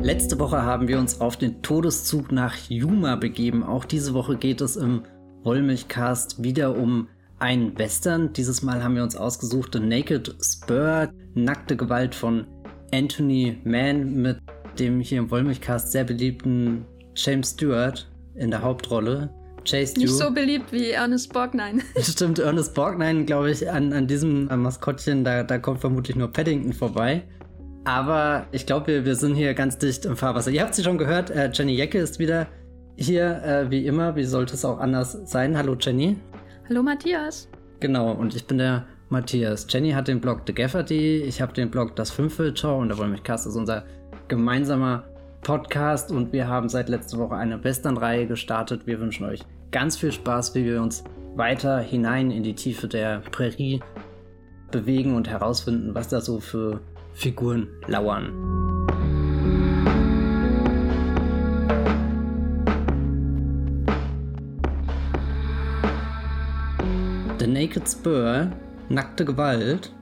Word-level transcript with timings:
Letzte 0.00 0.38
Woche 0.38 0.62
haben 0.62 0.88
wir 0.88 0.98
uns 0.98 1.20
auf 1.20 1.36
den 1.36 1.60
Todeszug 1.60 2.30
nach 2.32 2.56
Yuma 2.68 3.16
begeben. 3.16 3.62
Auch 3.62 3.84
diese 3.84 4.14
Woche 4.14 4.36
geht 4.36 4.60
es 4.60 4.76
im 4.76 5.02
Wollmilchcast 5.42 6.42
wieder 6.42 6.76
um 6.76 7.08
einen 7.38 7.78
Western. 7.78 8.32
Dieses 8.32 8.62
Mal 8.62 8.82
haben 8.82 8.94
wir 8.94 9.02
uns 9.02 9.16
ausgesucht 9.16 9.74
The 9.74 9.80
Naked 9.80 10.36
Spur, 10.40 11.10
nackte 11.34 11.76
Gewalt 11.76 12.14
von 12.14 12.46
Anthony 12.92 13.58
Mann 13.64 14.14
mit 14.14 14.38
dem 14.78 15.00
hier 15.00 15.18
im 15.18 15.30
Wollmilchcast 15.30 15.92
sehr 15.92 16.04
beliebten 16.04 16.86
James 17.14 17.50
Stewart 17.50 18.08
in 18.34 18.50
der 18.50 18.62
Hauptrolle. 18.62 19.30
Chase 19.64 19.98
Nicht 19.98 20.10
so 20.14 20.30
beliebt 20.30 20.72
wie 20.72 20.90
Ernest 20.90 21.32
Borgnine. 21.32 21.82
Stimmt, 22.00 22.38
Ernest 22.38 22.74
Borgnine, 22.74 23.24
glaube 23.24 23.50
ich, 23.50 23.70
an, 23.70 23.92
an 23.92 24.06
diesem 24.06 24.46
Maskottchen, 24.46 25.24
da, 25.24 25.42
da 25.42 25.58
kommt 25.58 25.80
vermutlich 25.80 26.16
nur 26.16 26.32
Paddington 26.32 26.72
vorbei. 26.72 27.24
Aber 27.84 28.46
ich 28.52 28.66
glaube, 28.66 28.88
wir, 28.88 29.04
wir 29.04 29.16
sind 29.16 29.34
hier 29.34 29.54
ganz 29.54 29.78
dicht 29.78 30.04
im 30.04 30.16
Fahrwasser. 30.16 30.50
Ihr 30.50 30.62
habt 30.62 30.74
sie 30.74 30.82
schon 30.82 30.98
gehört, 30.98 31.30
äh, 31.30 31.50
Jenny 31.52 31.74
Jecke 31.74 31.98
ist 31.98 32.18
wieder 32.18 32.46
hier, 32.96 33.42
äh, 33.42 33.70
wie 33.70 33.86
immer. 33.86 34.16
Wie 34.16 34.24
sollte 34.24 34.54
es 34.54 34.64
auch 34.64 34.78
anders 34.78 35.12
sein? 35.24 35.56
Hallo 35.56 35.76
Jenny. 35.78 36.16
Hallo 36.68 36.82
Matthias. 36.82 37.48
Genau, 37.80 38.12
und 38.12 38.34
ich 38.34 38.46
bin 38.46 38.58
der 38.58 38.86
Matthias. 39.08 39.66
Jenny 39.70 39.92
hat 39.92 40.08
den 40.08 40.20
Blog 40.20 40.42
The 40.46 40.52
Gafferty, 40.52 41.22
ich 41.22 41.40
habe 41.40 41.52
den 41.52 41.70
Blog 41.70 41.96
Das 41.96 42.10
Fünftel-Show 42.10 42.76
und 42.76 42.90
da 42.90 42.98
wollen 42.98 43.12
wir 43.12 43.22
Cast 43.22 43.46
ist 43.46 43.56
unser 43.56 43.84
gemeinsamer 44.28 45.04
Podcast 45.42 46.10
und 46.10 46.32
wir 46.32 46.46
haben 46.46 46.68
seit 46.68 46.88
letzter 46.88 47.18
Woche 47.18 47.36
eine 47.36 47.62
Western-Reihe 47.62 48.26
gestartet. 48.26 48.86
Wir 48.86 49.00
wünschen 49.00 49.24
euch 49.24 49.40
ganz 49.70 49.96
viel 49.96 50.12
Spaß, 50.12 50.54
wie 50.54 50.64
wir 50.64 50.80
uns 50.80 51.04
weiter 51.34 51.78
hinein 51.80 52.30
in 52.30 52.42
die 52.42 52.54
Tiefe 52.54 52.88
der 52.88 53.20
Prärie 53.20 53.80
bewegen 54.70 55.14
und 55.14 55.28
herausfinden, 55.28 55.94
was 55.94 56.08
da 56.08 56.20
so 56.20 56.40
für 56.40 56.80
Figuren 57.12 57.68
lauern. 57.86 58.32
The 67.38 67.46
Naked 67.46 67.88
Spur, 67.88 68.50
nackte 68.88 69.24
Gewalt, 69.24 69.92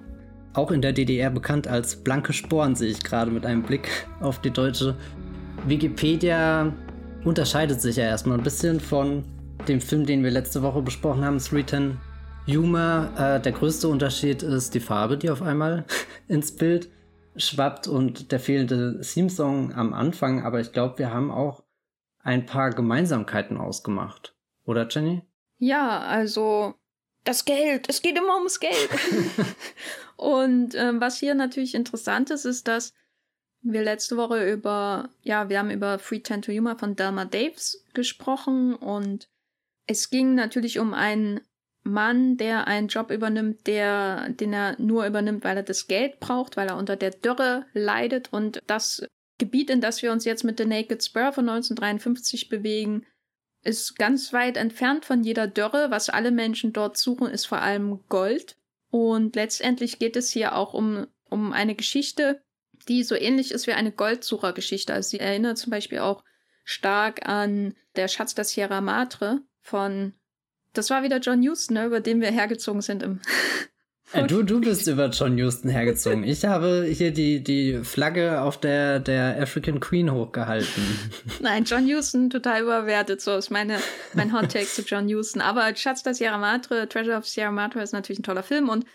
auch 0.54 0.70
in 0.70 0.80
der 0.80 0.92
DDR 0.92 1.30
bekannt 1.30 1.69
als 1.69 1.96
blanke 1.96 2.32
Sporen, 2.32 2.74
sehe 2.74 2.88
ich 2.88 3.02
gerade 3.02 3.30
mit 3.30 3.44
einem 3.44 3.62
Blick 3.62 4.06
auf 4.20 4.41
die 4.41 4.50
deutsche 4.50 4.94
Wikipedia, 5.66 6.72
unterscheidet 7.24 7.82
sich 7.82 7.96
ja 7.96 8.04
erstmal 8.04 8.38
ein 8.38 8.44
bisschen 8.44 8.80
von 8.80 9.24
dem 9.68 9.80
Film, 9.80 10.06
den 10.06 10.22
wir 10.22 10.30
letzte 10.30 10.62
Woche 10.62 10.82
besprochen 10.82 11.24
haben, 11.24 11.38
310 11.38 11.98
Humor. 12.46 13.12
Äh, 13.18 13.40
der 13.40 13.52
größte 13.52 13.88
Unterschied 13.88 14.42
ist 14.42 14.74
die 14.74 14.80
Farbe, 14.80 15.16
die 15.16 15.30
auf 15.30 15.42
einmal 15.42 15.84
ins 16.28 16.54
Bild 16.54 16.90
schwappt 17.36 17.86
und 17.88 18.32
der 18.32 18.40
fehlende 18.40 19.00
Theme-Song 19.00 19.74
am 19.74 19.92
Anfang. 19.92 20.44
Aber 20.44 20.60
ich 20.60 20.72
glaube, 20.72 20.98
wir 20.98 21.12
haben 21.12 21.30
auch 21.30 21.64
ein 22.22 22.46
paar 22.46 22.70
Gemeinsamkeiten 22.70 23.56
ausgemacht. 23.56 24.34
Oder, 24.64 24.88
Jenny? 24.88 25.22
Ja, 25.58 26.00
also 26.00 26.74
das 27.24 27.44
Geld. 27.44 27.88
Es 27.88 28.02
geht 28.02 28.16
immer 28.16 28.36
ums 28.36 28.60
Geld. 28.60 28.88
und 30.16 30.74
ähm, 30.74 31.00
was 31.00 31.18
hier 31.18 31.34
natürlich 31.34 31.74
interessant 31.74 32.30
ist, 32.30 32.44
ist, 32.44 32.68
dass 32.68 32.94
wir 33.62 33.82
letzte 33.82 34.16
Woche 34.16 34.50
über, 34.50 35.08
ja, 35.22 35.48
wir 35.48 35.58
haben 35.58 35.70
über 35.70 35.98
Free 35.98 36.20
Ten 36.20 36.42
to 36.42 36.52
Humor 36.52 36.78
von 36.78 36.94
Delma 36.94 37.24
Daves 37.24 37.84
gesprochen 37.94 38.74
und 38.74 39.28
es 39.86 40.10
ging 40.10 40.34
natürlich 40.34 40.78
um 40.78 40.94
einen 40.94 41.40
Mann, 41.82 42.36
der 42.36 42.66
einen 42.66 42.88
Job 42.88 43.10
übernimmt, 43.10 43.66
der, 43.66 44.28
den 44.30 44.52
er 44.52 44.80
nur 44.80 45.06
übernimmt, 45.06 45.44
weil 45.44 45.56
er 45.56 45.62
das 45.62 45.86
Geld 45.86 46.18
braucht, 46.18 46.56
weil 46.56 46.68
er 46.68 46.76
unter 46.76 46.96
der 46.96 47.10
Dürre 47.10 47.64
leidet 47.72 48.32
und 48.32 48.60
das 48.66 49.06
Gebiet, 49.38 49.70
in 49.70 49.80
das 49.80 50.02
wir 50.02 50.12
uns 50.12 50.24
jetzt 50.24 50.44
mit 50.44 50.58
The 50.58 50.64
Naked 50.64 51.04
Spur 51.04 51.32
von 51.32 51.48
1953 51.48 52.48
bewegen, 52.48 53.06
ist 53.62 53.98
ganz 53.98 54.32
weit 54.32 54.56
entfernt 54.56 55.04
von 55.04 55.22
jeder 55.22 55.46
Dürre. 55.46 55.91
Was 55.91 56.08
alle 56.08 56.30
Menschen 56.30 56.72
dort 56.72 56.96
suchen, 56.96 57.28
ist 57.28 57.46
vor 57.46 57.58
allem 57.58 58.00
Gold. 58.08 58.56
Und 58.91 59.36
letztendlich 59.36 59.98
geht 59.98 60.16
es 60.16 60.30
hier 60.30 60.54
auch 60.54 60.72
um, 60.72 61.06
um 61.28 61.52
eine 61.52 61.75
Geschichte, 61.75 62.41
die 62.88 63.02
so 63.02 63.14
ähnlich 63.14 63.52
ist 63.52 63.66
wie 63.66 63.72
eine 63.72 63.92
Goldsuchergeschichte. 63.92 64.94
Also 64.94 65.10
sie 65.10 65.20
erinnert 65.20 65.58
zum 65.58 65.70
Beispiel 65.70 65.98
auch 65.98 66.25
stark 66.64 67.28
an 67.28 67.75
Der 67.96 68.08
Schatz 68.08 68.34
der 68.34 68.44
Sierra 68.44 68.80
Madre 68.80 69.42
von, 69.66 70.15
das 70.72 70.91
war 70.91 71.03
wieder 71.03 71.19
John 71.19 71.47
Huston, 71.47 71.75
ne, 71.75 71.87
über 71.87 72.00
den 72.00 72.21
wir 72.21 72.31
hergezogen 72.31 72.81
sind 72.81 73.03
im. 73.03 73.21
Äh, 74.12 74.25
du, 74.28 74.44
du 74.44 74.60
bist 74.60 74.87
über 74.87 75.09
John 75.09 75.37
Huston 75.37 75.69
hergezogen. 75.69 76.22
Ich 76.22 76.44
habe 76.44 76.84
hier 76.88 77.10
die, 77.10 77.43
die 77.43 77.81
Flagge 77.82 78.41
auf 78.41 78.56
der, 78.60 79.00
der 79.00 79.43
African 79.43 79.81
Queen 79.81 80.12
hochgehalten. 80.12 80.84
Nein, 81.41 81.65
John 81.65 81.84
Huston 81.88 82.31
total 82.31 82.62
überwertet. 82.62 83.21
So 83.21 83.37
ist 83.37 83.50
meine, 83.50 83.81
mein 84.15 84.32
Hot 84.32 84.53
Take 84.53 84.66
zu 84.66 84.82
John 84.82 85.09
Huston. 85.12 85.41
Aber 85.41 85.75
Schatz 85.75 86.05
der 86.05 86.15
Sierra 86.15 86.38
Madre, 86.38 86.88
Treasure 86.88 87.16
of 87.16 87.26
Sierra 87.26 87.50
Madre 87.50 87.82
ist 87.82 87.93
natürlich 87.93 88.21
ein 88.21 88.22
toller 88.22 88.44
Film 88.44 88.69
und 88.69 88.87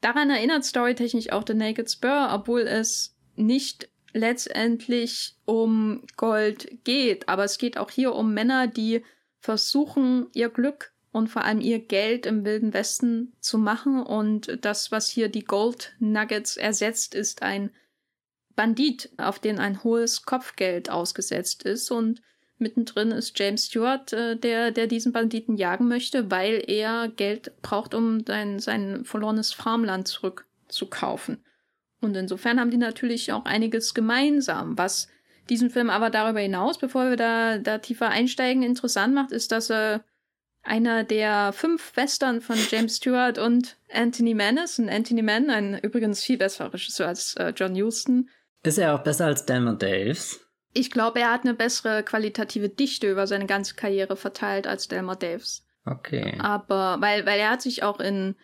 daran 0.00 0.30
erinnert 0.30 0.64
storytechnisch 0.64 1.30
auch 1.30 1.44
The 1.46 1.52
Naked 1.52 1.90
Spur, 1.90 2.30
obwohl 2.32 2.62
es 2.62 3.14
nicht 3.36 3.90
letztendlich 4.14 5.36
um 5.44 6.04
Gold 6.16 6.84
geht. 6.84 7.28
Aber 7.28 7.44
es 7.44 7.58
geht 7.58 7.76
auch 7.76 7.90
hier 7.90 8.14
um 8.14 8.32
Männer, 8.32 8.66
die 8.66 9.02
versuchen, 9.44 10.28
ihr 10.32 10.48
Glück 10.48 10.94
und 11.12 11.28
vor 11.28 11.44
allem 11.44 11.60
ihr 11.60 11.78
Geld 11.78 12.24
im 12.24 12.46
Wilden 12.46 12.72
Westen 12.72 13.34
zu 13.40 13.58
machen. 13.58 14.02
Und 14.02 14.64
das, 14.64 14.90
was 14.90 15.10
hier 15.10 15.28
die 15.28 15.44
Gold 15.44 15.94
Nuggets 15.98 16.56
ersetzt, 16.56 17.14
ist 17.14 17.42
ein 17.42 17.70
Bandit, 18.56 19.10
auf 19.18 19.38
den 19.38 19.58
ein 19.58 19.84
hohes 19.84 20.22
Kopfgeld 20.22 20.88
ausgesetzt 20.88 21.62
ist. 21.64 21.90
Und 21.90 22.22
mittendrin 22.56 23.10
ist 23.10 23.38
James 23.38 23.66
Stewart, 23.66 24.14
äh, 24.14 24.34
der, 24.38 24.70
der 24.70 24.86
diesen 24.86 25.12
Banditen 25.12 25.58
jagen 25.58 25.88
möchte, 25.88 26.30
weil 26.30 26.64
er 26.66 27.08
Geld 27.08 27.52
braucht, 27.60 27.92
um 27.94 28.24
sein, 28.26 28.60
sein 28.60 29.04
verlorenes 29.04 29.52
Farmland 29.52 30.08
zurückzukaufen. 30.08 31.44
Und 32.00 32.16
insofern 32.16 32.58
haben 32.58 32.70
die 32.70 32.78
natürlich 32.78 33.30
auch 33.30 33.44
einiges 33.44 33.92
gemeinsam, 33.92 34.78
was 34.78 35.08
diesen 35.48 35.70
Film 35.70 35.90
aber 35.90 36.10
darüber 36.10 36.40
hinaus, 36.40 36.78
bevor 36.78 37.10
wir 37.10 37.16
da, 37.16 37.58
da 37.58 37.78
tiefer 37.78 38.08
einsteigen, 38.08 38.62
interessant 38.62 39.14
macht, 39.14 39.32
ist, 39.32 39.52
dass 39.52 39.70
er 39.70 40.04
einer 40.62 41.04
der 41.04 41.52
fünf 41.52 41.94
Western 41.96 42.40
von 42.40 42.56
James 42.70 42.96
Stewart 42.96 43.38
und 43.38 43.76
Anthony 43.92 44.34
Mann 44.34 44.56
ist. 44.56 44.78
Und 44.78 44.88
Anthony 44.88 45.22
Mann, 45.22 45.50
ein 45.50 45.78
übrigens 45.78 46.22
viel 46.22 46.38
besserer 46.38 46.72
Regisseur 46.72 47.08
als 47.08 47.34
äh, 47.36 47.52
John 47.54 47.74
Huston. 47.74 48.30
Ist 48.62 48.78
er 48.78 48.94
auch 48.94 49.02
besser 49.02 49.26
als 49.26 49.44
Delmer 49.44 49.74
Daves? 49.74 50.40
Ich 50.72 50.90
glaube, 50.90 51.20
er 51.20 51.32
hat 51.32 51.42
eine 51.42 51.54
bessere 51.54 52.02
qualitative 52.02 52.68
Dichte 52.68 53.10
über 53.10 53.26
seine 53.26 53.46
ganze 53.46 53.74
Karriere 53.74 54.16
verteilt 54.16 54.66
als 54.66 54.88
Delmer 54.88 55.16
Daves. 55.16 55.66
Okay. 55.84 56.36
Aber, 56.40 56.96
weil, 57.00 57.26
weil 57.26 57.38
er 57.38 57.50
hat 57.50 57.62
sich 57.62 57.82
auch 57.82 58.00
in 58.00 58.34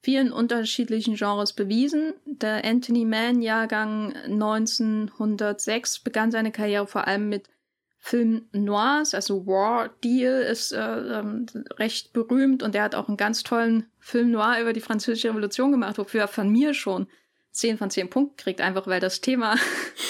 vielen 0.00 0.32
unterschiedlichen 0.32 1.16
Genres 1.16 1.52
bewiesen. 1.52 2.14
Der 2.24 2.64
Anthony 2.64 3.04
Mann 3.04 3.42
Jahrgang 3.42 4.14
1906 4.14 6.00
begann 6.00 6.30
seine 6.30 6.52
Karriere 6.52 6.86
vor 6.86 7.06
allem 7.06 7.28
mit 7.28 7.48
Film 8.00 8.48
Noirs, 8.52 9.12
also 9.12 9.46
War 9.46 9.90
Deal 10.04 10.40
ist 10.40 10.72
äh, 10.72 10.78
ähm, 10.78 11.46
recht 11.78 12.12
berühmt 12.12 12.62
und 12.62 12.74
er 12.74 12.84
hat 12.84 12.94
auch 12.94 13.08
einen 13.08 13.16
ganz 13.16 13.42
tollen 13.42 13.90
Film 13.98 14.30
Noir 14.30 14.60
über 14.60 14.72
die 14.72 14.80
französische 14.80 15.30
Revolution 15.30 15.72
gemacht, 15.72 15.98
wofür 15.98 16.22
er 16.22 16.28
von 16.28 16.48
mir 16.48 16.74
schon 16.74 17.08
10 17.50 17.76
von 17.76 17.90
10 17.90 18.08
Punkten 18.08 18.36
kriegt, 18.36 18.60
einfach 18.60 18.86
weil 18.86 19.00
das 19.00 19.20
Thema 19.20 19.56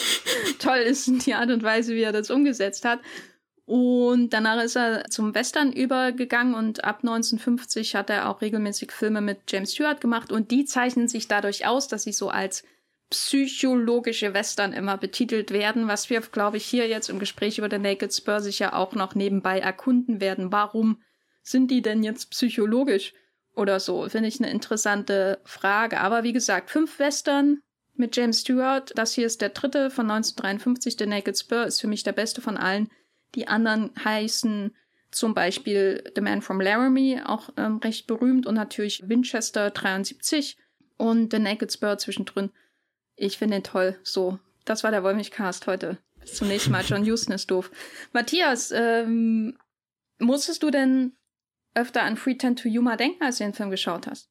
toll 0.58 0.78
ist 0.78 1.08
und 1.08 1.24
die 1.24 1.34
Art 1.34 1.50
und 1.50 1.62
Weise, 1.62 1.94
wie 1.94 2.02
er 2.02 2.12
das 2.12 2.30
umgesetzt 2.30 2.84
hat. 2.84 3.00
Und 3.68 4.30
danach 4.30 4.62
ist 4.62 4.76
er 4.76 5.04
zum 5.10 5.34
Western 5.34 5.74
übergegangen 5.74 6.54
und 6.54 6.84
ab 6.84 7.00
1950 7.02 7.96
hat 7.96 8.08
er 8.08 8.30
auch 8.30 8.40
regelmäßig 8.40 8.92
Filme 8.92 9.20
mit 9.20 9.40
James 9.46 9.74
Stewart 9.74 10.00
gemacht 10.00 10.32
und 10.32 10.50
die 10.50 10.64
zeichnen 10.64 11.06
sich 11.06 11.28
dadurch 11.28 11.66
aus, 11.66 11.86
dass 11.86 12.04
sie 12.04 12.12
so 12.12 12.30
als 12.30 12.64
psychologische 13.10 14.32
Western 14.32 14.72
immer 14.72 14.96
betitelt 14.96 15.50
werden, 15.50 15.86
was 15.86 16.08
wir, 16.08 16.22
glaube 16.22 16.56
ich, 16.56 16.64
hier 16.64 16.88
jetzt 16.88 17.10
im 17.10 17.18
Gespräch 17.18 17.58
über 17.58 17.68
The 17.68 17.76
Naked 17.76 18.14
Spur 18.14 18.40
sicher 18.40 18.74
auch 18.74 18.94
noch 18.94 19.14
nebenbei 19.14 19.58
erkunden 19.58 20.18
werden. 20.18 20.50
Warum 20.50 21.02
sind 21.42 21.70
die 21.70 21.82
denn 21.82 22.02
jetzt 22.02 22.30
psychologisch 22.30 23.12
oder 23.54 23.80
so? 23.80 24.08
Finde 24.08 24.28
ich 24.28 24.40
eine 24.40 24.50
interessante 24.50 25.40
Frage. 25.44 26.00
Aber 26.00 26.22
wie 26.22 26.32
gesagt, 26.32 26.70
fünf 26.70 26.98
Western 26.98 27.60
mit 27.96 28.16
James 28.16 28.40
Stewart. 28.40 28.92
Das 28.94 29.12
hier 29.12 29.26
ist 29.26 29.42
der 29.42 29.50
dritte 29.50 29.90
von 29.90 30.10
1953. 30.10 30.96
The 30.98 31.04
Naked 31.04 31.38
Spur 31.38 31.66
ist 31.66 31.82
für 31.82 31.86
mich 31.86 32.02
der 32.02 32.12
beste 32.12 32.40
von 32.40 32.56
allen. 32.56 32.88
Die 33.34 33.48
anderen 33.48 33.90
heißen 34.02 34.74
zum 35.10 35.34
Beispiel 35.34 36.04
The 36.14 36.20
Man 36.20 36.42
from 36.42 36.60
Laramie, 36.60 37.20
auch 37.24 37.50
ähm, 37.56 37.78
recht 37.78 38.06
berühmt, 38.06 38.46
und 38.46 38.54
natürlich 38.54 39.08
Winchester 39.08 39.70
73 39.70 40.58
und 40.96 41.32
The 41.32 41.38
Naked 41.38 41.72
Spur 41.72 41.96
zwischendrin. 41.98 42.50
Ich 43.16 43.38
finde 43.38 43.56
ihn 43.56 43.62
toll. 43.62 43.98
So, 44.02 44.38
das 44.64 44.84
war 44.84 44.90
der 44.90 45.02
Wollmilchcast 45.02 45.66
heute. 45.66 45.98
Bis 46.20 46.34
zum 46.34 46.48
nächsten 46.48 46.72
Mal. 46.72 46.84
John 46.84 47.04
Houston 47.04 47.32
ist 47.32 47.50
doof. 47.50 47.70
Matthias, 48.12 48.70
ähm, 48.72 49.56
musstest 50.18 50.62
du 50.62 50.70
denn 50.70 51.12
öfter 51.74 52.02
an 52.02 52.16
Free 52.16 52.34
Ten 52.34 52.56
to 52.56 52.68
Yuma 52.68 52.96
denken, 52.96 53.22
als 53.22 53.38
du 53.38 53.44
den 53.44 53.54
Film 53.54 53.70
geschaut 53.70 54.06
hast? 54.06 54.28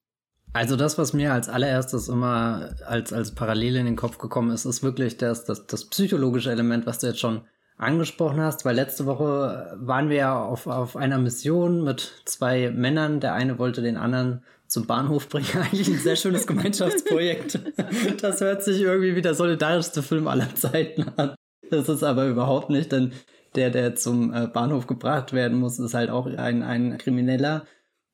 Also 0.53 0.75
das, 0.75 0.97
was 0.97 1.13
mir 1.13 1.33
als 1.33 1.49
allererstes 1.49 2.07
immer 2.07 2.75
als, 2.85 3.13
als 3.13 3.35
Parallele 3.35 3.79
in 3.79 3.85
den 3.85 3.95
Kopf 3.95 4.17
gekommen 4.17 4.51
ist, 4.51 4.65
ist 4.65 4.83
wirklich 4.83 5.17
das, 5.17 5.45
das, 5.45 5.67
das 5.67 5.85
psychologische 5.85 6.51
Element, 6.51 6.85
was 6.85 6.99
du 6.99 7.07
jetzt 7.07 7.19
schon 7.19 7.45
angesprochen 7.77 8.41
hast, 8.41 8.65
weil 8.65 8.75
letzte 8.75 9.05
Woche 9.05 9.75
waren 9.79 10.09
wir 10.09 10.17
ja 10.17 10.43
auf, 10.43 10.67
auf 10.67 10.95
einer 10.95 11.19
Mission 11.19 11.83
mit 11.83 12.21
zwei 12.25 12.71
Männern. 12.71 13.19
Der 13.19 13.33
eine 13.33 13.59
wollte 13.59 13.81
den 13.81 13.97
anderen 13.97 14.43
zum 14.67 14.87
Bahnhof 14.87 15.29
bringen. 15.29 15.47
Eigentlich 15.55 15.87
ein 15.87 15.99
sehr 15.99 16.15
schönes 16.15 16.47
Gemeinschaftsprojekt. 16.47 17.59
Das 18.21 18.41
hört 18.41 18.63
sich 18.63 18.81
irgendwie 18.81 19.15
wie 19.15 19.21
der 19.21 19.35
solidarischste 19.35 20.01
Film 20.01 20.27
aller 20.27 20.53
Zeiten 20.55 21.05
an. 21.15 21.35
Das 21.69 21.89
ist 21.89 22.03
aber 22.03 22.27
überhaupt 22.27 22.69
nicht, 22.69 22.91
denn 22.91 23.11
der, 23.55 23.69
der 23.69 23.95
zum 23.95 24.33
äh, 24.33 24.47
Bahnhof 24.47 24.87
gebracht 24.87 25.33
werden 25.33 25.59
muss, 25.59 25.79
ist 25.79 25.93
halt 25.93 26.09
auch 26.09 26.25
ein, 26.25 26.63
ein 26.63 26.97
Krimineller. 26.97 27.65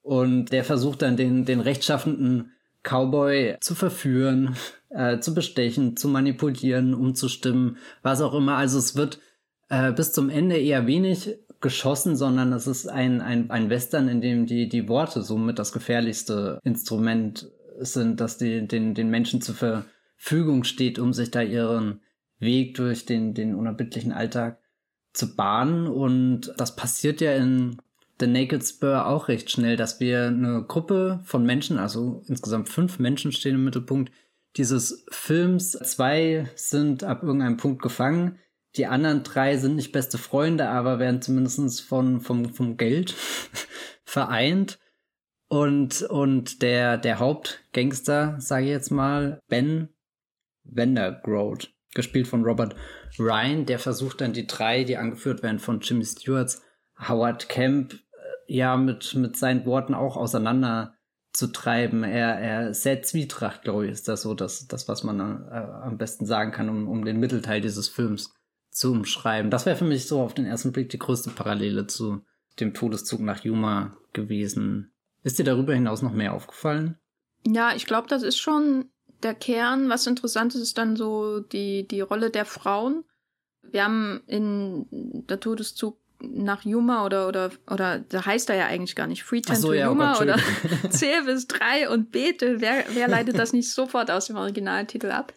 Und 0.01 0.51
der 0.51 0.63
versucht 0.63 1.01
dann 1.01 1.15
den, 1.15 1.45
den 1.45 1.59
rechtschaffenden 1.59 2.51
Cowboy 2.83 3.55
zu 3.61 3.75
verführen, 3.75 4.55
äh, 4.89 5.19
zu 5.19 5.33
bestechen, 5.33 5.95
zu 5.95 6.09
manipulieren, 6.09 6.93
umzustimmen, 6.93 7.77
was 8.01 8.21
auch 8.21 8.33
immer. 8.33 8.57
Also 8.57 8.77
es 8.77 8.95
wird 8.95 9.19
äh, 9.73 9.91
bis 9.91 10.11
zum 10.11 10.29
Ende 10.29 10.57
eher 10.57 10.85
wenig 10.85 11.35
geschossen, 11.59 12.15
sondern 12.15 12.53
es 12.53 12.67
ist 12.67 12.87
ein, 12.87 13.21
ein, 13.21 13.49
ein 13.49 13.69
Western, 13.69 14.07
in 14.07 14.21
dem 14.21 14.45
die, 14.45 14.69
die 14.69 14.87
Worte 14.87 15.23
somit 15.23 15.57
das 15.57 15.71
gefährlichste 15.71 16.59
Instrument 16.63 17.49
sind, 17.79 18.19
das 18.19 18.37
die, 18.37 18.67
den, 18.67 18.93
den 18.93 19.09
Menschen 19.09 19.41
zur 19.41 19.55
Verfügung 19.55 20.63
steht, 20.63 20.99
um 20.99 21.13
sich 21.13 21.31
da 21.31 21.41
ihren 21.41 22.01
Weg 22.39 22.75
durch 22.75 23.05
den, 23.05 23.33
den 23.33 23.55
unerbittlichen 23.55 24.11
Alltag 24.11 24.59
zu 25.13 25.35
bahnen. 25.35 25.87
Und 25.87 26.53
das 26.57 26.75
passiert 26.75 27.21
ja 27.21 27.33
in 27.33 27.77
The 28.19 28.27
Naked 28.27 28.63
Spur 28.63 29.07
auch 29.07 29.27
recht 29.27 29.49
schnell, 29.49 29.75
dass 29.75 29.99
wir 29.99 30.27
eine 30.27 30.65
Gruppe 30.67 31.21
von 31.23 31.45
Menschen, 31.45 31.79
also 31.79 32.21
insgesamt 32.27 32.69
fünf 32.69 32.99
Menschen 32.99 33.31
stehen 33.31 33.55
im 33.55 33.63
Mittelpunkt 33.63 34.11
dieses 34.55 35.05
Films. 35.09 35.71
Zwei 35.71 36.47
sind 36.55 37.03
ab 37.03 37.23
irgendeinem 37.23 37.57
Punkt 37.57 37.81
gefangen. 37.81 38.37
Die 38.75 38.87
anderen 38.87 39.23
drei 39.23 39.57
sind 39.57 39.75
nicht 39.75 39.91
beste 39.91 40.17
Freunde, 40.17 40.69
aber 40.69 40.99
werden 40.99 41.21
zumindest 41.21 41.81
von, 41.81 42.21
vom, 42.21 42.53
vom 42.53 42.77
Geld 42.77 43.15
vereint. 44.05 44.79
Und, 45.47 46.01
und 46.01 46.63
der, 46.63 46.97
der 46.97 47.19
Hauptgangster, 47.19 48.37
sage 48.39 48.65
ich 48.65 48.71
jetzt 48.71 48.89
mal, 48.89 49.39
Ben 49.47 49.89
Vandergroat, 50.63 51.71
gespielt 51.93 52.27
von 52.27 52.43
Robert 52.43 52.75
Ryan, 53.19 53.67
der 53.67 53.77
versucht 53.77 54.21
dann 54.21 54.33
die 54.33 54.47
drei, 54.47 54.83
die 54.83 54.97
angeführt 54.97 55.43
werden 55.43 55.59
von 55.59 55.81
Jimmy 55.81 56.05
Stewarts, 56.05 56.63
Howard 57.07 57.49
Camp, 57.49 57.93
äh, 57.93 57.97
ja, 58.47 58.77
mit, 58.77 59.13
mit 59.13 59.37
seinen 59.37 59.65
Worten 59.67 59.93
auch 59.93 60.17
auseinander 60.17 60.95
zu 61.33 61.47
treiben. 61.47 62.03
Er, 62.03 62.39
er 62.39 62.73
sehr 62.73 63.03
Zwietracht, 63.03 63.61
glaube 63.63 63.85
ich, 63.85 63.91
ist 63.91 64.07
das 64.07 64.23
so, 64.23 64.33
das, 64.33 64.67
das 64.67 64.87
was 64.87 65.03
man 65.03 65.19
äh, 65.19 65.53
am 65.53 65.97
besten 65.97 66.25
sagen 66.25 66.51
kann, 66.51 66.69
um, 66.69 66.87
um 66.87 67.05
den 67.05 67.19
Mittelteil 67.19 67.61
dieses 67.61 67.89
Films 67.89 68.33
zu 68.73 68.91
umschreiben. 68.91 69.51
Das 69.51 69.65
wäre 69.65 69.77
für 69.77 69.85
mich 69.85 70.07
so 70.07 70.21
auf 70.21 70.33
den 70.33 70.45
ersten 70.45 70.71
Blick 70.71 70.89
die 70.89 70.99
größte 70.99 71.29
Parallele 71.29 71.87
zu 71.87 72.25
dem 72.59 72.73
Todeszug 72.73 73.21
nach 73.21 73.43
Yuma 73.43 73.97
gewesen. 74.13 74.93
Ist 75.23 75.39
dir 75.39 75.45
darüber 75.45 75.73
hinaus 75.73 76.01
noch 76.01 76.11
mehr 76.11 76.33
aufgefallen? 76.33 76.97
Ja, 77.45 77.73
ich 77.75 77.85
glaube, 77.85 78.07
das 78.07 78.23
ist 78.23 78.37
schon 78.37 78.85
der 79.21 79.35
Kern. 79.35 79.89
Was 79.89 80.07
interessant 80.07 80.55
ist, 80.55 80.61
ist 80.61 80.77
dann 80.77 80.95
so 80.95 81.39
die, 81.39 81.87
die 81.87 82.01
Rolle 82.01 82.29
der 82.29 82.45
Frauen. 82.45 83.03
Wir 83.61 83.85
haben 83.85 84.21
in 84.27 84.85
der 85.27 85.39
Todeszug 85.39 85.97
nach 86.19 86.63
Yuma 86.63 87.05
oder, 87.05 87.27
oder, 87.27 87.51
oder, 87.69 87.99
da 87.99 88.25
heißt 88.25 88.49
er 88.49 88.55
ja 88.55 88.65
eigentlich 88.67 88.95
gar 88.95 89.07
nicht 89.07 89.23
Free 89.23 89.41
Time 89.41 89.57
so, 89.57 89.69
to 89.69 89.73
ja, 89.73 89.87
oh 89.87 89.91
Yuma 89.91 90.13
oh 90.13 90.19
Gott, 90.19 90.21
oder 90.21 90.37
bis 91.25 91.47
drei 91.47 91.89
und 91.89 92.11
bete. 92.11 92.61
Wer, 92.61 92.85
wer 92.93 93.07
leitet 93.09 93.37
das 93.37 93.53
nicht 93.53 93.71
sofort 93.71 94.09
aus 94.09 94.27
dem 94.27 94.37
Originaltitel 94.37 95.11
ab? 95.11 95.33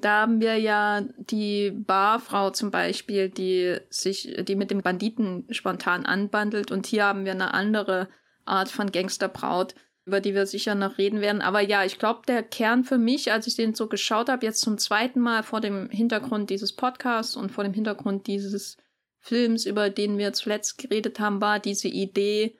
Da 0.00 0.22
haben 0.22 0.40
wir 0.40 0.56
ja 0.56 1.02
die 1.16 1.70
Barfrau 1.70 2.50
zum 2.50 2.70
Beispiel, 2.70 3.28
die 3.28 3.76
sich, 3.88 4.36
die 4.46 4.56
mit 4.56 4.70
dem 4.70 4.82
Banditen 4.82 5.46
spontan 5.50 6.06
anbandelt. 6.06 6.70
Und 6.70 6.86
hier 6.86 7.04
haben 7.04 7.24
wir 7.24 7.32
eine 7.32 7.54
andere 7.54 8.08
Art 8.44 8.68
von 8.68 8.92
Gangsterbraut, 8.92 9.74
über 10.04 10.20
die 10.20 10.34
wir 10.34 10.46
sicher 10.46 10.74
noch 10.74 10.98
reden 10.98 11.20
werden. 11.20 11.42
Aber 11.42 11.60
ja, 11.60 11.84
ich 11.84 11.98
glaube, 11.98 12.22
der 12.26 12.42
Kern 12.42 12.84
für 12.84 12.98
mich, 12.98 13.32
als 13.32 13.46
ich 13.46 13.56
den 13.56 13.74
so 13.74 13.86
geschaut 13.86 14.28
habe, 14.28 14.46
jetzt 14.46 14.60
zum 14.60 14.78
zweiten 14.78 15.20
Mal 15.20 15.42
vor 15.42 15.60
dem 15.60 15.88
Hintergrund 15.90 16.50
dieses 16.50 16.72
Podcasts 16.72 17.36
und 17.36 17.52
vor 17.52 17.64
dem 17.64 17.74
Hintergrund 17.74 18.26
dieses 18.26 18.76
Films, 19.18 19.66
über 19.66 19.90
den 19.90 20.18
wir 20.18 20.32
zuletzt 20.32 20.78
geredet 20.78 21.20
haben, 21.20 21.40
war 21.40 21.60
diese 21.60 21.88
Idee, 21.88 22.56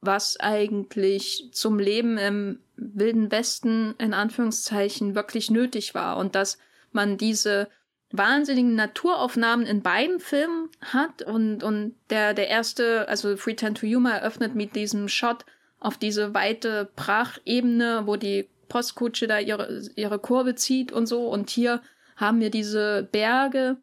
was 0.00 0.38
eigentlich 0.38 1.50
zum 1.52 1.78
Leben 1.78 2.18
im 2.18 2.60
Wilden 2.76 3.32
Westen 3.32 3.94
in 3.98 4.14
Anführungszeichen 4.14 5.14
wirklich 5.14 5.50
nötig 5.50 5.94
war 5.94 6.16
und 6.16 6.34
dass 6.34 6.58
man 6.92 7.16
diese 7.16 7.68
wahnsinnigen 8.10 8.74
Naturaufnahmen 8.74 9.66
in 9.66 9.82
beiden 9.82 10.18
Filmen 10.18 10.70
hat 10.80 11.22
und, 11.22 11.62
und 11.62 11.94
der, 12.10 12.32
der 12.34 12.48
erste, 12.48 13.06
also 13.08 13.36
Free 13.36 13.54
Time 13.54 13.74
to 13.74 13.86
Yuma 13.86 14.12
eröffnet 14.12 14.54
mit 14.54 14.74
diesem 14.74 15.08
Shot 15.08 15.44
auf 15.78 15.98
diese 15.98 16.34
weite 16.34 16.90
Brachebene, 16.96 18.02
wo 18.06 18.16
die 18.16 18.48
Postkutsche 18.68 19.26
da 19.26 19.38
ihre, 19.38 19.82
ihre 19.96 20.18
Kurve 20.18 20.54
zieht 20.54 20.90
und 20.92 21.06
so. 21.06 21.28
Und 21.28 21.50
hier 21.50 21.82
haben 22.16 22.40
wir 22.40 22.50
diese 22.50 23.08
Berge 23.12 23.76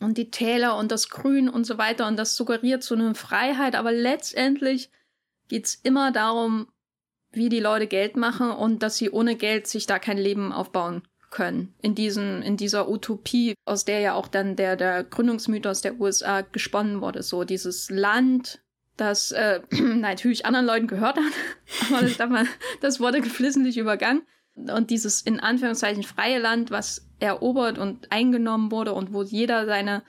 und 0.00 0.18
die 0.18 0.30
Täler 0.30 0.76
und 0.76 0.90
das 0.92 1.08
Grün 1.08 1.48
und 1.48 1.64
so 1.64 1.76
weiter. 1.76 2.06
Und 2.06 2.16
das 2.16 2.36
suggeriert 2.36 2.82
so 2.82 2.94
eine 2.94 3.14
Freiheit, 3.14 3.74
aber 3.74 3.92
letztendlich 3.92 4.90
geht's 5.48 5.74
immer 5.82 6.12
darum, 6.12 6.68
wie 7.32 7.48
die 7.48 7.60
Leute 7.60 7.88
Geld 7.88 8.16
machen 8.16 8.50
und 8.50 8.82
dass 8.82 8.96
sie 8.96 9.10
ohne 9.10 9.34
Geld 9.34 9.66
sich 9.66 9.86
da 9.86 9.98
kein 9.98 10.18
Leben 10.18 10.52
aufbauen 10.52 11.02
können 11.34 11.74
in 11.82 11.94
diesen 11.94 12.42
in 12.42 12.56
dieser 12.56 12.88
Utopie, 12.88 13.54
aus 13.66 13.84
der 13.84 13.98
ja 13.98 14.14
auch 14.14 14.28
dann 14.28 14.54
der 14.54 14.76
der 14.76 15.02
Gründungsmythos 15.02 15.82
der 15.82 16.00
USA 16.00 16.42
gesponnen 16.42 17.00
wurde, 17.00 17.22
so 17.22 17.42
dieses 17.42 17.90
Land, 17.90 18.62
das 18.96 19.32
äh, 19.32 19.60
natürlich 19.70 20.46
anderen 20.46 20.64
Leuten 20.64 20.86
gehört 20.86 21.16
hat, 21.16 21.32
aber 21.90 22.06
das, 22.06 22.18
man, 22.30 22.48
das 22.80 23.00
wurde 23.00 23.20
geflissentlich 23.20 23.76
übergangen 23.76 24.22
und 24.54 24.90
dieses 24.90 25.22
in 25.22 25.40
Anführungszeichen 25.40 26.04
freie 26.04 26.38
Land, 26.38 26.70
was 26.70 27.10
erobert 27.18 27.78
und 27.78 28.12
eingenommen 28.12 28.70
wurde 28.70 28.94
und 28.94 29.12
wo 29.12 29.24
jeder 29.24 29.66
seine 29.66 30.04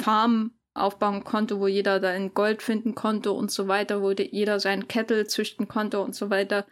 Farm 0.00 0.52
aufbauen 0.74 1.24
konnte, 1.24 1.58
wo 1.58 1.66
jeder 1.66 2.00
sein 2.00 2.34
Gold 2.34 2.62
finden 2.62 2.94
konnte 2.94 3.32
und 3.32 3.50
so 3.50 3.66
weiter, 3.66 4.00
wo 4.00 4.12
jeder 4.12 4.60
seinen 4.60 4.86
Kettel 4.86 5.26
züchten 5.26 5.66
konnte 5.66 5.98
und 5.98 6.14
so 6.14 6.30
weiter. 6.30 6.66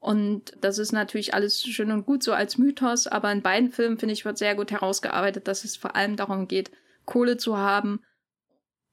Und 0.00 0.52
das 0.60 0.78
ist 0.78 0.92
natürlich 0.92 1.34
alles 1.34 1.62
schön 1.62 1.90
und 1.90 2.06
gut 2.06 2.22
so 2.22 2.32
als 2.32 2.56
Mythos, 2.56 3.08
aber 3.08 3.32
in 3.32 3.42
beiden 3.42 3.72
Filmen, 3.72 3.98
finde 3.98 4.12
ich, 4.12 4.24
wird 4.24 4.38
sehr 4.38 4.54
gut 4.54 4.70
herausgearbeitet, 4.70 5.48
dass 5.48 5.64
es 5.64 5.76
vor 5.76 5.96
allem 5.96 6.16
darum 6.16 6.46
geht, 6.46 6.70
Kohle 7.04 7.36
zu 7.36 7.56
haben. 7.56 8.00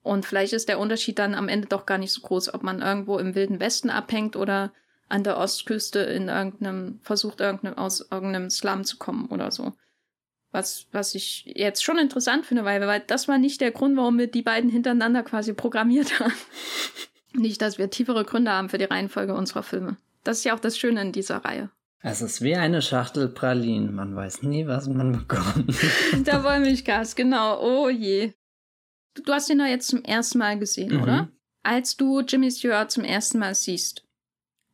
Und 0.02 0.26
vielleicht 0.26 0.54
ist 0.54 0.68
der 0.68 0.80
Unterschied 0.80 1.20
dann 1.20 1.36
am 1.36 1.48
Ende 1.48 1.68
doch 1.68 1.86
gar 1.86 1.98
nicht 1.98 2.12
so 2.12 2.22
groß, 2.22 2.54
ob 2.54 2.64
man 2.64 2.82
irgendwo 2.82 3.20
im 3.20 3.36
Wilden 3.36 3.60
Westen 3.60 3.90
abhängt 3.90 4.36
oder 4.36 4.72
an 5.08 5.24
der 5.24 5.38
Ostküste 5.38 6.00
in 6.00 6.28
irgendeinem, 6.28 7.00
versucht 7.04 7.40
irgendeinem, 7.40 7.78
aus 7.78 8.02
irgendeinem 8.12 8.50
Slum 8.50 8.84
zu 8.84 8.98
kommen 8.98 9.28
oder 9.28 9.52
so. 9.52 9.74
Was, 10.52 10.88
was 10.92 11.14
ich 11.16 11.44
jetzt 11.46 11.84
schon 11.84 11.98
interessant 11.98 12.46
finde, 12.46 12.66
weil, 12.66 12.82
weil 12.82 13.02
das 13.02 13.28
war 13.28 13.38
nicht 13.38 13.62
der 13.62 13.72
Grund, 13.72 13.98
warum 13.98 14.18
wir 14.18 14.28
die 14.28 14.42
beiden 14.42 14.70
hintereinander 14.70 15.22
quasi 15.22 15.54
programmiert 15.54 16.20
haben. 16.20 16.34
nicht, 17.34 17.62
dass 17.62 17.78
wir 17.78 17.90
tiefere 17.90 18.24
Gründe 18.24 18.52
haben 18.52 18.70
für 18.70 18.78
die 18.78 18.86
Reihenfolge 18.86 19.36
unserer 19.36 19.64
Filme. 19.64 19.98
Das 20.26 20.40
ist 20.40 20.44
ja 20.44 20.56
auch 20.56 20.60
das 20.60 20.78
Schöne 20.78 21.02
in 21.02 21.12
dieser 21.12 21.38
Reihe. 21.38 21.70
Es 22.02 22.22
ist 22.22 22.42
wie 22.42 22.56
eine 22.56 22.82
Schachtel 22.82 23.30
Pralinen. 23.30 23.96
Man 23.96 24.16
weiß 24.16 24.44
nie, 24.44 24.68
was 24.68 24.88
man 24.88 25.12
bekommt. 25.12 25.74
Der 26.28 26.44
Wollmilchgas, 26.44 27.16
genau. 27.16 27.60
Oh 27.62 27.90
je. 27.90 28.34
Du 29.14 29.32
hast 29.32 29.50
ihn 29.50 29.60
doch 29.60 29.66
jetzt 29.66 29.88
zum 29.88 30.04
ersten 30.04 30.40
Mal 30.40 30.60
gesehen, 30.60 30.96
mhm. 30.96 31.04
oder? 31.04 31.30
Als 31.64 31.96
du 31.96 32.22
Jimmy 32.22 32.52
Stewart 32.52 32.92
zum 32.92 33.04
ersten 33.04 33.40
Mal 33.40 33.56
siehst 33.56 34.04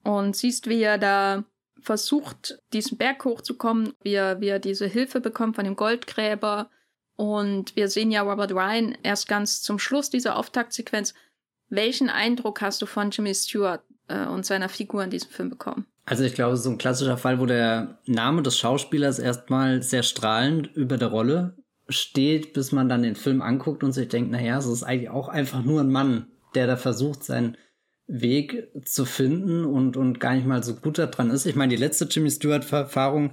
und 0.04 0.36
siehst, 0.36 0.68
wie 0.68 0.82
er 0.82 0.98
da 0.98 1.46
versucht, 1.80 2.60
diesen 2.74 2.98
Berg 2.98 3.24
hochzukommen, 3.24 3.94
wie 4.02 4.14
er, 4.14 4.42
wie 4.42 4.48
er 4.48 4.60
diese 4.60 4.88
Hilfe 4.88 5.22
bekommt 5.22 5.56
von 5.56 5.66
dem 5.66 5.76
Goldgräber. 5.76 6.70
Und 7.16 7.76
wir 7.76 7.88
sehen 7.88 8.12
ja 8.12 8.22
Robert 8.24 8.52
Ryan 8.52 8.98
erst 9.04 9.28
ganz 9.28 9.62
zum 9.62 9.80
Schluss 9.80 10.10
dieser 10.10 10.38
Auftaktsequenz. 10.38 11.14
Welchen 11.70 12.10
Eindruck 12.10 12.62
hast 12.62 12.82
du 12.82 12.86
von 12.86 13.12
Jimmy 13.12 13.34
Stewart 13.34 13.84
äh, 14.12 14.28
und 14.28 14.46
seiner 14.46 14.70
Figur 14.70 15.04
in 15.04 15.10
diesem 15.10 15.32
Film 15.32 15.50
bekommen. 15.50 15.86
Also 16.06 16.24
ich 16.24 16.34
glaube, 16.34 16.58
so 16.58 16.70
ein 16.70 16.78
klassischer 16.78 17.18
Fall, 17.18 17.40
wo 17.40 17.46
der 17.46 18.00
Name 18.06 18.42
des 18.42 18.58
Schauspielers 18.58 19.20
erstmal 19.20 19.82
sehr 19.82 20.04
strahlend 20.04 20.68
über 20.76 20.98
der 20.98 21.10
Rolle 21.10 21.56
steht, 21.90 22.54
bis 22.54 22.72
man 22.72 22.90
dann 22.90 23.04
den 23.04 23.16
Film 23.16 23.42
anguckt 23.42 23.84
und 23.84 23.92
sich 23.92 24.08
denkt, 24.08 24.32
naja, 24.32 24.58
es 24.58 24.66
ist 24.66 24.84
eigentlich 24.84 25.10
auch 25.10 25.30
einfach 25.30 25.64
nur 25.64 25.82
ein 25.82 25.92
Mann, 25.92 26.28
der 26.56 26.68
da 26.68 26.78
versucht, 26.78 27.24
seinen 27.24 27.58
Weg 28.08 28.68
zu 28.84 29.06
finden 29.06 29.64
und, 29.64 29.96
und 29.96 30.20
gar 30.20 30.36
nicht 30.36 30.46
mal 30.46 30.64
so 30.64 30.76
gut 30.76 30.98
daran 30.98 31.30
ist. 31.30 31.46
Ich 31.46 31.56
meine, 31.56 31.70
die 31.70 31.82
letzte 31.82 32.06
Jimmy 32.06 32.30
Stewart-Erfahrung, 32.30 33.32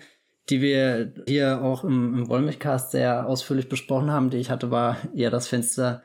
die 0.51 0.61
wir 0.61 1.13
hier 1.27 1.63
auch 1.63 1.85
im, 1.85 2.15
im 2.15 2.29
Wollmilchcast 2.29 2.93
sehr 2.93 3.27
ausführlich 3.27 3.69
besprochen 3.69 4.11
haben, 4.11 4.31
die 4.31 4.39
ich 4.39 4.51
hatte, 4.51 4.71
war 4.71 4.99
eher 5.15 5.31
das 5.31 5.49
Fenster 5.49 6.03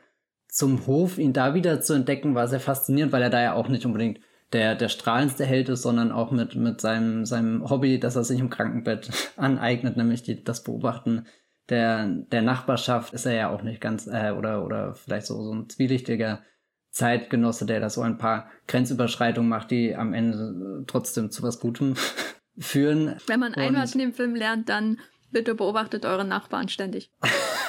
zum 0.48 0.86
Hof. 0.86 1.18
Ihn 1.18 1.32
da 1.32 1.54
wieder 1.54 1.80
zu 1.80 1.92
entdecken, 1.92 2.34
war 2.34 2.48
sehr 2.48 2.60
faszinierend, 2.60 3.12
weil 3.12 3.22
er 3.22 3.30
da 3.30 3.42
ja 3.42 3.54
auch 3.54 3.68
nicht 3.68 3.86
unbedingt 3.86 4.18
der, 4.54 4.76
der 4.76 4.88
strahlendste 4.88 5.44
Held 5.44 5.68
ist, 5.68 5.82
sondern 5.82 6.12
auch 6.12 6.30
mit, 6.30 6.54
mit 6.54 6.80
seinem, 6.80 7.26
seinem 7.26 7.68
Hobby, 7.68 7.98
das 7.98 8.16
er 8.16 8.24
sich 8.24 8.38
im 8.38 8.50
Krankenbett 8.50 9.10
aneignet, 9.36 9.96
nämlich 9.96 10.22
die, 10.22 10.42
das 10.42 10.62
Beobachten 10.62 11.26
der, 11.68 12.06
der 12.06 12.42
Nachbarschaft, 12.42 13.12
ist 13.12 13.26
er 13.26 13.34
ja 13.34 13.50
auch 13.50 13.62
nicht 13.62 13.80
ganz, 13.80 14.06
äh, 14.06 14.30
oder, 14.30 14.64
oder 14.64 14.94
vielleicht 14.94 15.26
so, 15.26 15.42
so 15.42 15.52
ein 15.52 15.68
zwielichtiger 15.68 16.42
Zeitgenosse, 16.90 17.66
der 17.66 17.80
da 17.80 17.90
so 17.90 18.02
ein 18.02 18.16
paar 18.16 18.48
Grenzüberschreitungen 18.68 19.48
macht, 19.48 19.72
die 19.72 19.96
am 19.96 20.14
Ende 20.14 20.84
trotzdem 20.86 21.30
zu 21.32 21.42
was 21.42 21.58
Gutem 21.58 21.94
führen. 22.58 23.16
Wenn 23.26 23.40
man 23.40 23.54
ein 23.54 23.74
was 23.74 23.94
in 23.94 24.00
dem 24.00 24.12
Film 24.12 24.36
lernt, 24.36 24.68
dann 24.68 25.00
bitte 25.32 25.56
beobachtet 25.56 26.06
eure 26.06 26.24
Nachbarn 26.24 26.68
ständig. 26.68 27.10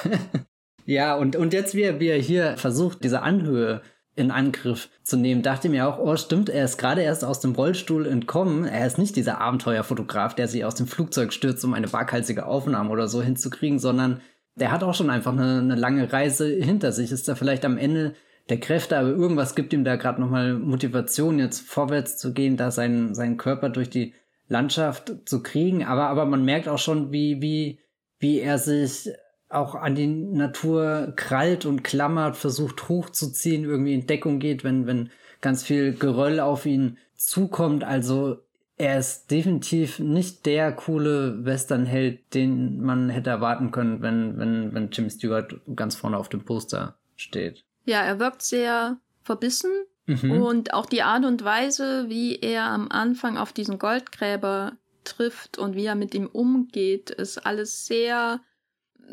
ja, 0.84 1.16
und, 1.16 1.34
und 1.34 1.52
jetzt, 1.52 1.74
wie 1.74 1.82
er, 1.82 1.98
wie 1.98 2.08
er 2.08 2.20
hier 2.20 2.56
versucht, 2.56 3.02
diese 3.02 3.22
Anhöhe 3.22 3.82
in 4.16 4.30
Angriff 4.30 4.88
zu 5.02 5.16
nehmen, 5.18 5.42
dachte 5.42 5.68
mir 5.68 5.86
auch, 5.86 5.98
oh 5.98 6.16
stimmt, 6.16 6.48
er 6.48 6.64
ist 6.64 6.78
gerade 6.78 7.02
erst 7.02 7.22
aus 7.22 7.40
dem 7.40 7.52
Rollstuhl 7.52 8.06
entkommen. 8.06 8.64
Er 8.64 8.86
ist 8.86 8.98
nicht 8.98 9.14
dieser 9.14 9.40
Abenteuerfotograf, 9.40 10.34
der 10.34 10.48
sich 10.48 10.64
aus 10.64 10.74
dem 10.74 10.86
Flugzeug 10.86 11.34
stürzt, 11.34 11.64
um 11.64 11.74
eine 11.74 11.92
waghalsige 11.92 12.46
Aufnahme 12.46 12.90
oder 12.90 13.08
so 13.08 13.22
hinzukriegen, 13.22 13.78
sondern 13.78 14.22
der 14.54 14.72
hat 14.72 14.82
auch 14.82 14.94
schon 14.94 15.10
einfach 15.10 15.32
eine, 15.32 15.58
eine 15.58 15.74
lange 15.74 16.10
Reise 16.12 16.48
hinter 16.48 16.92
sich. 16.92 17.12
Ist 17.12 17.28
da 17.28 17.34
vielleicht 17.34 17.66
am 17.66 17.76
Ende 17.76 18.14
der 18.48 18.58
Kräfte, 18.58 18.96
aber 18.96 19.10
irgendwas 19.10 19.54
gibt 19.54 19.74
ihm 19.74 19.84
da 19.84 19.96
gerade 19.96 20.20
nochmal 20.20 20.54
Motivation, 20.54 21.38
jetzt 21.38 21.60
vorwärts 21.60 22.16
zu 22.16 22.32
gehen, 22.32 22.56
da 22.56 22.70
seinen, 22.70 23.14
seinen 23.14 23.36
Körper 23.36 23.68
durch 23.68 23.90
die 23.90 24.14
Landschaft 24.48 25.12
zu 25.26 25.42
kriegen. 25.42 25.84
Aber, 25.84 26.08
aber 26.08 26.24
man 26.24 26.42
merkt 26.42 26.68
auch 26.68 26.78
schon, 26.78 27.12
wie, 27.12 27.42
wie, 27.42 27.80
wie 28.18 28.40
er 28.40 28.58
sich 28.58 29.10
auch 29.48 29.74
an 29.74 29.94
die 29.94 30.06
Natur 30.06 31.12
krallt 31.16 31.66
und 31.66 31.84
klammert, 31.84 32.36
versucht 32.36 32.88
hochzuziehen, 32.88 33.64
irgendwie 33.64 33.94
in 33.94 34.06
Deckung 34.06 34.38
geht, 34.38 34.64
wenn, 34.64 34.86
wenn 34.86 35.10
ganz 35.40 35.62
viel 35.62 35.94
Geröll 35.94 36.40
auf 36.40 36.66
ihn 36.66 36.98
zukommt. 37.14 37.84
Also 37.84 38.38
er 38.76 38.98
ist 38.98 39.30
definitiv 39.30 39.98
nicht 39.98 40.44
der 40.46 40.72
coole 40.72 41.44
Westernheld, 41.44 42.34
den 42.34 42.80
man 42.82 43.08
hätte 43.08 43.30
erwarten 43.30 43.70
können, 43.70 44.02
wenn, 44.02 44.38
wenn, 44.38 44.74
wenn 44.74 44.90
Jimmy 44.90 45.10
Stewart 45.10 45.54
ganz 45.74 45.94
vorne 45.94 46.18
auf 46.18 46.28
dem 46.28 46.44
Poster 46.44 46.96
steht. 47.16 47.64
Ja, 47.84 48.02
er 48.02 48.18
wirkt 48.18 48.42
sehr 48.42 48.98
verbissen 49.22 49.70
mhm. 50.06 50.42
und 50.42 50.74
auch 50.74 50.86
die 50.86 51.02
Art 51.02 51.24
und 51.24 51.44
Weise, 51.44 52.06
wie 52.08 52.36
er 52.36 52.64
am 52.64 52.88
Anfang 52.90 53.38
auf 53.38 53.52
diesen 53.52 53.78
Goldgräber 53.78 54.72
trifft 55.04 55.56
und 55.56 55.74
wie 55.74 55.86
er 55.86 55.94
mit 55.94 56.14
ihm 56.14 56.26
umgeht, 56.26 57.10
ist 57.10 57.46
alles 57.46 57.86
sehr 57.86 58.40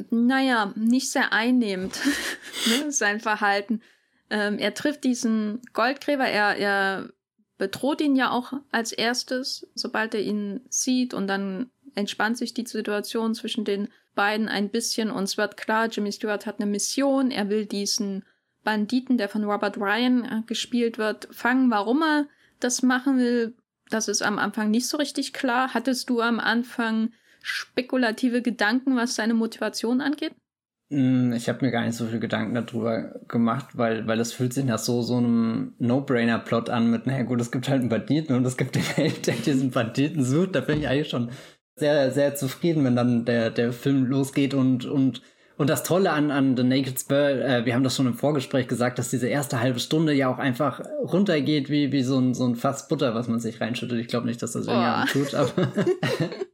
naja, 0.09 0.73
nicht 0.75 1.11
sehr 1.11 1.33
einnehmend, 1.33 1.99
ne, 2.67 2.91
sein 2.91 3.19
Verhalten. 3.19 3.81
Ähm, 4.29 4.57
er 4.57 4.73
trifft 4.73 5.03
diesen 5.03 5.61
Goldgräber, 5.73 6.25
er, 6.25 6.57
er 6.57 7.09
bedroht 7.57 8.01
ihn 8.01 8.15
ja 8.15 8.31
auch 8.31 8.53
als 8.71 8.91
erstes, 8.91 9.67
sobald 9.75 10.15
er 10.15 10.21
ihn 10.21 10.61
sieht 10.69 11.13
und 11.13 11.27
dann 11.27 11.69
entspannt 11.95 12.37
sich 12.37 12.53
die 12.53 12.65
Situation 12.65 13.35
zwischen 13.35 13.65
den 13.65 13.89
beiden 14.15 14.49
ein 14.49 14.69
bisschen 14.69 15.11
und 15.11 15.23
es 15.23 15.37
wird 15.37 15.57
klar, 15.57 15.87
Jimmy 15.87 16.11
Stewart 16.11 16.45
hat 16.45 16.59
eine 16.59 16.69
Mission, 16.69 17.31
er 17.31 17.49
will 17.49 17.65
diesen 17.65 18.23
Banditen, 18.63 19.17
der 19.17 19.29
von 19.29 19.43
Robert 19.43 19.77
Ryan 19.77 20.23
äh, 20.23 20.41
gespielt 20.45 20.97
wird, 20.97 21.27
fangen. 21.31 21.69
Warum 21.69 22.01
er 22.01 22.27
das 22.59 22.81
machen 22.81 23.17
will, 23.17 23.55
das 23.89 24.07
ist 24.07 24.21
am 24.21 24.39
Anfang 24.39 24.71
nicht 24.71 24.87
so 24.87 24.97
richtig 24.97 25.33
klar. 25.33 25.73
Hattest 25.73 26.09
du 26.09 26.21
am 26.21 26.39
Anfang 26.39 27.11
spekulative 27.43 28.41
Gedanken, 28.41 28.95
was 28.95 29.15
seine 29.15 29.35
Motivation 29.35 30.01
angeht? 30.01 30.33
Mm, 30.89 31.33
ich 31.33 31.49
habe 31.49 31.65
mir 31.65 31.71
gar 31.71 31.85
nicht 31.85 31.95
so 31.95 32.05
viel 32.05 32.19
Gedanken 32.19 32.55
darüber 32.55 33.19
gemacht, 33.27 33.77
weil, 33.77 34.07
weil 34.07 34.19
es 34.19 34.33
fühlt 34.33 34.53
sich 34.53 34.65
nach 34.65 34.79
so, 34.79 35.01
so 35.01 35.17
einem 35.17 35.73
No-Brainer-Plot 35.77 36.69
an 36.69 36.89
mit, 36.89 37.05
naja 37.05 37.23
gut, 37.23 37.41
es 37.41 37.51
gibt 37.51 37.67
halt 37.67 37.81
einen 37.81 37.89
Banditen 37.89 38.35
und 38.35 38.45
es 38.45 38.57
gibt 38.57 38.75
den 38.75 38.83
Held, 38.83 39.27
der 39.27 39.35
diesen 39.35 39.71
Banditen 39.71 40.23
sucht. 40.23 40.55
Da 40.55 40.61
bin 40.61 40.79
ich 40.79 40.87
eigentlich 40.87 41.09
schon 41.09 41.31
sehr, 41.75 42.11
sehr 42.11 42.35
zufrieden, 42.35 42.83
wenn 42.85 42.95
dann 42.95 43.25
der, 43.25 43.49
der 43.49 43.73
Film 43.73 44.05
losgeht 44.05 44.53
und, 44.53 44.85
und 44.85 45.21
und 45.55 45.69
das 45.69 45.83
Tolle 45.83 46.11
an, 46.11 46.31
an 46.31 46.57
The 46.57 46.63
Naked 46.63 46.99
Spur, 46.99 47.15
äh, 47.15 47.65
wir 47.65 47.75
haben 47.75 47.83
das 47.83 47.95
schon 47.95 48.07
im 48.07 48.15
Vorgespräch 48.15 48.67
gesagt, 48.67 48.97
dass 48.97 49.09
diese 49.09 49.27
erste 49.27 49.59
halbe 49.59 49.79
Stunde 49.79 50.11
ja 50.13 50.27
auch 50.27 50.39
einfach 50.39 50.81
runtergeht 51.03 51.69
wie, 51.69 51.91
wie 51.91 52.01
so 52.01 52.17
ein, 52.17 52.33
so 52.33 52.45
ein 52.45 52.55
Fass 52.55 52.87
Butter, 52.87 53.13
was 53.13 53.27
man 53.27 53.39
sich 53.39 53.61
reinschüttet. 53.61 53.99
Ich 53.99 54.07
glaube 54.07 54.25
nicht, 54.25 54.41
dass 54.41 54.53
das 54.53 54.65
irgendjemand 54.65 55.11
tut, 55.11 55.35
aber 55.35 55.51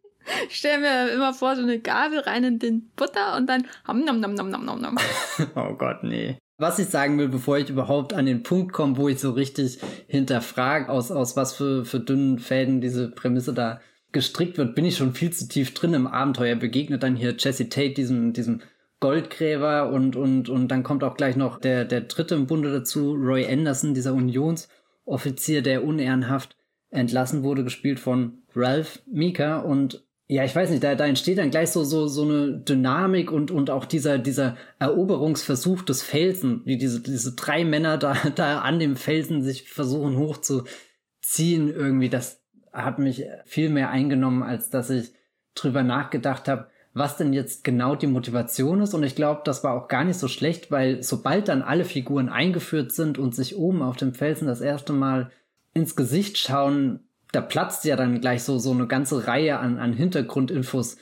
Ich 0.50 0.57
stelle 0.57 0.79
mir 0.79 1.13
immer 1.13 1.33
vor, 1.33 1.55
so 1.55 1.62
eine 1.62 1.79
Gabel 1.79 2.19
rein 2.19 2.43
in 2.43 2.59
den 2.59 2.91
Butter 2.95 3.36
und 3.38 3.48
dann 3.48 3.65
ham 3.86 4.03
nom 4.03 4.19
nom 4.19 4.33
nom 4.33 4.50
nom 4.50 4.65
nom 4.65 4.81
nom. 4.81 4.98
oh 5.55 5.74
Gott, 5.75 6.03
nee. 6.03 6.38
Was 6.57 6.77
ich 6.77 6.88
sagen 6.88 7.17
will, 7.17 7.29
bevor 7.29 7.57
ich 7.57 7.69
überhaupt 7.69 8.13
an 8.13 8.25
den 8.25 8.43
Punkt 8.43 8.74
komme, 8.74 8.98
wo 8.98 9.07
ich 9.07 9.19
so 9.19 9.31
richtig 9.31 9.79
hinterfrage, 10.07 10.89
aus, 10.89 11.09
aus 11.09 11.38
was 11.38 11.55
für, 11.55 11.86
für 11.86 12.01
dünnen 12.01 12.38
Fäden 12.38 12.81
diese 12.81 13.09
Prämisse 13.09 13.53
da 13.53 13.79
gestrickt 14.12 14.57
wird, 14.57 14.75
bin 14.75 14.86
ich 14.86 14.98
schon 14.98 15.13
viel 15.13 15.31
zu 15.31 15.48
tief 15.48 15.74
drin 15.74 15.93
im 15.93 16.07
Abenteuer. 16.07 16.55
Begegnet 16.55 17.03
dann 17.03 17.15
hier 17.15 17.36
Jesse 17.38 17.69
Tate, 17.69 17.93
diesem, 17.93 18.33
diesem 18.33 18.62
Goldgräber 19.00 19.89
und, 19.89 20.15
und, 20.15 20.50
und 20.50 20.67
dann 20.67 20.83
kommt 20.83 21.03
auch 21.03 21.15
gleich 21.15 21.38
noch 21.38 21.59
der, 21.59 21.86
der 21.86 22.01
dritte 22.01 22.36
im 22.36 22.48
Bunde 22.48 22.71
dazu, 22.71 23.13
Roy 23.13 23.45
Anderson, 23.50 23.93
dieser 23.93 24.13
Unionsoffizier, 24.13 25.62
der 25.62 25.86
unehrenhaft 25.86 26.57
entlassen 26.89 27.43
wurde, 27.43 27.63
gespielt 27.63 28.00
von 28.00 28.43
Ralph 28.53 29.01
Mika 29.05 29.59
und 29.59 30.03
ja, 30.31 30.43
ich 30.43 30.55
weiß 30.55 30.69
nicht, 30.69 30.83
da, 30.83 30.93
da 30.93 31.07
entsteht 31.07 31.39
dann 31.39 31.50
gleich 31.50 31.71
so, 31.71 31.83
so, 31.83 32.07
so 32.07 32.21
eine 32.21 32.59
Dynamik 32.59 33.31
und, 33.31 33.50
und 33.50 33.71
auch 33.71 33.86
dieser, 33.86 34.19
dieser 34.19 34.57
Eroberungsversuch 34.77 35.81
des 35.81 36.03
Felsen, 36.03 36.62
wie 36.65 36.77
diese, 36.77 37.01
diese 37.01 37.33
drei 37.33 37.65
Männer 37.65 37.98
da, 37.98 38.13
da 38.36 38.59
an 38.59 38.77
dem 38.77 38.95
Felsen 38.95 39.41
sich 39.41 39.67
versuchen 39.67 40.17
hochzuziehen 40.17 41.74
irgendwie, 41.74 42.09
das 42.09 42.43
hat 42.71 43.00
mich 43.00 43.25
viel 43.45 43.69
mehr 43.69 43.89
eingenommen, 43.89 44.43
als 44.43 44.69
dass 44.69 44.91
ich 44.91 45.12
drüber 45.55 45.81
nachgedacht 45.81 46.48
habe, 46.48 46.67
was 46.93 47.17
denn 47.17 47.33
jetzt 47.33 47.63
genau 47.63 47.95
die 47.95 48.05
Motivation 48.05 48.81
ist. 48.81 48.93
Und 48.93 49.01
ich 49.01 49.15
glaube, 49.15 49.41
das 49.45 49.63
war 49.63 49.74
auch 49.74 49.88
gar 49.88 50.03
nicht 50.03 50.19
so 50.19 50.27
schlecht, 50.27 50.69
weil 50.69 51.01
sobald 51.01 51.48
dann 51.48 51.63
alle 51.63 51.86
Figuren 51.86 52.29
eingeführt 52.29 52.91
sind 52.91 53.17
und 53.17 53.33
sich 53.33 53.57
oben 53.57 53.81
auf 53.81 53.98
dem 53.98 54.13
Felsen 54.13 54.48
das 54.48 54.62
erste 54.62 54.93
Mal 54.93 55.31
ins 55.74 55.95
Gesicht 55.95 56.38
schauen, 56.38 57.08
da 57.31 57.41
platzt 57.41 57.86
ja 57.86 57.95
dann 57.95 58.19
gleich 58.21 58.43
so, 58.43 58.57
so 58.57 58.71
eine 58.71 58.88
ganze 58.88 59.27
Reihe 59.27 59.59
an, 59.59 59.77
an 59.77 59.93
Hintergrundinfos 59.93 60.98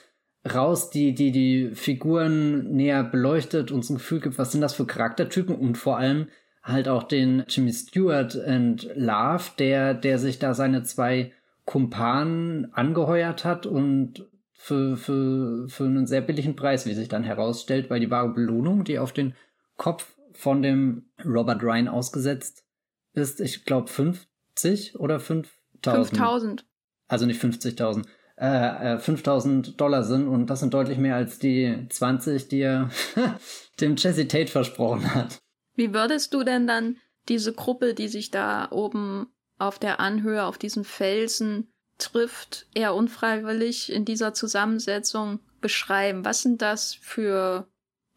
raus, 0.54 0.90
die, 0.90 1.14
die 1.14 1.32
die 1.32 1.72
Figuren 1.74 2.72
näher 2.72 3.04
beleuchtet, 3.04 3.72
uns 3.72 3.90
ein 3.90 3.98
Gefühl 3.98 4.22
gibt, 4.22 4.38
was 4.38 4.52
sind 4.52 4.62
das 4.62 4.74
für 4.74 4.86
Charaktertypen 4.86 5.56
und 5.56 5.78
vor 5.78 5.98
allem 5.98 6.28
halt 6.64 6.88
auch 6.90 7.04
den 7.04 7.46
Jimmy 7.48 7.72
Stewart 7.72 8.36
und 8.36 8.90
Love, 8.96 9.44
der, 9.58 9.94
der 9.94 10.20
sich 10.20 10.40
da 10.40 10.54
seine 10.54 10.84
zwei 10.84 11.32
Kumpanen 11.66 12.74
angeheuert 12.74 13.46
hat 13.46 13.66
und 13.66 14.26
für, 14.54 14.98
für, 14.98 15.68
für 15.70 15.86
einen 15.86 16.08
sehr 16.08 16.22
billigen 16.22 16.56
Preis, 16.56 16.86
wie 16.86 16.94
sich 16.94 17.08
dann 17.08 17.24
herausstellt, 17.24 17.90
weil 17.90 18.00
die 18.00 18.12
wahre 18.12 18.30
Belohnung, 18.30 18.84
die 18.84 19.00
auf 19.00 19.14
den 19.14 19.34
Kopf 19.78 20.16
von 20.34 20.62
dem 20.62 21.06
Robert 21.24 21.64
Ryan 21.64 21.88
ausgesetzt 21.88 22.66
ist, 23.14 23.40
ich 23.40 23.66
glaube 23.66 23.88
50 23.88 25.00
oder 25.00 25.20
5 25.20 25.57
5000. 25.84 26.66
Also 27.08 27.26
nicht 27.26 27.42
50.000. 27.42 28.06
Äh, 28.40 28.96
äh, 28.96 29.00
5000 29.00 29.82
Dollar 29.82 30.04
sind 30.04 30.28
und 30.28 30.48
das 30.48 30.60
sind 30.60 30.74
deutlich 30.74 31.00
mehr 31.00 31.16
als 31.16 31.40
die 31.40 31.88
20, 31.90 32.50
die 32.50 32.60
er 32.60 32.92
dem 33.80 33.96
Jesse 33.96 34.28
Tate 34.28 34.52
versprochen 34.52 35.16
hat. 35.16 35.40
Wie 35.76 35.94
würdest 35.94 36.34
du 36.34 36.44
denn 36.44 36.68
dann 36.68 36.98
diese 37.30 37.54
Gruppe, 37.54 37.94
die 37.94 38.08
sich 38.08 38.30
da 38.30 38.68
oben 38.72 39.28
auf 39.58 39.80
der 39.80 40.00
Anhöhe, 40.00 40.44
auf 40.44 40.60
diesem 40.60 40.84
Felsen 40.84 41.74
trifft, 41.98 42.68
eher 42.76 42.94
unfreiwillig 42.94 43.92
in 43.92 44.06
dieser 44.06 44.36
Zusammensetzung 44.36 45.40
beschreiben? 45.60 46.24
Was 46.24 46.44
sind 46.44 46.62
das 46.62 46.94
für 46.94 47.68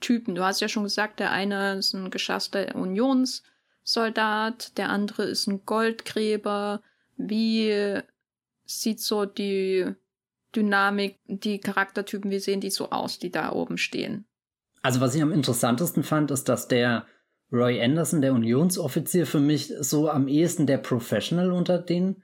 Typen? 0.01 0.35
Du 0.35 0.45
hast 0.45 0.61
ja 0.61 0.69
schon 0.69 0.85
gesagt, 0.85 1.19
der 1.19 1.31
eine 1.31 1.79
ist 1.79 1.95
ein 1.95 2.11
geschasster 2.11 2.75
Unionssoldat, 2.75 4.77
der 4.77 4.91
andere 4.91 5.25
ist 5.25 5.47
ein 5.47 5.65
Goldgräber, 5.65 6.83
wie 7.29 8.01
sieht 8.65 9.01
so 9.01 9.27
die 9.27 9.87
Dynamik, 10.55 11.19
die 11.27 11.59
Charaktertypen, 11.59 12.31
wie 12.31 12.39
sehen 12.39 12.61
die 12.61 12.71
so 12.71 12.91
aus, 12.91 13.19
die 13.19 13.31
da 13.31 13.53
oben 13.53 13.79
stehen? 13.79 14.27
Also 14.83 15.01
was 15.01 15.15
ich 15.15 15.23
am 15.23 15.33
interessantesten 15.33 16.03
fand, 16.03 16.31
ist, 16.31 16.49
dass 16.49 16.69
der 16.69 17.07
Roy 17.53 17.83
Anderson, 17.83 18.23
der 18.23 18.33
Unionsoffizier, 18.33 19.27
für 19.27 19.41
mich 19.41 19.73
so 19.81 20.09
am 20.09 20.29
ehesten 20.29 20.67
der 20.67 20.79
Professional 20.79 21.53
unter 21.53 21.79
denen 21.79 22.23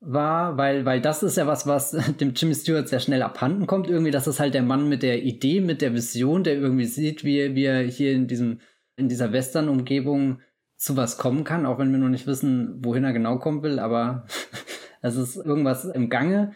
war, 0.00 0.56
weil, 0.56 0.86
weil 0.86 1.00
das 1.00 1.22
ist 1.22 1.36
ja 1.36 1.46
was, 1.46 1.66
was 1.66 1.90
dem 2.20 2.32
Jimmy 2.34 2.54
Stewart 2.54 2.88
sehr 2.88 3.00
schnell 3.00 3.22
abhanden 3.22 3.66
kommt. 3.66 3.88
Irgendwie, 3.88 4.10
das 4.10 4.26
ist 4.26 4.40
halt 4.40 4.54
der 4.54 4.62
Mann 4.62 4.88
mit 4.88 5.02
der 5.02 5.22
Idee, 5.22 5.60
mit 5.60 5.82
der 5.82 5.94
Vision, 5.94 6.44
der 6.44 6.54
irgendwie 6.54 6.86
sieht, 6.86 7.24
wie, 7.24 7.54
wie 7.54 7.64
er 7.64 7.82
hier 7.82 8.12
in 8.12 8.26
diesem, 8.26 8.60
in 8.96 9.08
dieser 9.08 9.32
Western-Umgebung 9.32 10.40
zu 10.80 10.96
was 10.96 11.18
kommen 11.18 11.44
kann, 11.44 11.66
auch 11.66 11.78
wenn 11.78 11.92
wir 11.92 11.98
noch 11.98 12.08
nicht 12.08 12.26
wissen, 12.26 12.82
wohin 12.82 13.04
er 13.04 13.12
genau 13.12 13.38
kommen 13.38 13.62
will, 13.62 13.78
aber 13.78 14.24
es 15.02 15.16
ist 15.16 15.36
irgendwas 15.36 15.84
im 15.84 16.08
Gange. 16.08 16.52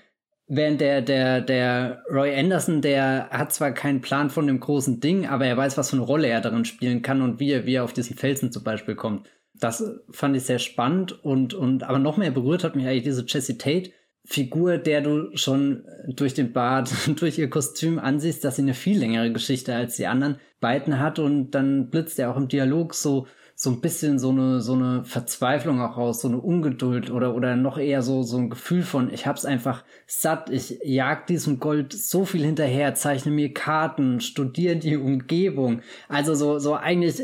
Während 0.46 0.80
der, 0.80 1.02
der, 1.02 1.42
der 1.42 2.02
Roy 2.10 2.34
Anderson, 2.34 2.80
der 2.80 3.28
hat 3.30 3.52
zwar 3.52 3.72
keinen 3.72 4.00
Plan 4.00 4.30
von 4.30 4.46
dem 4.46 4.60
großen 4.60 5.00
Ding, 5.00 5.26
aber 5.26 5.44
er 5.44 5.58
weiß, 5.58 5.76
was 5.76 5.90
für 5.90 5.96
eine 5.96 6.04
Rolle 6.06 6.28
er 6.28 6.40
darin 6.40 6.64
spielen 6.64 7.02
kann 7.02 7.20
und 7.20 7.38
wie 7.38 7.52
er, 7.52 7.66
wie 7.66 7.74
er 7.74 7.84
auf 7.84 7.92
diesen 7.92 8.16
Felsen 8.16 8.50
zum 8.50 8.64
Beispiel 8.64 8.94
kommt. 8.94 9.26
Das 9.52 9.84
fand 10.10 10.36
ich 10.36 10.44
sehr 10.44 10.58
spannend 10.58 11.12
und, 11.22 11.52
und 11.52 11.82
aber 11.82 11.98
noch 11.98 12.16
mehr 12.16 12.30
berührt 12.30 12.64
hat 12.64 12.76
mich 12.76 12.86
eigentlich 12.86 13.04
diese 13.04 13.26
Jessie 13.26 13.58
Tate 13.58 13.90
Figur, 14.26 14.78
der 14.78 15.02
du 15.02 15.36
schon 15.36 15.84
durch 16.08 16.32
den 16.32 16.54
Bart, 16.54 16.90
durch 17.20 17.38
ihr 17.38 17.50
Kostüm 17.50 17.98
ansiehst, 17.98 18.42
dass 18.42 18.56
sie 18.56 18.62
eine 18.62 18.72
viel 18.72 18.98
längere 18.98 19.30
Geschichte 19.32 19.74
als 19.74 19.96
die 19.96 20.06
anderen 20.06 20.36
beiden 20.60 20.98
hat 20.98 21.18
und 21.18 21.50
dann 21.50 21.90
blitzt 21.90 22.18
er 22.18 22.30
auch 22.30 22.38
im 22.38 22.48
Dialog 22.48 22.94
so 22.94 23.26
so 23.54 23.70
ein 23.70 23.80
bisschen 23.80 24.18
so 24.18 24.30
eine 24.30 24.60
so 24.60 24.74
eine 24.74 25.04
Verzweiflung 25.04 25.80
auch 25.80 25.96
raus, 25.96 26.20
so 26.20 26.28
eine 26.28 26.38
Ungeduld 26.40 27.10
oder 27.10 27.34
oder 27.34 27.56
noch 27.56 27.78
eher 27.78 28.02
so 28.02 28.22
so 28.22 28.36
ein 28.38 28.50
Gefühl 28.50 28.82
von 28.82 29.12
ich 29.12 29.26
hab's 29.26 29.44
einfach 29.44 29.84
satt, 30.06 30.50
ich 30.50 30.80
jag 30.84 31.26
diesem 31.26 31.60
Gold 31.60 31.92
so 31.92 32.24
viel 32.24 32.44
hinterher, 32.44 32.94
zeichne 32.94 33.30
mir 33.30 33.54
Karten, 33.54 34.20
studiere 34.20 34.76
die 34.76 34.96
Umgebung. 34.96 35.82
Also 36.08 36.34
so 36.34 36.58
so 36.58 36.74
eigentlich 36.74 37.22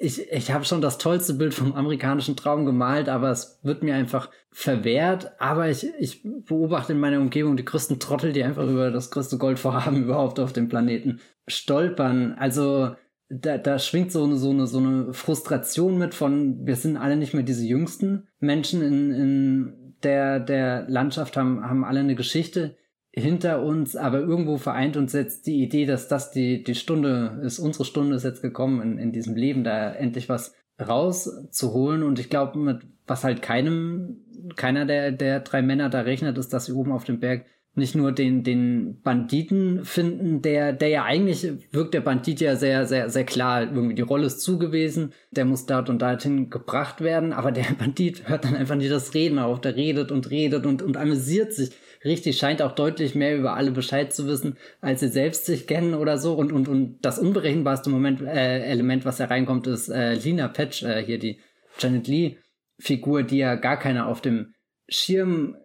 ich, 0.00 0.30
ich 0.30 0.52
habe 0.52 0.64
schon 0.64 0.80
das 0.80 0.98
tollste 0.98 1.34
Bild 1.34 1.54
vom 1.54 1.74
amerikanischen 1.74 2.36
Traum 2.36 2.64
gemalt, 2.64 3.08
aber 3.08 3.30
es 3.30 3.58
wird 3.62 3.82
mir 3.82 3.94
einfach 3.94 4.30
verwehrt. 4.52 5.32
Aber 5.40 5.68
ich, 5.68 5.88
ich 5.98 6.22
beobachte 6.22 6.92
in 6.92 7.00
meiner 7.00 7.20
Umgebung 7.20 7.56
die 7.56 7.64
größten 7.64 7.98
Trottel, 7.98 8.32
die 8.32 8.44
einfach 8.44 8.66
über 8.68 8.90
das 8.90 9.10
größte 9.10 9.38
Goldvorhaben 9.38 10.02
überhaupt 10.04 10.38
auf 10.38 10.52
dem 10.52 10.68
Planeten 10.68 11.20
stolpern. 11.48 12.34
Also 12.38 12.94
da, 13.30 13.58
da 13.58 13.78
schwingt 13.78 14.10
so 14.12 14.24
eine, 14.24 14.36
so, 14.36 14.50
eine, 14.50 14.66
so 14.66 14.78
eine 14.78 15.12
Frustration 15.12 15.98
mit 15.98 16.14
von, 16.14 16.66
wir 16.66 16.76
sind 16.76 16.96
alle 16.96 17.16
nicht 17.16 17.34
mehr 17.34 17.42
diese 17.42 17.64
jüngsten 17.64 18.28
Menschen 18.40 18.82
in, 18.82 19.10
in 19.12 19.94
der, 20.02 20.40
der 20.40 20.88
Landschaft, 20.88 21.36
haben, 21.36 21.62
haben 21.64 21.84
alle 21.84 22.00
eine 22.00 22.14
Geschichte 22.14 22.76
hinter 23.12 23.62
uns, 23.62 23.96
aber 23.96 24.20
irgendwo 24.20 24.58
vereint 24.58 24.96
uns 24.96 25.12
jetzt 25.12 25.46
die 25.46 25.62
Idee, 25.62 25.86
dass 25.86 26.08
das 26.08 26.30
die, 26.30 26.62
die 26.62 26.74
Stunde 26.74 27.40
ist, 27.42 27.58
unsere 27.58 27.84
Stunde 27.84 28.16
ist 28.16 28.24
jetzt 28.24 28.42
gekommen, 28.42 28.80
in, 28.80 28.98
in 28.98 29.12
diesem 29.12 29.34
Leben 29.34 29.64
da 29.64 29.92
endlich 29.92 30.28
was 30.28 30.54
rauszuholen. 30.80 32.02
Und 32.02 32.18
ich 32.18 32.30
glaube, 32.30 32.58
mit 32.58 32.82
was 33.06 33.24
halt 33.24 33.42
keinem, 33.42 34.24
keiner 34.56 34.86
der, 34.86 35.12
der 35.12 35.40
drei 35.40 35.62
Männer 35.62 35.88
da 35.88 36.02
rechnet, 36.02 36.38
ist, 36.38 36.52
dass 36.52 36.66
sie 36.66 36.72
oben 36.72 36.92
auf 36.92 37.04
dem 37.04 37.20
Berg 37.20 37.46
nicht 37.78 37.94
nur 37.94 38.12
den, 38.12 38.44
den 38.44 39.00
Banditen 39.02 39.84
finden, 39.84 40.42
der, 40.42 40.72
der 40.72 40.88
ja 40.88 41.04
eigentlich 41.04 41.46
wirkt 41.72 41.94
der 41.94 42.00
Bandit 42.00 42.40
ja 42.40 42.56
sehr, 42.56 42.86
sehr, 42.86 43.08
sehr 43.08 43.24
klar. 43.24 43.62
Irgendwie 43.62 43.94
die 43.94 44.02
Rolle 44.02 44.26
ist 44.26 44.40
zugewiesen, 44.40 45.12
der 45.30 45.44
muss 45.44 45.66
dort 45.66 45.88
und 45.88 46.02
dorthin 46.02 46.50
gebracht 46.50 47.00
werden, 47.00 47.32
aber 47.32 47.52
der 47.52 47.64
Bandit 47.78 48.28
hört 48.28 48.44
dann 48.44 48.56
einfach 48.56 48.74
nicht 48.74 48.90
das 48.90 49.14
Reden 49.14 49.38
auf. 49.38 49.60
Der 49.60 49.76
redet 49.76 50.12
und 50.12 50.30
redet 50.30 50.66
und, 50.66 50.82
und 50.82 50.96
amüsiert 50.96 51.52
sich 51.54 51.70
richtig, 52.04 52.38
scheint 52.38 52.62
auch 52.62 52.72
deutlich 52.72 53.14
mehr 53.14 53.36
über 53.36 53.54
alle 53.54 53.70
Bescheid 53.70 54.12
zu 54.12 54.26
wissen, 54.26 54.56
als 54.80 55.00
sie 55.00 55.08
selbst 55.08 55.46
sich 55.46 55.66
kennen 55.66 55.94
oder 55.94 56.18
so. 56.18 56.34
Und, 56.34 56.52
und, 56.52 56.68
und 56.68 56.98
das 57.02 57.18
unberechenbarste 57.18 57.90
Moment, 57.90 58.20
äh, 58.20 58.64
Element, 58.64 59.04
was 59.04 59.16
da 59.16 59.26
reinkommt, 59.26 59.66
ist 59.66 59.88
äh, 59.88 60.14
Lina 60.14 60.48
Patch, 60.48 60.82
äh, 60.82 61.02
hier 61.04 61.18
die 61.18 61.40
Janet 61.78 62.08
Lee 62.08 62.36
Figur, 62.78 63.22
die 63.22 63.38
ja 63.38 63.56
gar 63.56 63.78
keiner 63.78 64.06
auf 64.06 64.20
dem 64.20 64.54
Schirm 64.88 65.56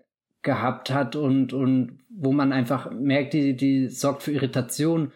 gehabt 0.44 0.92
hat 0.92 1.16
und, 1.16 1.54
und 1.54 2.00
wo 2.10 2.32
man 2.32 2.52
einfach 2.52 2.92
merkt, 2.92 3.34
die, 3.34 3.56
die 3.56 3.88
sorgt 3.88 4.24
für 4.24 4.34
Irritation 4.34 5.12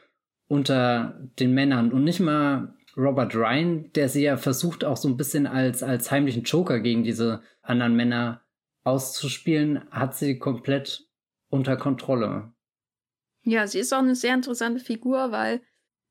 unter 0.47 1.19
den 1.39 1.53
Männern 1.53 1.91
und 1.91 2.03
nicht 2.03 2.19
mal 2.19 2.73
Robert 2.95 3.35
Ryan, 3.35 3.91
der 3.93 4.09
sie 4.09 4.23
ja 4.23 4.37
versucht 4.37 4.83
auch 4.83 4.97
so 4.97 5.07
ein 5.07 5.17
bisschen 5.17 5.45
als, 5.45 5.83
als 5.83 6.09
heimlichen 6.09 6.43
Joker 6.43 6.79
gegen 6.79 7.03
diese 7.03 7.41
anderen 7.61 7.95
Männer 7.95 8.41
auszuspielen, 8.83 9.89
hat 9.91 10.15
sie 10.15 10.39
komplett 10.39 11.05
unter 11.49 11.77
Kontrolle. 11.77 12.53
Ja, 13.43 13.67
sie 13.67 13.79
ist 13.79 13.93
auch 13.93 13.99
eine 13.99 14.15
sehr 14.15 14.33
interessante 14.33 14.79
Figur, 14.79 15.31
weil 15.31 15.61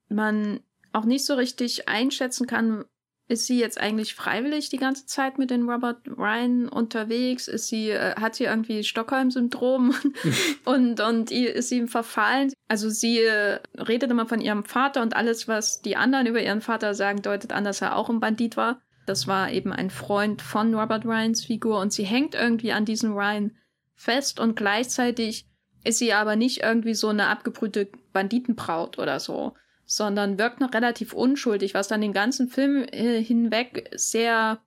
man 0.09 0.61
auch 0.93 1.05
nicht 1.05 1.27
so 1.27 1.35
richtig 1.35 1.89
einschätzen 1.89 2.47
kann, 2.47 2.85
ist 3.29 3.47
sie 3.47 3.59
jetzt 3.59 3.81
eigentlich 3.81 4.15
freiwillig 4.15 4.69
die 4.69 4.77
ganze 4.77 5.07
Zeit 5.07 5.37
mit 5.39 5.51
den 5.51 5.69
Robert 5.69 6.07
Ryan 6.07 6.69
unterwegs? 6.69 7.49
Ist 7.49 7.69
sie, 7.69 7.91
äh, 7.91 8.15
hat 8.15 8.37
sie 8.37 8.45
irgendwie 8.45 8.85
Stockholm-Syndrom 8.85 9.95
und, 10.65 11.01
und 11.01 11.33
ist 11.33 11.69
sie 11.69 11.79
ihm 11.79 11.89
verfallen? 11.89 12.53
Also 12.69 12.89
sie 12.89 13.21
äh, 13.21 13.59
redet 13.77 14.11
immer 14.11 14.27
von 14.27 14.41
ihrem 14.41 14.65
Vater 14.65 15.03
und 15.03 15.17
alles, 15.17 15.49
was 15.49 15.83
die 15.83 15.97
anderen 15.97 16.27
über 16.27 16.41
ihren 16.41 16.61
Vater 16.61 16.95
sagen, 16.95 17.23
deutet 17.23 17.53
an, 17.53 17.65
dass 17.65 17.83
er 17.83 17.97
auch 17.97 18.09
ein 18.09 18.21
Bandit 18.21 18.57
war. 18.57 18.81
Das 19.07 19.27
war 19.27 19.51
eben 19.51 19.73
ein 19.73 19.91
Freund 19.91 20.43
von 20.43 20.75
Robert 20.75 21.05
Ryans 21.05 21.45
Figur 21.45 21.81
und 21.81 21.93
sie 21.93 22.05
hängt 22.05 22.35
irgendwie 22.35 22.73
an 22.73 22.85
diesem 22.85 23.13
Ryan 23.13 23.57
fest 23.95 24.39
und 24.39 24.57
gleichzeitig 24.57 25.47
ist 25.85 25.99
sie 25.99 26.13
aber 26.13 26.37
nicht 26.37 26.63
irgendwie 26.63 26.95
so 26.95 27.09
eine 27.09 27.29
abgebrühte 27.29 27.89
Banditenbraut 28.13 28.99
oder 28.99 29.21
so, 29.21 29.55
sondern 29.87 30.37
wirkt 30.39 30.61
noch 30.61 30.75
relativ 30.75 31.13
unschuldig, 31.13 31.73
was 31.73 31.89
dann 31.89 32.01
den 32.01 32.13
ganzen 32.13 32.49
Film 32.49 32.85
äh, 32.91 33.23
hinweg 33.23 33.89
sehr, 33.95 34.61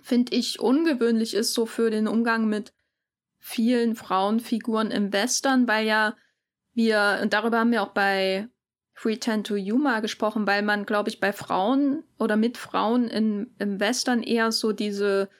finde 0.00 0.34
ich, 0.34 0.60
ungewöhnlich 0.60 1.34
ist, 1.34 1.52
so 1.52 1.66
für 1.66 1.90
den 1.90 2.06
Umgang 2.06 2.48
mit 2.48 2.72
vielen 3.38 3.96
Frauenfiguren 3.96 4.90
im 4.90 5.12
Western, 5.12 5.66
weil 5.66 5.86
ja 5.86 6.16
wir, 6.72 7.18
und 7.22 7.32
darüber 7.32 7.58
haben 7.58 7.72
wir 7.72 7.82
auch 7.82 7.92
bei 7.92 8.48
Tend 9.02 9.46
to 9.46 9.56
Yuma 9.56 10.00
gesprochen, 10.00 10.46
weil 10.46 10.62
man, 10.62 10.86
glaube 10.86 11.08
ich, 11.08 11.20
bei 11.20 11.32
Frauen 11.32 12.04
oder 12.18 12.36
mit 12.36 12.56
Frauen 12.56 13.08
in, 13.08 13.54
im 13.58 13.80
Western 13.80 14.22
eher 14.22 14.52
so 14.52 14.72
diese, 14.72 15.30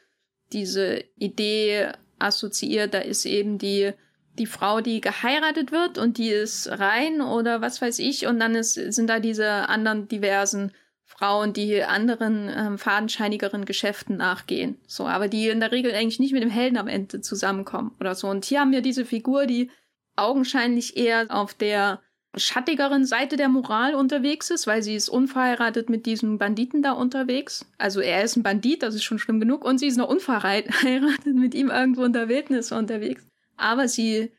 diese 0.52 1.04
Idee 1.16 1.92
assoziiert, 2.18 2.94
da 2.94 2.98
ist 2.98 3.26
eben 3.26 3.58
die, 3.58 3.92
die 4.40 4.46
Frau, 4.46 4.80
die 4.80 5.00
geheiratet 5.00 5.70
wird 5.70 5.98
und 5.98 6.18
die 6.18 6.30
ist 6.30 6.68
rein 6.68 7.20
oder 7.20 7.60
was 7.60 7.80
weiß 7.80 7.98
ich, 8.00 8.26
und 8.26 8.40
dann 8.40 8.54
ist, 8.54 8.74
sind 8.74 9.08
da 9.08 9.20
diese 9.20 9.68
anderen 9.68 10.08
diversen 10.08 10.72
Frauen, 11.04 11.52
die 11.52 11.82
anderen 11.82 12.48
ähm, 12.48 12.78
fadenscheinigeren 12.78 13.66
Geschäften 13.66 14.16
nachgehen. 14.16 14.78
So, 14.86 15.06
aber 15.06 15.28
die 15.28 15.48
in 15.48 15.60
der 15.60 15.72
Regel 15.72 15.92
eigentlich 15.92 16.20
nicht 16.20 16.32
mit 16.32 16.42
dem 16.42 16.50
Helden 16.50 16.78
am 16.78 16.88
Ende 16.88 17.20
zusammenkommen 17.20 17.92
oder 18.00 18.14
so. 18.14 18.28
Und 18.28 18.46
hier 18.46 18.60
haben 18.60 18.72
wir 18.72 18.80
diese 18.80 19.04
Figur, 19.04 19.46
die 19.46 19.70
augenscheinlich 20.16 20.96
eher 20.96 21.26
auf 21.28 21.52
der 21.52 22.00
schattigeren 22.36 23.04
Seite 23.04 23.36
der 23.36 23.48
Moral 23.48 23.94
unterwegs 23.94 24.50
ist, 24.50 24.66
weil 24.66 24.82
sie 24.82 24.94
ist 24.94 25.08
unverheiratet 25.08 25.90
mit 25.90 26.06
diesem 26.06 26.38
Banditen 26.38 26.80
da 26.80 26.92
unterwegs. 26.92 27.66
Also 27.76 28.00
er 28.00 28.22
ist 28.22 28.36
ein 28.36 28.42
Bandit, 28.42 28.82
das 28.82 28.94
ist 28.94 29.04
schon 29.04 29.18
schlimm 29.18 29.40
genug, 29.40 29.64
und 29.64 29.78
sie 29.78 29.88
ist 29.88 29.96
noch 29.96 30.08
unverheiratet 30.08 31.34
mit 31.34 31.54
ihm 31.54 31.70
irgendwo 31.70 32.04
in 32.04 32.12
der 32.12 32.28
Wildnis 32.28 32.72
unterwegs. 32.72 33.29
Aber 33.60 33.88
sie 33.88 34.32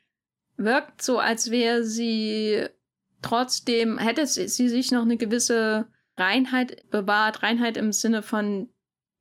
wirkt 0.57 1.01
so, 1.01 1.19
als 1.19 1.51
wäre 1.51 1.83
sie 1.83 2.65
trotzdem, 3.21 3.97
hätte 3.97 4.25
sie 4.25 4.47
sich 4.47 4.91
noch 4.91 5.03
eine 5.03 5.17
gewisse 5.17 5.87
Reinheit 6.17 6.89
bewahrt, 6.89 7.43
Reinheit 7.43 7.77
im 7.77 7.91
Sinne 7.91 8.23
von, 8.23 8.69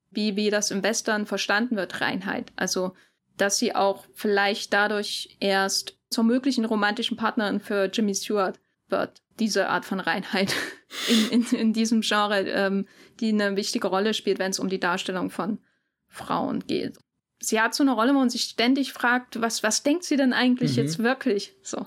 wie, 0.09 0.35
wie 0.35 0.49
das 0.49 0.71
im 0.71 0.83
Western 0.83 1.25
verstanden 1.25 1.75
wird, 1.75 2.01
Reinheit. 2.01 2.51
Also, 2.55 2.95
dass 3.37 3.57
sie 3.57 3.75
auch 3.75 4.05
vielleicht 4.13 4.73
dadurch 4.73 5.37
erst 5.39 5.97
zur 6.09 6.23
möglichen 6.23 6.65
romantischen 6.65 7.15
Partnerin 7.15 7.59
für 7.59 7.85
Jimmy 7.85 8.13
Stewart 8.13 8.59
wird. 8.89 9.21
Diese 9.39 9.69
Art 9.69 9.85
von 9.85 9.99
Reinheit 9.99 10.53
in, 11.07 11.41
in, 11.41 11.57
in 11.57 11.73
diesem 11.73 12.01
Genre, 12.01 12.41
ähm, 12.41 12.87
die 13.19 13.29
eine 13.29 13.55
wichtige 13.55 13.87
Rolle 13.87 14.13
spielt, 14.13 14.39
wenn 14.39 14.51
es 14.51 14.59
um 14.59 14.67
die 14.67 14.79
Darstellung 14.79 15.29
von 15.29 15.59
Frauen 16.07 16.65
geht. 16.67 16.97
Sie 17.41 17.59
hat 17.59 17.73
so 17.73 17.83
eine 17.83 17.93
Rolle, 17.93 18.13
wo 18.13 18.19
man 18.19 18.29
sich 18.29 18.43
ständig 18.43 18.93
fragt, 18.93 19.41
was, 19.41 19.63
was 19.63 19.83
denkt 19.83 20.03
sie 20.03 20.15
denn 20.15 20.31
eigentlich 20.31 20.71
mhm. 20.71 20.83
jetzt 20.83 20.99
wirklich? 20.99 21.55
So. 21.63 21.85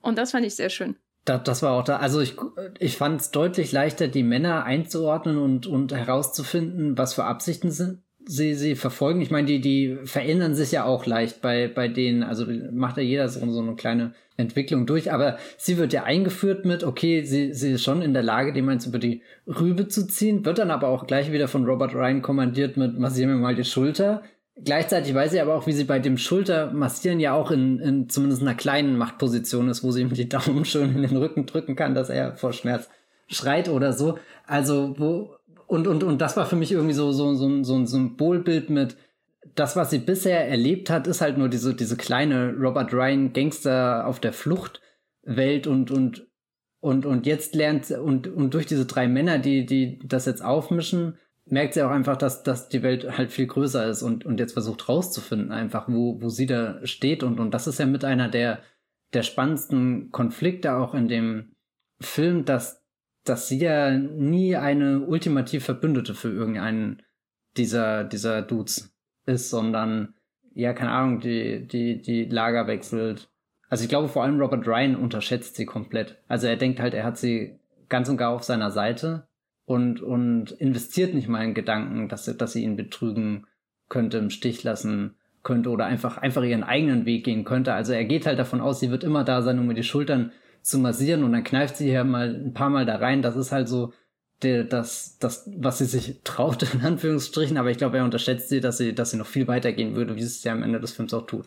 Und 0.00 0.16
das 0.16 0.30
fand 0.30 0.46
ich 0.46 0.54
sehr 0.54 0.70
schön. 0.70 0.96
Das, 1.24 1.42
das 1.42 1.62
war 1.62 1.72
auch 1.72 1.84
da. 1.84 1.96
Also 1.96 2.20
ich, 2.20 2.36
ich 2.78 2.96
fand 2.96 3.20
es 3.20 3.30
deutlich 3.32 3.72
leichter, 3.72 4.06
die 4.08 4.22
Männer 4.22 4.64
einzuordnen 4.64 5.38
und, 5.38 5.66
und 5.66 5.92
herauszufinden, 5.92 6.96
was 6.96 7.14
für 7.14 7.24
Absichten 7.24 7.72
sind, 7.72 8.02
sie, 8.24 8.54
sie 8.54 8.76
verfolgen. 8.76 9.20
Ich 9.20 9.30
meine, 9.30 9.46
die, 9.46 9.60
die 9.60 9.98
verändern 10.04 10.54
sich 10.54 10.72
ja 10.72 10.84
auch 10.84 11.04
leicht 11.06 11.42
bei, 11.42 11.68
bei 11.68 11.88
denen, 11.88 12.22
also 12.22 12.46
macht 12.72 12.96
ja 12.96 13.02
jeder 13.02 13.28
so, 13.28 13.48
so 13.50 13.60
eine 13.60 13.74
kleine 13.74 14.14
Entwicklung 14.36 14.86
durch, 14.86 15.12
aber 15.12 15.38
sie 15.56 15.78
wird 15.78 15.92
ja 15.92 16.02
eingeführt 16.02 16.64
mit, 16.64 16.84
okay, 16.84 17.22
sie, 17.22 17.54
sie 17.54 17.72
ist 17.72 17.84
schon 17.84 18.02
in 18.02 18.12
der 18.12 18.22
Lage, 18.22 18.52
dem 18.52 18.68
eins 18.68 18.86
über 18.86 18.98
die 18.98 19.22
Rübe 19.46 19.88
zu 19.88 20.06
ziehen, 20.06 20.44
wird 20.44 20.58
dann 20.58 20.70
aber 20.70 20.88
auch 20.88 21.06
gleich 21.06 21.32
wieder 21.32 21.48
von 21.48 21.64
Robert 21.64 21.94
Ryan 21.94 22.20
kommandiert 22.20 22.76
mit, 22.76 22.98
massieren 22.98 23.30
wir 23.30 23.36
mal 23.36 23.54
die 23.54 23.64
Schulter. 23.64 24.22
Gleichzeitig 24.64 25.14
weiß 25.14 25.32
sie 25.32 25.40
aber 25.40 25.54
auch, 25.54 25.66
wie 25.66 25.72
sie 25.72 25.84
bei 25.84 25.98
dem 25.98 26.16
Schulter 26.16 26.72
massieren 26.72 27.20
ja 27.20 27.34
auch 27.34 27.50
in, 27.50 27.78
in 27.78 28.08
zumindest 28.08 28.40
einer 28.40 28.54
kleinen 28.54 28.96
Machtposition 28.96 29.68
ist, 29.68 29.84
wo 29.84 29.90
sie 29.90 30.00
ihm 30.00 30.12
die 30.12 30.28
Daumen 30.28 30.64
schön 30.64 30.94
in 30.94 31.02
den 31.02 31.16
Rücken 31.16 31.44
drücken 31.44 31.76
kann, 31.76 31.94
dass 31.94 32.08
er 32.08 32.36
vor 32.36 32.54
Schmerz 32.54 32.88
schreit 33.28 33.68
oder 33.68 33.92
so. 33.92 34.18
Also, 34.46 34.94
wo, 34.98 35.36
und, 35.66 35.86
und, 35.86 36.02
und 36.02 36.22
das 36.22 36.36
war 36.38 36.46
für 36.46 36.56
mich 36.56 36.72
irgendwie 36.72 36.94
so, 36.94 37.12
so, 37.12 37.34
so, 37.34 37.62
so 37.64 37.74
ein 37.74 37.86
Symbolbild 37.86 38.70
mit, 38.70 38.96
das, 39.54 39.76
was 39.76 39.90
sie 39.90 39.98
bisher 39.98 40.48
erlebt 40.48 40.90
hat, 40.90 41.06
ist 41.06 41.20
halt 41.20 41.38
nur 41.38 41.48
diese, 41.48 41.74
diese 41.74 41.96
kleine 41.96 42.54
Robert 42.58 42.92
Ryan 42.92 43.32
Gangster 43.32 44.06
auf 44.06 44.20
der 44.20 44.32
Flucht 44.32 44.80
Welt 45.22 45.66
und, 45.66 45.90
und, 45.90 46.26
und, 46.80 47.04
und 47.04 47.26
jetzt 47.26 47.54
lernt, 47.54 47.90
und, 47.90 48.28
und 48.28 48.54
durch 48.54 48.66
diese 48.66 48.86
drei 48.86 49.08
Männer, 49.08 49.38
die, 49.38 49.66
die 49.66 49.98
das 50.04 50.24
jetzt 50.26 50.44
aufmischen, 50.44 51.18
merkt 51.46 51.74
sie 51.74 51.82
auch 51.82 51.90
einfach, 51.90 52.16
dass, 52.16 52.42
dass 52.42 52.68
die 52.68 52.82
Welt 52.82 53.18
halt 53.18 53.30
viel 53.30 53.46
größer 53.46 53.86
ist 53.86 54.02
und, 54.02 54.26
und 54.26 54.40
jetzt 54.40 54.52
versucht 54.52 54.88
rauszufinden, 54.88 55.52
einfach, 55.52 55.88
wo, 55.88 56.20
wo 56.20 56.28
sie 56.28 56.46
da 56.46 56.84
steht. 56.86 57.22
Und, 57.22 57.40
und 57.40 57.52
das 57.52 57.66
ist 57.66 57.78
ja 57.78 57.86
mit 57.86 58.04
einer 58.04 58.28
der, 58.28 58.60
der 59.14 59.22
spannendsten 59.22 60.10
Konflikte 60.10 60.74
auch 60.74 60.94
in 60.94 61.08
dem 61.08 61.52
Film, 62.00 62.44
dass 62.44 62.86
dass 63.28 63.48
sie 63.48 63.58
ja 63.58 63.90
nie 63.90 64.56
eine 64.56 65.00
ultimativ 65.00 65.64
Verbündete 65.64 66.14
für 66.14 66.30
irgendeinen 66.30 67.02
dieser, 67.56 68.04
dieser 68.04 68.42
Dudes 68.42 68.94
ist, 69.26 69.50
sondern, 69.50 70.14
ja, 70.54 70.72
keine 70.72 70.92
Ahnung, 70.92 71.20
die, 71.20 71.66
die, 71.66 72.00
die 72.00 72.24
Lager 72.24 72.66
wechselt. 72.66 73.30
Also 73.68 73.82
ich 73.82 73.88
glaube 73.88 74.08
vor 74.08 74.22
allem 74.22 74.40
Robert 74.40 74.66
Ryan 74.66 74.96
unterschätzt 74.96 75.56
sie 75.56 75.66
komplett. 75.66 76.22
Also 76.28 76.46
er 76.46 76.56
denkt 76.56 76.80
halt, 76.80 76.94
er 76.94 77.04
hat 77.04 77.18
sie 77.18 77.58
ganz 77.88 78.08
und 78.08 78.16
gar 78.16 78.30
auf 78.30 78.44
seiner 78.44 78.70
Seite 78.70 79.28
und, 79.66 80.00
und 80.00 80.52
investiert 80.52 81.12
nicht 81.12 81.28
mal 81.28 81.44
in 81.44 81.54
Gedanken, 81.54 82.08
dass, 82.08 82.24
dass 82.24 82.52
sie 82.52 82.62
ihn 82.62 82.76
betrügen 82.76 83.46
könnte, 83.88 84.18
im 84.18 84.30
Stich 84.30 84.62
lassen 84.62 85.16
könnte 85.42 85.70
oder 85.70 85.86
einfach, 85.86 86.18
einfach 86.18 86.42
ihren 86.42 86.64
eigenen 86.64 87.04
Weg 87.04 87.24
gehen 87.24 87.44
könnte. 87.44 87.74
Also 87.74 87.92
er 87.92 88.04
geht 88.04 88.26
halt 88.26 88.38
davon 88.38 88.60
aus, 88.60 88.80
sie 88.80 88.90
wird 88.90 89.04
immer 89.04 89.24
da 89.24 89.42
sein, 89.42 89.58
um 89.58 89.66
mir 89.66 89.74
die 89.74 89.82
Schultern 89.82 90.32
zu 90.62 90.78
massieren 90.78 91.22
und 91.22 91.32
dann 91.32 91.44
kneift 91.44 91.76
sie 91.76 91.86
hier 91.86 92.04
mal 92.04 92.34
ein 92.34 92.54
paar 92.54 92.70
Mal 92.70 92.86
da 92.86 92.96
rein. 92.96 93.22
Das 93.22 93.36
ist 93.36 93.52
halt 93.52 93.68
so 93.68 93.92
der, 94.42 94.64
das, 94.64 95.18
das, 95.18 95.48
was 95.56 95.78
sie 95.78 95.84
sich 95.84 96.20
traut, 96.24 96.62
in 96.74 96.80
Anführungsstrichen, 96.82 97.56
aber 97.56 97.70
ich 97.70 97.78
glaube, 97.78 97.98
er 97.98 98.04
unterschätzt 98.04 98.48
sie, 98.48 98.60
dass 98.60 98.78
sie, 98.78 98.94
dass 98.94 99.10
sie 99.10 99.16
noch 99.16 99.26
viel 99.26 99.48
weitergehen 99.48 99.94
würde, 99.94 100.16
wie 100.16 100.20
sie 100.20 100.26
es 100.26 100.44
ja 100.44 100.52
am 100.52 100.62
Ende 100.62 100.80
des 100.80 100.92
Films 100.92 101.14
auch 101.14 101.26
tut. 101.26 101.46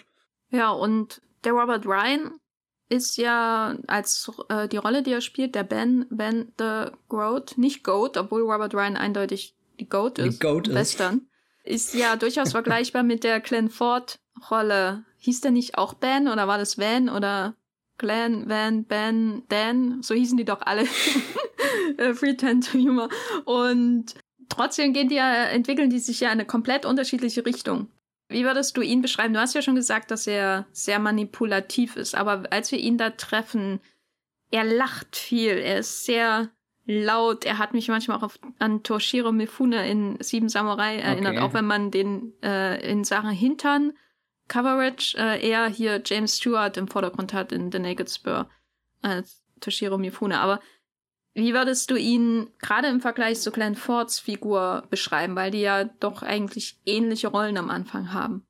Ja, 0.50 0.72
und 0.72 1.22
der 1.44 1.54
Robert 1.54 1.86
Ryan 1.86 2.32
ist 2.90 3.18
ja 3.18 3.78
als 3.88 4.32
äh, 4.50 4.68
die 4.68 4.78
Rolle, 4.78 5.04
die 5.04 5.12
er 5.12 5.22
spielt, 5.22 5.56
der 5.56 5.64
Ben, 5.64 6.06
Ben 6.10 6.52
the 6.58 6.92
Goat, 7.08 7.58
nicht 7.58 7.84
Goat, 7.84 8.18
obwohl 8.18 8.42
Robert 8.42 8.74
Ryan 8.74 8.98
eindeutig 8.98 9.56
die 9.80 9.88
Goat 9.88 10.20
ist. 10.20 10.34
Die 10.34 10.40
Goat 10.40 10.74
Western. 10.74 11.28
Ist. 11.64 11.94
ist 11.94 12.02
ja 12.02 12.16
durchaus 12.16 12.52
vergleichbar 12.52 13.04
mit 13.04 13.24
der 13.24 13.40
Glenn 13.40 13.70
Ford 13.70 14.20
Rolle. 14.50 15.06
Hieß 15.18 15.42
der 15.42 15.52
nicht 15.52 15.78
auch 15.78 15.94
Ben 15.94 16.28
oder 16.28 16.48
war 16.48 16.58
das 16.58 16.78
Van 16.78 17.10
oder 17.10 17.56
Glenn, 17.98 18.50
Van, 18.50 18.86
Ben, 18.86 19.44
Dan? 19.50 20.02
So 20.02 20.16
hießen 20.16 20.38
die 20.38 20.46
doch 20.46 20.62
alle. 20.62 20.86
Äh, 21.98 22.14
Pretend 22.14 22.72
to 22.72 22.78
Humor. 22.78 23.10
Und 23.46 24.16
trotzdem 24.48 24.94
gehen 24.94 25.10
die 25.10 25.16
ja, 25.16 25.46
entwickeln 25.46 25.90
die 25.90 26.00
sich 26.00 26.20
ja 26.20 26.28
in 26.30 26.34
eine 26.34 26.46
komplett 26.46 26.86
unterschiedliche 26.86 27.46
Richtung. 27.46 27.88
Wie 28.30 28.46
würdest 28.46 28.78
du 28.78 28.82
ihn 28.82 29.02
beschreiben? 29.02 29.34
Du 29.34 29.40
hast 29.40 29.56
ja 29.56 29.62
schon 29.62 29.76
gesagt, 29.76 30.12
dass 30.12 30.28
er 30.28 30.68
sehr 30.72 31.00
manipulativ 31.00 31.96
ist, 31.96 32.16
aber 32.16 32.44
als 32.52 32.72
wir 32.72 32.80
ihn 32.80 32.98
da 32.98 33.10
treffen, 33.10 33.82
er 34.52 34.64
lacht 34.64 35.16
viel, 35.16 35.58
er 35.58 35.80
ist 35.80 36.06
sehr 36.06 36.50
laut, 36.86 37.44
er 37.46 37.58
hat 37.58 37.74
mich 37.74 37.88
manchmal 37.88 38.18
auch 38.18 38.24
auf, 38.24 38.40
an 38.60 38.84
Toshiro 38.84 39.32
Mifune 39.32 39.90
in 39.90 40.18
Sieben 40.22 40.50
Samurai 40.50 40.98
erinnert, 40.98 41.36
okay. 41.36 41.44
auch 41.44 41.54
wenn 41.54 41.66
man 41.66 41.92
den 41.92 42.34
äh, 42.42 42.80
in 42.90 43.04
Sachen 43.04 43.32
Hintern 43.32 43.94
Coverage 44.48 45.16
äh, 45.18 45.48
eher 45.48 45.68
hier 45.68 46.02
James 46.04 46.38
Stewart 46.38 46.78
im 46.78 46.88
Vordergrund 46.88 47.34
hat 47.34 47.52
in 47.52 47.72
The 47.72 47.80
Naked 47.80 48.10
Spur 48.10 48.50
als 49.02 49.44
Toshiro 49.60 49.98
Mifune. 49.98 50.40
Aber 50.40 50.60
wie 51.40 51.54
würdest 51.54 51.90
du 51.90 51.96
ihn 51.96 52.48
gerade 52.60 52.88
im 52.88 53.02
Vergleich 53.02 53.40
zu 53.40 53.52
Glenn 53.52 53.76
Fords 53.76 54.20
Figur 54.20 54.84
beschreiben, 54.90 55.36
weil 55.36 55.52
die 55.52 55.62
ja 55.62 55.86
doch 56.00 56.22
eigentlich 56.22 56.78
ähnliche 56.86 57.30
Rollen 57.30 57.58
am 57.58 57.70
Anfang 57.70 58.14
haben? 58.14 58.46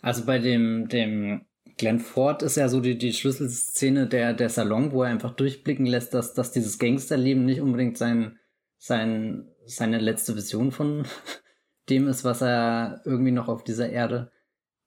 Also 0.00 0.24
bei 0.24 0.38
dem, 0.38 0.88
dem 0.88 1.44
Glenn 1.76 2.00
Ford 2.00 2.42
ist 2.42 2.56
ja 2.56 2.68
so 2.68 2.80
die, 2.80 2.98
die 2.98 3.12
Schlüsselszene 3.12 4.06
der, 4.06 4.34
der 4.34 4.48
Salon, 4.48 4.92
wo 4.92 5.02
er 5.02 5.10
einfach 5.10 5.32
durchblicken 5.32 5.86
lässt, 5.86 6.14
dass, 6.14 6.34
dass 6.34 6.52
dieses 6.52 6.78
Gangsterleben 6.78 7.44
nicht 7.44 7.60
unbedingt 7.60 7.96
sein, 7.96 8.38
sein, 8.78 9.48
seine 9.64 9.98
letzte 9.98 10.36
Vision 10.36 10.72
von 10.72 11.06
dem 11.88 12.08
ist, 12.08 12.24
was 12.24 12.42
er 12.42 13.02
irgendwie 13.04 13.32
noch 13.32 13.48
auf 13.48 13.64
dieser 13.64 13.90
Erde 13.90 14.30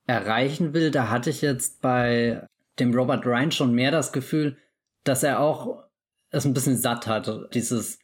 erreichen 0.05 0.73
will. 0.73 0.91
Da 0.91 1.09
hatte 1.09 1.29
ich 1.29 1.41
jetzt 1.41 1.81
bei 1.81 2.45
dem 2.79 2.93
Robert 2.93 3.25
Ryan 3.25 3.51
schon 3.51 3.73
mehr 3.73 3.91
das 3.91 4.11
Gefühl, 4.11 4.57
dass 5.03 5.23
er 5.23 5.39
auch 5.39 5.83
es 6.31 6.45
ein 6.45 6.53
bisschen 6.53 6.77
satt 6.77 7.07
hat, 7.07 7.53
dieses 7.53 7.99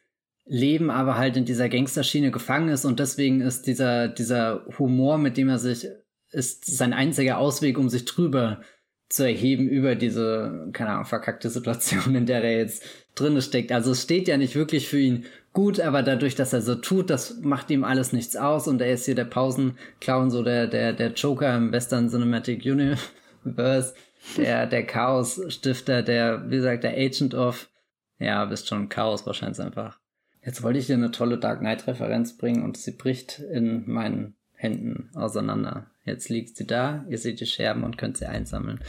Leben 0.45 0.89
aber 0.89 1.17
halt 1.17 1.35
in 1.35 1.45
dieser 1.45 1.69
Gangsterschiene 1.69 2.31
gefangen 2.31 2.69
ist 2.69 2.85
und 2.85 2.99
deswegen 2.99 3.41
ist 3.41 3.67
dieser, 3.67 4.07
dieser 4.07 4.65
Humor, 4.77 5.17
mit 5.17 5.37
dem 5.37 5.49
er 5.49 5.59
sich, 5.59 5.87
ist 6.31 6.65
sein 6.65 6.93
einziger 6.93 7.37
Ausweg, 7.37 7.77
um 7.77 7.89
sich 7.89 8.05
drüber 8.05 8.61
zu 9.09 9.23
erheben 9.23 9.69
über 9.69 9.95
diese, 9.95 10.69
keine 10.73 10.91
Ahnung, 10.91 11.05
verkackte 11.05 11.49
Situation, 11.49 12.15
in 12.15 12.25
der 12.25 12.43
er 12.43 12.57
jetzt 12.57 12.83
drin 13.15 13.41
steckt. 13.41 13.71
Also 13.71 13.91
es 13.91 14.03
steht 14.03 14.27
ja 14.27 14.37
nicht 14.37 14.55
wirklich 14.55 14.87
für 14.87 14.99
ihn 14.99 15.25
gut, 15.53 15.79
aber 15.79 16.03
dadurch, 16.03 16.35
dass 16.35 16.53
er 16.53 16.61
so 16.61 16.75
tut, 16.75 17.09
das 17.09 17.39
macht 17.41 17.71
ihm 17.71 17.83
alles 17.83 18.13
nichts 18.13 18.35
aus 18.35 18.67
und 18.67 18.81
er 18.81 18.91
ist 18.91 19.05
hier 19.05 19.15
der 19.15 19.25
Pausenclown, 19.25 20.29
so 20.29 20.43
der, 20.43 20.67
der, 20.67 20.93
der 20.93 21.13
Joker 21.13 21.55
im 21.55 21.71
Western 21.71 22.09
Cinematic 22.09 22.63
Universe, 22.65 23.95
der, 24.37 24.65
der 24.67 24.85
Chaos-Stifter, 24.85 26.03
der, 26.03 26.43
wie 26.49 26.57
gesagt, 26.57 26.83
der 26.83 26.97
Agent 26.97 27.33
of 27.33 27.69
ja, 28.19 28.45
bist 28.45 28.67
schon 28.67 28.89
Chaos 28.89 29.25
wahrscheinlich 29.25 29.60
einfach. 29.60 29.99
Jetzt 30.43 30.63
wollte 30.63 30.80
ich 30.80 30.88
dir 30.88 30.95
eine 30.95 31.12
tolle 31.12 31.38
Dark 31.38 31.60
Knight-Referenz 31.60 32.38
bringen 32.38 32.63
und 32.63 32.77
sie 32.77 32.91
bricht 32.91 33.39
in 33.39 33.89
meinen 33.89 34.36
Händen 34.53 35.12
auseinander. 35.13 35.91
Jetzt 36.03 36.30
liegt 36.30 36.56
sie 36.58 36.65
da, 36.65 37.06
ihr 37.10 37.17
seht 37.17 37.39
die 37.39 37.45
Scherben 37.45 37.84
und 37.84 37.97
könnt 37.97 38.17
sie 38.17 38.27
einsammeln. 38.27 38.80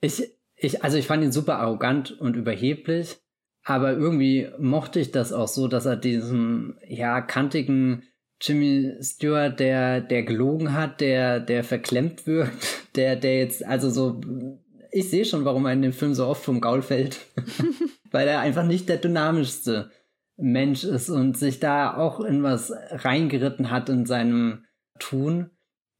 Ich, 0.00 0.22
ich, 0.56 0.82
also 0.82 0.96
ich 0.96 1.06
fand 1.06 1.22
ihn 1.22 1.32
super 1.32 1.58
arrogant 1.58 2.12
und 2.12 2.34
überheblich, 2.36 3.18
aber 3.62 3.92
irgendwie 3.92 4.48
mochte 4.58 5.00
ich 5.00 5.10
das 5.10 5.32
auch 5.32 5.48
so, 5.48 5.68
dass 5.68 5.86
er 5.86 5.96
diesen, 5.96 6.78
ja, 6.86 7.20
kantigen 7.20 8.04
Jimmy 8.40 8.94
Stewart, 9.00 9.60
der, 9.60 10.00
der 10.00 10.22
gelogen 10.22 10.72
hat, 10.72 11.00
der, 11.00 11.40
der 11.40 11.64
verklemmt 11.64 12.26
wirkt, 12.26 12.96
der, 12.96 13.16
der 13.16 13.38
jetzt, 13.38 13.64
also 13.64 13.90
so, 13.90 14.20
ich 14.90 15.10
sehe 15.10 15.24
schon, 15.24 15.44
warum 15.44 15.66
er 15.66 15.72
in 15.72 15.82
dem 15.82 15.92
Film 15.92 16.14
so 16.14 16.26
oft 16.26 16.44
vom 16.44 16.60
Gaul 16.60 16.82
fällt. 16.82 17.20
weil 18.14 18.28
er 18.28 18.38
einfach 18.38 18.64
nicht 18.64 18.88
der 18.88 18.98
dynamischste 18.98 19.90
Mensch 20.36 20.84
ist 20.84 21.10
und 21.10 21.36
sich 21.36 21.58
da 21.58 21.96
auch 21.96 22.20
in 22.20 22.44
was 22.44 22.72
reingeritten 22.90 23.72
hat 23.72 23.88
in 23.88 24.06
seinem 24.06 24.64
Tun. 25.00 25.50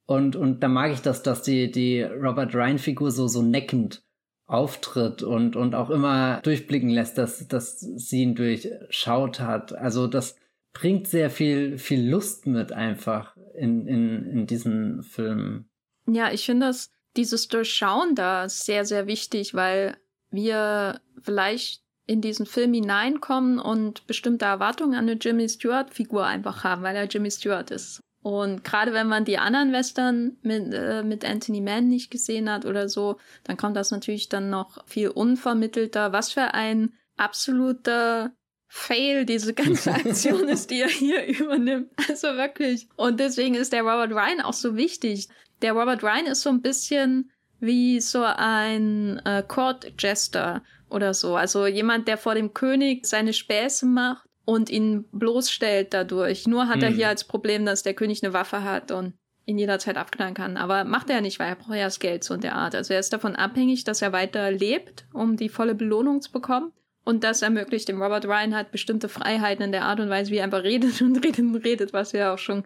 Und, 0.05 0.37
und 0.37 0.61
da 0.61 0.69
mag 0.69 0.93
ich 0.93 1.01
das, 1.01 1.23
dass 1.23 1.41
die, 1.41 1.69
die 1.69 2.01
Robert 2.03 2.55
Ryan-Figur 2.55 3.11
so, 3.11 3.27
so 3.27 3.41
neckend 3.41 4.01
auftritt 4.45 5.23
und, 5.23 5.57
und 5.57 5.75
auch 5.75 5.89
immer 5.89 6.39
durchblicken 6.41 6.89
lässt, 6.89 7.17
dass, 7.17 7.47
dass 7.49 7.81
sie 7.81 8.21
ihn 8.21 8.35
durchschaut 8.35 9.41
hat. 9.41 9.73
Also 9.73 10.07
das 10.07 10.37
bringt 10.71 11.07
sehr 11.07 11.29
viel, 11.29 11.77
viel 11.77 12.07
Lust 12.07 12.47
mit 12.47 12.71
einfach 12.71 13.35
in, 13.55 13.87
in, 13.87 14.25
in 14.25 14.47
diesen 14.47 15.03
Filmen. 15.03 15.69
Ja, 16.07 16.31
ich 16.31 16.45
finde 16.45 16.67
das, 16.67 16.91
dieses 17.17 17.49
Durchschauen 17.49 18.15
da 18.15 18.47
sehr, 18.47 18.85
sehr 18.85 19.05
wichtig, 19.05 19.53
weil 19.53 19.97
wir 20.29 21.01
vielleicht 21.21 21.84
in 22.07 22.21
diesen 22.21 22.45
Film 22.45 22.73
hineinkommen 22.73 23.59
und 23.59 24.05
bestimmte 24.07 24.45
Erwartungen 24.45 24.93
an 24.93 25.09
eine 25.09 25.13
Jimmy 25.19 25.49
Stewart-Figur 25.49 26.25
einfach 26.25 26.63
haben, 26.63 26.83
weil 26.83 26.95
er 26.95 27.05
Jimmy 27.05 27.31
Stewart 27.31 27.71
ist. 27.71 27.99
Und 28.21 28.63
gerade 28.63 28.91
wenn 28.93 29.07
man 29.07 29.23
die 29.23 29.37
anderen 29.37 29.71
Western 29.71 30.37
mit, 30.41 30.73
äh, 30.73 31.03
mit 31.03 31.23
Anthony 31.23 31.61
Mann 31.61 31.87
nicht 31.87 32.09
gesehen 32.09 32.49
hat 32.49 32.65
oder 32.65 32.89
so, 32.89 33.17
dann 33.43 33.55
kommt 33.55 33.75
das 33.75 33.91
natürlich 33.91 34.29
dann 34.29 34.49
noch 34.49 34.83
viel 34.87 35.09
unvermittelter. 35.09 36.11
Was 36.11 36.33
für 36.33 36.55
ein 36.55 36.93
absoluter 37.17 38.31
Fail 38.67 39.25
diese 39.25 39.53
ganze 39.53 39.91
Aktion 39.93 40.47
ist, 40.47 40.71
die 40.71 40.81
er 40.81 40.89
hier 40.89 41.25
übernimmt. 41.39 41.91
Also 42.09 42.29
wirklich. 42.29 42.87
Und 42.95 43.19
deswegen 43.19 43.53
ist 43.53 43.73
der 43.73 43.83
Robert 43.83 44.11
Ryan 44.11 44.41
auch 44.41 44.53
so 44.53 44.75
wichtig. 44.75 45.29
Der 45.61 45.73
Robert 45.73 46.03
Ryan 46.03 46.25
ist 46.25 46.41
so 46.41 46.49
ein 46.49 46.63
bisschen 46.63 47.31
wie 47.59 47.99
so 48.01 48.23
ein 48.23 49.21
äh, 49.25 49.43
Court 49.47 49.93
Jester 49.99 50.63
oder 50.95 51.13
so. 51.13 51.35
Also 51.35 51.67
jemand, 51.67 52.07
der 52.07 52.17
vor 52.17 52.35
dem 52.35 52.53
König 52.53 53.05
seine 53.05 53.33
Späße 53.33 53.85
macht 53.85 54.27
und 54.45 54.69
ihn 54.69 55.05
bloßstellt 55.11 55.93
dadurch. 55.93 56.47
Nur 56.47 56.67
hat 56.67 56.77
hm. 56.77 56.83
er 56.83 56.89
hier 56.89 57.09
als 57.09 57.25
Problem, 57.25 57.65
dass 57.65 57.83
der 57.83 57.93
König 57.93 58.23
eine 58.23 58.33
Waffe 58.33 58.63
hat 58.63 58.91
und 58.91 59.13
ihn 59.45 59.57
jederzeit 59.57 59.97
abknallen 59.97 60.33
kann. 60.33 60.57
Aber 60.57 60.85
macht 60.85 61.09
er 61.09 61.21
nicht, 61.21 61.37
weil 61.37 61.49
er 61.49 61.55
braucht 61.55 61.75
ja 61.75 61.85
das 61.85 61.99
Geld 61.99 62.23
so 62.23 62.33
in 62.33 62.41
der 62.41 62.55
Art. 62.55 62.73
Also 62.73 62.93
er 62.93 62.99
ist 62.99 63.13
davon 63.13 63.35
abhängig, 63.35 63.83
dass 63.83 64.01
er 64.01 64.11
weiter 64.11 64.51
lebt, 64.51 65.05
um 65.13 65.37
die 65.37 65.49
volle 65.49 65.75
Belohnung 65.75 66.21
zu 66.21 66.31
bekommen. 66.31 66.71
Und 67.03 67.23
das 67.23 67.43
ermöglicht 67.43 67.87
dem 67.87 68.01
Robert 68.01 68.25
Ryan 68.25 68.55
halt 68.55 68.71
bestimmte 68.71 69.09
Freiheiten 69.09 69.63
in 69.63 69.71
der 69.71 69.83
Art 69.83 69.99
und 69.99 70.09
Weise, 70.09 70.31
wie 70.31 70.37
er 70.37 70.45
einfach 70.45 70.63
redet 70.63 71.01
und 71.01 71.23
redet 71.23 71.39
und 71.39 71.55
redet, 71.57 71.93
was 71.93 72.11
du 72.11 72.17
ja 72.17 72.33
auch 72.33 72.39
schon 72.39 72.63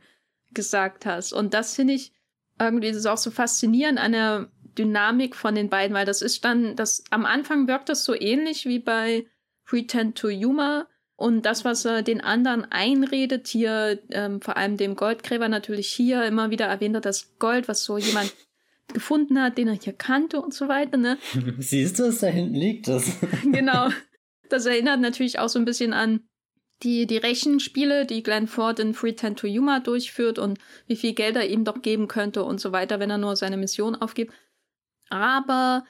gesagt 0.52 1.06
hast. 1.06 1.34
Und 1.34 1.54
das 1.54 1.76
finde 1.76 1.94
ich 1.94 2.14
irgendwie, 2.60 2.88
das 2.88 2.98
ist 2.98 3.06
auch 3.06 3.18
so 3.18 3.32
faszinierend 3.32 4.00
an 4.00 4.14
der 4.14 4.50
Dynamik 4.78 5.36
von 5.36 5.56
den 5.56 5.70
beiden, 5.70 5.96
weil 5.96 6.06
das 6.06 6.22
ist 6.22 6.44
dann, 6.46 6.76
das 6.76 7.04
am 7.10 7.26
Anfang 7.26 7.68
wirkt 7.68 7.90
das 7.90 8.04
so 8.04 8.14
ähnlich 8.14 8.66
wie 8.66 8.80
bei 8.80 9.26
Pretend 9.66 10.18
to 10.18 10.30
Humor. 10.30 10.88
Und 11.16 11.46
das, 11.46 11.66
was 11.66 11.84
er 11.84 12.02
den 12.02 12.22
anderen 12.22 12.64
einredet, 12.72 13.48
hier 13.48 14.00
ähm, 14.10 14.42
vor 14.42 14.56
allem 14.56 14.78
dem 14.78 14.96
Goldgräber 14.96 15.50
natürlich 15.50 15.90
hier 15.92 16.24
immer 16.24 16.50
wieder 16.50 16.66
erwähnt 16.66 16.96
hat, 16.96 17.06
das 17.06 17.38
Gold, 17.40 17.68
was 17.68 17.84
so 17.84 17.98
jemand 17.98 18.34
gefunden 18.94 19.42
hat, 19.42 19.58
den 19.58 19.68
er 19.68 19.74
hier 19.74 19.94
kannte 19.94 20.42
und 20.42 20.54
so 20.54 20.70
weiter, 20.70 20.98
ne? 20.98 21.18
Siehst 21.60 22.00
du 22.00 22.06
es, 22.06 22.20
da 22.20 22.28
hinten 22.28 22.56
liegt 22.56 22.88
das. 22.88 23.12
genau. 23.44 23.90
Das 24.50 24.66
erinnert 24.66 25.02
natürlich 25.02 25.40
auch 25.40 25.50
so 25.50 25.60
ein 25.60 25.66
bisschen 25.66 25.94
an 25.94 26.22
die, 26.84 27.06
die 27.06 27.18
Rechenspiele, 27.18 28.06
die 28.06 28.24
Glenn 28.24 28.48
Ford 28.48 28.80
in 28.80 28.94
Pretend 28.94 29.40
to 29.40 29.48
Humor 29.48 29.82
durchführt 29.82 30.40
und 30.40 30.58
wie 30.88 30.96
viel 30.96 31.14
Geld 31.14 31.36
er 31.36 31.48
ihm 31.48 31.66
doch 31.66 31.82
geben 31.82 32.08
könnte 32.08 32.44
und 32.44 32.62
so 32.62 32.72
weiter, 32.72 33.00
wenn 33.00 33.10
er 33.10 33.18
nur 33.18 33.36
seine 33.36 33.58
Mission 33.58 33.96
aufgibt. 33.96 34.34
Aber 35.10 35.86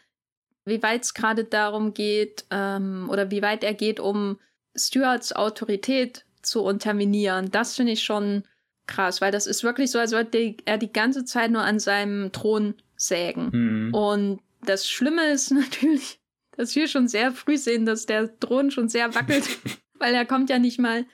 wie 0.65 0.81
weit 0.83 1.03
es 1.03 1.13
gerade 1.13 1.43
darum 1.43 1.93
geht, 1.93 2.45
ähm, 2.51 3.07
oder 3.09 3.31
wie 3.31 3.41
weit 3.41 3.63
er 3.63 3.73
geht, 3.73 3.99
um 3.99 4.39
Stuarts 4.75 5.33
Autorität 5.33 6.25
zu 6.41 6.63
unterminieren, 6.63 7.51
das 7.51 7.75
finde 7.75 7.93
ich 7.93 8.03
schon 8.03 8.43
krass, 8.87 9.21
weil 9.21 9.31
das 9.31 9.47
ist 9.47 9.63
wirklich 9.63 9.91
so, 9.91 9.99
als 9.99 10.11
würde 10.11 10.55
er 10.65 10.77
die 10.77 10.91
ganze 10.91 11.23
Zeit 11.23 11.51
nur 11.51 11.61
an 11.61 11.79
seinem 11.79 12.31
Thron 12.31 12.75
sägen. 12.95 13.49
Mhm. 13.51 13.93
Und 13.93 14.39
das 14.65 14.89
Schlimme 14.89 15.31
ist 15.31 15.51
natürlich, 15.51 16.19
dass 16.57 16.75
wir 16.75 16.87
schon 16.87 17.07
sehr 17.07 17.31
früh 17.31 17.57
sehen, 17.57 17.85
dass 17.85 18.05
der 18.05 18.37
Thron 18.39 18.71
schon 18.71 18.89
sehr 18.89 19.13
wackelt, 19.15 19.47
weil 19.93 20.13
er 20.13 20.25
kommt 20.25 20.49
ja 20.49 20.59
nicht 20.59 20.79
mal 20.79 21.05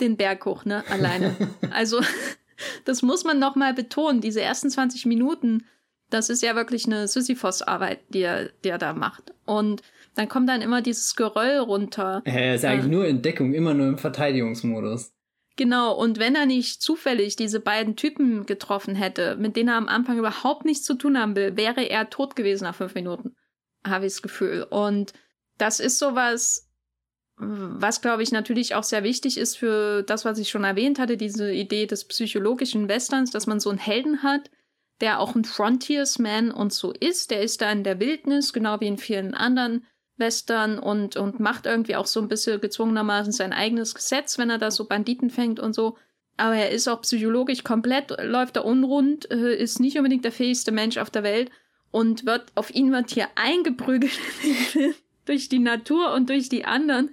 den 0.00 0.16
Berg 0.16 0.44
hoch, 0.46 0.64
ne, 0.64 0.82
alleine. 0.88 1.36
Also, 1.70 2.00
das 2.84 3.02
muss 3.02 3.24
man 3.24 3.38
noch 3.38 3.56
mal 3.56 3.74
betonen. 3.74 4.20
Diese 4.20 4.40
ersten 4.40 4.70
20 4.70 5.06
Minuten, 5.06 5.66
das 6.14 6.30
ist 6.30 6.42
ja 6.42 6.54
wirklich 6.54 6.86
eine 6.86 7.08
Sisyphos-Arbeit, 7.08 8.00
die 8.08 8.20
er, 8.20 8.50
die 8.64 8.68
er 8.68 8.78
da 8.78 8.92
macht. 8.92 9.34
Und 9.44 9.82
dann 10.14 10.28
kommt 10.28 10.48
dann 10.48 10.62
immer 10.62 10.80
dieses 10.80 11.16
Geröll 11.16 11.58
runter. 11.58 12.22
Er 12.24 12.54
ist 12.54 12.64
eigentlich 12.64 12.86
äh, 12.86 12.94
nur 12.94 13.06
in 13.06 13.20
Deckung, 13.20 13.52
immer 13.52 13.74
nur 13.74 13.88
im 13.88 13.98
Verteidigungsmodus. 13.98 15.12
Genau, 15.56 15.94
und 15.94 16.18
wenn 16.18 16.34
er 16.34 16.46
nicht 16.46 16.82
zufällig 16.82 17.36
diese 17.36 17.60
beiden 17.60 17.96
Typen 17.96 18.46
getroffen 18.46 18.94
hätte, 18.94 19.36
mit 19.36 19.56
denen 19.56 19.68
er 19.68 19.76
am 19.76 19.88
Anfang 19.88 20.18
überhaupt 20.18 20.64
nichts 20.64 20.84
zu 20.84 20.94
tun 20.94 21.18
haben 21.18 21.36
will, 21.36 21.56
wäre 21.56 21.82
er 21.82 22.10
tot 22.10 22.36
gewesen 22.36 22.64
nach 22.64 22.74
fünf 22.74 22.94
Minuten. 22.94 23.34
Habe 23.86 24.06
ich 24.06 24.14
das 24.14 24.22
Gefühl. 24.22 24.66
Und 24.68 25.12
das 25.58 25.78
ist 25.78 25.98
sowas, 25.98 26.70
was, 27.36 28.00
glaube 28.00 28.22
ich, 28.22 28.30
natürlich 28.30 28.74
auch 28.74 28.84
sehr 28.84 29.02
wichtig 29.02 29.36
ist 29.36 29.56
für 29.56 30.02
das, 30.02 30.24
was 30.24 30.38
ich 30.38 30.48
schon 30.48 30.64
erwähnt 30.64 30.98
hatte, 31.00 31.16
diese 31.16 31.52
Idee 31.52 31.86
des 31.86 32.04
psychologischen 32.06 32.88
Westerns, 32.88 33.30
dass 33.30 33.46
man 33.46 33.58
so 33.58 33.70
einen 33.70 33.78
Helden 33.78 34.22
hat, 34.22 34.50
der 35.00 35.20
auch 35.20 35.34
ein 35.34 35.44
Frontiersman 35.44 36.50
und 36.50 36.72
so 36.72 36.92
ist. 36.92 37.30
Der 37.30 37.42
ist 37.42 37.60
da 37.60 37.70
in 37.70 37.84
der 37.84 38.00
Wildnis, 38.00 38.52
genau 38.52 38.80
wie 38.80 38.86
in 38.86 38.98
vielen 38.98 39.34
anderen 39.34 39.84
Western 40.16 40.78
und, 40.78 41.16
und 41.16 41.40
macht 41.40 41.66
irgendwie 41.66 41.96
auch 41.96 42.06
so 42.06 42.20
ein 42.20 42.28
bisschen 42.28 42.60
gezwungenermaßen 42.60 43.32
sein 43.32 43.52
eigenes 43.52 43.94
Gesetz, 43.94 44.38
wenn 44.38 44.50
er 44.50 44.58
da 44.58 44.70
so 44.70 44.86
Banditen 44.86 45.30
fängt 45.30 45.58
und 45.58 45.74
so. 45.74 45.96
Aber 46.36 46.54
er 46.54 46.70
ist 46.70 46.88
auch 46.88 47.02
psychologisch 47.02 47.64
komplett, 47.64 48.14
läuft 48.22 48.56
da 48.56 48.60
unrund, 48.60 49.30
äh, 49.30 49.56
ist 49.56 49.80
nicht 49.80 49.96
unbedingt 49.96 50.24
der 50.24 50.32
fähigste 50.32 50.72
Mensch 50.72 50.98
auf 50.98 51.10
der 51.10 51.22
Welt 51.22 51.50
und 51.90 52.26
wird, 52.26 52.46
auf 52.54 52.74
ihn 52.74 52.92
wird 52.92 53.10
hier 53.10 53.28
eingeprügelt 53.36 54.18
durch 55.26 55.48
die 55.48 55.60
Natur 55.60 56.12
und 56.12 56.28
durch 56.28 56.48
die 56.48 56.64
anderen. 56.64 57.10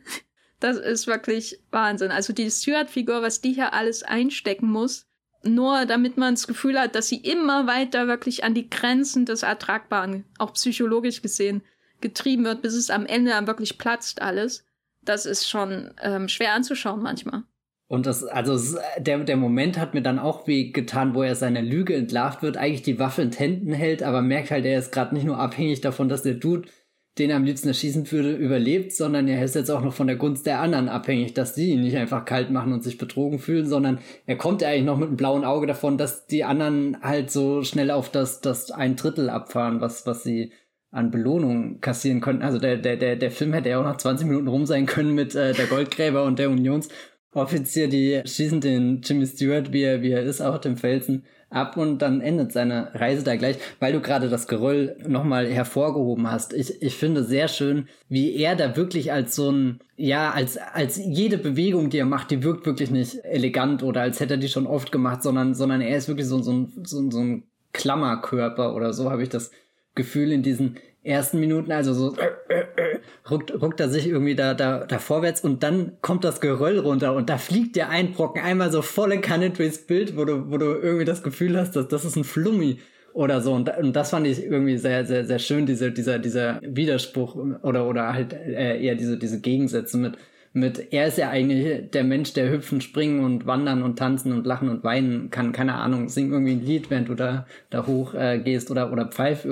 Das 0.60 0.78
ist 0.78 1.08
wirklich 1.08 1.60
Wahnsinn. 1.72 2.12
Also 2.12 2.34
die 2.34 2.50
Stewart-Figur, 2.50 3.22
was 3.22 3.42
die 3.42 3.54
hier 3.54 3.74
alles 3.74 4.04
einstecken 4.04 4.70
muss, 4.72 5.08
nur 5.44 5.86
damit 5.86 6.18
man 6.18 6.36
das 6.36 6.48
Gefühl 6.48 6.80
hat, 6.80 6.96
dass 6.96 7.08
sie 7.08 7.18
immer 7.18 7.68
weiter 7.68 8.08
wirklich 8.08 8.44
an 8.44 8.54
die 8.54 8.70
Grenzen 8.70 9.26
des 9.26 9.44
Ertragbaren, 9.44 10.26
auch 10.38 10.54
psychologisch 10.54 11.22
gesehen, 11.22 11.62
getrieben 12.00 12.46
wird, 12.46 12.62
bis 12.62 12.74
es 12.74 12.90
am 12.90 13.06
Ende 13.06 13.32
dann 13.32 13.48
wirklich 13.48 13.78
platzt 13.78 14.22
alles. 14.22 14.66
Das 15.04 15.26
ist 15.26 15.50
schon 15.50 15.92
ähm, 16.02 16.28
schwer 16.28 16.54
anzuschauen 16.54 17.02
manchmal. 17.02 17.44
Und 17.88 18.06
das, 18.06 18.24
also 18.24 18.80
der, 19.00 19.20
der 19.20 19.36
Moment 19.36 19.78
hat 19.78 19.94
mir 19.94 20.02
dann 20.02 20.18
auch 20.18 20.48
weh 20.48 20.72
getan, 20.72 21.14
wo 21.14 21.24
er 21.24 21.36
seiner 21.36 21.62
Lüge 21.62 21.94
entlarvt 21.94 22.42
wird, 22.42 22.56
eigentlich 22.56 22.84
die 22.84 23.00
Waffe 23.00 23.22
in 23.22 23.34
Händen 23.34 23.74
hält, 23.74 24.02
aber 24.02 24.22
merkt 24.22 24.50
halt, 24.50 24.64
er 24.64 24.80
ist 24.80 24.94
gerade 24.94 25.14
nicht 25.14 25.26
nur 25.26 25.38
abhängig 25.38 25.82
davon, 25.82 26.08
dass 26.08 26.24
der 26.24 26.36
Dude, 26.36 26.70
den 27.18 27.30
er 27.30 27.36
am 27.36 27.44
liebsten 27.44 27.68
erschießen 27.68 28.10
würde, 28.12 28.34
überlebt, 28.34 28.94
sondern 28.94 29.28
er 29.28 29.44
ist 29.44 29.56
jetzt 29.56 29.70
auch 29.70 29.82
noch 29.82 29.94
von 29.94 30.08
der 30.08 30.16
Gunst 30.16 30.46
der 30.46 30.62
anderen 30.62 30.88
abhängig, 30.88 31.34
dass 31.34 31.54
die 31.54 31.72
ihn 31.72 31.82
nicht 31.82 31.98
einfach 31.98 32.24
kalt 32.24 32.52
machen 32.52 32.72
und 32.72 32.84
sich 32.84 32.98
betrogen 32.98 33.40
fühlen, 33.40 33.68
sondern 33.68 34.00
er 34.26 34.38
kommt 34.38 34.64
eigentlich 34.64 34.86
noch 34.86 34.98
mit 34.98 35.10
einem 35.10 35.18
blauen 35.18 35.44
Auge 35.44 35.68
davon, 35.68 35.98
dass 35.98 36.26
die 36.28 36.46
anderen 36.46 36.98
halt 37.02 37.30
so 37.30 37.64
schnell 37.64 37.92
auf 37.92 38.10
das, 38.10 38.40
das 38.40 38.72
ein 38.72 38.96
Drittel 38.96 39.30
abfahren, 39.30 39.82
was, 39.82 40.06
was 40.06 40.24
sie 40.24 40.54
an 40.90 41.12
Belohnung 41.12 41.82
kassieren 41.82 42.22
könnten. 42.22 42.44
Also 42.44 42.60
der, 42.60 42.78
der, 42.78 42.96
der, 42.96 43.18
der 43.18 43.32
Film 43.32 43.54
hätte 43.54 43.70
ja 43.70 43.80
auch 43.80 43.86
noch 43.86 43.98
20 43.98 44.28
Minuten 44.28 44.48
rum 44.48 44.66
sein 44.66 44.86
können 44.86 45.14
mit 45.14 45.36
äh, 45.36 45.54
der 45.54 45.68
Goldgräber 45.68 46.24
und 46.24 46.40
der 46.40 46.50
Unionsoffizier, 46.50 47.90
die 47.90 48.22
schießen 48.26 48.62
den 48.62 49.02
Jimmy 49.02 49.26
Stewart, 49.26 49.74
wie 49.74 49.84
er, 49.84 50.02
wie 50.02 50.12
er 50.12 50.24
ist, 50.24 50.42
auf 50.42 50.60
dem 50.62 50.78
Felsen 50.78 51.26
ab 51.52 51.78
und 51.78 52.00
dann 52.00 52.22
endet 52.22 52.52
seine 52.52 52.90
Reise 52.96 53.24
da 53.24 53.36
gleich, 53.36 53.58
weil 53.80 53.94
du 53.94 54.00
gerade 54.00 54.30
das 54.30 54.48
Geröll 54.48 54.96
nochmal 55.08 55.48
hervorgehoben 55.48 56.32
hast. 56.32 56.54
Ich, 56.54 56.82
ich 56.82 56.96
finde 56.96 57.24
sehr 57.24 57.48
schön, 57.48 57.88
wie 58.10 58.36
er 58.36 58.56
da 58.56 58.76
wirklich 58.76 59.12
als 59.12 59.36
so 59.36 59.52
ein, 59.52 59.80
ja, 59.98 60.32
als, 60.32 60.58
als 60.58 60.98
jede 60.98 61.38
Bewegung, 61.38 61.90
die 61.90 62.00
er 62.00 62.06
macht, 62.06 62.32
die 62.32 62.44
wirkt 62.44 62.66
wirklich 62.66 62.90
nicht 62.90 63.24
elegant 63.24 63.84
oder 63.84 64.02
als 64.02 64.20
hätte 64.20 64.36
er 64.36 64.40
die 64.40 64.48
schon 64.48 64.66
oft 64.66 64.92
gemacht, 64.92 65.22
sondern, 65.22 65.54
sondern 65.54 65.82
er 65.82 65.98
ist 65.98 66.08
wirklich 66.08 66.28
so, 66.28 66.42
so, 66.42 66.54
ein, 66.54 66.74
so, 66.84 67.12
so 67.12 67.20
ein 67.20 67.44
Klammerkörper 67.74 68.74
oder 68.74 68.94
so 68.94 69.12
habe 69.12 69.24
ich 69.24 69.30
das 69.30 69.52
Gefühl 69.94 70.32
in 70.32 70.44
diesen 70.44 70.78
ersten 71.04 71.40
Minuten, 71.40 71.72
also 71.72 71.94
so 71.94 72.16
äh, 72.18 72.54
äh, 72.54 72.60
äh, 72.76 73.00
ruckt, 73.30 73.60
ruckt 73.62 73.80
er 73.80 73.90
sich 73.90 74.08
irgendwie 74.08 74.36
da, 74.36 74.54
da, 74.54 74.86
da 74.86 75.00
vorwärts 75.00 75.42
und 75.42 75.64
dann 75.64 75.94
kommt 76.02 76.24
das 76.24 76.42
Geröll 76.42 76.80
runter 76.80 77.16
und 77.16 77.30
da 77.30 77.38
fliegt 77.38 77.76
der 77.76 77.90
Einbrocken 77.90 78.42
einmal 78.42 78.72
so 78.72 78.82
volle 78.82 79.20
Kanne 79.20 79.50
durchs 79.50 79.80
Bild, 79.80 80.16
wo 80.16 80.26
du, 80.26 80.52
wo 80.52 80.58
du 80.58 80.66
irgendwie 80.66 81.06
das 81.06 81.24
Gefühl 81.24 81.58
hast, 81.58 81.76
dass 81.76 81.88
das 81.88 82.06
ist 82.06 82.16
ein 82.16 82.24
Flummi 82.24 82.80
oder 83.14 83.42
so. 83.42 83.54
Und, 83.54 83.70
und 83.78 83.96
das 83.96 84.12
fand 84.12 84.28
ich 84.28 84.44
irgendwie 84.44 84.78
sehr, 84.78 85.06
sehr, 85.06 85.26
sehr 85.26 85.40
schön, 85.40 85.66
diese, 85.66 85.92
dieser, 85.92 86.20
dieser 86.20 86.60
Widerspruch 86.62 87.36
oder, 87.64 87.88
oder 87.88 88.14
halt 88.14 88.34
äh, 88.34 88.82
eher 88.82 88.96
diese, 88.96 89.18
diese 89.18 89.42
Gegensätze 89.42 89.98
mit, 89.98 90.18
mit, 90.54 90.92
er 90.92 91.08
ist 91.08 91.18
ja 91.18 91.30
eigentlich 91.30 91.92
der 91.92 92.04
Mensch, 92.04 92.34
der 92.34 92.52
hüpfen, 92.52 92.82
springen 92.82 93.24
und 93.24 93.46
wandern 93.46 93.84
und 93.84 93.98
tanzen 93.98 94.34
und 94.34 94.46
lachen 94.46 94.70
und 94.70 94.84
weinen 94.84 95.30
kann, 95.30 95.54
keine 95.54 95.76
Ahnung, 95.76 96.10
sing 96.10 96.32
irgendwie 96.32 96.52
ein 96.54 96.66
Lied, 96.66 96.90
während 96.90 97.10
du 97.10 97.16
da, 97.16 97.46
da 97.70 97.88
hoch 97.88 98.14
äh, 98.14 98.40
gehst 98.40 98.70
oder, 98.70 98.92
oder 98.92 99.08
pfeif 99.08 99.46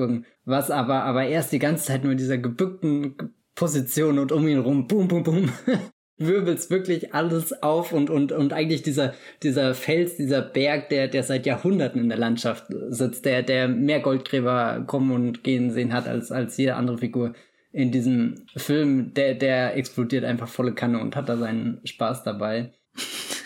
irgendwas, 0.50 0.72
aber, 0.72 1.04
aber 1.04 1.26
er 1.26 1.40
ist 1.40 1.52
die 1.52 1.60
ganze 1.60 1.86
Zeit 1.86 2.04
nur 2.04 2.14
in 2.14 2.18
dieser 2.18 2.38
gebückten 2.38 3.16
Position 3.56 4.20
und 4.20 4.32
um 4.32 4.48
ihn 4.48 4.60
rum, 4.60 4.88
boom, 4.88 5.08
boom, 5.08 5.24
boom, 5.24 5.50
wirbelst 6.18 6.72
wirklich 6.72 7.14
alles 7.14 7.64
auf 7.64 7.94
und, 7.94 8.10
und, 8.10 8.32
und 8.32 8.52
eigentlich 8.52 8.82
dieser, 8.82 9.14
dieser 9.44 9.74
Fels, 9.74 10.18
dieser 10.18 10.42
Berg, 10.42 10.90
der, 10.90 11.08
der 11.08 11.24
seit 11.24 11.46
Jahrhunderten 11.46 12.02
in 12.02 12.10
der 12.10 12.18
Landschaft 12.18 12.66
sitzt, 12.90 13.26
der, 13.26 13.44
der 13.44 13.68
mehr 13.68 14.00
Goldgräber 14.00 14.84
kommen 14.86 15.12
und 15.12 15.44
gehen 15.44 15.72
sehen 15.72 15.94
hat 15.94 16.08
als, 16.08 16.32
als 16.32 16.58
jede 16.58 16.76
andere 16.76 16.98
Figur 16.98 17.34
in 17.72 17.92
diesem 17.92 18.48
Film, 18.58 19.14
der, 19.14 19.36
der 19.36 19.78
explodiert 19.78 20.26
einfach 20.26 20.48
volle 20.48 20.74
Kanne 20.74 21.00
und 21.00 21.16
hat 21.16 21.30
da 21.30 21.38
seinen 21.38 21.80
Spaß 21.86 22.24
dabei. 22.24 22.74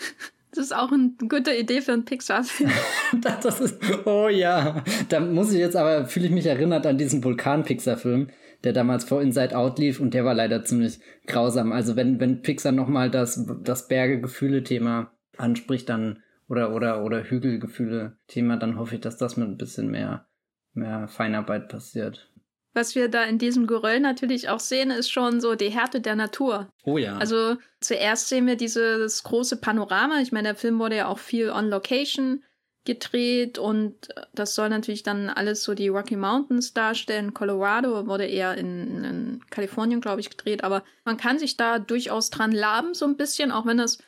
Das 0.54 0.66
ist 0.66 0.76
auch 0.76 0.92
eine 0.92 1.10
gute 1.18 1.52
Idee 1.52 1.80
für 1.80 1.92
einen 1.92 2.04
Pixar-Film. 2.04 2.70
das 3.42 3.60
ist, 3.60 3.78
oh 4.06 4.28
ja. 4.28 4.84
Da 5.08 5.18
muss 5.18 5.52
ich 5.52 5.58
jetzt 5.58 5.74
aber, 5.74 6.06
fühle 6.06 6.26
ich 6.26 6.32
mich 6.32 6.46
erinnert 6.46 6.86
an 6.86 6.96
diesen 6.96 7.24
Vulkan-Pixar-Film, 7.24 8.28
der 8.62 8.72
damals 8.72 9.02
vor 9.04 9.20
Inside 9.20 9.56
Out 9.56 9.80
lief 9.80 9.98
und 9.98 10.14
der 10.14 10.24
war 10.24 10.34
leider 10.34 10.64
ziemlich 10.64 11.00
grausam. 11.26 11.72
Also 11.72 11.96
wenn, 11.96 12.20
wenn 12.20 12.42
Pixar 12.42 12.70
nochmal 12.70 13.10
das, 13.10 13.44
das 13.64 13.88
Berge-Gefühle-Thema 13.88 15.10
anspricht, 15.36 15.88
dann, 15.88 16.22
oder, 16.48 16.72
oder, 16.72 17.02
oder 17.02 17.24
Hügelgefühle-Thema, 17.24 18.56
dann 18.56 18.78
hoffe 18.78 18.94
ich, 18.94 19.00
dass 19.00 19.16
das 19.16 19.36
mit 19.36 19.48
ein 19.48 19.56
bisschen 19.56 19.90
mehr, 19.90 20.26
mehr 20.72 21.08
Feinarbeit 21.08 21.68
passiert. 21.68 22.30
Was 22.74 22.96
wir 22.96 23.08
da 23.08 23.22
in 23.22 23.38
diesem 23.38 23.68
Geröll 23.68 24.00
natürlich 24.00 24.48
auch 24.48 24.58
sehen, 24.58 24.90
ist 24.90 25.10
schon 25.10 25.40
so 25.40 25.54
die 25.54 25.70
Härte 25.70 26.00
der 26.00 26.16
Natur. 26.16 26.68
Oh 26.84 26.98
ja. 26.98 27.16
Also 27.18 27.56
zuerst 27.80 28.28
sehen 28.28 28.48
wir 28.48 28.56
dieses 28.56 29.22
große 29.22 29.58
Panorama. 29.58 30.20
Ich 30.20 30.32
meine, 30.32 30.48
der 30.48 30.56
Film 30.56 30.80
wurde 30.80 30.96
ja 30.96 31.06
auch 31.06 31.20
viel 31.20 31.50
on 31.50 31.68
Location 31.68 32.42
gedreht 32.84 33.58
und 33.58 34.08
das 34.34 34.54
soll 34.54 34.68
natürlich 34.68 35.02
dann 35.02 35.30
alles 35.30 35.62
so 35.62 35.74
die 35.74 35.88
Rocky 35.88 36.16
Mountains 36.16 36.74
darstellen. 36.74 37.32
Colorado 37.32 38.06
wurde 38.06 38.26
eher 38.26 38.56
in, 38.56 39.04
in 39.04 39.40
Kalifornien, 39.50 40.00
glaube 40.00 40.20
ich, 40.20 40.28
gedreht, 40.28 40.64
aber 40.64 40.82
man 41.04 41.16
kann 41.16 41.38
sich 41.38 41.56
da 41.56 41.78
durchaus 41.78 42.28
dran 42.28 42.52
laben, 42.52 42.92
so 42.92 43.06
ein 43.06 43.16
bisschen, 43.16 43.52
auch 43.52 43.64
wenn 43.66 43.78
das 43.78 43.98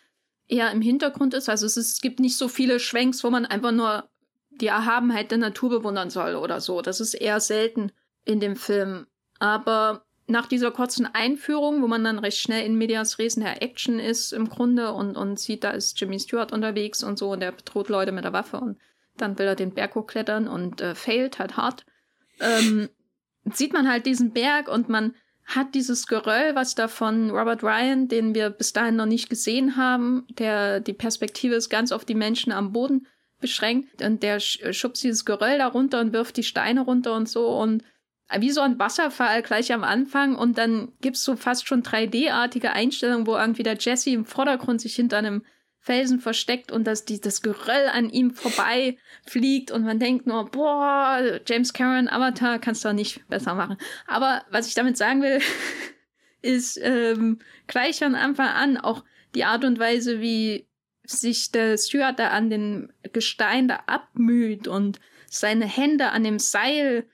eher 0.48 0.70
im 0.72 0.82
Hintergrund 0.82 1.34
ist. 1.34 1.48
Also 1.48 1.66
es, 1.66 1.76
ist, 1.76 1.94
es 1.94 2.00
gibt 2.00 2.20
nicht 2.20 2.36
so 2.36 2.48
viele 2.48 2.78
Schwenks, 2.78 3.24
wo 3.24 3.30
man 3.30 3.46
einfach 3.46 3.72
nur 3.72 4.08
die 4.50 4.66
Erhabenheit 4.66 5.30
der 5.30 5.38
Natur 5.38 5.70
bewundern 5.70 6.10
soll 6.10 6.34
oder 6.34 6.60
so. 6.60 6.82
Das 6.82 7.00
ist 7.00 7.14
eher 7.14 7.40
selten 7.40 7.92
in 8.26 8.40
dem 8.40 8.56
Film. 8.56 9.06
Aber 9.38 10.04
nach 10.26 10.46
dieser 10.46 10.70
kurzen 10.70 11.06
Einführung, 11.06 11.82
wo 11.82 11.86
man 11.86 12.04
dann 12.04 12.18
recht 12.18 12.38
schnell 12.38 12.66
in 12.66 12.76
Medias 12.76 13.18
Res 13.18 13.36
der 13.36 13.62
Action 13.62 13.98
ist 13.98 14.32
im 14.32 14.48
Grunde 14.48 14.92
und, 14.92 15.16
und 15.16 15.38
sieht, 15.38 15.64
da 15.64 15.70
ist 15.70 15.98
Jimmy 16.00 16.18
Stewart 16.18 16.52
unterwegs 16.52 17.02
und 17.02 17.18
so 17.18 17.30
und 17.30 17.40
der 17.40 17.52
bedroht 17.52 17.88
Leute 17.88 18.12
mit 18.12 18.24
der 18.24 18.32
Waffe 18.32 18.58
und 18.58 18.78
dann 19.16 19.38
will 19.38 19.46
er 19.46 19.54
den 19.54 19.72
Berg 19.72 19.94
hochklettern 19.94 20.48
und 20.48 20.80
äh, 20.80 20.94
failt 20.94 21.38
halt 21.38 21.56
hart, 21.56 21.86
ähm, 22.40 22.88
sieht 23.44 23.72
man 23.72 23.88
halt 23.88 24.04
diesen 24.04 24.32
Berg 24.32 24.68
und 24.68 24.88
man 24.88 25.14
hat 25.44 25.76
dieses 25.76 26.08
Geröll, 26.08 26.56
was 26.56 26.74
da 26.74 26.88
von 26.88 27.30
Robert 27.30 27.62
Ryan, 27.62 28.08
den 28.08 28.34
wir 28.34 28.50
bis 28.50 28.72
dahin 28.72 28.96
noch 28.96 29.06
nicht 29.06 29.30
gesehen 29.30 29.76
haben, 29.76 30.26
der 30.30 30.80
die 30.80 30.92
Perspektive 30.92 31.54
ist 31.54 31.70
ganz 31.70 31.92
auf 31.92 32.04
die 32.04 32.16
Menschen 32.16 32.52
am 32.52 32.72
Boden 32.72 33.06
beschränkt 33.40 34.02
und 34.02 34.24
der 34.24 34.40
schubst 34.40 35.04
dieses 35.04 35.24
Geröll 35.24 35.58
da 35.58 35.68
runter 35.68 36.00
und 36.00 36.12
wirft 36.12 36.36
die 36.36 36.42
Steine 36.42 36.80
runter 36.80 37.14
und 37.14 37.28
so 37.28 37.48
und 37.48 37.84
wie 38.38 38.50
so 38.50 38.60
ein 38.60 38.78
Wasserfall 38.78 39.42
gleich 39.42 39.72
am 39.72 39.84
Anfang 39.84 40.34
und 40.34 40.58
dann 40.58 40.92
gibt's 41.00 41.22
so 41.22 41.36
fast 41.36 41.68
schon 41.68 41.82
3D-artige 41.82 42.72
Einstellungen, 42.72 43.26
wo 43.26 43.36
irgendwie 43.36 43.62
der 43.62 43.76
Jesse 43.78 44.10
im 44.10 44.24
Vordergrund 44.24 44.80
sich 44.80 44.94
hinter 44.96 45.18
einem 45.18 45.44
Felsen 45.78 46.18
versteckt 46.18 46.72
und 46.72 46.84
dass 46.84 47.04
die, 47.04 47.20
das 47.20 47.42
Geröll 47.42 47.88
an 47.92 48.10
ihm 48.10 48.32
vorbei 48.32 48.98
fliegt 49.24 49.70
und 49.70 49.84
man 49.84 50.00
denkt 50.00 50.26
nur, 50.26 50.50
boah, 50.50 51.40
James 51.46 51.72
Cameron, 51.72 52.08
Avatar, 52.08 52.58
kannst 52.58 52.84
du 52.84 52.92
nicht 52.92 53.26
besser 53.28 53.54
machen. 53.54 53.76
Aber 54.08 54.44
was 54.50 54.66
ich 54.66 54.74
damit 54.74 54.96
sagen 54.96 55.22
will, 55.22 55.40
ist 56.42 56.80
ähm, 56.82 57.38
gleich 57.68 58.00
von 58.00 58.16
Anfang 58.16 58.48
an 58.48 58.76
auch 58.78 59.04
die 59.36 59.44
Art 59.44 59.64
und 59.64 59.78
Weise, 59.78 60.20
wie 60.20 60.66
sich 61.04 61.52
der 61.52 61.78
Steward 61.78 62.18
da 62.18 62.30
an 62.30 62.50
den 62.50 62.92
Gestein 63.12 63.68
da 63.68 63.84
abmüht 63.86 64.66
und 64.66 64.98
seine 65.28 65.66
Hände 65.66 66.10
an 66.10 66.24
dem 66.24 66.40
Seil 66.40 67.06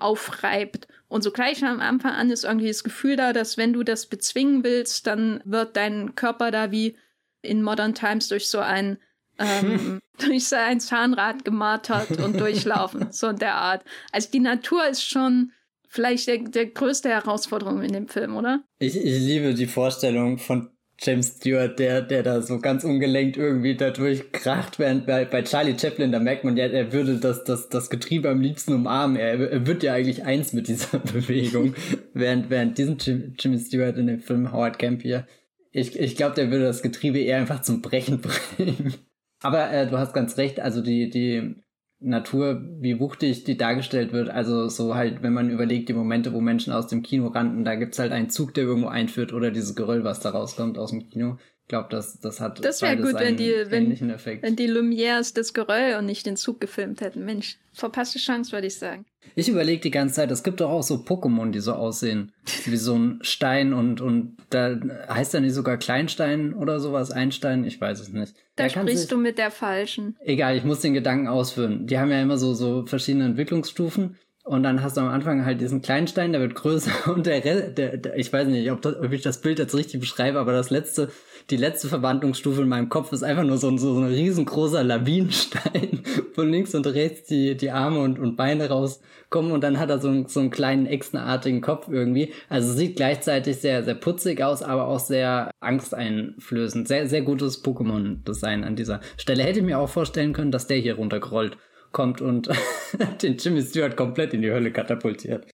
aufreibt. 0.00 0.88
Und 1.08 1.22
so 1.22 1.30
gleich 1.30 1.64
am 1.64 1.80
Anfang 1.80 2.12
an 2.12 2.30
ist 2.30 2.44
irgendwie 2.44 2.68
das 2.68 2.84
Gefühl 2.84 3.16
da, 3.16 3.32
dass 3.32 3.56
wenn 3.56 3.72
du 3.72 3.82
das 3.82 4.06
bezwingen 4.06 4.64
willst, 4.64 5.06
dann 5.06 5.42
wird 5.44 5.76
dein 5.76 6.14
Körper 6.14 6.50
da 6.50 6.70
wie 6.70 6.96
in 7.42 7.62
Modern 7.62 7.94
Times 7.94 8.28
durch 8.28 8.48
so 8.48 8.58
ein 8.58 8.98
ähm, 9.38 10.00
durch 10.18 10.46
so 10.46 10.56
ein 10.56 10.80
Zahnrad 10.80 11.44
gemartert 11.44 12.18
und 12.20 12.38
durchlaufen, 12.38 13.10
so 13.10 13.28
in 13.28 13.38
der 13.38 13.54
Art. 13.54 13.84
Also 14.12 14.28
die 14.30 14.40
Natur 14.40 14.86
ist 14.86 15.02
schon 15.02 15.52
vielleicht 15.88 16.28
der, 16.28 16.38
der 16.38 16.66
größte 16.66 17.08
Herausforderung 17.08 17.82
in 17.82 17.92
dem 17.92 18.08
Film, 18.08 18.36
oder? 18.36 18.62
Ich, 18.78 18.96
ich 18.96 19.18
liebe 19.20 19.54
die 19.54 19.66
Vorstellung 19.66 20.38
von 20.38 20.70
James 21.02 21.36
Stewart, 21.36 21.78
der, 21.78 22.02
der 22.02 22.22
da 22.22 22.42
so 22.42 22.58
ganz 22.58 22.84
ungelenkt 22.84 23.38
irgendwie 23.38 23.74
da 23.74 23.90
durchkracht, 23.90 24.78
während 24.78 25.06
bei, 25.06 25.24
bei 25.24 25.42
Charlie 25.42 25.78
Chaplin, 25.78 26.12
da 26.12 26.18
merkt 26.18 26.44
man 26.44 26.58
ja, 26.58 26.66
er 26.66 26.92
würde 26.92 27.16
das, 27.16 27.42
das, 27.44 27.70
das 27.70 27.88
Getriebe 27.88 28.28
am 28.28 28.42
liebsten 28.42 28.74
umarmen. 28.74 29.16
Er, 29.16 29.50
er 29.50 29.66
wird 29.66 29.82
ja 29.82 29.94
eigentlich 29.94 30.24
eins 30.24 30.52
mit 30.52 30.68
dieser 30.68 30.98
Bewegung, 31.12 31.74
während, 32.12 32.50
während 32.50 32.76
diesen 32.76 32.98
Jim, 32.98 33.34
Jimmy 33.38 33.58
Stewart 33.58 33.96
in 33.96 34.08
dem 34.08 34.20
Film 34.20 34.52
Howard 34.52 34.78
Camp 34.78 35.00
hier. 35.00 35.26
Ich, 35.72 35.98
ich 35.98 36.16
glaube, 36.16 36.34
der 36.34 36.50
würde 36.50 36.64
das 36.64 36.82
Getriebe 36.82 37.18
eher 37.18 37.38
einfach 37.38 37.62
zum 37.62 37.80
Brechen 37.80 38.20
bringen. 38.58 38.94
Aber 39.40 39.72
äh, 39.72 39.86
du 39.88 39.96
hast 39.96 40.12
ganz 40.12 40.36
recht, 40.36 40.60
also 40.60 40.82
die, 40.82 41.08
die 41.08 41.54
Natur, 42.00 42.62
wie 42.80 42.98
wuchtig 42.98 43.44
die 43.44 43.58
dargestellt 43.58 44.12
wird. 44.12 44.30
Also 44.30 44.68
so 44.68 44.94
halt, 44.94 45.22
wenn 45.22 45.34
man 45.34 45.50
überlegt, 45.50 45.88
die 45.88 45.92
Momente, 45.92 46.32
wo 46.32 46.40
Menschen 46.40 46.72
aus 46.72 46.86
dem 46.86 47.02
Kino 47.02 47.28
rannten, 47.28 47.64
da 47.64 47.74
gibt's 47.74 47.98
halt 47.98 48.12
einen 48.12 48.30
Zug, 48.30 48.54
der 48.54 48.64
irgendwo 48.64 48.88
einführt 48.88 49.32
oder 49.32 49.50
dieses 49.50 49.74
Geröll, 49.74 50.02
was 50.02 50.20
da 50.20 50.30
rauskommt 50.30 50.78
aus 50.78 50.90
dem 50.90 51.08
Kino. 51.10 51.38
Ich 51.70 51.72
glaube, 51.72 51.86
das, 51.88 52.18
das 52.18 52.40
hat 52.40 52.64
Das 52.64 52.82
wäre 52.82 52.96
gut, 52.96 53.14
wenn 53.14 53.36
die, 53.36 53.54
wenn, 53.68 53.96
wenn 54.42 54.56
die 54.56 54.66
Lumières 54.66 55.32
das 55.32 55.54
Geröll 55.54 55.94
und 56.00 56.06
nicht 56.06 56.26
den 56.26 56.36
Zug 56.36 56.60
gefilmt 56.60 57.00
hätten. 57.00 57.24
Mensch, 57.24 57.58
verpasste 57.72 58.18
Chance, 58.18 58.50
würde 58.50 58.66
ich 58.66 58.76
sagen. 58.76 59.04
Ich 59.36 59.48
überlege 59.48 59.80
die 59.80 59.92
ganze 59.92 60.16
Zeit, 60.16 60.32
es 60.32 60.42
gibt 60.42 60.60
doch 60.60 60.68
auch 60.68 60.82
so 60.82 60.96
Pokémon, 60.96 61.52
die 61.52 61.60
so 61.60 61.74
aussehen. 61.74 62.32
Wie 62.64 62.76
so 62.76 62.98
ein 62.98 63.20
Stein 63.22 63.72
und, 63.72 64.00
und 64.00 64.36
da 64.50 64.80
heißt 65.08 65.32
er 65.32 65.42
nicht 65.42 65.54
sogar 65.54 65.76
Kleinstein 65.76 66.54
oder 66.54 66.80
sowas, 66.80 67.12
Einstein, 67.12 67.64
ich 67.64 67.80
weiß 67.80 68.00
es 68.00 68.08
nicht. 68.08 68.34
Da 68.56 68.68
sprichst 68.68 69.02
sich, 69.02 69.08
du 69.08 69.16
mit 69.16 69.38
der 69.38 69.52
falschen. 69.52 70.16
Egal, 70.24 70.56
ich 70.56 70.64
muss 70.64 70.80
den 70.80 70.94
Gedanken 70.94 71.28
ausführen. 71.28 71.86
Die 71.86 72.00
haben 72.00 72.10
ja 72.10 72.20
immer 72.20 72.36
so, 72.36 72.52
so 72.52 72.84
verschiedene 72.84 73.26
Entwicklungsstufen. 73.26 74.16
Und 74.42 74.64
dann 74.64 74.82
hast 74.82 74.96
du 74.96 75.02
am 75.02 75.08
Anfang 75.08 75.44
halt 75.44 75.60
diesen 75.60 75.82
Kleinstein, 75.82 76.32
der 76.32 76.40
wird 76.40 76.56
größer 76.56 77.12
und 77.14 77.26
der, 77.26 77.40
der, 77.40 77.96
der 77.96 78.16
ich 78.16 78.32
weiß 78.32 78.48
nicht, 78.48 78.68
ob, 78.72 78.82
das, 78.82 78.96
ob 78.96 79.12
ich 79.12 79.22
das 79.22 79.40
Bild 79.40 79.60
jetzt 79.60 79.76
richtig 79.76 80.00
beschreibe, 80.00 80.40
aber 80.40 80.50
das 80.50 80.70
letzte 80.70 81.12
die 81.50 81.56
letzte 81.56 81.88
Verwandlungsstufe 81.88 82.62
in 82.62 82.68
meinem 82.68 82.88
Kopf 82.88 83.12
ist 83.12 83.22
einfach 83.22 83.42
nur 83.42 83.58
so 83.58 83.68
ein, 83.68 83.78
so 83.78 83.98
ein 83.98 84.06
riesengroßer 84.06 84.84
Lawinenstein, 84.84 86.02
wo 86.34 86.42
links 86.42 86.74
und 86.74 86.86
rechts 86.86 87.28
die, 87.28 87.56
die 87.56 87.70
Arme 87.70 88.00
und, 88.00 88.18
und 88.18 88.36
Beine 88.36 88.68
rauskommen 88.68 89.50
und 89.50 89.62
dann 89.62 89.78
hat 89.78 89.90
er 89.90 89.98
so, 89.98 90.08
einen, 90.08 90.28
so 90.28 90.40
einen 90.40 90.50
kleinen 90.50 90.86
echsenartigen 90.86 91.60
Kopf 91.60 91.88
irgendwie. 91.88 92.32
Also 92.48 92.72
sieht 92.72 92.96
gleichzeitig 92.96 93.56
sehr, 93.56 93.82
sehr 93.82 93.94
putzig 93.94 94.42
aus, 94.42 94.62
aber 94.62 94.86
auch 94.86 95.00
sehr 95.00 95.50
angsteinflößend. 95.60 96.86
Sehr, 96.86 97.08
sehr 97.08 97.22
gutes 97.22 97.64
Pokémon-Design 97.64 98.62
an 98.62 98.76
dieser 98.76 99.00
Stelle. 99.16 99.42
Hätte 99.42 99.58
ich 99.58 99.64
mir 99.64 99.78
auch 99.78 99.88
vorstellen 99.88 100.32
können, 100.32 100.52
dass 100.52 100.68
der 100.68 100.78
hier 100.78 100.94
runtergerollt 100.94 101.58
kommt 101.92 102.20
und 102.20 102.48
den 103.22 103.36
Jimmy 103.36 103.62
Stewart 103.62 103.96
komplett 103.96 104.34
in 104.34 104.42
die 104.42 104.52
Hölle 104.52 104.72
katapultiert. 104.72 105.50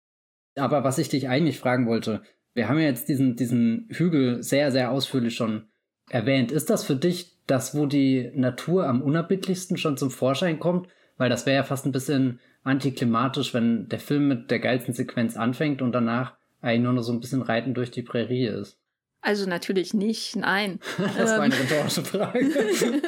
Aber 0.57 0.83
was 0.83 0.97
ich 0.97 1.09
dich 1.09 1.29
eigentlich 1.29 1.59
fragen 1.59 1.87
wollte, 1.87 2.21
wir 2.53 2.69
haben 2.69 2.79
ja 2.79 2.85
jetzt 2.85 3.09
diesen, 3.09 3.35
diesen 3.35 3.87
Hügel 3.91 4.41
sehr, 4.41 4.71
sehr 4.71 4.91
ausführlich 4.91 5.35
schon 5.35 5.67
erwähnt. 6.09 6.51
Ist 6.51 6.69
das 6.69 6.83
für 6.83 6.95
dich 6.95 7.31
das, 7.47 7.75
wo 7.75 7.85
die 7.85 8.31
Natur 8.33 8.87
am 8.87 9.01
unerbittlichsten 9.01 9.77
schon 9.77 9.97
zum 9.97 10.11
Vorschein 10.11 10.59
kommt? 10.59 10.87
Weil 11.17 11.29
das 11.29 11.45
wäre 11.45 11.57
ja 11.57 11.63
fast 11.63 11.85
ein 11.85 11.91
bisschen 11.91 12.39
antiklimatisch, 12.63 13.53
wenn 13.53 13.87
der 13.89 13.99
Film 13.99 14.27
mit 14.27 14.51
der 14.51 14.59
geilsten 14.59 14.93
Sequenz 14.93 15.37
anfängt 15.37 15.81
und 15.81 15.91
danach 15.91 16.33
eigentlich 16.61 16.81
nur 16.81 16.93
noch 16.93 17.03
so 17.03 17.13
ein 17.13 17.19
bisschen 17.19 17.41
Reiten 17.41 17.73
durch 17.73 17.91
die 17.91 18.01
Prärie 18.01 18.47
ist. 18.47 18.77
Also 19.21 19.47
natürlich 19.47 19.93
nicht, 19.93 20.35
nein. 20.35 20.79
das 21.17 21.31
war 21.31 21.41
eine 21.41 21.55
ähm. 21.55 21.61
rhetorische 21.61 22.03
Frage. 22.03 22.51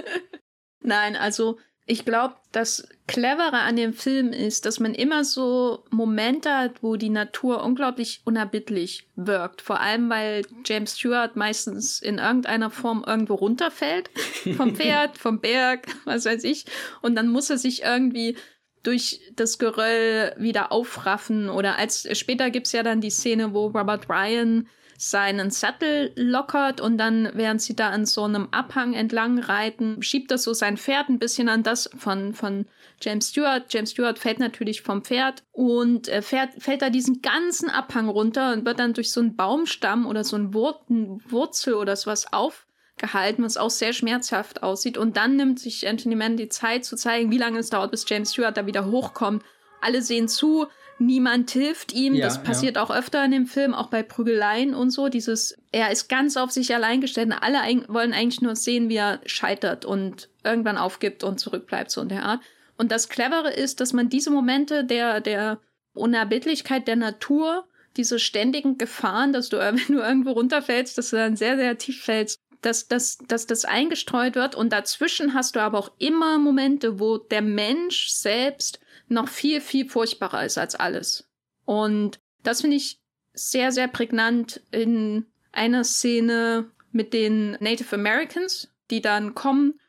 nein, 0.82 1.16
also 1.16 1.58
ich 1.90 2.04
glaube, 2.04 2.36
das 2.52 2.88
Clevere 3.08 3.60
an 3.60 3.78
dem 3.78 3.94
Film 3.94 4.34
ist, 4.34 4.66
dass 4.66 4.82
man 4.82 4.94
immer 4.94 5.24
so 5.24 5.86
Momente 5.90 6.54
hat, 6.54 6.84
wo 6.84 6.98
die 6.98 7.10
Natur 7.10 7.64
unglaublich 7.64 8.22
unerbittlich 8.26 9.08
wirkt. 9.16 9.62
Vor 9.62 9.80
allem, 9.80 10.10
weil 10.10 10.46
James 10.66 11.00
Stewart 11.00 11.38
meistens 11.38 12.02
in 12.02 12.18
irgendeiner 12.18 12.70
Form 12.70 13.06
irgendwo 13.08 13.36
runterfällt. 13.36 14.10
Vom 14.58 14.76
Pferd, 14.76 15.18
vom 15.18 15.40
Berg, 15.40 15.88
was 16.04 16.26
weiß 16.26 16.44
ich. 16.44 16.66
Und 17.02 17.16
dann 17.16 17.30
muss 17.30 17.50
er 17.50 17.58
sich 17.58 17.84
irgendwie 17.84 18.36
durch 18.84 19.22
das 19.34 19.58
Geröll 19.58 20.36
wieder 20.38 20.74
aufraffen. 20.74 21.50
Oder 21.50 21.78
als 21.78 22.06
später 22.18 22.50
gibt's 22.50 22.74
ja 22.74 22.84
dann 22.84 23.00
die 23.00 23.12
Szene, 23.12 23.54
wo 23.54 23.68
Robert 23.68 24.10
Ryan 24.10 24.68
seinen 24.98 25.52
Sattel 25.52 26.12
lockert 26.16 26.82
und 26.82 26.98
dann, 26.98 27.30
während 27.34 27.62
sie 27.62 27.76
da 27.76 27.90
an 27.92 28.08
so 28.08 28.24
einem 28.24 28.48
Abhang 28.52 28.94
entlang 28.94 29.38
reiten, 29.38 30.02
schiebt 30.02 30.32
er 30.32 30.40
so 30.40 30.54
sein 30.54 30.76
Pferd 30.76 31.10
ein 31.10 31.20
bisschen 31.20 31.50
an 31.50 31.62
das 31.62 31.88
von, 31.96 32.34
von 32.34 32.66
James 33.02 33.30
Stewart. 33.30 33.72
James 33.72 33.92
Stewart 33.92 34.18
fällt 34.18 34.40
natürlich 34.40 34.82
vom 34.82 35.04
Pferd 35.04 35.44
und 35.52 36.08
äh, 36.08 36.24
fährt, 36.24 36.50
fällt 36.58 36.82
da 36.82 36.90
diesen 36.90 37.22
ganzen 37.22 37.70
Abhang 37.70 38.10
runter 38.10 38.54
und 38.54 38.66
wird 38.66 38.80
dann 38.80 38.94
durch 38.94 39.12
so 39.12 39.22
einen 39.22 39.36
Baumstamm 39.36 40.08
oder 40.08 40.24
so 40.24 40.36
einen 40.36 40.56
Wur 40.56 40.82
Wurzel 40.88 41.76
oder 41.76 41.96
sowas 41.96 42.34
aufgehalten, 42.34 43.44
was 43.44 43.58
auch 43.58 43.70
sehr 43.70 43.94
schmerzhaft 43.94 44.64
aussieht. 44.64 44.98
Und 44.98 45.16
dann 45.16 45.36
nimmt 45.36 45.60
sich 45.60 45.88
Anthony 45.88 46.16
Mann 46.16 46.38
die 46.38 46.50
Zeit 46.50 46.86
zu 46.86 46.96
zeigen, 46.96 47.30
wie 47.30 47.38
lange 47.38 47.60
es 47.60 47.70
dauert, 47.70 47.92
bis 47.92 48.10
James 48.10 48.34
Stewart 48.34 48.58
da 48.58 48.66
wieder 48.66 48.88
hochkommt. 48.88 49.44
Alle 49.82 50.02
sehen 50.02 50.28
zu, 50.28 50.68
niemand 51.00 51.52
hilft 51.52 51.94
ihm. 51.94 52.16
Ja, 52.16 52.26
das 52.26 52.44
passiert 52.44 52.76
ja. 52.76 52.84
auch 52.84 52.92
öfter 52.92 53.24
in 53.24 53.32
dem 53.32 53.46
Film, 53.48 53.74
auch 53.74 53.88
bei 53.88 54.04
Prügeleien 54.04 54.74
und 54.74 54.92
so. 54.92 55.10
Dieses, 55.10 55.58
er 55.72 55.92
ist 55.92 56.10
ganz 56.10 56.38
auf 56.38 56.52
sich 56.52 56.74
allein 56.74 57.02
gestellt 57.02 57.28
und 57.28 57.34
alle 57.34 57.60
wollen 57.88 58.14
eigentlich 58.14 58.42
nur 58.42 58.56
sehen, 58.56 58.90
wie 58.90 58.98
er 58.98 59.20
scheitert 59.26 59.86
und 59.86 60.30
irgendwann 60.44 60.78
aufgibt 60.78 61.24
und 61.24 61.40
zurückbleibt, 61.40 61.92
so 61.92 62.02
in 62.02 62.10
der 62.10 62.24
Art. 62.24 62.42
Und 62.78 62.92
das 62.92 63.10
Clevere 63.10 63.52
ist, 63.52 63.80
dass 63.80 63.94
man 63.94 64.10
diese 64.10 64.30
Momente 64.30 64.84
der, 64.84 65.22
der 65.22 65.60
Unerbittlichkeit 65.94 66.88
der 66.88 66.96
Natur, 66.96 67.66
diese 67.98 68.20
ständigen 68.20 68.78
Gefahren, 68.78 69.34
dass 69.34 69.50
du, 69.50 69.58
wenn 69.88 69.96
du 69.96 70.02
irgendwo 70.02 70.32
runterfällst, 70.32 70.98
dass 70.98 71.10
du 71.10 71.18
dann 71.18 71.36
sehr, 71.36 71.58
sehr 71.58 71.78
tief 71.78 72.04
fällst, 72.04 72.40
dass, 72.62 72.88
dass, 72.88 73.18
dass 73.28 73.46
das 73.46 73.66
eingestreut 73.66 74.36
wird. 74.36 74.56
Und 74.56 74.74
dazwischen 74.74 75.34
hast 75.34 75.56
du 75.56 75.60
aber 75.60 75.78
auch 75.78 75.92
immer 76.00 76.38
Momente, 76.40 77.00
wo 77.00 77.18
der 77.18 77.42
Mensch 77.42 78.10
selbst 78.10 78.80
noch 79.08 79.28
viel, 79.28 79.62
viel 79.62 79.90
furchtbarer 79.90 80.46
ist 80.46 80.58
als 80.58 80.76
alles. 80.76 81.30
Und 81.66 82.20
das 82.44 82.62
finde 82.62 82.78
ich 82.78 83.00
sehr, 83.34 83.72
sehr 83.72 83.88
prägnant 83.88 84.62
in 84.72 85.26
einer 85.52 85.84
Szene 85.84 86.72
mit 86.92 87.14
den 87.14 87.52
Native 87.60 87.96
Americans, 87.96 88.70
die 88.90 89.02
dann 89.02 89.36
kommen 89.36 89.80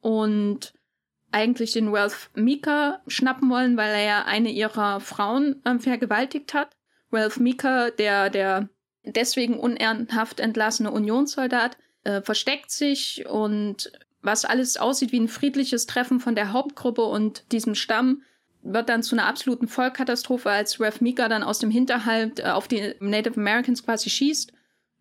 und 0.00 0.74
eigentlich 1.30 1.72
den 1.72 1.94
Ralph 1.94 2.30
Mika 2.34 3.02
schnappen 3.06 3.50
wollen, 3.50 3.76
weil 3.76 3.90
er 3.90 4.04
ja 4.04 4.24
eine 4.24 4.50
ihrer 4.50 5.00
Frauen 5.00 5.60
äh, 5.64 5.78
vergewaltigt 5.78 6.54
hat. 6.54 6.70
Ralph 7.12 7.38
Mika, 7.38 7.90
der, 7.90 8.30
der 8.30 8.68
deswegen 9.04 9.58
unehrenhaft 9.58 10.40
entlassene 10.40 10.90
Unionssoldat, 10.90 11.76
äh, 12.04 12.22
versteckt 12.22 12.70
sich 12.70 13.26
und 13.26 13.92
was 14.22 14.44
alles 14.44 14.76
aussieht 14.76 15.12
wie 15.12 15.20
ein 15.20 15.28
friedliches 15.28 15.86
Treffen 15.86 16.20
von 16.20 16.34
der 16.34 16.52
Hauptgruppe 16.52 17.04
und 17.04 17.50
diesem 17.52 17.74
Stamm, 17.74 18.22
wird 18.62 18.88
dann 18.88 19.02
zu 19.02 19.14
einer 19.14 19.26
absoluten 19.26 19.68
Vollkatastrophe, 19.68 20.50
als 20.50 20.80
Rev 20.80 21.00
Mika 21.00 21.28
dann 21.28 21.42
aus 21.42 21.58
dem 21.58 21.70
Hinterhalt 21.70 22.40
äh, 22.40 22.44
auf 22.44 22.68
die 22.68 22.94
Native 23.00 23.38
Americans 23.38 23.84
quasi 23.84 24.10
schießt 24.10 24.52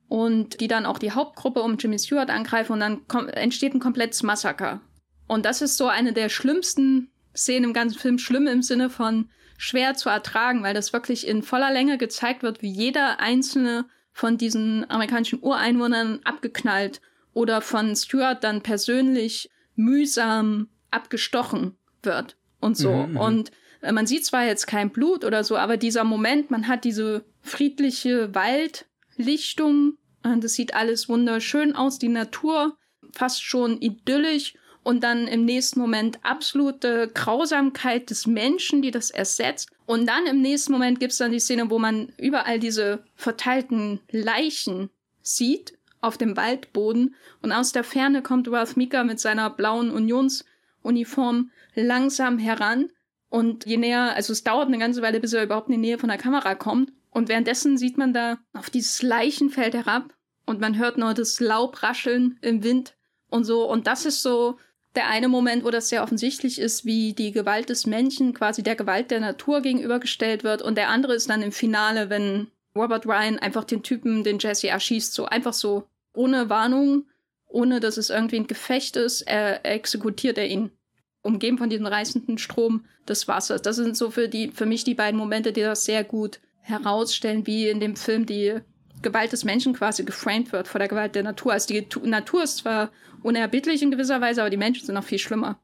und 0.07 0.59
die 0.61 0.67
dann 0.67 0.85
auch 0.85 0.99
die 0.99 1.11
Hauptgruppe 1.11 1.61
um 1.61 1.77
Jimmy 1.77 1.99
Stewart 1.99 2.29
angreifen 2.29 2.73
und 2.73 2.79
dann 2.79 3.29
entsteht 3.29 3.73
ein 3.73 3.79
komplettes 3.79 4.23
Massaker. 4.23 4.81
Und 5.27 5.45
das 5.45 5.61
ist 5.61 5.77
so 5.77 5.87
eine 5.87 6.13
der 6.13 6.29
schlimmsten 6.29 7.11
Szenen 7.35 7.65
im 7.65 7.73
ganzen 7.73 7.99
Film, 7.99 8.17
schlimm 8.17 8.47
im 8.47 8.61
Sinne 8.61 8.89
von 8.89 9.29
schwer 9.57 9.95
zu 9.95 10.09
ertragen, 10.09 10.63
weil 10.63 10.73
das 10.73 10.93
wirklich 10.93 11.27
in 11.27 11.43
voller 11.43 11.71
Länge 11.71 11.97
gezeigt 11.97 12.43
wird, 12.43 12.61
wie 12.61 12.71
jeder 12.71 13.19
einzelne 13.19 13.85
von 14.13 14.37
diesen 14.37 14.89
amerikanischen 14.89 15.39
Ureinwohnern 15.41 16.21
abgeknallt 16.23 17.01
oder 17.33 17.61
von 17.61 17.95
Stewart 17.95 18.43
dann 18.43 18.63
persönlich 18.63 19.49
mühsam 19.75 20.69
abgestochen 20.89 21.77
wird 22.01 22.37
und 22.59 22.77
so. 22.77 22.91
Mhm, 22.91 23.11
mhm, 23.11 23.17
und 23.17 23.51
äh, 23.81 23.91
man 23.91 24.07
sieht 24.07 24.25
zwar 24.25 24.45
jetzt 24.45 24.67
kein 24.67 24.89
Blut 24.89 25.23
oder 25.23 25.43
so, 25.43 25.57
aber 25.57 25.77
dieser 25.77 26.03
Moment, 26.03 26.51
man 26.51 26.67
hat 26.67 26.83
diese 26.83 27.23
friedliche 27.41 28.33
Waldlichtung, 28.33 29.97
und 30.23 30.43
das 30.43 30.53
sieht 30.53 30.73
alles 30.73 31.09
wunderschön 31.09 31.75
aus, 31.75 31.99
die 31.99 32.09
Natur 32.09 32.77
fast 33.13 33.43
schon 33.43 33.79
idyllisch 33.81 34.55
und 34.83 35.03
dann 35.03 35.27
im 35.27 35.43
nächsten 35.43 35.79
Moment 35.79 36.19
absolute 36.23 37.11
Grausamkeit 37.13 38.09
des 38.09 38.25
Menschen, 38.25 38.81
die 38.81 38.91
das 38.91 39.11
ersetzt. 39.11 39.69
Und 39.85 40.07
dann 40.07 40.25
im 40.27 40.41
nächsten 40.41 40.71
Moment 40.71 40.99
gibt's 40.99 41.17
dann 41.17 41.33
die 41.33 41.39
Szene, 41.39 41.69
wo 41.69 41.77
man 41.77 42.13
überall 42.17 42.59
diese 42.59 43.03
verteilten 43.15 43.99
Leichen 44.11 44.89
sieht 45.21 45.77
auf 45.99 46.17
dem 46.17 46.37
Waldboden 46.37 47.15
und 47.41 47.51
aus 47.51 47.71
der 47.71 47.83
Ferne 47.83 48.21
kommt 48.21 48.49
Ralph 48.49 48.75
Mika 48.77 49.03
mit 49.03 49.19
seiner 49.19 49.49
blauen 49.49 49.91
Unionsuniform 49.91 51.51
langsam 51.83 52.37
heran 52.37 52.89
und 53.29 53.65
je 53.65 53.77
näher, 53.77 54.15
also 54.15 54.33
es 54.33 54.43
dauert 54.43 54.67
eine 54.67 54.77
ganze 54.77 55.01
Weile, 55.01 55.19
bis 55.19 55.33
er 55.33 55.43
überhaupt 55.43 55.67
in 55.67 55.73
die 55.73 55.87
Nähe 55.87 55.97
von 55.97 56.09
der 56.09 56.17
Kamera 56.17 56.55
kommt 56.55 56.91
und 57.09 57.29
währenddessen 57.29 57.77
sieht 57.77 57.97
man 57.97 58.13
da 58.13 58.37
auf 58.53 58.69
dieses 58.69 59.01
Leichenfeld 59.01 59.73
herab 59.73 60.13
und 60.45 60.59
man 60.59 60.77
hört 60.77 60.97
nur 60.97 61.13
das 61.13 61.39
Laub 61.39 61.83
rascheln 61.83 62.37
im 62.41 62.63
Wind 62.63 62.95
und 63.29 63.43
so 63.43 63.69
und 63.69 63.87
das 63.87 64.05
ist 64.05 64.21
so 64.21 64.57
der 64.97 65.07
eine 65.09 65.27
Moment, 65.27 65.63
wo 65.63 65.69
das 65.69 65.89
sehr 65.89 66.01
offensichtlich 66.01 66.59
ist, 66.59 66.83
wie 66.83 67.13
die 67.13 67.31
Gewalt 67.31 67.69
des 67.69 67.85
Menschen 67.85 68.33
quasi 68.33 68.63
der 68.63 68.75
Gewalt 68.75 69.11
der 69.11 69.19
Natur 69.19 69.61
gegenübergestellt 69.61 70.43
wird. 70.43 70.63
Und 70.63 70.75
der 70.75 70.89
andere 70.89 71.13
ist 71.13 71.29
dann 71.29 71.43
im 71.43 71.51
Finale, 71.51 72.09
wenn 72.09 72.47
Robert 72.75 73.05
Ryan 73.05 73.37
einfach 73.37 73.63
den 73.63 73.83
Typen, 73.83 74.23
den 74.23 74.39
Jesse 74.39 74.69
erschießt, 74.69 75.13
so 75.13 75.25
einfach 75.25 75.53
so 75.53 75.87
ohne 76.13 76.49
Warnung, 76.49 77.05
ohne 77.45 77.79
dass 77.79 77.97
es 77.97 78.09
irgendwie 78.09 78.37
ein 78.37 78.47
Gefecht 78.47 78.95
ist, 78.95 79.21
er, 79.21 79.65
exekutiert 79.65 80.39
er 80.39 80.47
ihn. 80.47 80.71
Umgeben 81.21 81.57
von 81.57 81.69
diesem 81.69 81.85
reißenden 81.85 82.37
Strom 82.37 82.85
des 83.07 83.27
Wassers. 83.27 83.61
Das 83.61 83.75
sind 83.75 83.97
so 83.97 84.11
für 84.11 84.29
die, 84.29 84.51
für 84.51 84.65
mich 84.65 84.83
die 84.83 84.95
beiden 84.95 85.19
Momente, 85.19 85.51
die 85.51 85.61
das 85.61 85.85
sehr 85.85 86.03
gut 86.03 86.39
herausstellen, 86.61 87.47
wie 87.47 87.67
in 87.67 87.79
dem 87.79 87.95
Film 87.95 88.25
die 88.25 88.59
Gewalt 89.01 89.31
des 89.31 89.43
Menschen 89.43 89.73
quasi 89.73 90.03
geframed 90.03 90.51
wird 90.51 90.67
vor 90.67 90.79
der 90.79 90.87
Gewalt 90.87 91.15
der 91.15 91.23
Natur. 91.23 91.53
Also 91.53 91.73
die 91.73 91.85
Natur 92.03 92.43
ist 92.43 92.57
zwar 92.57 92.91
unerbittlich 93.23 93.81
in 93.81 93.91
gewisser 93.91 94.21
Weise, 94.21 94.41
aber 94.41 94.49
die 94.49 94.57
Menschen 94.57 94.85
sind 94.85 94.95
noch 94.95 95.03
viel 95.03 95.19
schlimmer. 95.19 95.59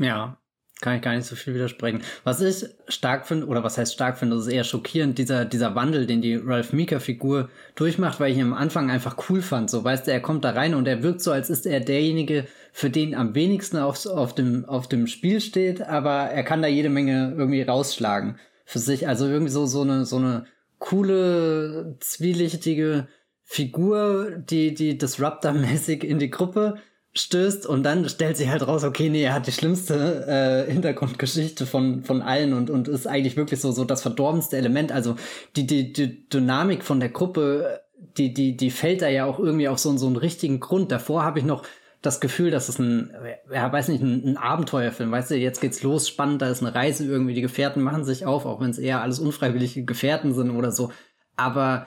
Ja, 0.00 0.38
kann 0.80 0.96
ich 0.96 1.02
gar 1.02 1.14
nicht 1.14 1.26
so 1.26 1.36
viel 1.36 1.54
widersprechen. 1.54 2.02
Was 2.24 2.42
ich 2.42 2.68
stark 2.88 3.26
finde, 3.26 3.46
oder 3.46 3.64
was 3.64 3.78
heißt 3.78 3.94
stark 3.94 4.18
finde, 4.18 4.36
das 4.36 4.46
ist 4.46 4.52
eher 4.52 4.64
schockierend, 4.64 5.16
dieser, 5.16 5.46
dieser 5.46 5.74
Wandel, 5.74 6.06
den 6.06 6.20
die 6.20 6.34
Ralph 6.34 6.72
Mika-Figur 6.72 7.48
durchmacht, 7.74 8.20
weil 8.20 8.32
ich 8.32 8.38
ihn 8.38 8.44
am 8.44 8.52
Anfang 8.52 8.90
einfach 8.90 9.16
cool 9.30 9.40
fand. 9.40 9.70
So, 9.70 9.84
weißt 9.84 10.06
du, 10.06 10.12
er 10.12 10.20
kommt 10.20 10.44
da 10.44 10.50
rein 10.50 10.74
und 10.74 10.86
er 10.86 11.02
wirkt 11.02 11.22
so, 11.22 11.32
als 11.32 11.48
ist 11.48 11.66
er 11.66 11.80
derjenige, 11.80 12.46
für 12.72 12.90
den 12.90 13.14
am 13.14 13.34
wenigsten 13.34 13.78
auf, 13.78 14.04
auf, 14.04 14.34
dem, 14.34 14.66
auf 14.66 14.86
dem 14.86 15.06
Spiel 15.06 15.40
steht, 15.40 15.80
aber 15.80 16.24
er 16.24 16.42
kann 16.42 16.60
da 16.60 16.68
jede 16.68 16.90
Menge 16.90 17.34
irgendwie 17.36 17.62
rausschlagen 17.62 18.38
für 18.66 18.78
sich. 18.78 19.08
Also 19.08 19.26
irgendwie 19.26 19.52
so, 19.52 19.64
so 19.64 19.80
eine, 19.80 20.04
so 20.04 20.16
eine 20.16 20.44
coole, 20.78 21.96
zwielichtige 22.00 23.08
Figur, 23.44 24.32
die, 24.36 24.74
die 24.74 24.98
Disruptor-mäßig 24.98 26.04
in 26.04 26.18
die 26.18 26.30
Gruppe 26.30 26.76
stößt 27.16 27.66
und 27.66 27.82
dann 27.82 28.08
stellt 28.08 28.36
sie 28.36 28.50
halt 28.50 28.66
raus, 28.66 28.84
okay, 28.84 29.08
nee, 29.08 29.22
er 29.22 29.34
hat 29.34 29.46
die 29.46 29.52
schlimmste 29.52 30.26
äh, 30.68 30.70
Hintergrundgeschichte 30.70 31.66
von, 31.66 32.04
von 32.04 32.22
allen 32.22 32.52
und, 32.52 32.70
und 32.70 32.88
ist 32.88 33.06
eigentlich 33.06 33.36
wirklich 33.36 33.60
so, 33.60 33.72
so 33.72 33.84
das 33.84 34.02
verdorbenste 34.02 34.56
Element. 34.56 34.92
Also 34.92 35.16
die, 35.56 35.66
die, 35.66 35.92
die 35.92 36.28
Dynamik 36.28 36.84
von 36.84 37.00
der 37.00 37.08
Gruppe, 37.08 37.80
die, 38.16 38.34
die, 38.34 38.56
die 38.56 38.70
fällt 38.70 39.02
da 39.02 39.08
ja 39.08 39.24
auch 39.24 39.38
irgendwie 39.38 39.68
auf 39.68 39.78
so, 39.78 39.96
so 39.96 40.06
einen 40.06 40.16
richtigen 40.16 40.60
Grund. 40.60 40.92
Davor 40.92 41.24
habe 41.24 41.38
ich 41.38 41.44
noch 41.44 41.64
das 42.02 42.20
Gefühl, 42.20 42.50
dass 42.50 42.68
es 42.68 42.78
ein, 42.78 43.12
ja, 43.52 43.72
weiß 43.72 43.88
nicht, 43.88 44.02
ein, 44.02 44.22
ein 44.24 44.36
Abenteuerfilm, 44.36 45.10
weißt 45.10 45.30
du, 45.30 45.36
jetzt 45.36 45.60
geht's 45.60 45.82
los, 45.82 46.08
spannend, 46.08 46.42
da 46.42 46.48
ist 46.48 46.62
eine 46.62 46.74
Reise 46.74 47.04
irgendwie, 47.04 47.34
die 47.34 47.40
Gefährten 47.40 47.82
machen 47.82 48.04
sich 48.04 48.26
auf, 48.26 48.46
auch 48.46 48.60
wenn 48.60 48.70
es 48.70 48.78
eher 48.78 49.02
alles 49.02 49.18
unfreiwillige 49.18 49.84
Gefährten 49.84 50.34
sind 50.34 50.50
oder 50.50 50.70
so. 50.70 50.92
Aber 51.36 51.86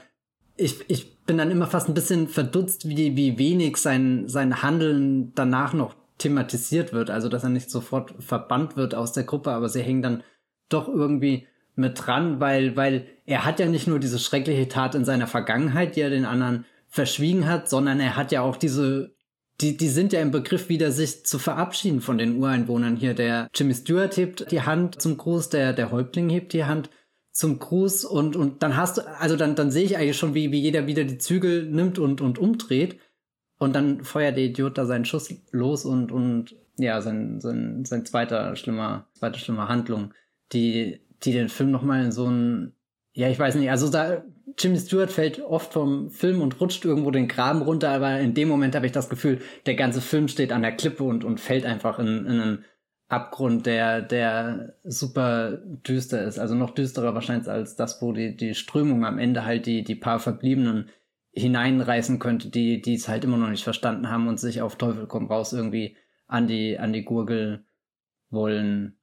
ich, 0.60 0.84
ich 0.88 1.18
bin 1.26 1.38
dann 1.38 1.52
immer 1.52 1.68
fast 1.68 1.88
ein 1.88 1.94
bisschen 1.94 2.28
verdutzt, 2.28 2.88
wie, 2.88 3.16
wie 3.16 3.38
wenig 3.38 3.78
sein, 3.78 4.28
sein 4.28 4.62
Handeln 4.62 5.34
danach 5.36 5.74
noch 5.74 5.96
thematisiert 6.18 6.94
wird. 6.94 7.10
Also, 7.10 7.30
dass 7.30 7.44
er 7.44 7.50
nicht 7.50 7.72
sofort 7.72 8.14
verbannt 8.20 8.76
wird 8.76 8.94
aus 8.94 9.14
der 9.14 9.24
Gruppe, 9.24 9.52
aber 9.52 9.70
sie 9.70 9.82
hängen 9.82 10.02
dann 10.02 10.24
doch 10.68 10.88
irgendwie 10.88 11.48
mit 11.76 12.06
dran, 12.06 12.40
weil, 12.40 12.76
weil 12.76 13.06
er 13.26 13.46
hat 13.46 13.60
ja 13.60 13.68
nicht 13.68 13.88
nur 13.88 14.00
diese 14.00 14.20
schreckliche 14.20 14.68
Tat 14.68 14.96
in 14.96 15.06
seiner 15.06 15.28
Vergangenheit, 15.28 15.96
die 15.96 16.02
er 16.02 16.10
den 16.10 16.26
anderen 16.26 16.66
verschwiegen 16.90 17.48
hat, 17.48 17.70
sondern 17.70 18.00
er 18.00 18.16
hat 18.18 18.32
ja 18.32 18.42
auch 18.42 18.58
diese, 18.58 19.16
die, 19.62 19.78
die 19.78 19.88
sind 19.88 20.12
ja 20.12 20.20
im 20.20 20.32
Begriff 20.32 20.68
wieder 20.68 20.92
sich 20.92 21.26
zu 21.26 21.40
verabschieden 21.40 22.02
von 22.02 22.18
den 22.18 22.38
Ureinwohnern 22.38 22.98
hier. 22.98 23.14
Der 23.14 23.48
Jimmy 23.56 23.74
Stewart 23.74 24.18
hebt 24.18 24.52
die 24.52 24.62
Hand 24.62 25.02
zum 25.02 25.18
Gruß, 25.18 25.50
der, 25.50 25.74
der 25.74 25.92
Häuptling 25.92 26.30
hebt 26.30 26.54
die 26.54 26.66
Hand 26.66 26.90
zum 27.40 27.58
Gruß 27.58 28.04
und, 28.04 28.36
und 28.36 28.64
dann 28.64 28.76
hast 28.76 28.98
du, 28.98 29.02
also 29.18 29.38
dann, 29.38 29.56
dann 29.56 29.72
sehe 29.72 29.86
ich 29.86 29.96
eigentlich 29.96 30.18
schon, 30.18 30.34
wie, 30.34 30.52
wie 30.52 30.60
jeder 30.60 30.88
wieder 30.88 31.06
die 31.06 31.20
Zügel 31.20 31.64
nimmt 31.64 31.98
und, 31.98 32.20
und 32.20 32.38
umdreht. 32.38 33.00
Und 33.58 33.78
dann 33.78 34.04
feuert 34.04 34.36
der 34.36 34.44
Idiot 34.44 34.78
da 34.78 34.86
seinen 34.86 35.06
Schuss 35.06 35.34
los 35.52 35.86
und, 35.86 36.12
und 36.12 36.58
ja, 36.78 37.00
sein, 37.00 37.40
sein, 37.40 37.86
sein 37.86 38.06
zweiter 38.06 38.58
schlimmer, 38.58 39.08
zweite 39.14 39.40
schlimmer 39.40 39.70
Handlung, 39.70 40.14
die, 40.52 41.00
die 41.24 41.32
den 41.32 41.48
Film 41.48 41.72
nochmal 41.72 42.04
in 42.04 42.12
so 42.12 42.28
ein, 42.30 42.74
ja, 43.14 43.30
ich 43.30 43.40
weiß 43.40 43.56
nicht, 43.56 43.72
also 43.72 43.90
da, 43.90 44.22
Jimmy 44.58 44.78
Stewart 44.78 45.10
fällt 45.10 45.40
oft 45.40 45.72
vom 45.72 46.12
Film 46.12 46.42
und 46.42 46.60
rutscht 46.60 46.84
irgendwo 46.84 47.10
den 47.10 47.30
Graben 47.30 47.62
runter, 47.62 47.92
aber 47.92 48.20
in 48.20 48.34
dem 48.34 48.50
Moment 48.50 48.76
habe 48.76 48.86
ich 48.86 48.92
das 48.92 49.08
Gefühl, 49.08 49.40
der 49.66 49.76
ganze 49.76 50.02
Film 50.02 50.28
steht 50.28 50.52
an 50.52 50.62
der 50.62 50.76
Klippe 50.76 51.06
und, 51.06 51.24
und 51.24 51.40
fällt 51.40 51.66
einfach 51.66 52.00
in, 52.00 52.26
in 52.26 52.42
einen 52.42 52.66
Abgrund, 53.10 53.66
der, 53.66 54.02
der 54.02 54.76
super 54.84 55.58
düster 55.58 56.24
ist. 56.24 56.38
Also 56.38 56.54
noch 56.54 56.70
düsterer 56.70 57.16
wahrscheinlich 57.16 57.50
als 57.50 57.76
das, 57.76 58.02
wo 58.02 58.14
die, 58.14 58.38
die 58.38 58.54
Strömung 58.54 59.04
am 59.04 59.18
Ende 59.18 59.46
halt 59.46 59.66
die, 59.66 59.84
die 59.84 59.96
paar 59.96 60.20
Verbliebenen 60.20 60.90
hineinreißen 61.32 62.20
könnte, 62.20 62.50
die, 62.50 62.82
die 62.82 62.94
es 62.94 63.08
halt 63.08 63.24
immer 63.24 63.38
noch 63.38 63.50
nicht 63.50 63.64
verstanden 63.64 64.10
haben 64.10 64.28
und 64.28 64.40
sich 64.40 64.62
auf 64.62 64.76
Teufel 64.76 65.08
komm 65.08 65.26
raus 65.26 65.54
irgendwie 65.54 65.96
an 66.28 66.48
die, 66.48 66.78
an 66.78 66.94
die 66.94 67.04
Gurgel 67.04 67.64
wollen. 68.30 68.96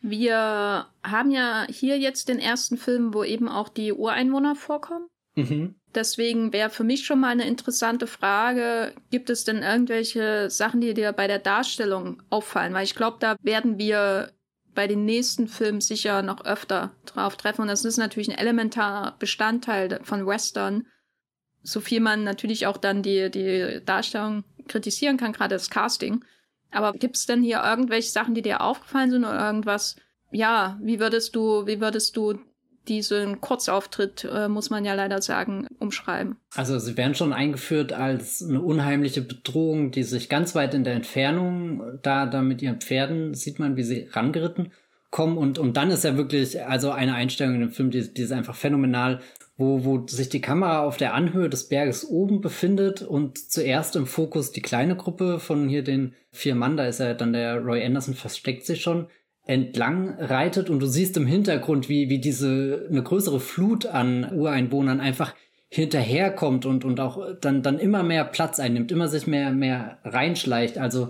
Wir 0.00 0.86
haben 1.04 1.30
ja 1.30 1.64
hier 1.68 1.98
jetzt 1.98 2.28
den 2.28 2.40
ersten 2.40 2.76
Film, 2.76 3.14
wo 3.14 3.22
eben 3.22 3.48
auch 3.48 3.68
die 3.68 3.92
Ureinwohner 3.92 4.56
vorkommen. 4.56 5.06
Mhm. 5.36 5.76
Deswegen 5.94 6.52
wäre 6.52 6.70
für 6.70 6.84
mich 6.84 7.06
schon 7.06 7.20
mal 7.20 7.28
eine 7.28 7.46
interessante 7.46 8.06
Frage, 8.06 8.92
gibt 9.10 9.30
es 9.30 9.44
denn 9.44 9.62
irgendwelche 9.62 10.50
Sachen, 10.50 10.80
die 10.80 10.94
dir 10.94 11.12
bei 11.12 11.26
der 11.26 11.38
Darstellung 11.38 12.22
auffallen? 12.30 12.74
Weil 12.74 12.84
ich 12.84 12.94
glaube, 12.94 13.18
da 13.20 13.36
werden 13.42 13.78
wir 13.78 14.32
bei 14.74 14.86
den 14.86 15.04
nächsten 15.04 15.46
Filmen 15.46 15.80
sicher 15.80 16.22
noch 16.22 16.44
öfter 16.44 16.94
drauf 17.06 17.36
treffen. 17.36 17.62
Und 17.62 17.68
das 17.68 17.84
ist 17.84 17.96
natürlich 17.96 18.28
ein 18.28 18.38
elementarer 18.38 19.16
Bestandteil 19.18 20.00
von 20.02 20.26
Western. 20.26 20.86
So 21.62 21.80
viel 21.80 22.00
man 22.00 22.24
natürlich 22.24 22.66
auch 22.66 22.76
dann 22.76 23.02
die, 23.02 23.30
die 23.30 23.80
Darstellung 23.84 24.44
kritisieren 24.66 25.16
kann, 25.16 25.32
gerade 25.32 25.54
das 25.54 25.70
Casting. 25.70 26.24
Aber 26.70 26.92
gibt 26.92 27.16
es 27.16 27.26
denn 27.26 27.42
hier 27.42 27.62
irgendwelche 27.64 28.10
Sachen, 28.10 28.34
die 28.34 28.42
dir 28.42 28.60
aufgefallen 28.60 29.10
sind 29.10 29.24
oder 29.24 29.46
irgendwas? 29.46 29.96
Ja, 30.32 30.78
wie 30.82 30.98
würdest 30.98 31.36
du, 31.36 31.66
wie 31.66 31.80
würdest 31.80 32.16
du 32.16 32.40
diesen 32.88 33.40
Kurzauftritt, 33.40 34.28
äh, 34.30 34.48
muss 34.48 34.70
man 34.70 34.84
ja 34.84 34.94
leider 34.94 35.22
sagen, 35.22 35.66
umschreiben. 35.78 36.36
Also 36.54 36.78
sie 36.78 36.96
werden 36.96 37.14
schon 37.14 37.32
eingeführt 37.32 37.92
als 37.92 38.42
eine 38.42 38.60
unheimliche 38.60 39.22
Bedrohung, 39.22 39.90
die 39.90 40.02
sich 40.02 40.28
ganz 40.28 40.54
weit 40.54 40.74
in 40.74 40.84
der 40.84 40.94
Entfernung, 40.94 41.98
da, 42.02 42.26
da 42.26 42.42
mit 42.42 42.62
ihren 42.62 42.80
Pferden 42.80 43.34
sieht 43.34 43.58
man, 43.58 43.76
wie 43.76 43.82
sie 43.82 44.08
rangeritten 44.12 44.72
kommen 45.10 45.38
und, 45.38 45.60
und 45.60 45.76
dann 45.76 45.92
ist 45.92 46.02
ja 46.02 46.16
wirklich, 46.16 46.60
also 46.64 46.90
eine 46.90 47.14
Einstellung 47.14 47.54
in 47.54 47.60
dem 47.60 47.70
Film, 47.70 47.92
die, 47.92 48.12
die 48.12 48.22
ist 48.22 48.32
einfach 48.32 48.56
phänomenal, 48.56 49.20
wo, 49.56 49.84
wo 49.84 50.04
sich 50.08 50.28
die 50.28 50.40
Kamera 50.40 50.82
auf 50.82 50.96
der 50.96 51.14
Anhöhe 51.14 51.48
des 51.48 51.68
Berges 51.68 52.04
oben 52.04 52.40
befindet 52.40 53.02
und 53.02 53.38
zuerst 53.38 53.94
im 53.94 54.06
Fokus 54.06 54.50
die 54.50 54.62
kleine 54.62 54.96
Gruppe 54.96 55.38
von 55.38 55.68
hier 55.68 55.84
den 55.84 56.14
vier 56.32 56.56
Mann, 56.56 56.76
da 56.76 56.86
ist 56.86 56.98
ja 56.98 57.14
dann 57.14 57.32
der 57.32 57.60
Roy 57.60 57.84
Anderson 57.84 58.14
versteckt 58.14 58.66
sich 58.66 58.82
schon, 58.82 59.06
entlang 59.44 60.16
reitet 60.18 60.70
und 60.70 60.80
du 60.80 60.86
siehst 60.86 61.16
im 61.16 61.26
Hintergrund, 61.26 61.88
wie, 61.88 62.08
wie 62.08 62.18
diese, 62.18 62.86
eine 62.90 63.02
größere 63.02 63.40
Flut 63.40 63.86
an 63.86 64.32
Ureinwohnern 64.32 65.00
einfach 65.00 65.34
hinterherkommt 65.68 66.66
und, 66.66 66.84
und 66.84 67.00
auch 67.00 67.34
dann, 67.40 67.62
dann 67.62 67.78
immer 67.78 68.02
mehr 68.02 68.24
Platz 68.24 68.58
einnimmt, 68.58 68.92
immer 68.92 69.08
sich 69.08 69.26
mehr, 69.26 69.50
mehr 69.50 69.98
reinschleicht. 70.04 70.78
Also, 70.78 71.08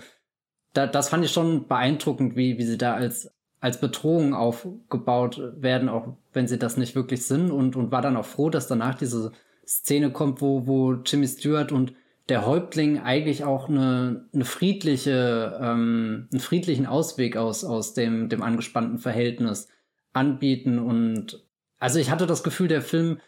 da, 0.73 0.87
das 0.87 1.11
fand 1.11 1.25
ich 1.25 1.31
schon 1.31 1.69
beeindruckend, 1.69 2.35
wie, 2.35 2.59
wie 2.59 2.65
sie 2.65 2.79
da 2.79 2.95
als, 2.95 3.31
als 3.61 3.79
Bedrohung 3.79 4.35
aufgebaut 4.35 5.41
werden, 5.57 5.89
auch 5.89 6.17
wenn 6.33 6.49
sie 6.49 6.59
das 6.59 6.77
nicht 6.77 6.97
wirklich 6.97 7.27
sind 7.27 7.51
und, 7.51 7.77
und 7.77 7.93
war 7.93 8.03
dann 8.03 8.17
auch 8.17 8.25
froh, 8.25 8.51
dass 8.51 8.67
danach 8.67 8.97
diese 8.97 9.33
Szene 9.67 10.11
kommt, 10.11 10.41
wo, 10.41 10.67
wo 10.67 10.95
Jimmy 10.95 11.29
Stewart 11.29 11.71
und 11.71 11.95
der 12.29 12.47
Häuptling 12.47 13.01
eigentlich 13.01 13.45
auch 13.45 13.69
eine, 13.69 14.29
eine 14.33 14.45
friedliche, 14.45 15.59
ähm, 15.61 16.29
einen 16.33 16.41
friedlichen 16.41 16.87
Ausweg 16.87 17.37
aus, 17.37 17.65
aus 17.65 17.95
dem, 17.95 18.29
dem 18.29 18.43
angespannten 18.43 18.99
Verhältnis 18.99 19.69
anbieten. 20.13 20.79
Und 20.79 21.47
also 21.79 21.99
ich 21.99 22.11
hatte 22.11 22.27
das 22.27 22.43
Gefühl, 22.43 22.69
der 22.69 22.83
Film 22.83 23.19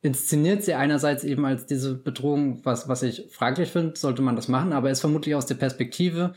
inszeniert 0.00 0.62
sie 0.62 0.74
einerseits 0.74 1.24
eben 1.24 1.44
als 1.44 1.66
diese 1.66 1.94
Bedrohung, 1.94 2.64
was, 2.64 2.88
was 2.88 3.02
ich 3.02 3.28
fraglich 3.30 3.70
finde, 3.70 3.98
sollte 3.98 4.22
man 4.22 4.36
das 4.36 4.48
machen, 4.48 4.72
aber 4.72 4.90
ist 4.90 5.00
vermutlich 5.00 5.34
aus 5.34 5.46
der 5.46 5.56
Perspektive 5.56 6.34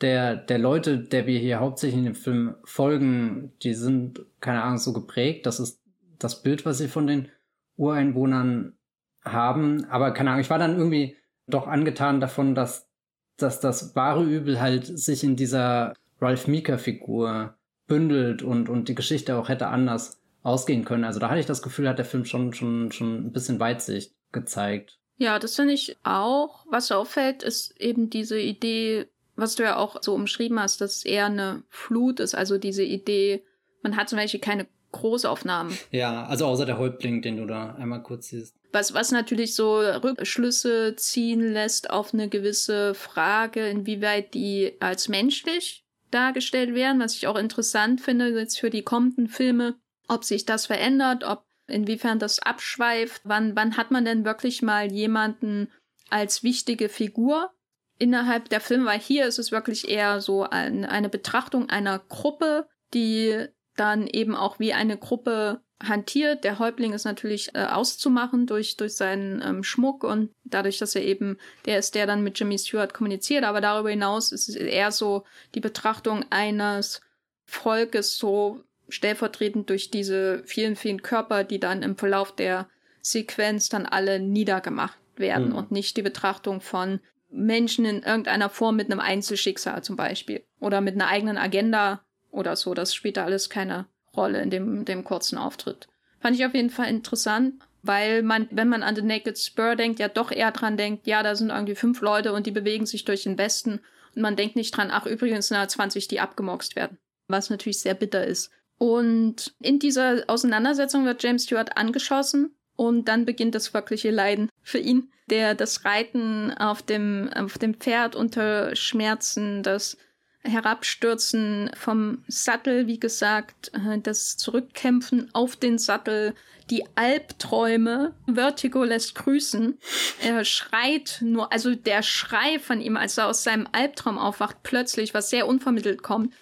der, 0.00 0.36
der 0.36 0.58
Leute, 0.58 0.98
der 0.98 1.26
wir 1.26 1.38
hier 1.38 1.60
hauptsächlich 1.60 1.98
in 1.98 2.04
dem 2.04 2.14
Film 2.14 2.56
folgen, 2.64 3.52
die 3.62 3.74
sind, 3.74 4.24
keine 4.40 4.62
Ahnung, 4.62 4.78
so 4.78 4.92
geprägt. 4.92 5.46
Das 5.46 5.60
ist 5.60 5.80
das 6.18 6.42
Bild, 6.42 6.66
was 6.66 6.78
sie 6.78 6.88
von 6.88 7.06
den 7.06 7.28
Ureinwohnern 7.76 8.76
haben. 9.24 9.84
Aber 9.86 10.12
keine 10.12 10.30
Ahnung, 10.30 10.40
ich 10.40 10.50
war 10.50 10.58
dann 10.58 10.76
irgendwie 10.76 11.16
doch 11.46 11.66
angetan 11.66 12.20
davon, 12.20 12.54
dass, 12.54 12.88
dass 13.36 13.60
das 13.60 13.94
wahre 13.96 14.24
Übel 14.24 14.60
halt 14.60 14.86
sich 14.86 15.24
in 15.24 15.36
dieser 15.36 15.94
Ralph 16.20 16.46
Mika-Figur 16.46 17.54
bündelt 17.86 18.42
und, 18.42 18.68
und 18.68 18.88
die 18.88 18.94
Geschichte 18.94 19.36
auch 19.36 19.48
hätte 19.48 19.68
anders 19.68 20.20
ausgehen 20.42 20.84
können. 20.84 21.04
Also 21.04 21.20
da 21.20 21.30
hatte 21.30 21.40
ich 21.40 21.46
das 21.46 21.62
Gefühl, 21.62 21.88
hat 21.88 21.98
der 21.98 22.04
Film 22.04 22.24
schon, 22.24 22.52
schon, 22.52 22.92
schon 22.92 23.26
ein 23.26 23.32
bisschen 23.32 23.60
Weitsicht 23.60 24.14
gezeigt. 24.32 24.98
Ja, 25.16 25.38
das 25.38 25.56
finde 25.56 25.74
ich 25.74 25.96
auch. 26.02 26.66
Was 26.70 26.90
auffällt, 26.92 27.42
ist 27.42 27.78
eben 27.80 28.10
diese 28.10 28.38
Idee, 28.38 29.06
was 29.36 29.54
du 29.54 29.62
ja 29.62 29.76
auch 29.76 30.02
so 30.02 30.14
umschrieben 30.14 30.58
hast, 30.58 30.80
dass 30.80 30.96
es 30.96 31.04
eher 31.04 31.26
eine 31.26 31.62
Flut 31.68 32.20
ist. 32.20 32.34
Also 32.34 32.58
diese 32.58 32.82
Idee, 32.82 33.44
man 33.82 33.96
hat 33.96 34.08
zum 34.08 34.18
Beispiel 34.18 34.40
keine 34.40 34.66
Großaufnahmen. 34.92 35.76
Ja, 35.90 36.24
also 36.26 36.46
außer 36.46 36.66
der 36.66 36.78
Häuptling, 36.78 37.22
den 37.22 37.36
du 37.36 37.46
da 37.46 37.74
einmal 37.74 38.02
kurz 38.02 38.28
siehst. 38.28 38.56
Was, 38.74 38.92
was 38.92 39.12
natürlich 39.12 39.54
so 39.54 39.78
Rückschlüsse 39.78 40.96
ziehen 40.96 41.52
lässt 41.52 41.90
auf 41.90 42.12
eine 42.12 42.28
gewisse 42.28 42.94
Frage, 42.94 43.68
inwieweit 43.68 44.34
die 44.34 44.72
als 44.80 45.08
menschlich 45.08 45.84
dargestellt 46.10 46.74
werden, 46.74 47.00
was 47.00 47.14
ich 47.14 47.28
auch 47.28 47.36
interessant 47.36 48.00
finde 48.00 48.30
jetzt 48.30 48.58
für 48.58 48.70
die 48.70 48.82
kommenden 48.82 49.28
Filme, 49.28 49.76
ob 50.08 50.24
sich 50.24 50.44
das 50.44 50.66
verändert, 50.66 51.22
ob 51.22 51.44
inwiefern 51.68 52.18
das 52.18 52.40
abschweift, 52.40 53.22
wann, 53.22 53.54
wann 53.54 53.76
hat 53.76 53.92
man 53.92 54.04
denn 54.04 54.24
wirklich 54.24 54.60
mal 54.60 54.90
jemanden 54.90 55.70
als 56.10 56.42
wichtige 56.42 56.88
Figur 56.88 57.52
innerhalb 58.00 58.48
der 58.48 58.60
Filme, 58.60 58.86
weil 58.86 58.98
hier 58.98 59.26
ist 59.28 59.38
es 59.38 59.52
wirklich 59.52 59.88
eher 59.88 60.20
so 60.20 60.42
ein, 60.42 60.84
eine 60.84 61.08
Betrachtung 61.08 61.70
einer 61.70 62.00
Gruppe, 62.00 62.66
die 62.92 63.46
dann 63.76 64.08
eben 64.08 64.34
auch 64.34 64.58
wie 64.58 64.72
eine 64.72 64.96
Gruppe 64.96 65.60
hantiert. 65.88 66.44
Der 66.44 66.58
Häuptling 66.58 66.92
ist 66.92 67.04
natürlich 67.04 67.54
äh, 67.54 67.64
auszumachen 67.64 68.46
durch, 68.46 68.76
durch 68.76 68.94
seinen 68.94 69.42
ähm, 69.42 69.64
Schmuck 69.64 70.04
und 70.04 70.30
dadurch, 70.44 70.78
dass 70.78 70.94
er 70.94 71.02
eben 71.02 71.38
der 71.66 71.78
ist, 71.78 71.94
der 71.94 72.06
dann 72.06 72.22
mit 72.22 72.38
Jimmy 72.38 72.58
Stewart 72.58 72.94
kommuniziert. 72.94 73.44
Aber 73.44 73.60
darüber 73.60 73.90
hinaus 73.90 74.32
ist 74.32 74.48
es 74.48 74.56
eher 74.56 74.90
so 74.90 75.24
die 75.54 75.60
Betrachtung 75.60 76.24
eines 76.30 77.00
Volkes 77.44 78.16
so 78.16 78.62
stellvertretend 78.88 79.70
durch 79.70 79.90
diese 79.90 80.42
vielen, 80.44 80.76
vielen 80.76 81.02
Körper, 81.02 81.44
die 81.44 81.60
dann 81.60 81.82
im 81.82 81.96
Verlauf 81.96 82.34
der 82.34 82.68
Sequenz 83.00 83.68
dann 83.68 83.86
alle 83.86 84.18
niedergemacht 84.20 84.98
werden 85.16 85.50
mhm. 85.50 85.54
und 85.56 85.70
nicht 85.70 85.96
die 85.96 86.02
Betrachtung 86.02 86.60
von 86.60 87.00
Menschen 87.30 87.84
in 87.84 88.02
irgendeiner 88.02 88.48
Form 88.48 88.76
mit 88.76 88.90
einem 88.90 89.00
Einzelschicksal 89.00 89.82
zum 89.82 89.96
Beispiel 89.96 90.44
oder 90.60 90.80
mit 90.80 90.94
einer 90.94 91.08
eigenen 91.08 91.36
Agenda 91.36 92.04
oder 92.30 92.56
so. 92.56 92.74
Das 92.74 92.94
spielt 92.94 93.16
da 93.16 93.24
alles 93.24 93.50
keine 93.50 93.86
Rolle 94.16 94.42
in 94.42 94.50
dem, 94.50 94.84
dem 94.84 95.04
kurzen 95.04 95.38
Auftritt. 95.38 95.88
Fand 96.20 96.36
ich 96.36 96.46
auf 96.46 96.54
jeden 96.54 96.70
Fall 96.70 96.88
interessant, 96.88 97.54
weil 97.82 98.22
man, 98.22 98.48
wenn 98.50 98.68
man 98.68 98.82
an 98.82 98.96
The 98.96 99.02
Naked 99.02 99.38
Spur 99.38 99.76
denkt, 99.76 100.00
ja 100.00 100.08
doch 100.08 100.30
eher 100.30 100.52
dran 100.52 100.76
denkt, 100.76 101.06
ja, 101.06 101.22
da 101.22 101.34
sind 101.36 101.50
irgendwie 101.50 101.74
fünf 101.74 102.00
Leute 102.00 102.32
und 102.32 102.46
die 102.46 102.50
bewegen 102.50 102.86
sich 102.86 103.04
durch 103.04 103.24
den 103.24 103.36
Westen 103.38 103.80
und 104.14 104.22
man 104.22 104.36
denkt 104.36 104.56
nicht 104.56 104.76
dran, 104.76 104.90
ach, 104.90 105.06
übrigens 105.06 105.48
da 105.48 105.66
20, 105.66 106.08
die 106.08 106.20
abgemorxt 106.20 106.76
werden. 106.76 106.98
Was 107.28 107.50
natürlich 107.50 107.80
sehr 107.80 107.94
bitter 107.94 108.24
ist. 108.26 108.50
Und 108.78 109.54
in 109.60 109.78
dieser 109.78 110.24
Auseinandersetzung 110.26 111.04
wird 111.04 111.22
James 111.22 111.44
Stewart 111.44 111.76
angeschossen 111.76 112.54
und 112.76 113.06
dann 113.08 113.24
beginnt 113.24 113.54
das 113.54 113.72
wirkliche 113.72 114.10
Leiden 114.10 114.50
für 114.62 114.78
ihn, 114.78 115.12
der 115.30 115.54
das 115.54 115.84
Reiten 115.84 116.52
auf 116.52 116.82
dem, 116.82 117.30
auf 117.34 117.58
dem 117.58 117.74
Pferd 117.74 118.16
unter 118.16 118.74
Schmerzen, 118.76 119.62
das 119.62 119.96
Herabstürzen 120.44 121.70
vom 121.74 122.22
Sattel, 122.28 122.86
wie 122.86 123.00
gesagt, 123.00 123.72
äh, 123.72 123.98
das 123.98 124.36
Zurückkämpfen 124.36 125.30
auf 125.34 125.56
den 125.56 125.78
Sattel, 125.78 126.34
die 126.70 126.84
Albträume. 126.94 128.14
Vertigo 128.26 128.84
lässt 128.84 129.14
grüßen. 129.14 129.78
Er 130.22 130.44
schreit 130.44 131.18
nur, 131.20 131.52
also 131.52 131.74
der 131.74 132.02
Schrei 132.02 132.58
von 132.58 132.80
ihm, 132.80 132.96
als 132.96 133.18
er 133.18 133.26
aus 133.26 133.42
seinem 133.42 133.68
Albtraum 133.72 134.18
aufwacht, 134.18 134.62
plötzlich, 134.62 135.14
was 135.14 135.30
sehr 135.30 135.46
unvermittelt 135.46 136.02
kommt. 136.02 136.32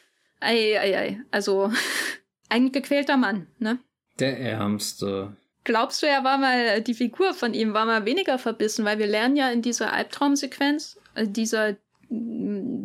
Ei, 0.41 0.79
ei, 0.79 0.99
ei. 0.99 1.21
Also 1.31 1.73
ein 2.49 2.73
gequälter 2.73 3.17
Mann, 3.17 3.47
ne? 3.59 3.79
Der 4.19 4.39
Ärmste. 4.39 5.37
Glaubst 5.65 6.03
du, 6.03 6.07
er 6.07 6.25
war 6.25 6.39
mal, 6.39 6.83
die 6.83 6.95
Figur 6.95 7.35
von 7.35 7.55
ihm 7.55 7.73
war 7.73 7.87
mal 7.87 8.05
weniger 8.05 8.39
verbissen, 8.39 8.85
weil 8.85 8.99
wir 8.99 9.07
lernen 9.07 9.37
ja 9.37 9.51
in 9.51 9.63
dieser 9.63 9.93
Albtraumsequenz, 9.93 10.99
äh, 11.15 11.29
dieser 11.29 11.77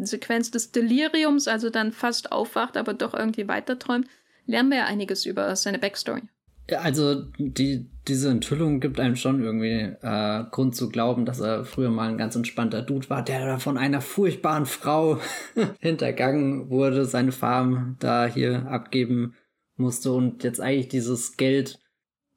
Sequenz 0.01 0.51
des 0.51 0.71
Deliriums, 0.71 1.47
also 1.47 1.69
dann 1.69 1.91
fast 1.91 2.31
aufwacht, 2.31 2.77
aber 2.77 2.93
doch 2.93 3.13
irgendwie 3.13 3.47
weiterträumt, 3.47 4.07
lernen 4.45 4.69
wir 4.69 4.77
ja 4.77 4.85
einiges 4.85 5.25
über 5.25 5.55
seine 5.55 5.79
Backstory. 5.79 6.23
Also 6.75 7.23
die, 7.37 7.89
diese 8.07 8.29
Enthüllung 8.29 8.81
gibt 8.81 8.99
einem 8.99 9.15
schon 9.15 9.41
irgendwie 9.41 9.95
äh, 10.01 10.43
Grund 10.51 10.75
zu 10.75 10.89
glauben, 10.89 11.25
dass 11.25 11.39
er 11.39 11.63
früher 11.63 11.89
mal 11.89 12.09
ein 12.09 12.17
ganz 12.17 12.35
entspannter 12.35 12.81
Dude 12.81 13.09
war, 13.09 13.23
der 13.23 13.59
von 13.59 13.77
einer 13.77 14.01
furchtbaren 14.01 14.65
Frau 14.65 15.19
hintergangen 15.79 16.69
wurde, 16.69 17.05
seine 17.05 17.31
Farm 17.31 17.95
da 17.99 18.25
hier 18.27 18.67
abgeben 18.67 19.35
musste 19.77 20.11
und 20.11 20.43
jetzt 20.43 20.59
eigentlich 20.59 20.89
dieses 20.89 21.37
Geld 21.37 21.79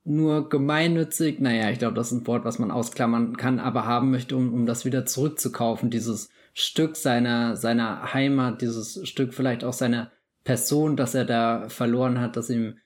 nur 0.04 0.48
gemeinnützig, 0.48 1.40
naja, 1.40 1.70
ich 1.70 1.78
glaube, 1.78 1.94
das 1.94 2.12
ist 2.12 2.20
ein 2.20 2.26
Wort, 2.26 2.44
was 2.44 2.58
man 2.58 2.70
ausklammern 2.70 3.36
kann, 3.36 3.58
aber 3.58 3.84
haben 3.84 4.10
möchte, 4.10 4.36
um, 4.36 4.54
um 4.54 4.64
das 4.64 4.84
wieder 4.84 5.06
zurückzukaufen, 5.06 5.90
dieses 5.90 6.30
Stück 6.52 6.96
seiner, 6.96 7.56
seiner 7.56 8.12
Heimat, 8.12 8.62
dieses 8.62 9.06
Stück 9.08 9.34
vielleicht 9.34 9.64
auch 9.64 9.72
seiner 9.72 10.10
Person, 10.44 10.96
das 10.96 11.14
er 11.14 11.24
da 11.24 11.68
verloren 11.68 12.20
hat, 12.20 12.36
das 12.36 12.50
ihm 12.50 12.78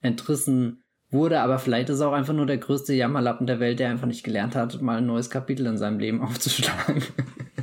entrissen 0.00 0.82
wurde, 1.10 1.40
aber 1.40 1.58
vielleicht 1.58 1.90
ist 1.90 2.00
er 2.00 2.08
auch 2.08 2.14
einfach 2.14 2.32
nur 2.32 2.46
der 2.46 2.58
größte 2.58 2.94
Jammerlappen 2.94 3.46
der 3.46 3.60
Welt, 3.60 3.78
der 3.78 3.90
einfach 3.90 4.06
nicht 4.06 4.24
gelernt 4.24 4.56
hat, 4.56 4.80
mal 4.80 4.98
ein 4.98 5.06
neues 5.06 5.30
Kapitel 5.30 5.66
in 5.66 5.76
seinem 5.76 5.98
Leben 5.98 6.22
aufzuschlagen. 6.22 7.02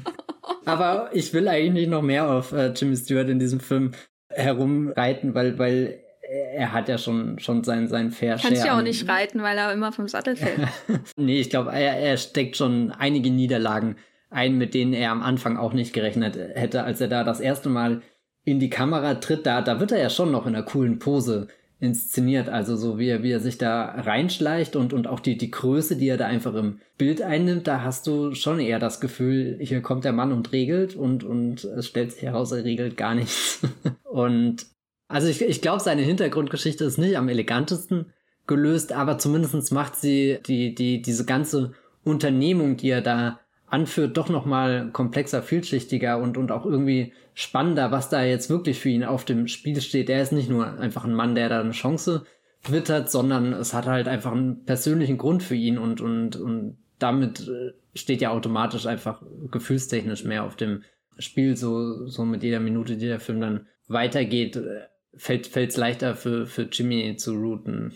aber 0.65 1.09
ich 1.13 1.33
will 1.33 1.47
eigentlich 1.47 1.73
nicht 1.73 1.89
noch 1.89 2.03
mehr 2.03 2.29
auf 2.29 2.51
äh, 2.51 2.67
Jimmy 2.73 2.95
Stewart 2.95 3.29
in 3.29 3.39
diesem 3.39 3.59
Film 3.59 3.91
herumreiten, 4.29 5.33
weil, 5.33 5.57
weil 5.57 5.99
er 6.29 6.73
hat 6.73 6.87
ja 6.87 6.99
schon, 6.99 7.39
schon 7.39 7.63
sein, 7.63 7.87
sein 7.87 8.11
Fair 8.11 8.37
Share. 8.37 8.53
Kannst 8.53 8.65
ja 8.65 8.77
auch 8.77 8.83
nicht 8.83 9.09
reiten, 9.09 9.41
weil 9.41 9.57
er 9.57 9.73
immer 9.73 9.91
vom 9.91 10.07
Sattel 10.07 10.35
fällt. 10.35 10.67
nee, 11.17 11.39
ich 11.39 11.49
glaube, 11.49 11.71
er, 11.71 11.97
er 11.97 12.17
steckt 12.17 12.55
schon 12.55 12.91
einige 12.91 13.31
Niederlagen 13.31 13.95
ein, 14.29 14.57
mit 14.57 14.73
denen 14.73 14.93
er 14.93 15.11
am 15.11 15.21
Anfang 15.21 15.57
auch 15.57 15.73
nicht 15.73 15.93
gerechnet 15.93 16.37
hätte, 16.37 16.83
als 16.83 17.01
er 17.01 17.07
da 17.07 17.23
das 17.23 17.39
erste 17.39 17.69
Mal 17.69 18.01
in 18.43 18.59
die 18.59 18.69
Kamera 18.69 19.15
tritt. 19.15 19.45
Da, 19.45 19.61
da 19.61 19.79
wird 19.79 19.91
er 19.91 19.99
ja 19.99 20.09
schon 20.09 20.31
noch 20.31 20.45
in 20.45 20.55
einer 20.55 20.65
coolen 20.65 20.99
Pose 20.99 21.47
inszeniert, 21.79 22.49
also 22.49 22.75
so 22.75 22.99
wie 22.99 23.07
er, 23.07 23.23
wie 23.23 23.31
er 23.31 23.39
sich 23.39 23.57
da 23.57 23.85
reinschleicht 23.85 24.75
und, 24.75 24.91
und 24.91 25.07
auch 25.07 25.21
die, 25.21 25.37
die 25.37 25.49
Größe, 25.49 25.95
die 25.95 26.09
er 26.09 26.17
da 26.17 26.25
einfach 26.25 26.53
im 26.53 26.79
Bild 26.97 27.21
einnimmt, 27.21 27.67
da 27.67 27.83
hast 27.83 28.05
du 28.05 28.35
schon 28.35 28.59
eher 28.59 28.79
das 28.79 28.99
Gefühl, 28.99 29.57
hier 29.61 29.81
kommt 29.81 30.03
der 30.03 30.11
Mann 30.11 30.33
und 30.33 30.51
regelt 30.51 30.95
und, 30.95 31.23
und 31.23 31.63
es 31.63 31.87
stellt 31.87 32.11
sich 32.11 32.23
heraus, 32.23 32.51
er 32.51 32.65
regelt 32.65 32.97
gar 32.97 33.15
nichts. 33.15 33.61
und 34.03 34.65
also 35.07 35.27
ich, 35.29 35.41
ich 35.41 35.61
glaube, 35.61 35.81
seine 35.81 36.01
Hintergrundgeschichte 36.01 36.83
ist 36.83 36.97
nicht 36.97 37.17
am 37.17 37.29
elegantesten 37.29 38.07
gelöst, 38.45 38.91
aber 38.91 39.17
zumindestens 39.17 39.71
macht 39.71 39.95
sie 39.95 40.39
die, 40.45 40.75
die, 40.75 41.01
diese 41.01 41.23
ganze 41.23 41.71
Unternehmung, 42.03 42.75
die 42.75 42.89
er 42.89 43.01
da 43.01 43.39
anführt, 43.69 44.17
doch 44.17 44.29
nochmal 44.29 44.89
komplexer, 44.91 45.41
vielschichtiger 45.41 46.19
und, 46.19 46.37
und 46.37 46.51
auch 46.51 46.65
irgendwie 46.65 47.13
spannender, 47.33 47.91
was 47.91 48.09
da 48.09 48.23
jetzt 48.23 48.49
wirklich 48.49 48.79
für 48.79 48.89
ihn 48.89 49.03
auf 49.03 49.25
dem 49.25 49.47
Spiel 49.47 49.79
steht. 49.81 50.09
Er 50.09 50.21
ist 50.21 50.31
nicht 50.31 50.49
nur 50.49 50.79
einfach 50.79 51.05
ein 51.05 51.13
Mann, 51.13 51.35
der 51.35 51.49
da 51.49 51.59
eine 51.59 51.71
Chance 51.71 52.25
wittert, 52.67 53.09
sondern 53.09 53.53
es 53.53 53.73
hat 53.73 53.85
halt 53.85 54.07
einfach 54.07 54.31
einen 54.31 54.65
persönlichen 54.65 55.17
Grund 55.17 55.43
für 55.43 55.55
ihn 55.55 55.77
und, 55.77 56.01
und, 56.01 56.35
und 56.35 56.77
damit 56.97 57.47
äh, 57.47 57.73
steht 57.97 58.21
ja 58.21 58.31
automatisch 58.31 58.85
einfach 58.85 59.21
gefühlstechnisch 59.51 60.25
mehr 60.25 60.43
auf 60.43 60.55
dem 60.55 60.83
Spiel, 61.17 61.55
so, 61.55 62.07
so 62.07 62.25
mit 62.25 62.43
jeder 62.43 62.59
Minute, 62.59 62.97
die 62.97 63.07
der 63.07 63.19
Film 63.19 63.39
dann 63.41 63.67
weitergeht, 63.87 64.57
äh, 64.57 64.81
fällt 65.15 65.55
es 65.55 65.77
leichter 65.77 66.15
für, 66.15 66.45
für 66.45 66.63
Jimmy 66.63 67.15
zu 67.17 67.33
routen. 67.33 67.93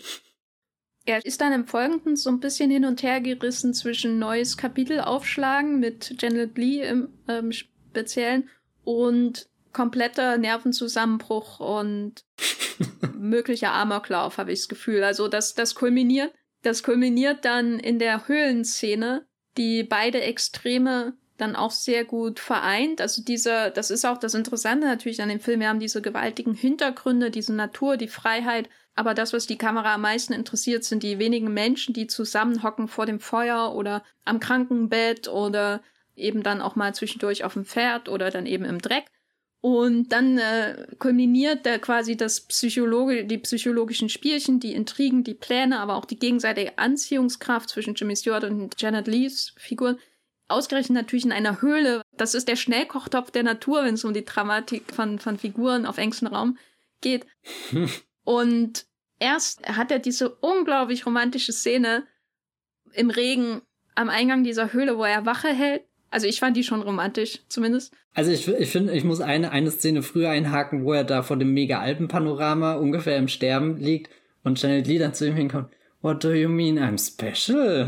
Er 1.05 1.25
ist 1.25 1.41
dann 1.41 1.51
im 1.51 1.67
Folgenden 1.67 2.15
so 2.15 2.29
ein 2.29 2.39
bisschen 2.39 2.71
hin 2.71 2.85
und 2.85 3.03
her 3.03 3.19
gerissen 3.19 3.73
zwischen 3.73 4.19
neues 4.19 4.55
Kapitel 4.55 5.01
aufschlagen 5.01 5.79
mit 5.79 6.21
Janet 6.21 6.57
Lee 6.57 6.81
im 6.81 7.09
ähm, 7.27 7.51
Speziellen 7.51 8.49
und 8.85 9.49
kompletter 9.73 10.37
Nervenzusammenbruch 10.37 11.59
und 11.59 12.23
möglicher 13.17 13.73
Amoklauf, 13.73 14.37
habe 14.37 14.53
ich 14.53 14.59
das 14.59 14.67
Gefühl. 14.69 15.03
Also 15.03 15.27
das, 15.27 15.55
das 15.55 15.75
kulminiert, 15.75 16.31
das 16.61 16.83
kulminiert 16.83 17.43
dann 17.43 17.79
in 17.79 17.99
der 17.99 18.27
Höhlenszene, 18.27 19.25
die 19.57 19.83
beide 19.83 20.21
Extreme 20.21 21.17
dann 21.37 21.55
auch 21.55 21.71
sehr 21.71 22.05
gut 22.05 22.39
vereint. 22.39 23.01
Also 23.01 23.23
dieser, 23.23 23.71
das 23.71 23.91
ist 23.91 24.05
auch 24.05 24.19
das 24.19 24.35
Interessante 24.35 24.87
natürlich 24.87 25.21
an 25.21 25.29
dem 25.29 25.39
Film. 25.39 25.59
Wir 25.59 25.69
haben 25.69 25.79
diese 25.79 26.01
gewaltigen 26.01 26.53
Hintergründe, 26.53 27.31
diese 27.31 27.53
Natur, 27.53 27.97
die 27.97 28.07
Freiheit 28.07 28.69
aber 28.95 29.13
das, 29.13 29.33
was 29.33 29.47
die 29.47 29.57
Kamera 29.57 29.95
am 29.95 30.01
meisten 30.01 30.33
interessiert, 30.33 30.83
sind 30.83 31.03
die 31.03 31.19
wenigen 31.19 31.53
Menschen, 31.53 31.93
die 31.93 32.07
zusammenhocken 32.07 32.87
vor 32.87 33.05
dem 33.05 33.19
Feuer 33.19 33.73
oder 33.73 34.03
am 34.23 34.39
Krankenbett 34.39 35.27
oder 35.27 35.81
eben 36.15 36.43
dann 36.43 36.61
auch 36.61 36.75
mal 36.75 36.93
zwischendurch 36.93 37.43
auf 37.43 37.53
dem 37.53 37.65
Pferd 37.65 38.07
oder 38.07 38.29
dann 38.29 38.45
eben 38.45 38.65
im 38.65 38.79
Dreck. 38.79 39.05
Und 39.61 40.09
dann 40.09 40.37
äh, 40.37 40.87
kulminiert 40.99 41.65
da 41.65 41.77
quasi 41.77 42.17
das 42.17 42.41
Psychologe, 42.41 43.23
die 43.23 43.37
psychologischen 43.37 44.09
Spielchen, 44.09 44.59
die 44.59 44.73
Intrigen, 44.73 45.23
die 45.23 45.33
Pläne, 45.33 45.79
aber 45.79 45.95
auch 45.95 46.05
die 46.05 46.19
gegenseitige 46.19 46.77
Anziehungskraft 46.77 47.69
zwischen 47.69 47.95
Jimmy 47.95 48.15
Stewart 48.15 48.43
und 48.43 48.79
Janet 48.79 49.07
Lees 49.07 49.53
Figur. 49.57 49.97
Ausgerechnet 50.49 50.97
natürlich 50.97 51.23
in 51.23 51.31
einer 51.31 51.61
Höhle. 51.61 52.01
Das 52.17 52.35
ist 52.35 52.49
der 52.49 52.57
Schnellkochtopf 52.57 53.31
der 53.31 53.43
Natur, 53.43 53.85
wenn 53.85 53.93
es 53.93 54.03
um 54.03 54.13
die 54.13 54.25
Dramatik 54.25 54.93
von, 54.93 55.17
von 55.17 55.39
Figuren 55.39 55.85
auf 55.85 55.97
engstem 55.97 56.27
Raum 56.27 56.57
geht. 57.01 57.25
Und 58.23 58.85
erst 59.19 59.67
hat 59.67 59.91
er 59.91 59.99
diese 59.99 60.29
unglaublich 60.29 61.05
romantische 61.05 61.51
Szene 61.51 62.05
im 62.93 63.09
Regen 63.09 63.61
am 63.95 64.09
Eingang 64.09 64.43
dieser 64.43 64.73
Höhle, 64.73 64.97
wo 64.97 65.03
er 65.03 65.25
Wache 65.25 65.49
hält. 65.49 65.83
Also 66.09 66.27
ich 66.27 66.39
fand 66.39 66.55
die 66.55 66.63
schon 66.63 66.81
romantisch, 66.81 67.39
zumindest. 67.47 67.93
Also 68.13 68.31
ich, 68.31 68.47
ich 68.47 68.69
finde, 68.69 68.93
ich 68.93 69.03
muss 69.03 69.19
eine, 69.19 69.51
eine 69.51 69.71
Szene 69.71 70.03
früher 70.03 70.29
einhaken, 70.29 70.85
wo 70.85 70.93
er 70.93 71.03
da 71.03 71.23
vor 71.23 71.37
dem 71.37 71.53
Mega-Alpenpanorama 71.53 72.75
ungefähr 72.75 73.17
im 73.17 73.27
Sterben 73.27 73.77
liegt 73.77 74.11
und 74.43 74.61
Janet 74.61 74.87
Lee 74.87 74.99
dann 74.99 75.15
zu 75.15 75.27
ihm 75.27 75.35
hinkommt. 75.35 75.73
What 76.03 76.21
do 76.21 76.33
you 76.33 76.49
mean 76.49 76.77
I'm 76.77 76.97
special? 76.97 77.87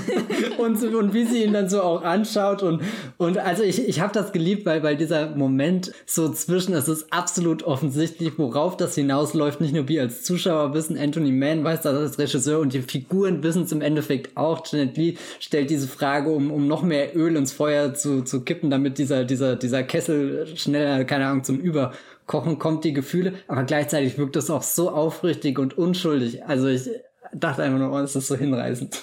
und, 0.58 0.82
und 0.82 1.12
wie 1.12 1.26
sie 1.26 1.44
ihn 1.44 1.52
dann 1.52 1.68
so 1.68 1.82
auch 1.82 2.02
anschaut 2.02 2.62
und, 2.62 2.80
und 3.18 3.36
also 3.36 3.62
ich, 3.62 3.86
ich 3.86 4.00
habe 4.00 4.14
das 4.14 4.32
geliebt, 4.32 4.64
weil, 4.64 4.82
weil 4.82 4.96
dieser 4.96 5.36
Moment 5.36 5.92
so 6.06 6.30
zwischen, 6.30 6.72
es 6.72 6.88
ist 6.88 7.12
absolut 7.12 7.62
offensichtlich, 7.62 8.38
worauf 8.38 8.78
das 8.78 8.94
hinausläuft, 8.94 9.60
nicht 9.60 9.74
nur 9.74 9.88
wir 9.88 10.00
als 10.00 10.22
Zuschauer 10.22 10.72
wissen, 10.72 10.96
Anthony 10.96 11.32
Mann 11.32 11.62
weiß 11.62 11.82
das 11.82 11.98
als 11.98 12.18
Regisseur 12.18 12.60
und 12.60 12.72
die 12.72 12.80
Figuren 12.80 13.42
wissen 13.42 13.64
es 13.64 13.72
im 13.72 13.82
Endeffekt 13.82 14.38
auch. 14.38 14.66
Janet 14.66 14.96
Lee 14.96 15.16
stellt 15.38 15.68
diese 15.68 15.86
Frage, 15.86 16.30
um, 16.30 16.50
um 16.50 16.66
noch 16.66 16.82
mehr 16.82 17.14
Öl 17.14 17.36
ins 17.36 17.52
Feuer 17.52 17.92
zu, 17.92 18.22
zu 18.22 18.40
kippen, 18.40 18.70
damit 18.70 18.96
dieser, 18.96 19.24
dieser, 19.24 19.56
dieser 19.56 19.82
Kessel 19.82 20.46
schneller, 20.56 21.04
keine 21.04 21.26
Ahnung, 21.26 21.44
zum 21.44 21.58
Überkochen 21.58 22.58
kommt, 22.58 22.84
die 22.84 22.94
Gefühle, 22.94 23.34
aber 23.48 23.64
gleichzeitig 23.64 24.16
wirkt 24.16 24.36
es 24.36 24.48
auch 24.48 24.62
so 24.62 24.88
aufrichtig 24.88 25.58
und 25.58 25.76
unschuldig. 25.76 26.42
Also 26.46 26.66
ich, 26.66 26.88
dachte 27.32 27.62
einfach 27.62 27.78
nur, 27.78 27.92
oh, 27.92 27.98
das 27.98 28.16
ist 28.16 28.28
so 28.28 28.36
hinreißend. 28.36 29.02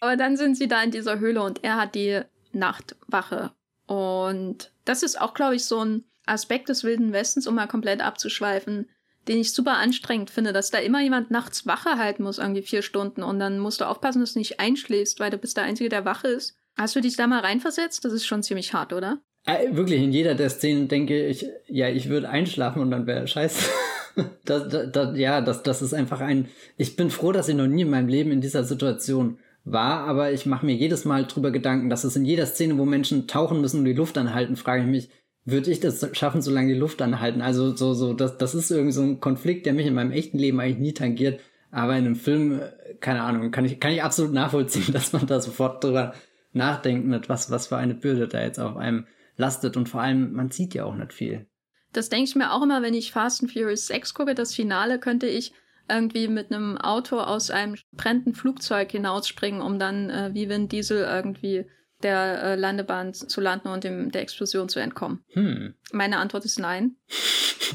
Aber 0.00 0.16
dann 0.16 0.36
sind 0.36 0.56
sie 0.56 0.68
da 0.68 0.82
in 0.82 0.90
dieser 0.90 1.20
Höhle 1.20 1.42
und 1.42 1.62
er 1.62 1.76
hat 1.76 1.94
die 1.94 2.22
Nachtwache. 2.52 3.52
Und 3.86 4.72
das 4.84 5.02
ist 5.02 5.20
auch, 5.20 5.34
glaube 5.34 5.54
ich, 5.56 5.64
so 5.64 5.84
ein 5.84 6.04
Aspekt 6.26 6.68
des 6.68 6.84
Wilden 6.84 7.12
Westens, 7.12 7.46
um 7.46 7.54
mal 7.54 7.66
komplett 7.66 8.00
abzuschweifen, 8.00 8.88
den 9.28 9.38
ich 9.38 9.52
super 9.52 9.74
anstrengend 9.74 10.30
finde, 10.30 10.52
dass 10.52 10.70
da 10.70 10.78
immer 10.78 11.00
jemand 11.00 11.30
nachts 11.30 11.66
Wache 11.66 11.98
halten 11.98 12.24
muss, 12.24 12.38
irgendwie 12.38 12.62
vier 12.62 12.82
Stunden. 12.82 13.22
Und 13.22 13.38
dann 13.38 13.58
musst 13.58 13.80
du 13.80 13.84
aufpassen, 13.84 14.20
dass 14.20 14.32
du 14.32 14.40
nicht 14.40 14.60
einschläfst, 14.60 15.20
weil 15.20 15.30
du 15.30 15.38
bist 15.38 15.56
der 15.56 15.64
Einzige, 15.64 15.88
der 15.88 16.04
Wache 16.04 16.28
ist. 16.28 16.56
Hast 16.76 16.96
du 16.96 17.00
dich 17.00 17.16
da 17.16 17.26
mal 17.26 17.40
reinversetzt? 17.40 18.04
Das 18.04 18.12
ist 18.12 18.26
schon 18.26 18.42
ziemlich 18.42 18.72
hart, 18.72 18.92
oder? 18.92 19.18
Äh, 19.44 19.74
wirklich, 19.74 20.00
in 20.02 20.12
jeder 20.12 20.34
der 20.34 20.50
Szenen 20.50 20.88
denke 20.88 21.26
ich, 21.26 21.46
ja, 21.66 21.88
ich 21.88 22.08
würde 22.08 22.28
einschlafen 22.28 22.80
und 22.80 22.90
dann 22.90 23.06
wäre 23.06 23.26
scheiße. 23.26 23.70
das, 24.44 24.90
das, 24.92 25.16
ja, 25.16 25.40
das, 25.40 25.62
das 25.62 25.82
ist 25.82 25.94
einfach 25.94 26.20
ein. 26.20 26.48
Ich 26.76 26.96
bin 26.96 27.10
froh, 27.10 27.32
dass 27.32 27.48
ich 27.48 27.54
noch 27.54 27.66
nie 27.66 27.82
in 27.82 27.90
meinem 27.90 28.08
Leben 28.08 28.30
in 28.30 28.40
dieser 28.40 28.64
Situation 28.64 29.38
war, 29.64 30.06
aber 30.06 30.32
ich 30.32 30.46
mache 30.46 30.66
mir 30.66 30.74
jedes 30.74 31.04
Mal 31.04 31.24
drüber 31.26 31.50
Gedanken, 31.50 31.88
dass 31.88 32.04
es 32.04 32.16
in 32.16 32.24
jeder 32.24 32.46
Szene, 32.46 32.78
wo 32.78 32.84
Menschen 32.84 33.28
tauchen 33.28 33.60
müssen 33.60 33.78
und 33.78 33.84
die 33.84 33.92
Luft 33.92 34.18
anhalten, 34.18 34.56
frage 34.56 34.82
ich 34.82 34.88
mich, 34.88 35.10
würde 35.44 35.70
ich 35.70 35.80
das 35.80 36.08
schaffen, 36.16 36.42
solange 36.42 36.72
die 36.72 36.78
Luft 36.78 37.02
anhalten? 37.02 37.42
Also 37.42 37.74
so, 37.74 37.94
so, 37.94 38.12
das, 38.12 38.38
das 38.38 38.54
ist 38.54 38.70
irgendwie 38.70 38.92
so 38.92 39.02
ein 39.02 39.20
Konflikt, 39.20 39.66
der 39.66 39.72
mich 39.72 39.86
in 39.86 39.94
meinem 39.94 40.12
echten 40.12 40.38
Leben 40.38 40.60
eigentlich 40.60 40.78
nie 40.78 40.94
tangiert. 40.94 41.40
Aber 41.70 41.96
in 41.96 42.04
einem 42.04 42.16
Film, 42.16 42.60
keine 43.00 43.22
Ahnung, 43.22 43.50
kann 43.50 43.64
ich, 43.64 43.80
kann 43.80 43.92
ich 43.92 44.02
absolut 44.02 44.32
nachvollziehen, 44.32 44.86
dass 44.92 45.12
man 45.12 45.26
da 45.26 45.40
sofort 45.40 45.82
drüber 45.82 46.14
nachdenkt, 46.52 47.06
mit 47.06 47.28
was, 47.28 47.50
was 47.50 47.68
für 47.68 47.76
eine 47.76 47.94
Bürde 47.94 48.28
da 48.28 48.42
jetzt 48.42 48.60
auf 48.60 48.76
einem 48.76 49.06
lastet. 49.36 49.76
Und 49.76 49.88
vor 49.88 50.00
allem, 50.00 50.32
man 50.32 50.50
sieht 50.50 50.74
ja 50.74 50.84
auch 50.84 50.94
nicht 50.94 51.12
viel. 51.12 51.46
Das 51.92 52.08
denke 52.08 52.24
ich 52.24 52.36
mir 52.36 52.52
auch 52.52 52.62
immer, 52.62 52.82
wenn 52.82 52.94
ich 52.94 53.12
Fast 53.12 53.42
and 53.42 53.52
Furious 53.52 53.86
6 53.86 54.14
gucke. 54.14 54.34
Das 54.34 54.54
Finale 54.54 54.98
könnte 54.98 55.26
ich 55.26 55.52
irgendwie 55.88 56.28
mit 56.28 56.52
einem 56.52 56.78
Auto 56.78 57.18
aus 57.18 57.50
einem 57.50 57.76
brennenden 57.92 58.34
Flugzeug 58.34 58.90
hinausspringen, 58.90 59.60
um 59.60 59.78
dann 59.78 60.10
äh, 60.10 60.30
wie 60.32 60.48
Vin 60.48 60.68
Diesel 60.68 61.04
irgendwie 61.04 61.66
der 62.02 62.42
äh, 62.42 62.54
Landebahn 62.56 63.14
zu 63.14 63.40
landen 63.40 63.68
und 63.68 63.84
dem, 63.84 64.10
der 64.10 64.22
Explosion 64.22 64.68
zu 64.68 64.80
entkommen. 64.80 65.24
Hm. 65.32 65.74
Meine 65.92 66.18
Antwort 66.18 66.44
ist 66.44 66.58
nein. 66.58 66.96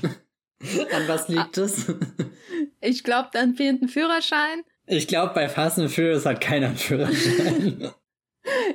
An 0.61 1.07
was 1.07 1.27
liegt 1.27 1.57
es? 1.57 1.93
ich 2.81 3.03
glaube, 3.03 3.29
dann 3.31 3.55
fehlt 3.55 3.81
ein 3.81 3.89
Führerschein. 3.89 4.63
Ich 4.87 5.07
glaube, 5.07 5.33
bei 5.33 5.49
Fast 5.49 5.79
and 5.79 5.91
Furious 5.91 6.25
hat 6.25 6.41
keiner 6.41 6.67
einen 6.67 6.77
Führerschein. 6.77 7.91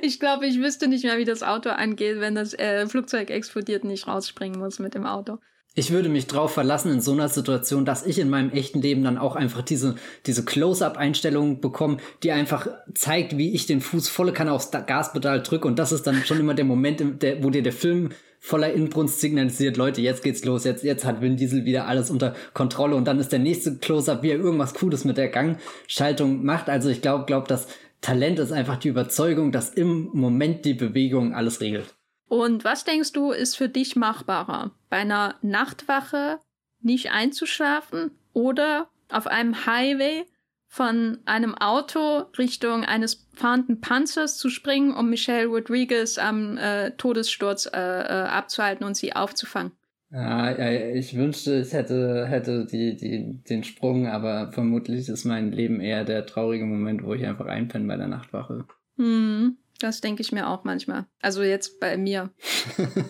Ich 0.05 0.19
glaube, 0.19 0.45
ich 0.45 0.59
wüsste 0.59 0.89
nicht 0.89 1.05
mehr, 1.05 1.17
wie 1.17 1.23
das 1.23 1.43
Auto 1.43 1.69
angeht, 1.69 2.19
wenn 2.19 2.35
das 2.35 2.53
äh, 2.53 2.85
Flugzeug 2.87 3.29
explodiert 3.29 3.85
und 3.85 3.89
ich 3.89 4.05
rausspringen 4.05 4.59
muss 4.59 4.77
mit 4.79 4.95
dem 4.95 5.05
Auto. 5.05 5.37
Ich 5.75 5.91
würde 5.91 6.09
mich 6.09 6.27
drauf 6.27 6.53
verlassen 6.53 6.91
in 6.91 6.99
so 6.99 7.13
einer 7.13 7.29
Situation, 7.29 7.85
dass 7.85 8.05
ich 8.05 8.19
in 8.19 8.29
meinem 8.29 8.51
echten 8.51 8.81
Leben 8.81 9.05
dann 9.05 9.17
auch 9.17 9.37
einfach 9.37 9.61
diese, 9.61 9.95
diese 10.25 10.43
Close-Up-Einstellung 10.43 11.61
bekomme, 11.61 11.99
die 12.21 12.33
einfach 12.33 12.67
zeigt, 12.93 13.37
wie 13.37 13.53
ich 13.53 13.65
den 13.65 13.79
Fuß 13.79 14.09
volle 14.09 14.33
Kanne 14.33 14.51
aufs 14.51 14.71
Gaspedal 14.71 15.41
drücke. 15.41 15.69
Und 15.69 15.79
das 15.79 15.93
ist 15.93 16.05
dann 16.05 16.25
schon 16.25 16.41
immer 16.41 16.53
der 16.53 16.65
Moment, 16.65 17.01
wo 17.41 17.49
dir 17.49 17.63
der 17.63 17.71
Film 17.71 18.09
voller 18.45 18.73
Inbrunst 18.73 19.21
signalisiert, 19.21 19.77
Leute, 19.77 20.01
jetzt 20.01 20.21
geht's 20.21 20.43
los, 20.43 20.65
jetzt, 20.65 20.83
jetzt 20.83 21.05
hat 21.05 21.21
Vin 21.21 21.37
Diesel 21.37 21.63
wieder 21.63 21.87
alles 21.87 22.11
unter 22.11 22.35
Kontrolle 22.53 22.97
und 22.97 23.05
dann 23.05 23.17
ist 23.17 23.31
der 23.31 23.39
nächste 23.39 23.77
Close-Up, 23.77 24.21
wie 24.21 24.31
er 24.31 24.37
irgendwas 24.37 24.73
Cooles 24.73 25.05
mit 25.05 25.15
der 25.15 25.29
Gangschaltung 25.29 26.43
macht. 26.43 26.69
Also 26.69 26.89
ich 26.89 27.01
glaube, 27.01 27.23
glaub, 27.23 27.47
dass 27.47 27.67
Talent 28.03 28.37
ist 28.37 28.51
einfach 28.51 28.77
die 28.77 28.89
Überzeugung, 28.89 29.51
dass 29.51 29.69
im 29.69 30.09
Moment 30.13 30.65
die 30.65 30.73
Bewegung 30.73 31.33
alles 31.33 31.61
regelt. 31.61 31.95
Und 32.27 32.63
was 32.63 32.83
denkst 32.83 33.13
du, 33.13 33.31
ist 33.31 33.55
für 33.55 33.69
dich 33.69 33.95
machbarer? 33.95 34.71
Bei 34.89 34.97
einer 34.97 35.35
Nachtwache 35.41 36.39
nicht 36.81 37.11
einzuschlafen 37.11 38.11
oder 38.33 38.89
auf 39.09 39.25
einem 39.25 39.65
Highway 39.65 40.25
von 40.67 41.19
einem 41.25 41.55
Auto 41.55 42.25
Richtung 42.37 42.83
eines 42.83 43.27
fahrenden 43.35 43.79
Panzers 43.79 44.37
zu 44.37 44.49
springen, 44.49 44.93
um 44.93 45.09
Michelle 45.09 45.47
Rodriguez 45.47 46.17
am 46.17 46.57
äh, 46.57 46.91
Todessturz 46.97 47.67
äh, 47.67 47.77
äh, 47.77 48.27
abzuhalten 48.27 48.85
und 48.85 48.97
sie 48.97 49.15
aufzufangen? 49.15 49.71
Ja, 50.13 50.55
ich 50.93 51.17
wünschte, 51.17 51.61
ich 51.61 51.73
hätte, 51.73 52.27
hätte 52.27 52.67
die, 52.67 52.95
die, 52.95 53.41
den 53.49 53.63
Sprung, 53.63 54.07
aber 54.07 54.51
vermutlich 54.51 55.09
ist 55.09 55.25
mein 55.25 55.51
Leben 55.51 55.81
eher 55.81 56.05
der 56.05 56.27
traurige 56.27 56.65
Moment, 56.65 57.03
wo 57.03 57.15
ich 57.15 57.25
einfach 57.25 57.47
einpenne 57.47 57.87
bei 57.87 57.97
der 57.97 58.07
Nachtwache. 58.07 58.65
Hm, 58.97 59.57
das 59.79 60.01
denke 60.01 60.21
ich 60.21 60.31
mir 60.31 60.47
auch 60.47 60.65
manchmal. 60.65 61.07
Also 61.19 61.41
jetzt 61.41 61.79
bei 61.79 61.97
mir. 61.97 62.29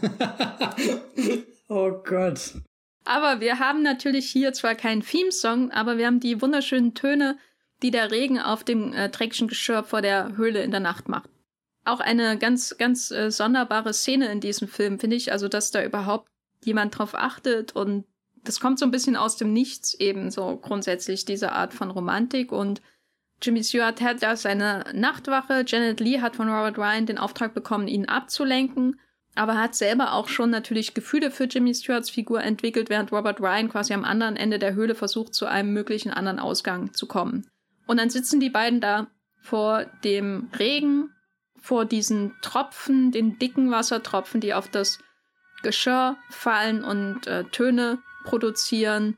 oh 1.67 1.91
Gott. 2.05 2.53
Aber 3.03 3.41
wir 3.41 3.59
haben 3.59 3.83
natürlich 3.83 4.29
hier 4.29 4.53
zwar 4.53 4.75
keinen 4.75 5.01
Theme-Song, 5.01 5.71
aber 5.71 5.97
wir 5.97 6.07
haben 6.07 6.21
die 6.21 6.41
wunderschönen 6.41 6.93
Töne, 6.93 7.37
die 7.81 7.91
der 7.91 8.11
Regen 8.11 8.39
auf 8.39 8.63
dem 8.63 8.93
äh, 8.93 9.09
dreckigen 9.09 9.49
Geschirr 9.49 9.83
vor 9.83 10.01
der 10.01 10.37
Höhle 10.37 10.63
in 10.63 10.71
der 10.71 10.79
Nacht 10.79 11.09
macht. 11.09 11.29
Auch 11.83 11.99
eine 11.99 12.37
ganz, 12.37 12.77
ganz 12.77 13.11
äh, 13.11 13.29
sonderbare 13.29 13.93
Szene 13.93 14.31
in 14.31 14.39
diesem 14.39 14.69
Film, 14.69 14.99
finde 14.99 15.17
ich. 15.17 15.33
Also, 15.33 15.49
dass 15.49 15.71
da 15.71 15.83
überhaupt 15.83 16.29
jemand 16.65 16.97
drauf 16.97 17.15
achtet 17.15 17.75
und 17.75 18.05
das 18.43 18.59
kommt 18.59 18.79
so 18.79 18.85
ein 18.85 18.91
bisschen 18.91 19.15
aus 19.15 19.37
dem 19.37 19.53
Nichts 19.53 19.93
eben 19.93 20.29
so 20.29 20.57
grundsätzlich 20.57 21.25
diese 21.25 21.53
Art 21.53 21.73
von 21.73 21.91
Romantik 21.91 22.51
und 22.51 22.81
Jimmy 23.41 23.63
Stewart 23.63 24.01
hat 24.01 24.21
ja 24.21 24.35
seine 24.35 24.85
Nachtwache. 24.93 25.65
Janet 25.67 25.99
Lee 25.99 26.21
hat 26.21 26.37
von 26.37 26.47
Robert 26.47 26.77
Ryan 26.77 27.05
den 27.05 27.17
Auftrag 27.17 27.53
bekommen, 27.53 27.89
ihn 27.89 28.07
abzulenken, 28.07 28.99
aber 29.35 29.57
hat 29.57 29.75
selber 29.75 30.13
auch 30.13 30.29
schon 30.29 30.49
natürlich 30.49 30.93
Gefühle 30.93 31.29
für 31.29 31.45
Jimmy 31.45 31.73
Stewarts 31.73 32.09
Figur 32.09 32.41
entwickelt, 32.41 32.89
während 32.89 33.11
Robert 33.11 33.41
Ryan 33.41 33.69
quasi 33.69 33.93
am 33.93 34.05
anderen 34.05 34.37
Ende 34.37 34.59
der 34.59 34.75
Höhle 34.75 34.95
versucht, 34.95 35.33
zu 35.33 35.45
einem 35.45 35.73
möglichen 35.73 36.11
anderen 36.11 36.39
Ausgang 36.39 36.93
zu 36.93 37.07
kommen. 37.07 37.47
Und 37.85 37.97
dann 37.97 38.09
sitzen 38.09 38.39
die 38.39 38.49
beiden 38.49 38.79
da 38.79 39.07
vor 39.41 39.85
dem 40.03 40.49
Regen, 40.57 41.09
vor 41.59 41.85
diesen 41.85 42.33
Tropfen, 42.41 43.11
den 43.11 43.39
dicken 43.39 43.71
Wassertropfen, 43.71 44.39
die 44.39 44.53
auf 44.53 44.69
das 44.69 44.99
Geschirr 45.63 46.17
fallen 46.29 46.83
und 46.83 47.27
äh, 47.27 47.45
Töne 47.45 47.99
produzieren. 48.25 49.17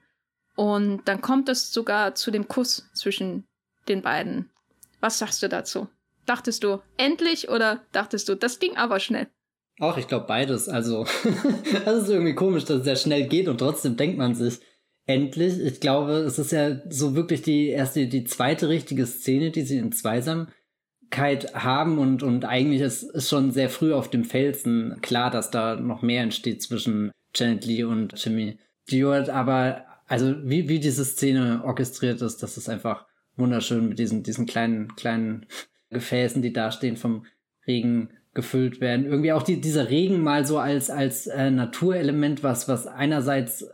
Und 0.56 1.02
dann 1.06 1.22
kommt 1.22 1.50
es 1.50 1.74
sogar 1.74 2.16
zu 2.16 2.32
dem 2.32 2.48
Kuss 2.48 2.90
zwischen 2.94 3.46
den 3.90 4.02
beiden. 4.02 4.50
Was 5.02 5.20
sagst 5.20 5.44
du 5.44 5.50
dazu? 5.50 5.90
Dachtest 6.26 6.64
du 6.64 6.82
endlich 6.98 7.50
oder 7.50 7.82
dachtest 7.92 8.30
du, 8.30 8.36
das 8.36 8.60
ging 8.60 8.78
aber 8.78 9.00
schnell? 9.00 9.28
Auch, 9.80 9.98
ich 9.98 10.08
glaube 10.08 10.26
beides. 10.28 10.70
Also, 10.70 11.06
das 11.86 12.04
ist 12.04 12.10
irgendwie 12.10 12.36
komisch, 12.36 12.64
dass 12.64 12.78
es 12.78 12.86
sehr 12.86 12.96
schnell 12.96 13.28
geht 13.28 13.48
und 13.50 13.58
trotzdem 13.58 13.98
denkt 13.98 14.18
man 14.18 14.34
sich, 14.34 14.60
endlich. 15.06 15.60
Ich 15.60 15.80
glaube, 15.80 16.14
es 16.14 16.40
ist 16.40 16.52
ja 16.52 16.82
so 16.90 17.16
wirklich 17.16 17.42
die 17.42 17.68
erste, 17.70 18.08
die 18.08 18.24
zweite 18.24 18.70
richtige 18.70 19.06
Szene, 19.06 19.52
die 19.52 19.64
sie 19.64 19.78
in 19.78 19.92
Zweisam 19.92 20.48
haben 21.18 21.98
und, 21.98 22.24
und 22.24 22.46
eigentlich 22.46 22.82
ist, 22.82 23.04
ist 23.04 23.30
schon 23.30 23.52
sehr 23.52 23.70
früh 23.70 23.94
auf 23.94 24.10
dem 24.10 24.24
Felsen 24.24 24.98
klar, 25.02 25.32
dass 25.32 25.52
da 25.52 25.76
noch 25.76 26.02
mehr 26.02 26.24
entsteht 26.24 26.62
zwischen 26.62 27.12
Janet 27.36 27.66
Lee 27.66 27.84
und 27.84 28.14
Jimmy 28.24 28.58
Stewart, 28.88 29.30
aber 29.30 29.86
also 30.08 30.36
wie, 30.44 30.70
wie 30.70 30.80
diese 30.80 31.06
Szene 31.06 31.62
orchestriert 31.64 32.22
ist, 32.22 32.44
das 32.44 32.58
ist 32.58 32.70
einfach 32.70 33.06
wunderschön 33.36 33.90
mit 33.90 34.00
diesen, 34.00 34.24
diesen 34.24 34.46
kleinen, 34.46 34.96
kleinen 34.96 35.48
Gefäßen, 35.90 36.42
die 36.42 36.54
da 36.54 36.72
stehen, 36.72 36.98
vom 36.98 37.26
Regen 37.68 38.10
gefüllt 38.34 38.82
werden. 38.82 39.06
Irgendwie 39.06 39.32
auch 39.32 39.44
die, 39.44 39.62
dieser 39.62 39.90
Regen 39.90 40.22
mal 40.22 40.46
so 40.46 40.60
als, 40.60 40.90
als 40.90 41.28
äh, 41.28 41.50
Naturelement, 41.50 42.44
was, 42.44 42.68
was 42.68 42.86
einerseits 42.86 43.66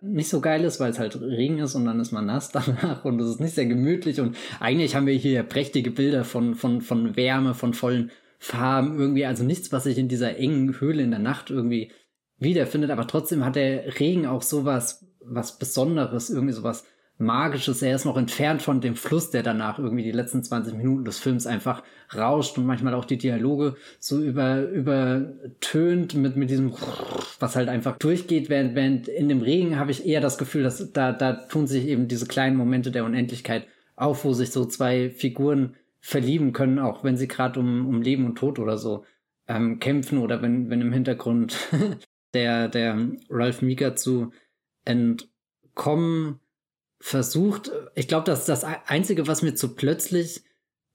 nicht 0.00 0.28
so 0.28 0.40
geil 0.40 0.64
ist, 0.64 0.80
weil 0.80 0.90
es 0.90 0.98
halt 0.98 1.20
Regen 1.20 1.58
ist 1.58 1.74
und 1.74 1.84
dann 1.84 2.00
ist 2.00 2.12
man 2.12 2.26
nass 2.26 2.50
danach 2.52 3.04
und 3.04 3.20
es 3.20 3.28
ist 3.28 3.40
nicht 3.40 3.54
sehr 3.54 3.66
gemütlich 3.66 4.20
und 4.20 4.36
eigentlich 4.60 4.94
haben 4.94 5.06
wir 5.06 5.14
hier 5.14 5.42
prächtige 5.42 5.90
Bilder 5.90 6.24
von, 6.24 6.54
von, 6.54 6.80
von 6.80 7.16
Wärme, 7.16 7.54
von 7.54 7.74
vollen 7.74 8.10
Farben 8.38 8.98
irgendwie, 8.98 9.26
also 9.26 9.42
nichts, 9.44 9.72
was 9.72 9.84
sich 9.84 9.98
in 9.98 10.08
dieser 10.08 10.36
engen 10.36 10.80
Höhle 10.80 11.02
in 11.02 11.10
der 11.10 11.20
Nacht 11.20 11.50
irgendwie 11.50 11.90
wiederfindet, 12.38 12.90
aber 12.90 13.06
trotzdem 13.06 13.44
hat 13.44 13.56
der 13.56 13.98
Regen 13.98 14.26
auch 14.26 14.42
sowas, 14.42 15.06
was 15.20 15.58
Besonderes, 15.58 16.30
irgendwie 16.30 16.52
sowas 16.52 16.84
Magisches. 17.18 17.82
Er 17.82 17.96
ist 17.96 18.04
noch 18.04 18.16
entfernt 18.16 18.62
von 18.62 18.80
dem 18.80 18.94
Fluss, 18.94 19.30
der 19.30 19.42
danach 19.42 19.78
irgendwie 19.78 20.04
die 20.04 20.12
letzten 20.12 20.42
20 20.42 20.74
Minuten 20.74 21.04
des 21.04 21.18
Films 21.18 21.46
einfach 21.46 21.82
rauscht 22.14 22.56
und 22.56 22.66
manchmal 22.66 22.94
auch 22.94 23.04
die 23.04 23.18
Dialoge 23.18 23.74
so 23.98 24.22
über, 24.22 24.62
übertönt 24.62 26.14
mit, 26.14 26.36
mit 26.36 26.48
diesem, 26.48 26.72
was 27.40 27.56
halt 27.56 27.68
einfach 27.68 27.98
durchgeht, 27.98 28.48
während, 28.48 28.76
während 28.76 29.08
in 29.08 29.28
dem 29.28 29.42
Regen 29.42 29.78
habe 29.78 29.90
ich 29.90 30.06
eher 30.06 30.20
das 30.20 30.38
Gefühl, 30.38 30.62
dass 30.62 30.92
da, 30.92 31.12
da 31.12 31.32
tun 31.32 31.66
sich 31.66 31.86
eben 31.86 32.06
diese 32.06 32.26
kleinen 32.26 32.56
Momente 32.56 32.92
der 32.92 33.04
Unendlichkeit 33.04 33.66
auf, 33.96 34.24
wo 34.24 34.32
sich 34.32 34.52
so 34.52 34.64
zwei 34.64 35.10
Figuren 35.10 35.74
verlieben 36.00 36.52
können, 36.52 36.78
auch 36.78 37.02
wenn 37.02 37.16
sie 37.16 37.26
gerade 37.26 37.58
um, 37.58 37.88
um 37.88 38.00
Leben 38.00 38.26
und 38.26 38.36
Tod 38.36 38.60
oder 38.60 38.78
so 38.78 39.04
ähm, 39.48 39.80
kämpfen 39.80 40.18
oder 40.18 40.40
wenn, 40.40 40.70
wenn 40.70 40.80
im 40.80 40.92
Hintergrund 40.92 41.56
der, 42.34 42.68
der 42.68 43.08
Ralph 43.28 43.60
Mika 43.60 43.96
zu 43.96 44.30
entkommen 44.84 46.38
versucht. 47.00 47.70
Ich 47.94 48.08
glaube, 48.08 48.24
dass 48.24 48.44
das 48.44 48.64
Einzige, 48.64 49.26
was 49.26 49.42
mir 49.42 49.54
zu 49.54 49.74
plötzlich 49.74 50.42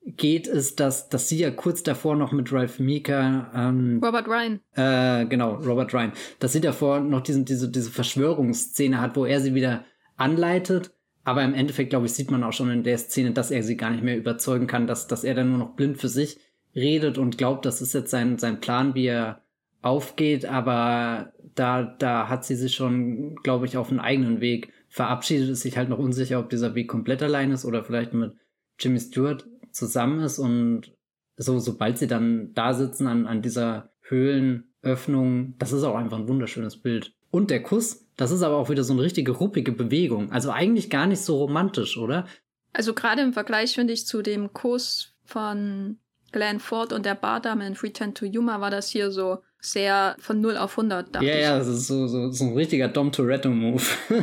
geht, 0.06 0.48
ist, 0.48 0.80
dass, 0.80 1.10
dass 1.10 1.30
sie 1.30 1.40
ja 1.40 1.52
kurz 1.52 1.84
davor 1.84 2.16
noch 2.16 2.32
mit 2.32 2.52
Ralph 2.52 2.80
Mika 2.80 3.52
ähm, 3.56 4.02
Robert 4.04 4.28
Ryan. 4.28 4.60
Äh, 4.76 5.26
genau, 5.28 5.56
Robert 5.56 5.94
Ryan. 5.94 6.12
Dass 6.40 6.54
sie 6.54 6.62
davor 6.62 7.00
noch 7.00 7.22
diesen, 7.22 7.46
diese, 7.46 7.70
diese 7.70 7.90
Verschwörungsszene 7.90 9.00
hat, 9.00 9.16
wo 9.16 9.26
er 9.26 9.40
sie 9.40 9.56
wieder 9.56 9.86
anleitet. 10.18 10.92
Aber 11.24 11.44
im 11.44 11.54
Endeffekt, 11.54 11.92
glaube 11.92 12.06
ich, 12.06 12.14
sieht 12.14 12.32
man 12.32 12.44
auch 12.44 12.52
schon 12.52 12.70
in 12.70 12.84
der 12.84 12.98
Szene, 12.98 13.32
dass 13.32 13.50
er 13.50 13.64
sie 13.64 13.78
gar 13.78 13.92
nicht 13.92 14.04
mehr 14.04 14.18
überzeugen 14.18 14.68
kann, 14.68 14.88
dass, 14.88 15.08
dass 15.08 15.24
er 15.24 15.36
dann 15.36 15.50
nur 15.50 15.58
noch 15.58 15.76
blind 15.76 15.98
für 15.98 16.10
sich 16.10 16.38
redet 16.76 17.18
und 17.18 17.38
glaubt, 17.38 17.66
das 17.66 17.82
ist 17.82 17.94
jetzt 17.94 18.12
sein, 18.12 18.38
sein 18.38 18.60
Plan, 18.60 18.96
wie 18.96 19.06
er 19.06 19.42
aufgeht. 19.82 20.46
Aber 20.46 21.32
da, 21.56 21.84
da 21.84 22.28
hat 22.28 22.44
sie 22.44 22.56
sich 22.56 22.76
schon, 22.76 23.36
glaube 23.38 23.68
ich, 23.68 23.78
auf 23.78 23.90
einen 23.90 24.02
eigenen 24.02 24.42
Weg 24.42 24.74
verabschiedet, 24.94 25.50
ist 25.50 25.62
sich 25.62 25.76
halt 25.76 25.90
noch 25.90 25.98
unsicher, 25.98 26.40
ob 26.40 26.52
dieser 26.52 26.76
Weg 26.76 26.88
komplett 26.88 27.24
allein 27.24 27.52
ist 27.52 27.66
oder 27.66 27.84
vielleicht 27.84 28.14
mit 28.14 28.36
Jimmy 28.80 29.00
Stewart 29.00 29.48
zusammen 29.72 30.20
ist 30.20 30.38
und 30.38 30.94
so, 31.36 31.58
sobald 31.58 31.98
sie 31.98 32.06
dann 32.06 32.54
da 32.54 32.76
sitzen 32.76 33.08
an, 33.08 33.26
an 33.26 33.42
dieser 33.42 33.92
Höhlenöffnung, 34.02 35.56
das 35.58 35.72
ist 35.72 35.84
auch 35.84 35.96
einfach 35.96 36.20
ein 36.20 36.28
wunderschönes 36.28 36.80
Bild. 36.80 37.16
Und 37.32 37.50
der 37.50 37.64
Kuss, 37.64 38.08
das 38.18 38.30
ist 38.30 38.44
aber 38.44 38.56
auch 38.56 38.70
wieder 38.70 38.84
so 38.84 38.94
eine 38.94 39.02
richtige 39.02 39.32
ruppige 39.32 39.72
Bewegung. 39.72 40.32
Also 40.32 40.52
eigentlich 40.52 40.92
gar 40.92 41.08
nicht 41.08 41.22
so 41.22 41.38
romantisch, 41.38 41.98
oder? 41.98 42.28
Also 42.72 42.94
gerade 42.94 43.24
im 43.24 43.34
Vergleich, 43.34 43.74
finde 43.74 43.94
ich, 43.94 44.06
zu 44.06 44.22
dem 44.22 44.54
Kuss 44.54 45.16
von 45.26 45.98
Glenn 46.32 46.60
Ford 46.60 46.94
und 46.94 47.08
der 47.08 47.16
Bardame 47.16 47.66
in 47.66 47.74
Pretend 47.74 48.16
to 48.16 48.28
Yuma 48.28 48.62
war 48.62 48.70
das 48.70 48.90
hier 48.90 49.10
so 49.10 49.40
sehr 49.60 50.16
von 50.20 50.40
0 50.40 50.58
auf 50.58 50.78
100. 50.78 51.16
Ja, 51.16 51.36
ja, 51.36 51.58
das 51.58 51.68
ist 51.68 51.88
so, 51.88 52.06
so, 52.06 52.30
so 52.30 52.44
ein 52.44 52.54
richtiger 52.54 52.90
Dom 52.90 53.12
Toretto-Move. 53.12 53.82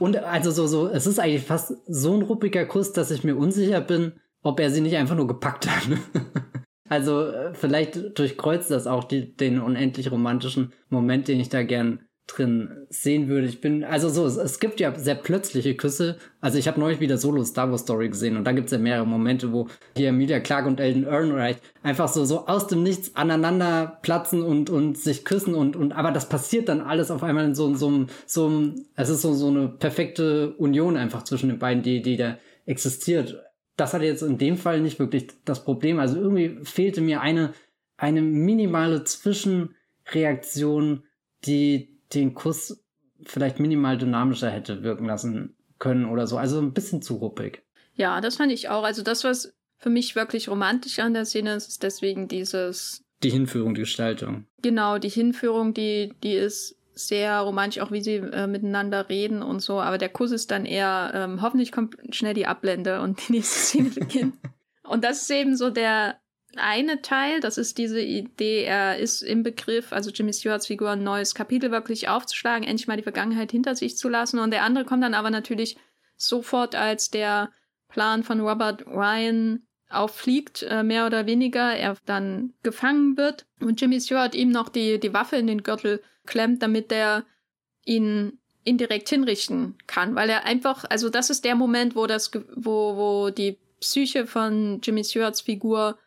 und 0.00 0.16
also 0.16 0.50
so, 0.50 0.66
so, 0.66 0.88
es 0.88 1.06
ist 1.06 1.18
eigentlich 1.18 1.44
fast 1.44 1.74
so 1.86 2.14
ein 2.14 2.22
ruppiger 2.22 2.66
Kuss, 2.66 2.92
dass 2.92 3.10
ich 3.10 3.24
mir 3.24 3.36
unsicher 3.36 3.80
bin, 3.80 4.14
ob 4.42 4.60
er 4.60 4.70
sie 4.70 4.80
nicht 4.80 4.96
einfach 4.96 5.16
nur 5.16 5.26
gepackt 5.26 5.68
hat. 5.68 5.88
also 6.88 7.26
äh, 7.26 7.54
vielleicht 7.54 8.18
durchkreuzt 8.18 8.70
das 8.70 8.86
auch 8.86 9.04
die, 9.04 9.36
den 9.36 9.60
unendlich 9.60 10.10
romantischen 10.10 10.72
Moment, 10.88 11.28
den 11.28 11.40
ich 11.40 11.48
da 11.48 11.62
gern 11.62 12.06
drin 12.26 12.86
sehen 12.88 13.28
würde. 13.28 13.46
Ich 13.46 13.60
bin, 13.60 13.84
also 13.84 14.08
so, 14.08 14.24
es, 14.24 14.36
es 14.36 14.58
gibt 14.58 14.80
ja 14.80 14.98
sehr 14.98 15.14
plötzliche 15.14 15.74
Küsse. 15.74 16.16
Also 16.40 16.56
ich 16.58 16.66
habe 16.66 16.80
neulich 16.80 16.98
wieder 17.00 17.18
Solo 17.18 17.44
Star 17.44 17.70
Wars 17.70 17.82
Story 17.82 18.08
gesehen 18.08 18.38
und 18.38 18.44
da 18.44 18.52
gibt 18.52 18.66
es 18.66 18.72
ja 18.72 18.78
mehrere 18.78 19.06
Momente, 19.06 19.52
wo 19.52 19.68
hier 19.96 20.08
Emilia 20.08 20.40
Clark 20.40 20.66
und 20.66 20.80
Elden 20.80 21.04
Ehrenreich 21.04 21.56
einfach 21.82 22.08
so, 22.08 22.24
so 22.24 22.46
aus 22.46 22.66
dem 22.66 22.82
Nichts 22.82 23.14
aneinander 23.14 23.98
platzen 24.02 24.42
und, 24.42 24.70
und 24.70 24.96
sich 24.96 25.26
küssen 25.26 25.54
und, 25.54 25.76
und, 25.76 25.92
aber 25.92 26.12
das 26.12 26.28
passiert 26.28 26.70
dann 26.70 26.80
alles 26.80 27.10
auf 27.10 27.22
einmal 27.22 27.44
in 27.44 27.54
so, 27.54 27.74
so, 27.74 28.06
so, 28.26 28.72
es 28.96 29.10
ist 29.10 29.20
so, 29.20 29.34
so 29.34 29.48
eine 29.48 29.68
perfekte 29.68 30.54
Union 30.54 30.96
einfach 30.96 31.24
zwischen 31.24 31.50
den 31.50 31.58
beiden, 31.58 31.82
die, 31.82 32.00
die 32.00 32.16
da 32.16 32.38
existiert. 32.64 33.38
Das 33.76 33.92
hatte 33.92 34.06
jetzt 34.06 34.22
in 34.22 34.38
dem 34.38 34.56
Fall 34.56 34.80
nicht 34.80 34.98
wirklich 34.98 35.28
das 35.44 35.62
Problem. 35.64 35.98
Also 35.98 36.16
irgendwie 36.16 36.60
fehlte 36.62 37.02
mir 37.02 37.20
eine, 37.20 37.52
eine 37.98 38.22
minimale 38.22 39.04
Zwischenreaktion, 39.04 41.02
die 41.44 41.93
den 42.14 42.34
Kuss 42.34 42.84
vielleicht 43.24 43.60
minimal 43.60 43.98
dynamischer 43.98 44.50
hätte 44.50 44.82
wirken 44.82 45.06
lassen 45.06 45.56
können 45.78 46.06
oder 46.06 46.26
so. 46.26 46.36
Also 46.36 46.60
ein 46.60 46.72
bisschen 46.72 47.02
zu 47.02 47.16
ruppig. 47.16 47.62
Ja, 47.94 48.20
das 48.20 48.36
fand 48.36 48.52
ich 48.52 48.68
auch. 48.68 48.84
Also 48.84 49.02
das, 49.02 49.24
was 49.24 49.54
für 49.78 49.90
mich 49.90 50.16
wirklich 50.16 50.48
romantisch 50.48 50.98
an 50.98 51.14
der 51.14 51.24
Szene 51.24 51.54
ist, 51.54 51.68
ist 51.68 51.82
deswegen 51.82 52.28
dieses. 52.28 53.04
Die 53.22 53.30
Hinführung, 53.30 53.74
die 53.74 53.82
Gestaltung. 53.82 54.46
Genau, 54.62 54.98
die 54.98 55.08
Hinführung, 55.08 55.74
die, 55.74 56.12
die 56.22 56.34
ist 56.34 56.76
sehr 56.94 57.40
romantisch, 57.40 57.82
auch 57.82 57.90
wie 57.90 58.02
sie 58.02 58.16
äh, 58.16 58.46
miteinander 58.46 59.08
reden 59.08 59.42
und 59.42 59.60
so. 59.60 59.80
Aber 59.80 59.98
der 59.98 60.08
Kuss 60.08 60.30
ist 60.30 60.50
dann 60.50 60.64
eher, 60.64 61.10
ähm, 61.14 61.42
hoffentlich 61.42 61.72
kommt 61.72 61.96
schnell 62.10 62.34
die 62.34 62.46
Ablende 62.46 63.00
und 63.00 63.28
die 63.28 63.32
nächste 63.32 63.58
Szene 63.58 63.90
beginnt. 63.90 64.34
und 64.82 65.04
das 65.04 65.22
ist 65.22 65.30
eben 65.30 65.56
so 65.56 65.70
der 65.70 66.16
eine 66.58 67.02
Teil, 67.02 67.40
das 67.40 67.58
ist 67.58 67.78
diese 67.78 68.00
Idee, 68.00 68.64
er 68.64 68.98
ist 68.98 69.22
im 69.22 69.42
Begriff, 69.42 69.92
also 69.92 70.10
Jimmy 70.10 70.32
Stewarts 70.32 70.66
Figur, 70.66 70.90
ein 70.90 71.02
neues 71.02 71.34
Kapitel 71.34 71.70
wirklich 71.70 72.08
aufzuschlagen, 72.08 72.66
endlich 72.66 72.88
mal 72.88 72.96
die 72.96 73.02
Vergangenheit 73.02 73.50
hinter 73.50 73.74
sich 73.76 73.96
zu 73.96 74.08
lassen. 74.08 74.38
Und 74.38 74.50
der 74.50 74.62
andere 74.62 74.84
kommt 74.84 75.02
dann 75.02 75.14
aber 75.14 75.30
natürlich 75.30 75.76
sofort, 76.16 76.74
als 76.74 77.10
der 77.10 77.50
Plan 77.88 78.22
von 78.22 78.40
Robert 78.40 78.86
Ryan 78.86 79.66
auffliegt, 79.90 80.62
äh, 80.62 80.82
mehr 80.82 81.06
oder 81.06 81.26
weniger, 81.26 81.74
er 81.76 81.96
dann 82.06 82.54
gefangen 82.62 83.16
wird 83.16 83.46
und 83.60 83.80
Jimmy 83.80 84.00
Stewart 84.00 84.34
ihm 84.34 84.50
noch 84.50 84.68
die, 84.68 84.98
die 84.98 85.12
Waffe 85.14 85.36
in 85.36 85.46
den 85.46 85.62
Gürtel 85.62 86.02
klemmt, 86.26 86.62
damit 86.62 86.90
er 86.90 87.24
ihn 87.84 88.38
indirekt 88.64 89.08
hinrichten 89.10 89.76
kann, 89.86 90.14
weil 90.14 90.30
er 90.30 90.44
einfach, 90.44 90.84
also 90.88 91.10
das 91.10 91.30
ist 91.30 91.44
der 91.44 91.54
Moment, 91.54 91.94
wo 91.94 92.06
das, 92.06 92.30
wo, 92.56 92.96
wo 92.96 93.30
die 93.30 93.58
Psyche 93.80 94.26
von 94.26 94.80
Jimmy 94.82 95.04
Stewarts 95.04 95.42
Figur 95.42 95.98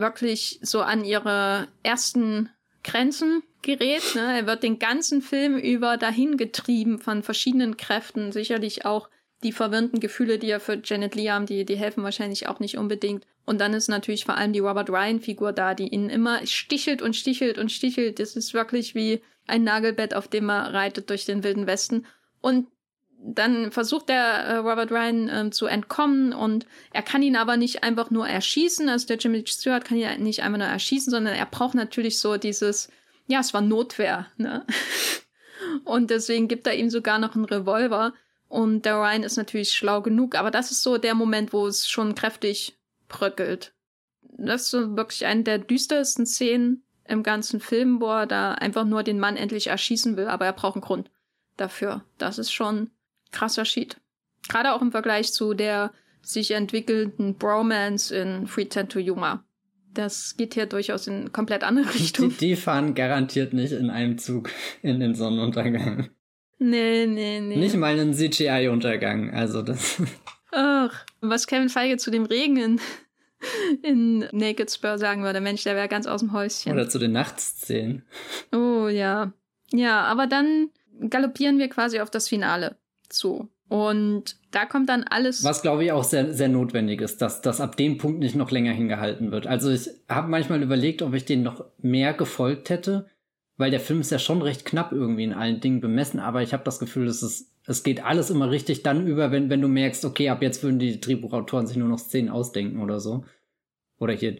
wirklich 0.00 0.58
so 0.62 0.80
an 0.80 1.04
ihre 1.04 1.68
ersten 1.82 2.50
Grenzen 2.82 3.42
gerät. 3.62 4.14
Ne? 4.14 4.38
Er 4.38 4.46
wird 4.46 4.62
den 4.62 4.78
ganzen 4.78 5.22
Film 5.22 5.56
über 5.56 5.96
dahin 5.96 6.36
getrieben 6.36 6.98
von 6.98 7.22
verschiedenen 7.22 7.76
Kräften, 7.76 8.32
sicherlich 8.32 8.84
auch 8.84 9.08
die 9.42 9.52
verwirrenden 9.52 10.00
Gefühle, 10.00 10.38
die 10.38 10.50
er 10.50 10.60
für 10.60 10.80
Janet 10.84 11.14
Lee 11.14 11.30
haben, 11.30 11.46
die, 11.46 11.64
die 11.64 11.76
helfen 11.76 12.04
wahrscheinlich 12.04 12.48
auch 12.48 12.60
nicht 12.60 12.76
unbedingt. 12.76 13.26
Und 13.46 13.60
dann 13.60 13.72
ist 13.72 13.88
natürlich 13.88 14.24
vor 14.24 14.36
allem 14.36 14.52
die 14.52 14.58
Robert 14.58 14.90
Ryan-Figur 14.90 15.52
da, 15.52 15.74
die 15.74 15.88
ihn 15.88 16.10
immer 16.10 16.46
stichelt 16.46 17.00
und 17.00 17.16
stichelt 17.16 17.58
und 17.58 17.72
stichelt. 17.72 18.18
Das 18.18 18.36
ist 18.36 18.52
wirklich 18.54 18.94
wie 18.94 19.22
ein 19.46 19.64
Nagelbett, 19.64 20.14
auf 20.14 20.28
dem 20.28 20.50
er 20.50 20.74
reitet 20.74 21.10
durch 21.10 21.24
den 21.24 21.42
wilden 21.42 21.66
Westen. 21.66 22.06
Und 22.40 22.66
dann 23.22 23.70
versucht 23.70 24.08
der 24.08 24.22
äh, 24.22 24.56
Robert 24.56 24.90
Ryan 24.90 25.28
ähm, 25.28 25.52
zu 25.52 25.66
entkommen 25.66 26.32
und 26.32 26.66
er 26.92 27.02
kann 27.02 27.22
ihn 27.22 27.36
aber 27.36 27.56
nicht 27.56 27.82
einfach 27.84 28.10
nur 28.10 28.26
erschießen. 28.26 28.88
Also 28.88 29.06
der 29.06 29.18
Jimmy 29.18 29.44
Stewart 29.46 29.84
kann 29.84 29.98
ihn 29.98 30.22
nicht 30.22 30.42
einfach 30.42 30.58
nur 30.58 30.66
erschießen, 30.66 31.10
sondern 31.10 31.34
er 31.34 31.46
braucht 31.46 31.74
natürlich 31.74 32.18
so 32.18 32.38
dieses, 32.38 32.88
ja, 33.26 33.40
es 33.40 33.52
war 33.52 33.60
Notwehr, 33.60 34.26
ne? 34.36 34.66
Und 35.84 36.10
deswegen 36.10 36.48
gibt 36.48 36.66
er 36.66 36.74
ihm 36.74 36.88
sogar 36.88 37.18
noch 37.18 37.34
einen 37.34 37.44
Revolver. 37.44 38.14
Und 38.48 38.86
der 38.86 38.96
Ryan 38.96 39.22
ist 39.22 39.36
natürlich 39.36 39.72
schlau 39.72 40.00
genug, 40.00 40.34
aber 40.34 40.50
das 40.50 40.70
ist 40.70 40.82
so 40.82 40.96
der 40.98 41.14
Moment, 41.14 41.52
wo 41.52 41.66
es 41.66 41.88
schon 41.88 42.14
kräftig 42.14 42.78
bröckelt. 43.08 43.72
Das 44.22 44.62
ist 44.62 44.70
so 44.70 44.96
wirklich 44.96 45.26
eine 45.26 45.44
der 45.44 45.58
düstersten 45.58 46.26
Szenen 46.26 46.82
im 47.06 47.22
ganzen 47.22 47.60
Film, 47.60 48.00
wo 48.00 48.06
er 48.06 48.26
da 48.26 48.54
einfach 48.54 48.84
nur 48.84 49.02
den 49.02 49.20
Mann 49.20 49.36
endlich 49.36 49.66
erschießen 49.66 50.16
will, 50.16 50.26
aber 50.28 50.46
er 50.46 50.52
braucht 50.52 50.76
einen 50.76 50.82
Grund 50.82 51.10
dafür. 51.56 52.02
Das 52.18 52.38
ist 52.38 52.50
schon 52.50 52.90
krasser 53.30 53.64
Sheet. 53.64 53.96
Gerade 54.48 54.72
auch 54.72 54.82
im 54.82 54.90
Vergleich 54.90 55.32
zu 55.32 55.54
der 55.54 55.92
sich 56.22 56.50
entwickelnden 56.52 57.36
Bromance 57.36 58.14
in 58.14 58.46
Free 58.46 58.66
Ten 58.66 58.88
to 58.88 58.98
Yuma. 58.98 59.44
Das 59.92 60.36
geht 60.36 60.54
hier 60.54 60.66
durchaus 60.66 61.06
in 61.06 61.32
komplett 61.32 61.64
andere 61.64 61.92
Richtung. 61.94 62.30
Die, 62.30 62.36
die 62.36 62.56
fahren 62.56 62.94
garantiert 62.94 63.52
nicht 63.52 63.72
in 63.72 63.90
einem 63.90 64.18
Zug 64.18 64.50
in 64.82 65.00
den 65.00 65.14
Sonnenuntergang. 65.14 66.10
Nee, 66.58 67.06
nee, 67.06 67.40
nee. 67.40 67.56
Nicht 67.56 67.76
mal 67.76 67.98
einen 67.98 68.12
CGI-Untergang, 68.12 69.30
also 69.30 69.62
das. 69.62 70.00
Ach, 70.52 71.06
was 71.20 71.46
Kevin 71.46 71.70
Feige 71.70 71.96
zu 71.96 72.10
dem 72.10 72.26
Regen 72.26 72.56
in, 72.58 72.80
in 73.82 74.18
Naked 74.32 74.70
Spur 74.70 74.98
sagen 74.98 75.22
würde, 75.22 75.40
Mensch, 75.40 75.64
der 75.64 75.74
wäre 75.74 75.88
ganz 75.88 76.06
aus 76.06 76.20
dem 76.20 76.32
Häuschen. 76.32 76.72
Oder 76.72 76.88
zu 76.88 76.98
den 76.98 77.12
Nachtszenen. 77.12 78.04
Oh 78.52 78.88
ja. 78.88 79.32
Ja, 79.72 80.02
aber 80.04 80.26
dann 80.26 80.68
galoppieren 81.08 81.58
wir 81.58 81.68
quasi 81.68 82.00
auf 82.00 82.10
das 82.10 82.28
Finale 82.28 82.76
zu. 83.10 83.48
Und 83.68 84.36
da 84.50 84.66
kommt 84.66 84.88
dann 84.88 85.04
alles. 85.04 85.44
Was 85.44 85.62
glaube 85.62 85.84
ich 85.84 85.92
auch 85.92 86.02
sehr, 86.02 86.32
sehr 86.32 86.48
notwendig 86.48 87.00
ist, 87.00 87.22
dass 87.22 87.40
das 87.40 87.60
ab 87.60 87.76
dem 87.76 87.98
Punkt 87.98 88.18
nicht 88.18 88.34
noch 88.34 88.50
länger 88.50 88.72
hingehalten 88.72 89.30
wird. 89.30 89.46
Also 89.46 89.70
ich 89.70 89.88
habe 90.08 90.28
manchmal 90.28 90.60
überlegt, 90.62 91.02
ob 91.02 91.14
ich 91.14 91.24
den 91.24 91.44
noch 91.44 91.64
mehr 91.78 92.12
gefolgt 92.12 92.68
hätte, 92.68 93.06
weil 93.56 93.70
der 93.70 93.78
Film 93.78 94.00
ist 94.00 94.10
ja 94.10 94.18
schon 94.18 94.42
recht 94.42 94.64
knapp 94.64 94.90
irgendwie 94.90 95.22
in 95.22 95.34
allen 95.34 95.60
Dingen 95.60 95.80
bemessen, 95.80 96.18
aber 96.18 96.42
ich 96.42 96.52
habe 96.52 96.64
das 96.64 96.80
Gefühl, 96.80 97.06
dass 97.06 97.22
es, 97.22 97.52
es 97.64 97.84
geht 97.84 98.04
alles 98.04 98.30
immer 98.30 98.50
richtig 98.50 98.82
dann 98.82 99.06
über, 99.06 99.30
wenn, 99.30 99.50
wenn 99.50 99.60
du 99.60 99.68
merkst, 99.68 100.04
okay, 100.04 100.30
ab 100.30 100.42
jetzt 100.42 100.64
würden 100.64 100.80
die 100.80 101.00
Drehbuchautoren 101.00 101.68
sich 101.68 101.76
nur 101.76 101.88
noch 101.88 102.00
Szenen 102.00 102.28
ausdenken 102.28 102.82
oder 102.82 102.98
so. 102.98 103.24
Oder 103.98 104.14
hier 104.14 104.36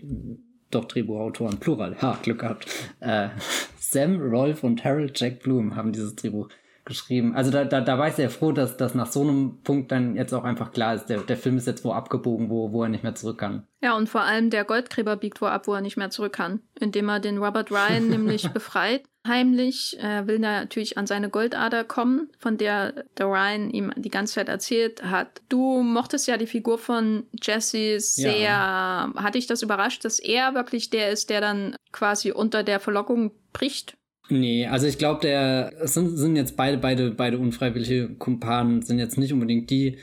doch 0.71 0.87
Drehbuchautoren, 0.87 1.59
plural, 1.61 1.97
ha, 2.03 2.19
Glück 2.23 2.41
gehabt. 2.41 2.67
Äh, 2.99 3.29
Sam, 3.79 4.21
Rolf 4.21 4.65
und 4.65 4.83
Harold 4.85 5.21
Jack 5.21 5.41
Bloom 5.41 5.77
haben 5.77 5.93
dieses 5.93 6.17
Drehbuch 6.17 6.49
geschrieben. 6.91 7.35
Also 7.35 7.51
da, 7.51 7.65
da, 7.65 7.81
da 7.81 7.99
war 7.99 8.09
ich 8.09 8.15
sehr 8.15 8.29
froh, 8.29 8.53
dass 8.53 8.77
das 8.77 8.95
nach 8.95 9.11
so 9.11 9.23
einem 9.23 9.63
Punkt 9.63 9.91
dann 9.91 10.17
jetzt 10.17 10.35
auch 10.35 10.45
einfach 10.45 10.73
klar 10.73 10.95
ist, 10.95 11.07
der, 11.07 11.21
der 11.21 11.37
Film 11.37 11.57
ist 11.57 11.67
jetzt 11.67 11.85
wo 11.85 11.93
abgebogen, 11.93 12.51
wo, 12.51 12.73
wo 12.73 12.83
er 12.83 12.91
nicht 12.91 13.05
mehr 13.05 13.15
zurück 13.15 13.39
kann. 13.39 13.67
Ja, 13.81 13.97
und 13.97 14.09
vor 14.09 14.23
allem 14.23 14.51
der 14.51 14.65
Goldgräber 14.65 15.17
biegt 15.17 15.41
wo 15.41 15.47
ab, 15.47 15.67
wo 15.67 15.75
er 15.75 15.81
nicht 15.81 15.97
mehr 15.97 16.11
zurück 16.11 16.35
kann, 16.35 16.61
indem 16.79 17.09
er 17.09 17.21
den 17.21 17.39
Robert 17.39 17.71
Ryan 17.71 18.09
nämlich 18.11 18.51
befreit. 18.51 19.05
Heimlich 19.27 19.99
er 20.01 20.27
will 20.27 20.39
natürlich 20.39 20.97
an 20.97 21.07
seine 21.07 21.29
Goldader 21.29 21.85
kommen, 21.85 22.31
von 22.39 22.57
der 22.57 23.05
der 23.19 23.27
Ryan 23.27 23.71
ihm 23.71 23.93
die 23.97 24.09
ganze 24.09 24.35
Zeit 24.35 24.49
erzählt 24.49 25.03
hat. 25.05 25.43
Du 25.51 25.83
mochtest 25.83 26.27
ja 26.27 26.39
die 26.39 26.47
Figur 26.47 26.79
von 26.79 27.25
Jesse 27.41 28.01
sehr. 28.01 28.39
Ja. 28.39 29.13
Hat 29.17 29.35
dich 29.35 29.47
das 29.47 29.63
überrascht, 29.63 30.05
dass 30.07 30.19
er 30.19 30.55
wirklich 30.55 30.89
der 30.89 31.11
ist, 31.11 31.29
der 31.29 31.43
dann 31.43 31.77
quasi 31.93 32.33
unter 32.33 32.63
der 32.63 32.81
Verlockung 32.81 33.33
bricht? 33.53 33.97
Nee, 34.31 34.67
also 34.67 34.87
ich 34.87 34.97
glaube, 34.97 35.21
der 35.23 35.73
es 35.81 35.95
sind, 35.95 36.17
sind 36.17 36.37
jetzt 36.37 36.57
beide, 36.57 36.79
beide, 36.79 37.11
beide 37.11 37.39
unfreiwillige 37.39 38.11
Kumpanen, 38.15 38.83
sind 38.83 39.01
jetzt 39.01 39.19
nicht 39.19 39.33
unbedingt 39.33 39.71
die 39.71 39.99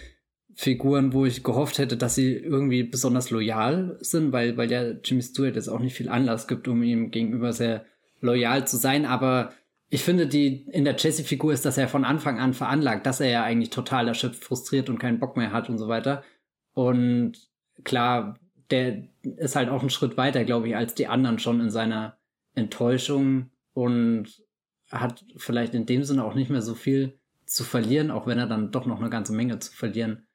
Figuren, 0.54 1.14
wo 1.14 1.26
ich 1.26 1.44
gehofft 1.44 1.78
hätte, 1.78 1.98
dass 1.98 2.16
sie 2.16 2.34
irgendwie 2.34 2.84
besonders 2.84 3.30
loyal 3.30 3.98
sind, 4.02 4.34
weil, 4.34 4.58
weil 4.58 4.68
der 4.68 5.00
Jimmy 5.04 5.22
Stewart 5.22 5.56
jetzt 5.56 5.70
auch 5.70 5.80
nicht 5.80 5.96
viel 5.96 6.10
Anlass 6.10 6.48
gibt, 6.48 6.68
um 6.68 6.84
ihm 6.84 7.12
gegenüber 7.12 7.54
sehr 7.54 7.86
loyal 8.22 8.68
zu 8.68 8.76
sein. 8.76 9.06
Aber 9.06 9.54
ich 9.90 10.04
finde, 10.04 10.28
die 10.28 10.66
in 10.72 10.84
der 10.84 10.96
Jesse-Figur 10.98 11.54
ist 11.54 11.64
das 11.64 11.78
ja 11.78 11.88
von 11.88 12.04
Anfang 12.04 12.40
an 12.40 12.54
veranlagt, 12.54 13.06
dass 13.06 13.22
er 13.22 13.30
ja 13.30 13.44
eigentlich 13.44 13.70
total 13.70 14.08
erschöpft, 14.08 14.44
frustriert 14.44 14.90
und 14.90 15.00
keinen 15.00 15.20
Bock 15.20 15.38
mehr 15.38 15.54
hat 15.54 15.70
und 15.70 15.78
so 15.78 15.88
weiter. 15.88 16.24
Und 16.74 17.34
klar, 17.84 18.38
der 18.72 19.04
ist 19.38 19.56
halt 19.56 19.70
auch 19.70 19.82
einen 19.82 19.90
Schritt 19.90 20.18
weiter, 20.18 20.44
glaube 20.44 20.68
ich, 20.68 20.76
als 20.76 20.96
die 20.96 21.08
anderen 21.08 21.40
schon 21.40 21.62
in 21.62 21.70
seiner 21.70 22.18
Enttäuschung 22.56 23.52
und 23.78 24.26
hat 24.90 25.24
vielleicht 25.36 25.76
in 25.76 25.86
dem 25.86 26.04
Sinne 26.04 26.24
auch 26.24 26.34
nicht 26.34 26.50
mehr 26.50 26.64
so 26.64 26.74
viel 26.74 27.20
zu 27.46 27.64
verlieren, 27.64 28.10
auch 28.10 28.26
wenn 28.26 28.40
er 28.40 28.48
dann 28.48 28.72
doch 28.72 28.88
noch 28.88 29.00
eine 29.00 29.12
ganze 29.12 29.34
Menge 29.34 29.60
zu 29.60 29.72
verlieren 29.72 30.26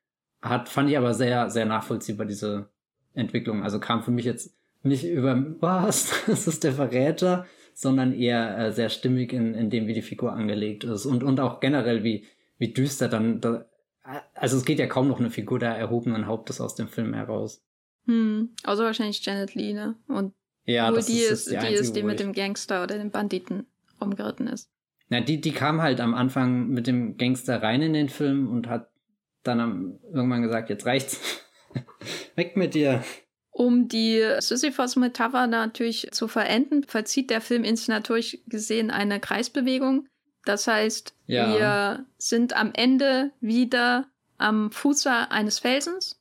hat. 0.41 0.69
Fand 0.69 0.89
ich 0.89 0.97
aber 0.97 1.13
sehr, 1.13 1.51
sehr 1.51 1.67
nachvollziehbar, 1.67 2.25
diese 2.25 2.71
Entwicklung. 3.15 3.65
Also 3.65 3.81
kam 3.81 4.05
für 4.05 4.13
mich 4.13 4.25
jetzt 4.25 4.57
nicht 4.85 5.05
über, 5.05 5.35
was, 5.61 6.13
das 6.29 6.47
ist 6.47 6.63
der 6.63 6.75
Verräter, 6.75 7.45
sondern 7.75 8.13
eher 8.13 8.57
äh, 8.59 8.71
sehr 8.71 8.91
stimmig 8.91 9.33
in, 9.33 9.55
in 9.55 9.71
dem, 9.71 9.89
wie 9.89 9.95
die 9.95 10.03
Figur 10.03 10.33
angelegt 10.33 10.85
ist 10.85 11.05
und, 11.05 11.25
und 11.25 11.41
auch 11.41 11.59
generell, 11.59 12.05
wie, 12.05 12.27
wie 12.59 12.73
düster 12.73 13.09
dann, 13.09 13.41
da, 13.41 13.67
also 14.35 14.57
es 14.57 14.65
geht 14.65 14.79
ja 14.79 14.87
kaum 14.87 15.09
noch 15.09 15.19
eine 15.19 15.31
Figur 15.31 15.59
der 15.59 15.77
erhobenen 15.77 16.29
Hauptes 16.29 16.61
aus 16.61 16.77
dem 16.77 16.87
Film 16.87 17.13
heraus. 17.13 17.65
Hm, 18.07 18.51
außer 18.63 18.85
wahrscheinlich 18.85 19.25
Janet 19.25 19.57
Lee, 19.57 19.73
ne? 19.73 19.97
Und 20.07 20.33
ja, 20.65 20.89
Nur 20.89 20.99
das 20.99 21.07
die 21.07 21.19
ist, 21.19 21.51
die, 21.51 21.57
einzige, 21.57 21.79
ist, 21.79 21.97
die 21.97 22.03
mit 22.03 22.21
dem 22.21 22.33
Gangster 22.33 22.83
oder 22.83 22.99
dem 22.99 23.11
Banditen 23.11 23.67
rumgeritten 24.01 24.47
ist. 24.47 24.69
Na, 25.09 25.21
die, 25.21 25.41
die 25.41 25.53
kam 25.53 25.83
halt 25.83 26.01
am 26.01 26.15
Anfang 26.15 26.69
mit 26.69 26.87
dem 26.87 27.17
Gangster 27.17 27.63
rein 27.63 27.83
in 27.83 27.93
den 27.93 28.09
Film 28.09 28.49
und 28.49 28.69
hat 28.69 28.91
dann 29.43 29.61
am, 29.61 29.99
irgendwann 30.13 30.43
gesagt, 30.43 30.71
jetzt 30.71 30.87
reicht's. 30.87 31.21
Weg 32.37 32.57
mit 32.57 32.75
dir. 32.75 33.03
Um 33.51 33.89
die 33.89 34.25
Sisyphos-Metapher 34.39 35.47
natürlich 35.47 36.09
zu 36.13 36.29
verenden, 36.29 36.85
verzieht 36.85 37.29
der 37.29 37.41
Film 37.41 37.65
inszenatorisch 37.65 38.39
gesehen 38.47 38.91
eine 38.91 39.21
Kreisbewegung. 39.21 40.09
Das 40.45 40.67
heißt, 40.67 41.15
ja. 41.27 41.55
wir 41.55 42.07
sind 42.17 42.57
am 42.57 42.71
Ende 42.75 43.33
wieder 43.41 44.07
am 44.39 44.73
Fuße 44.73 45.31
eines 45.31 45.59
Felsens. 45.59 46.19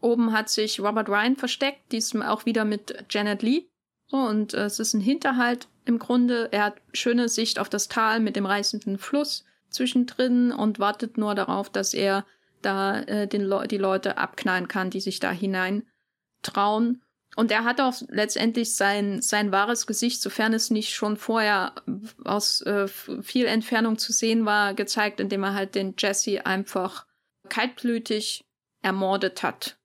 Oben 0.00 0.32
hat 0.32 0.48
sich 0.50 0.80
Robert 0.80 1.08
Ryan 1.08 1.36
versteckt, 1.36 1.92
diesmal 1.92 2.28
auch 2.28 2.44
wieder 2.44 2.64
mit 2.64 3.04
Janet 3.08 3.42
Lee. 3.42 3.66
So, 4.12 4.18
und 4.18 4.52
äh, 4.52 4.66
es 4.66 4.78
ist 4.78 4.92
ein 4.92 5.00
Hinterhalt 5.00 5.68
im 5.86 5.98
Grunde. 5.98 6.50
Er 6.52 6.64
hat 6.64 6.82
schöne 6.92 7.30
Sicht 7.30 7.58
auf 7.58 7.70
das 7.70 7.88
Tal 7.88 8.20
mit 8.20 8.36
dem 8.36 8.44
reißenden 8.44 8.98
Fluss 8.98 9.46
zwischendrin 9.70 10.52
und 10.52 10.78
wartet 10.78 11.16
nur 11.16 11.34
darauf, 11.34 11.70
dass 11.70 11.94
er 11.94 12.26
da 12.60 13.00
äh, 13.00 13.26
den 13.26 13.40
Le 13.40 13.66
die 13.66 13.78
Leute 13.78 14.18
abknallen 14.18 14.68
kann, 14.68 14.90
die 14.90 15.00
sich 15.00 15.18
da 15.18 15.30
hinein 15.30 15.86
trauen. 16.42 17.00
Und 17.36 17.50
er 17.50 17.64
hat 17.64 17.80
auch 17.80 17.94
letztendlich 18.08 18.74
sein, 18.74 19.22
sein 19.22 19.50
wahres 19.50 19.86
Gesicht, 19.86 20.20
sofern 20.20 20.52
es 20.52 20.68
nicht 20.68 20.92
schon 20.92 21.16
vorher 21.16 21.74
aus 22.22 22.60
äh, 22.60 22.88
viel 22.88 23.46
Entfernung 23.46 23.96
zu 23.96 24.12
sehen 24.12 24.44
war, 24.44 24.74
gezeigt, 24.74 25.20
indem 25.20 25.42
er 25.42 25.54
halt 25.54 25.74
den 25.74 25.94
Jesse 25.96 26.44
einfach 26.44 27.06
kaltblütig 27.48 28.44
ermordet 28.82 29.42
hat. 29.42 29.78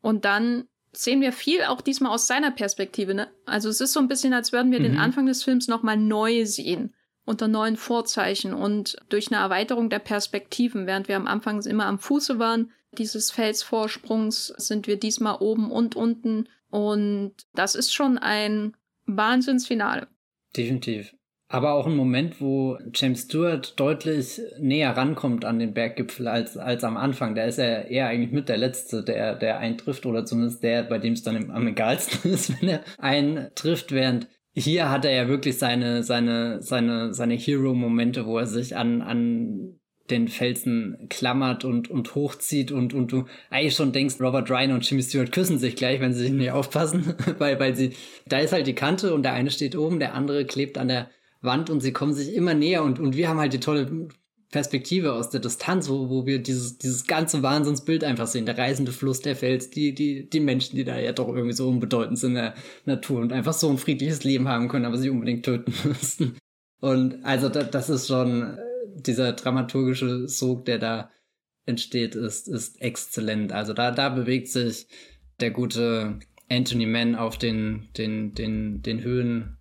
Und 0.00 0.24
dann 0.24 0.68
sehen 0.92 1.20
wir 1.20 1.32
viel 1.32 1.62
auch 1.64 1.80
diesmal 1.80 2.12
aus 2.12 2.26
seiner 2.26 2.50
Perspektive. 2.50 3.14
Ne? 3.14 3.28
Also 3.46 3.68
es 3.68 3.80
ist 3.80 3.92
so 3.92 4.00
ein 4.00 4.08
bisschen, 4.08 4.32
als 4.32 4.52
würden 4.52 4.72
wir 4.72 4.78
mhm. 4.78 4.84
den 4.84 4.98
Anfang 4.98 5.26
des 5.26 5.42
Films 5.42 5.68
nochmal 5.68 5.96
neu 5.96 6.44
sehen, 6.44 6.94
unter 7.24 7.48
neuen 7.48 7.76
Vorzeichen 7.76 8.52
und 8.52 8.96
durch 9.08 9.32
eine 9.32 9.40
Erweiterung 9.40 9.90
der 9.90 10.00
Perspektiven. 10.00 10.86
Während 10.86 11.08
wir 11.08 11.16
am 11.16 11.26
Anfang 11.26 11.62
immer 11.62 11.86
am 11.86 11.98
Fuße 11.98 12.38
waren 12.38 12.70
dieses 12.98 13.30
Felsvorsprungs, 13.30 14.48
sind 14.58 14.86
wir 14.86 14.98
diesmal 14.98 15.36
oben 15.40 15.70
und 15.70 15.96
unten. 15.96 16.48
Und 16.68 17.34
das 17.54 17.74
ist 17.74 17.94
schon 17.94 18.18
ein 18.18 18.76
Wahnsinnsfinale. 19.06 20.08
Definitiv 20.54 21.14
aber 21.52 21.74
auch 21.74 21.86
ein 21.86 21.94
Moment, 21.94 22.40
wo 22.40 22.78
James 22.94 23.24
Stewart 23.24 23.78
deutlich 23.78 24.40
näher 24.58 24.96
rankommt 24.96 25.44
an 25.44 25.58
den 25.58 25.74
Berggipfel 25.74 26.26
als, 26.26 26.56
als 26.56 26.82
am 26.82 26.96
Anfang. 26.96 27.34
Da 27.34 27.44
ist 27.44 27.58
er 27.58 27.88
eher 27.88 28.06
eigentlich 28.06 28.32
mit 28.32 28.48
der 28.48 28.56
Letzte, 28.56 29.04
der, 29.04 29.34
der 29.34 29.58
eintrifft 29.58 30.06
oder 30.06 30.24
zumindest 30.24 30.62
der, 30.62 30.82
bei 30.82 30.98
dem 30.98 31.12
es 31.12 31.22
dann 31.22 31.50
am 31.50 31.66
egalsten 31.66 32.30
ist, 32.32 32.58
wenn 32.58 32.70
er 32.70 32.80
eintrifft, 32.96 33.92
während 33.92 34.28
hier 34.54 34.90
hat 34.90 35.04
er 35.04 35.12
ja 35.12 35.28
wirklich 35.28 35.58
seine, 35.58 36.02
seine, 36.02 36.62
seine, 36.62 37.12
seine 37.12 37.34
Hero-Momente, 37.34 38.24
wo 38.24 38.38
er 38.38 38.46
sich 38.46 38.74
an, 38.74 39.02
an 39.02 39.78
den 40.08 40.28
Felsen 40.28 41.06
klammert 41.10 41.66
und, 41.66 41.90
und 41.90 42.14
hochzieht 42.14 42.72
und, 42.72 42.94
und 42.94 43.12
du 43.12 43.26
eigentlich 43.50 43.76
schon 43.76 43.92
denkst, 43.92 44.16
Robert 44.20 44.50
Ryan 44.50 44.72
und 44.72 44.88
Jimmy 44.88 45.02
Stewart 45.02 45.32
küssen 45.32 45.58
sich 45.58 45.76
gleich, 45.76 46.00
wenn 46.00 46.14
sie 46.14 46.22
sich 46.22 46.32
nicht 46.32 46.50
aufpassen, 46.50 47.14
weil, 47.38 47.60
weil 47.60 47.76
sie, 47.76 47.92
da 48.26 48.38
ist 48.38 48.54
halt 48.54 48.66
die 48.66 48.74
Kante 48.74 49.12
und 49.12 49.22
der 49.22 49.34
eine 49.34 49.50
steht 49.50 49.76
oben, 49.76 50.00
der 50.00 50.14
andere 50.14 50.46
klebt 50.46 50.78
an 50.78 50.88
der, 50.88 51.10
Wand 51.42 51.70
und 51.70 51.80
sie 51.80 51.92
kommen 51.92 52.14
sich 52.14 52.34
immer 52.34 52.54
näher 52.54 52.82
und, 52.82 52.98
und 52.98 53.16
wir 53.16 53.28
haben 53.28 53.38
halt 53.38 53.52
die 53.52 53.60
tolle 53.60 54.08
Perspektive 54.52 55.14
aus 55.14 55.30
der 55.30 55.40
Distanz, 55.40 55.88
wo, 55.88 56.10
wo 56.10 56.26
wir 56.26 56.38
dieses, 56.40 56.78
dieses 56.78 57.06
ganze 57.06 57.42
Wahnsinnsbild 57.42 58.04
einfach 58.04 58.26
sehen. 58.26 58.46
Der 58.46 58.58
reisende 58.58 58.92
Fluss, 58.92 59.20
der 59.20 59.34
Fels, 59.34 59.70
die, 59.70 59.94
die, 59.94 60.28
die 60.28 60.40
Menschen, 60.40 60.76
die 60.76 60.84
da 60.84 60.98
ja 60.98 61.12
doch 61.12 61.28
irgendwie 61.28 61.54
so 61.54 61.68
unbedeutend 61.68 62.18
sind 62.18 62.32
in 62.32 62.36
der 62.36 62.54
Natur 62.84 63.20
und 63.22 63.32
einfach 63.32 63.54
so 63.54 63.70
ein 63.70 63.78
friedliches 63.78 64.24
Leben 64.24 64.48
haben 64.48 64.68
können, 64.68 64.84
aber 64.84 64.98
sie 64.98 65.10
unbedingt 65.10 65.44
töten 65.44 65.72
müssten. 65.88 66.36
Und 66.80 67.24
also 67.24 67.48
da, 67.48 67.62
das 67.62 67.88
ist 67.88 68.08
schon, 68.08 68.42
äh, 68.42 68.56
dieser 68.94 69.32
dramaturgische 69.32 70.28
Sog, 70.28 70.66
der 70.66 70.78
da 70.78 71.10
entsteht, 71.64 72.14
ist, 72.14 72.46
ist 72.46 72.80
exzellent. 72.82 73.52
Also 73.52 73.72
da, 73.72 73.90
da 73.90 74.10
bewegt 74.10 74.48
sich 74.48 74.86
der 75.40 75.50
gute 75.50 76.18
Anthony 76.50 76.86
Mann 76.86 77.14
auf 77.14 77.38
den, 77.38 77.88
den, 77.96 78.34
den, 78.34 78.82
den 78.82 79.02
Höhen 79.02 79.56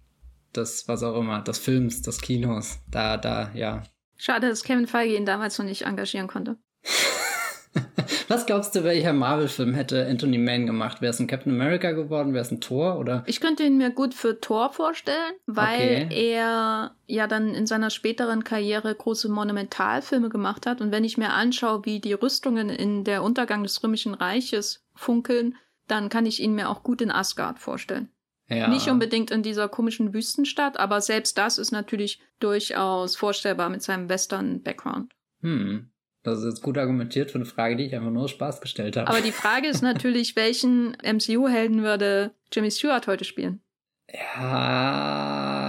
des, 0.56 0.88
was 0.88 1.04
auch 1.04 1.18
immer, 1.18 1.42
des 1.42 1.58
Films, 1.58 2.02
des 2.02 2.22
Kinos. 2.22 2.80
Da, 2.90 3.18
da, 3.18 3.52
ja. 3.54 3.84
Schade, 4.18 4.50
dass 4.50 4.64
Kevin 4.64 4.88
Feige 4.88 5.16
ihn 5.16 5.26
damals 5.26 5.58
noch 5.58 5.66
nicht 5.66 5.84
engagieren 5.84 6.28
konnte. 6.28 6.58
Was 8.32 8.46
glaubst 8.46 8.74
du, 8.76 8.86
welcher 8.86 9.12
Marvel-Film 9.12 9.74
hätte 9.74 10.08
Anthony 10.08 10.38
Mann 10.38 10.66
gemacht? 10.66 11.02
Wäre 11.02 11.12
es 11.12 11.20
ein 11.20 11.28
Captain 11.28 11.52
America 11.52 11.92
geworden? 11.92 12.34
Wäre 12.34 12.44
es 12.44 12.52
ein 12.52 12.62
Thor? 12.62 12.98
Oder? 12.98 13.24
Ich 13.26 13.42
könnte 13.42 13.64
ihn 13.64 13.78
mir 13.78 13.90
gut 13.92 14.14
für 14.14 14.40
Thor 14.40 14.72
vorstellen, 14.72 15.34
weil 15.48 16.06
okay. 16.06 16.32
er 16.32 16.96
ja 17.08 17.28
dann 17.28 17.54
in 17.54 17.68
seiner 17.68 17.90
späteren 17.90 18.46
Karriere 18.46 18.96
große 18.96 19.28
Monumentalfilme 19.28 20.30
gemacht 20.30 20.66
hat. 20.66 20.80
Und 20.80 20.94
wenn 20.94 21.04
ich 21.04 21.18
mir 21.18 21.32
anschaue, 21.32 21.84
wie 21.84 22.00
die 22.00 22.14
Rüstungen 22.14 22.70
in 22.70 23.04
der 23.04 23.24
Untergang 23.24 23.64
des 23.64 23.84
Römischen 23.84 24.14
Reiches 24.14 24.82
funkeln, 24.96 25.56
dann 25.88 26.08
kann 26.08 26.26
ich 26.26 26.42
ihn 26.42 26.56
mir 26.56 26.70
auch 26.70 26.84
gut 26.84 27.02
in 27.02 27.12
Asgard 27.12 27.60
vorstellen. 27.60 28.10
Ja. 28.52 28.68
Nicht 28.68 28.90
unbedingt 28.90 29.32
in 29.32 29.44
dieser 29.44 29.70
komischen 29.70 30.14
Wüstenstadt, 30.14 30.78
aber 30.78 31.00
selbst 31.00 31.38
das 31.38 31.58
ist 31.58 31.72
natürlich 31.72 32.20
durchaus 32.40 33.16
vorstellbar 33.16 33.70
mit 33.70 33.82
seinem 33.82 34.10
Western-Background. 34.10 35.14
Hm. 35.42 35.90
Das 36.24 36.40
ist 36.40 36.46
jetzt 36.46 36.62
gut 36.62 36.78
argumentiert 36.78 37.32
für 37.32 37.38
eine 37.38 37.46
Frage, 37.46 37.78
die 37.78 37.86
ich 37.86 37.96
einfach 37.96 38.12
nur 38.12 38.28
Spaß 38.28 38.60
gestellt 38.60 38.98
habe. 38.98 39.08
Aber 39.08 39.22
die 39.22 39.32
Frage 39.32 39.68
ist 39.68 39.82
natürlich, 39.84 40.36
welchen 40.36 40.98
MCU-Helden 41.02 41.82
würde 41.82 42.36
Jimmy 42.52 42.70
Stewart 42.70 43.08
heute 43.08 43.24
spielen? 43.24 43.62
Ja. 44.14 45.62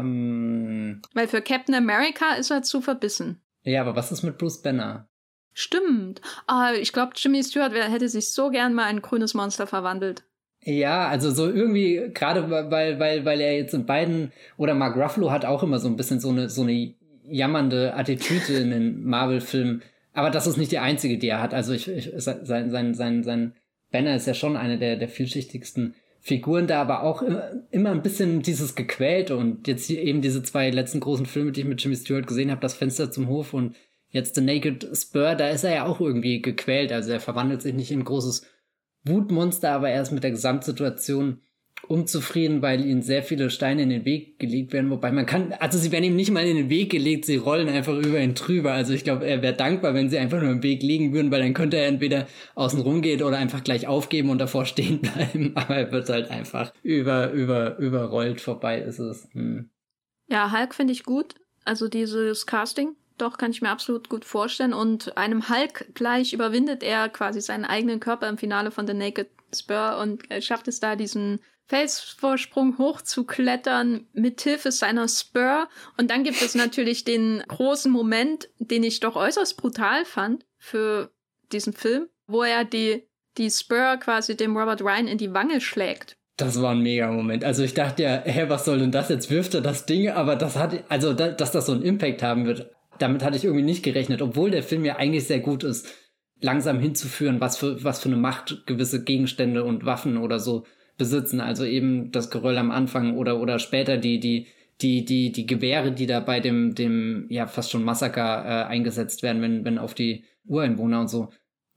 Ähm, 0.00 1.02
Weil 1.12 1.26
für 1.26 1.42
Captain 1.42 1.74
America 1.74 2.34
ist 2.34 2.52
er 2.52 2.62
zu 2.62 2.80
verbissen. 2.80 3.42
Ja, 3.64 3.80
aber 3.80 3.96
was 3.96 4.12
ist 4.12 4.22
mit 4.22 4.38
Bruce 4.38 4.62
Banner? 4.62 5.08
Stimmt. 5.52 6.22
Ah, 6.46 6.72
ich 6.72 6.92
glaube, 6.92 7.12
Jimmy 7.16 7.42
Stewart 7.42 7.74
hätte 7.74 8.08
sich 8.08 8.32
so 8.32 8.48
gern 8.50 8.74
mal 8.74 8.84
ein 8.84 9.02
grünes 9.02 9.34
Monster 9.34 9.66
verwandelt. 9.66 10.24
Ja, 10.64 11.08
also 11.08 11.30
so 11.30 11.50
irgendwie, 11.50 12.10
gerade 12.14 12.48
weil, 12.50 13.00
weil, 13.00 13.24
weil 13.24 13.40
er 13.40 13.56
jetzt 13.56 13.74
in 13.74 13.84
beiden, 13.84 14.32
oder 14.56 14.74
Mark 14.74 14.96
Ruffalo 14.96 15.30
hat 15.30 15.44
auch 15.44 15.62
immer 15.62 15.80
so 15.80 15.88
ein 15.88 15.96
bisschen 15.96 16.20
so 16.20 16.30
eine, 16.30 16.48
so 16.48 16.62
eine 16.62 16.94
jammernde 17.24 17.94
Attitüde 17.94 18.58
in 18.58 18.70
den 18.70 19.04
Marvel-Filmen. 19.04 19.82
Aber 20.12 20.30
das 20.30 20.46
ist 20.46 20.58
nicht 20.58 20.70
die 20.70 20.78
einzige, 20.78 21.18
die 21.18 21.28
er 21.28 21.42
hat. 21.42 21.54
Also 21.54 21.72
ich, 21.72 21.88
ich 21.88 22.12
sein, 22.16 22.70
sein, 22.70 22.94
sein, 22.94 23.24
sein 23.24 23.54
Banner 23.90 24.14
ist 24.14 24.26
ja 24.26 24.34
schon 24.34 24.56
eine 24.56 24.78
der, 24.78 24.96
der 24.96 25.08
vielschichtigsten 25.08 25.94
Figuren 26.20 26.68
da, 26.68 26.80
aber 26.80 27.02
auch 27.02 27.24
immer 27.72 27.90
ein 27.90 28.02
bisschen 28.02 28.42
dieses 28.42 28.76
gequälte 28.76 29.36
und 29.36 29.66
jetzt 29.66 29.90
eben 29.90 30.22
diese 30.22 30.44
zwei 30.44 30.70
letzten 30.70 31.00
großen 31.00 31.26
Filme, 31.26 31.50
die 31.50 31.62
ich 31.62 31.66
mit 31.66 31.82
Jimmy 31.82 31.96
Stewart 31.96 32.28
gesehen 32.28 32.52
habe, 32.52 32.60
das 32.60 32.74
Fenster 32.74 33.10
zum 33.10 33.26
Hof 33.26 33.52
und 33.52 33.74
jetzt 34.10 34.36
The 34.36 34.40
Naked 34.40 34.86
Spur, 34.94 35.34
da 35.34 35.48
ist 35.48 35.64
er 35.64 35.74
ja 35.74 35.86
auch 35.86 36.00
irgendwie 36.00 36.40
gequält, 36.40 36.92
also 36.92 37.10
er 37.10 37.18
verwandelt 37.18 37.62
sich 37.62 37.74
nicht 37.74 37.90
in 37.90 38.04
großes 38.04 38.46
Wutmonster, 39.04 39.72
aber 39.72 39.90
er 39.90 40.02
ist 40.02 40.12
mit 40.12 40.22
der 40.22 40.30
Gesamtsituation 40.30 41.40
unzufrieden, 41.88 42.62
weil 42.62 42.84
ihnen 42.84 43.02
sehr 43.02 43.22
viele 43.22 43.50
Steine 43.50 43.82
in 43.82 43.90
den 43.90 44.04
Weg 44.04 44.38
gelegt 44.38 44.72
werden. 44.72 44.90
Wobei 44.90 45.10
man 45.12 45.26
kann, 45.26 45.52
also 45.58 45.78
sie 45.78 45.90
werden 45.90 46.04
ihm 46.04 46.16
nicht 46.16 46.30
mal 46.30 46.46
in 46.46 46.56
den 46.56 46.70
Weg 46.70 46.90
gelegt, 46.90 47.24
sie 47.24 47.36
rollen 47.36 47.68
einfach 47.68 47.96
über 47.96 48.20
ihn 48.20 48.34
drüber. 48.34 48.72
Also 48.72 48.92
ich 48.92 49.04
glaube, 49.04 49.26
er 49.26 49.42
wäre 49.42 49.54
dankbar, 49.54 49.94
wenn 49.94 50.08
sie 50.08 50.18
einfach 50.18 50.40
nur 50.40 50.50
im 50.50 50.62
Weg 50.62 50.82
liegen 50.82 51.12
würden, 51.12 51.30
weil 51.30 51.42
dann 51.42 51.54
könnte 51.54 51.76
er 51.76 51.86
entweder 51.86 52.26
außen 52.54 52.80
rum 52.80 53.02
gehen 53.02 53.22
oder 53.22 53.38
einfach 53.38 53.64
gleich 53.64 53.86
aufgeben 53.86 54.30
und 54.30 54.38
davor 54.38 54.64
stehen 54.66 55.00
bleiben. 55.00 55.52
Aber 55.56 55.76
er 55.76 55.92
wird 55.92 56.08
halt 56.08 56.30
einfach 56.30 56.72
über, 56.82 57.30
über, 57.32 57.78
überrollt 57.78 58.40
vorbei 58.40 58.80
ist 58.80 58.98
es. 58.98 59.28
Hm. 59.32 59.70
Ja, 60.28 60.52
Hulk 60.52 60.74
finde 60.74 60.92
ich 60.92 61.04
gut. 61.04 61.34
Also 61.64 61.88
dieses 61.88 62.46
Casting, 62.46 62.96
doch, 63.22 63.38
kann 63.38 63.52
ich 63.52 63.62
mir 63.62 63.70
absolut 63.70 64.08
gut 64.08 64.24
vorstellen. 64.24 64.74
Und 64.74 65.16
einem 65.16 65.48
Hulk 65.48 65.94
gleich 65.94 66.32
überwindet 66.32 66.82
er 66.82 67.08
quasi 67.08 67.40
seinen 67.40 67.64
eigenen 67.64 68.00
Körper 68.00 68.28
im 68.28 68.38
Finale 68.38 68.70
von 68.70 68.86
The 68.86 68.94
Naked 68.94 69.28
Spur 69.54 69.98
und 69.98 70.22
schafft 70.42 70.68
es 70.68 70.80
da, 70.80 70.96
diesen 70.96 71.40
Felsvorsprung 71.66 72.78
hochzuklettern 72.78 74.06
mit 74.12 74.40
Hilfe 74.40 74.72
seiner 74.72 75.08
Spur. 75.08 75.68
Und 75.96 76.10
dann 76.10 76.24
gibt 76.24 76.42
es 76.42 76.54
natürlich 76.54 77.04
den 77.04 77.42
großen 77.48 77.90
Moment, 77.90 78.48
den 78.58 78.82
ich 78.82 79.00
doch 79.00 79.16
äußerst 79.16 79.56
brutal 79.56 80.04
fand 80.04 80.44
für 80.58 81.10
diesen 81.52 81.72
Film, 81.72 82.08
wo 82.26 82.42
er 82.42 82.64
die, 82.64 83.08
die 83.38 83.50
Spur 83.50 83.96
quasi 83.98 84.36
dem 84.36 84.56
Robert 84.56 84.82
Ryan 84.82 85.06
in 85.06 85.18
die 85.18 85.32
Wange 85.32 85.60
schlägt. 85.60 86.16
Das 86.36 86.60
war 86.60 86.72
ein 86.72 86.80
mega 86.80 87.10
Moment. 87.10 87.44
Also 87.44 87.62
ich 87.62 87.74
dachte 87.74 88.02
ja, 88.02 88.22
hä, 88.24 88.46
was 88.48 88.64
soll 88.64 88.78
denn 88.78 88.90
das? 88.90 89.08
Jetzt 89.08 89.30
wirft 89.30 89.54
er 89.54 89.60
das 89.60 89.86
Ding, 89.86 90.08
aber 90.08 90.34
das 90.34 90.56
hat, 90.56 90.84
also 90.88 91.12
da, 91.12 91.28
dass 91.28 91.52
das 91.52 91.66
so 91.66 91.72
einen 91.72 91.82
Impact 91.82 92.22
haben 92.22 92.46
wird, 92.46 92.70
damit 92.98 93.24
hatte 93.24 93.36
ich 93.36 93.44
irgendwie 93.44 93.64
nicht 93.64 93.82
gerechnet, 93.82 94.22
obwohl 94.22 94.50
der 94.50 94.62
Film 94.62 94.84
ja 94.84 94.96
eigentlich 94.96 95.26
sehr 95.26 95.40
gut 95.40 95.64
ist, 95.64 95.92
langsam 96.40 96.80
hinzuführen, 96.80 97.40
was 97.40 97.56
für, 97.56 97.82
was 97.84 98.00
für 98.00 98.08
eine 98.08 98.16
Macht 98.16 98.66
gewisse 98.66 99.04
Gegenstände 99.04 99.64
und 99.64 99.86
Waffen 99.86 100.16
oder 100.16 100.38
so 100.38 100.64
besitzen. 100.98 101.40
Also 101.40 101.64
eben 101.64 102.12
das 102.12 102.30
Geröll 102.30 102.58
am 102.58 102.70
Anfang 102.70 103.16
oder, 103.16 103.40
oder 103.40 103.58
später 103.58 103.96
die, 103.96 104.20
die, 104.20 104.48
die, 104.80 105.04
die, 105.04 105.32
die 105.32 105.46
Gewehre, 105.46 105.92
die 105.92 106.06
da 106.06 106.20
bei 106.20 106.40
dem, 106.40 106.74
dem, 106.74 107.26
ja, 107.28 107.46
fast 107.46 107.70
schon 107.70 107.84
Massaker 107.84 108.44
äh, 108.44 108.64
eingesetzt 108.66 109.22
werden, 109.22 109.40
wenn, 109.40 109.64
wenn 109.64 109.78
auf 109.78 109.94
die 109.94 110.24
Ureinwohner 110.46 111.00
und 111.00 111.08
so 111.08 111.28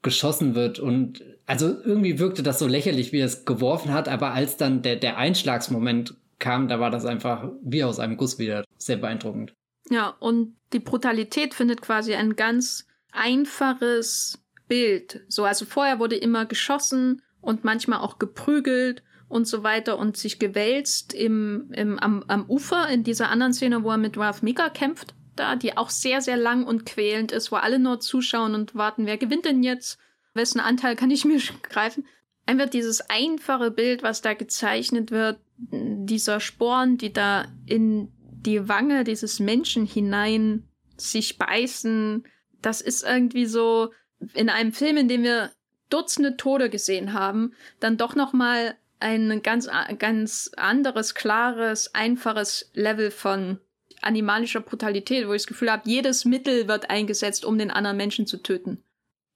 geschossen 0.01 0.55
wird. 0.55 0.79
Und 0.79 1.23
also 1.45 1.67
irgendwie 1.67 2.19
wirkte 2.19 2.43
das 2.43 2.59
so 2.59 2.67
lächerlich, 2.67 3.11
wie 3.11 3.19
er 3.19 3.25
es 3.27 3.45
geworfen 3.45 3.93
hat, 3.93 4.09
aber 4.09 4.33
als 4.33 4.57
dann 4.57 4.81
der, 4.81 4.95
der 4.95 5.17
Einschlagsmoment 5.17 6.15
kam, 6.39 6.67
da 6.67 6.79
war 6.79 6.91
das 6.91 7.05
einfach 7.05 7.51
wie 7.63 7.83
aus 7.83 7.99
einem 7.99 8.17
Guss 8.17 8.39
wieder. 8.39 8.63
Sehr 8.77 8.97
beeindruckend. 8.97 9.53
Ja, 9.89 10.09
und 10.19 10.55
die 10.73 10.79
Brutalität 10.79 11.53
findet 11.53 11.81
quasi 11.81 12.15
ein 12.15 12.35
ganz 12.35 12.87
einfaches 13.11 14.43
Bild. 14.67 15.23
So, 15.27 15.45
also 15.45 15.65
vorher 15.65 15.99
wurde 15.99 16.15
immer 16.15 16.45
geschossen 16.45 17.21
und 17.41 17.63
manchmal 17.63 17.99
auch 17.99 18.19
geprügelt 18.19 19.03
und 19.27 19.47
so 19.47 19.63
weiter 19.63 19.97
und 19.97 20.17
sich 20.17 20.39
gewälzt 20.39 21.13
im, 21.13 21.71
im, 21.73 21.99
am, 21.99 22.23
am 22.27 22.49
Ufer 22.49 22.87
in 22.89 23.03
dieser 23.03 23.29
anderen 23.29 23.53
Szene, 23.53 23.83
wo 23.83 23.91
er 23.91 23.97
mit 23.97 24.17
Ralph 24.17 24.41
Mika 24.41 24.69
kämpft, 24.69 25.13
da, 25.35 25.55
die 25.55 25.77
auch 25.77 25.89
sehr, 25.89 26.21
sehr 26.21 26.37
lang 26.37 26.65
und 26.65 26.85
quälend 26.85 27.31
ist, 27.31 27.51
wo 27.51 27.57
alle 27.57 27.79
nur 27.79 27.99
zuschauen 27.99 28.55
und 28.55 28.75
warten, 28.75 29.05
wer 29.05 29.17
gewinnt 29.17 29.45
denn 29.45 29.63
jetzt? 29.63 29.99
Wessen 30.33 30.59
Anteil 30.59 30.95
kann 30.95 31.11
ich 31.11 31.25
mir 31.25 31.39
greifen? 31.63 32.05
Einfach 32.45 32.69
dieses 32.69 33.01
einfache 33.09 33.71
Bild, 33.71 34.03
was 34.03 34.21
da 34.21 34.33
gezeichnet 34.33 35.09
wird, 35.09 35.39
dieser 35.57 36.39
Sporen, 36.39 36.97
die 36.97 37.11
da 37.11 37.45
in 37.65 38.11
die 38.45 38.67
Wange 38.69 39.03
dieses 39.03 39.39
Menschen 39.39 39.85
hinein 39.85 40.63
sich 40.97 41.37
beißen, 41.37 42.25
das 42.61 42.81
ist 42.81 43.03
irgendwie 43.03 43.45
so 43.45 43.91
in 44.33 44.49
einem 44.49 44.71
Film, 44.71 44.97
in 44.97 45.07
dem 45.07 45.23
wir 45.23 45.51
Dutzende 45.89 46.35
Tode 46.35 46.69
gesehen 46.69 47.13
haben, 47.13 47.53
dann 47.79 47.97
doch 47.97 48.15
noch 48.15 48.33
mal 48.33 48.75
ein 48.99 49.41
ganz 49.43 49.69
ganz 49.99 50.49
anderes, 50.57 51.13
klares, 51.13 51.93
einfaches 51.93 52.71
Level 52.73 53.11
von 53.11 53.59
animalischer 54.01 54.61
Brutalität, 54.61 55.27
wo 55.27 55.33
ich 55.33 55.43
das 55.43 55.47
Gefühl 55.47 55.71
habe, 55.71 55.89
jedes 55.89 56.25
Mittel 56.25 56.67
wird 56.67 56.89
eingesetzt, 56.89 57.45
um 57.45 57.57
den 57.57 57.71
anderen 57.71 57.97
Menschen 57.97 58.25
zu 58.25 58.37
töten. 58.37 58.83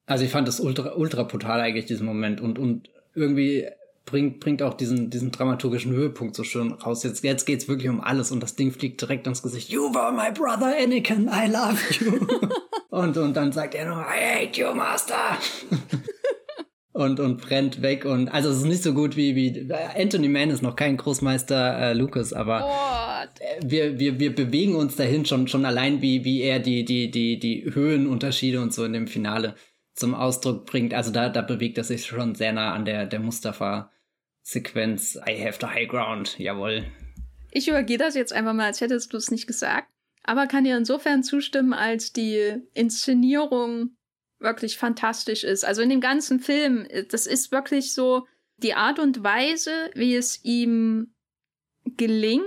Also 0.06 0.26
ich 0.26 0.32
fand 0.32 0.48
das 0.48 0.60
ultra 0.60 0.96
ultra 0.96 1.24
brutal 1.24 1.60
eigentlich 1.62 1.86
diesen 1.86 2.08
Moment 2.08 2.42
und 2.42 2.58
und 2.58 2.90
irgendwie 3.14 3.68
bringt 4.10 4.40
bringt 4.40 4.62
auch 4.62 4.74
diesen 4.74 5.10
diesen 5.10 5.32
dramaturgischen 5.32 5.92
Höhepunkt 5.92 6.36
so 6.36 6.44
schön 6.44 6.72
raus. 6.72 7.04
Jetzt 7.04 7.24
jetzt 7.24 7.46
geht's 7.46 7.68
wirklich 7.68 7.90
um 7.90 8.02
alles 8.02 8.32
und 8.32 8.42
das 8.42 8.56
Ding 8.56 8.72
fliegt 8.72 9.02
direkt 9.02 9.28
ans 9.28 9.44
Gesicht. 9.44 9.70
You 9.70 9.94
were 9.94 10.12
my 10.12 10.32
brother 10.32 10.74
Anakin, 10.82 11.30
I 11.32 11.50
love 11.50 11.78
you. 12.00 12.28
und 12.90 13.18
und 13.18 13.36
dann 13.36 13.52
sagt 13.52 13.76
er 13.76 13.88
noch 13.88 14.02
I 14.02 14.46
hate 14.46 14.60
you, 14.60 14.74
Master. 14.74 15.16
und, 17.00 17.20
und 17.20 17.42
brennt 17.42 17.82
weg. 17.82 18.06
Und 18.06 18.28
also 18.30 18.50
es 18.50 18.58
ist 18.58 18.66
nicht 18.66 18.84
so 18.84 18.94
gut 18.94 19.16
wie, 19.16 19.36
wie 19.36 19.72
Anthony 19.96 20.28
Mann 20.28 20.50
ist 20.50 20.62
noch 20.62 20.76
kein 20.76 20.98
Großmeister 20.98 21.80
äh, 21.80 21.94
Lucas, 21.94 22.34
aber 22.34 22.66
oh. 22.66 23.66
wir, 23.66 24.00
wir, 24.00 24.20
wir 24.20 24.36
bewegen 24.36 24.76
uns 24.76 24.96
dahin 24.98 25.26
schon, 25.26 25.48
schon 25.48 25.66
allein, 25.66 26.02
wie, 26.02 26.26
wie 26.26 26.42
er 26.42 26.60
die, 26.60 26.84
die, 26.84 27.10
die, 27.10 27.40
die 27.40 27.70
Höhenunterschiede 27.74 28.60
und 28.60 28.74
so 28.74 28.84
in 28.84 28.94
dem 28.94 29.08
Finale 29.08 29.56
zum 29.96 30.14
Ausdruck 30.14 30.66
bringt. 30.66 30.94
Also 30.94 31.12
da, 31.12 31.30
da 31.30 31.42
bewegt 31.42 31.78
er 31.78 31.84
sich 31.84 32.06
schon 32.06 32.36
sehr 32.36 32.54
nah 32.54 32.74
an 32.74 32.86
der, 32.86 33.06
der 33.06 33.20
Mustafa-Sequenz. 34.50 35.20
I 35.28 35.44
have 35.44 35.58
the 35.60 35.68
high 35.68 35.88
ground, 35.88 36.38
jawohl. 36.38 36.86
Ich 37.52 37.68
übergehe 37.68 37.98
das 37.98 38.16
jetzt 38.16 38.34
einfach 38.34 38.54
mal, 38.54 38.66
als 38.66 38.82
hättest 38.82 39.14
du 39.14 39.18
es 39.18 39.32
nicht 39.32 39.48
gesagt. 39.48 39.90
Aber 40.24 40.48
kann 40.48 40.64
dir 40.64 40.78
insofern 40.78 41.24
zustimmen, 41.24 41.74
als 41.74 42.14
die 42.14 42.62
Inszenierung 42.74 43.96
wirklich 44.40 44.78
fantastisch 44.78 45.44
ist. 45.44 45.66
Also 45.66 45.82
in 45.82 45.90
dem 45.90 46.02
ganzen 46.02 46.40
Film, 46.40 46.88
das 47.10 47.26
ist 47.26 47.52
wirklich 47.52 47.94
so 47.94 48.28
die 48.58 48.74
Art 48.74 49.00
und 49.00 49.24
Weise, 49.24 49.90
wie 49.96 50.16
es 50.16 50.44
ihm 50.44 51.14
gelingt, 51.86 52.46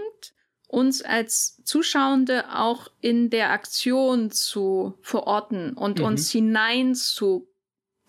uns 0.68 1.02
als 1.02 1.62
Zuschauende 1.64 2.56
auch 2.56 2.88
in 3.00 3.28
der 3.28 3.50
Aktion 3.50 4.30
zu 4.30 4.94
verorten 5.02 5.74
und 5.74 5.98
mhm. 5.98 6.04
uns 6.04 6.30
hinein 6.30 6.94
zu 6.94 7.51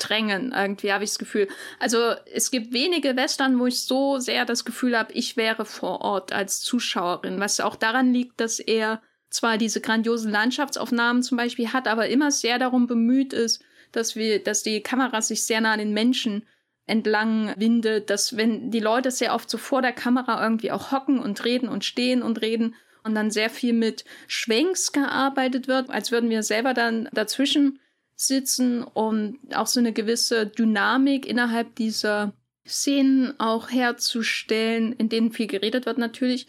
drängen. 0.07 0.53
Irgendwie 0.55 0.91
habe 0.91 1.03
ich 1.03 1.11
das 1.11 1.19
Gefühl. 1.19 1.47
Also 1.79 2.13
es 2.33 2.51
gibt 2.51 2.73
wenige 2.73 3.15
Western, 3.15 3.59
wo 3.59 3.67
ich 3.67 3.83
so 3.83 4.19
sehr 4.19 4.45
das 4.45 4.65
Gefühl 4.65 4.97
habe, 4.97 5.13
ich 5.13 5.37
wäre 5.37 5.65
vor 5.65 6.01
Ort 6.01 6.33
als 6.33 6.61
Zuschauerin, 6.61 7.39
was 7.39 7.59
auch 7.59 7.75
daran 7.75 8.13
liegt, 8.13 8.39
dass 8.39 8.59
er 8.59 9.01
zwar 9.29 9.57
diese 9.57 9.81
grandiosen 9.81 10.31
Landschaftsaufnahmen 10.31 11.23
zum 11.23 11.37
Beispiel 11.37 11.73
hat, 11.73 11.87
aber 11.87 12.07
immer 12.07 12.31
sehr 12.31 12.59
darum 12.59 12.87
bemüht 12.87 13.33
ist, 13.33 13.63
dass 13.91 14.15
wir, 14.15 14.43
dass 14.43 14.63
die 14.63 14.81
Kamera 14.81 15.21
sich 15.21 15.43
sehr 15.43 15.61
nah 15.61 15.73
an 15.73 15.79
den 15.79 15.93
Menschen 15.93 16.45
entlang 16.85 17.53
windet, 17.57 18.09
dass 18.09 18.35
wenn 18.35 18.69
die 18.69 18.79
Leute 18.79 19.09
sehr 19.11 19.33
oft 19.33 19.49
so 19.49 19.57
vor 19.57 19.81
der 19.81 19.93
Kamera 19.93 20.43
irgendwie 20.43 20.71
auch 20.71 20.91
hocken 20.91 21.19
und 21.19 21.45
reden 21.45 21.69
und 21.69 21.85
stehen 21.85 22.21
und 22.21 22.41
reden 22.41 22.75
und 23.03 23.15
dann 23.15 23.31
sehr 23.31 23.49
viel 23.49 23.73
mit 23.73 24.05
Schwenks 24.27 24.91
gearbeitet 24.91 25.67
wird, 25.67 25.89
als 25.89 26.11
würden 26.11 26.29
wir 26.29 26.43
selber 26.43 26.73
dann 26.73 27.09
dazwischen 27.13 27.79
sitzen, 28.27 28.83
um 28.83 29.39
auch 29.53 29.67
so 29.67 29.79
eine 29.79 29.93
gewisse 29.93 30.47
Dynamik 30.47 31.25
innerhalb 31.25 31.75
dieser 31.75 32.33
Szenen 32.65 33.39
auch 33.39 33.69
herzustellen, 33.69 34.93
in 34.93 35.09
denen 35.09 35.31
viel 35.31 35.47
geredet 35.47 35.85
wird 35.85 35.97
natürlich. 35.97 36.47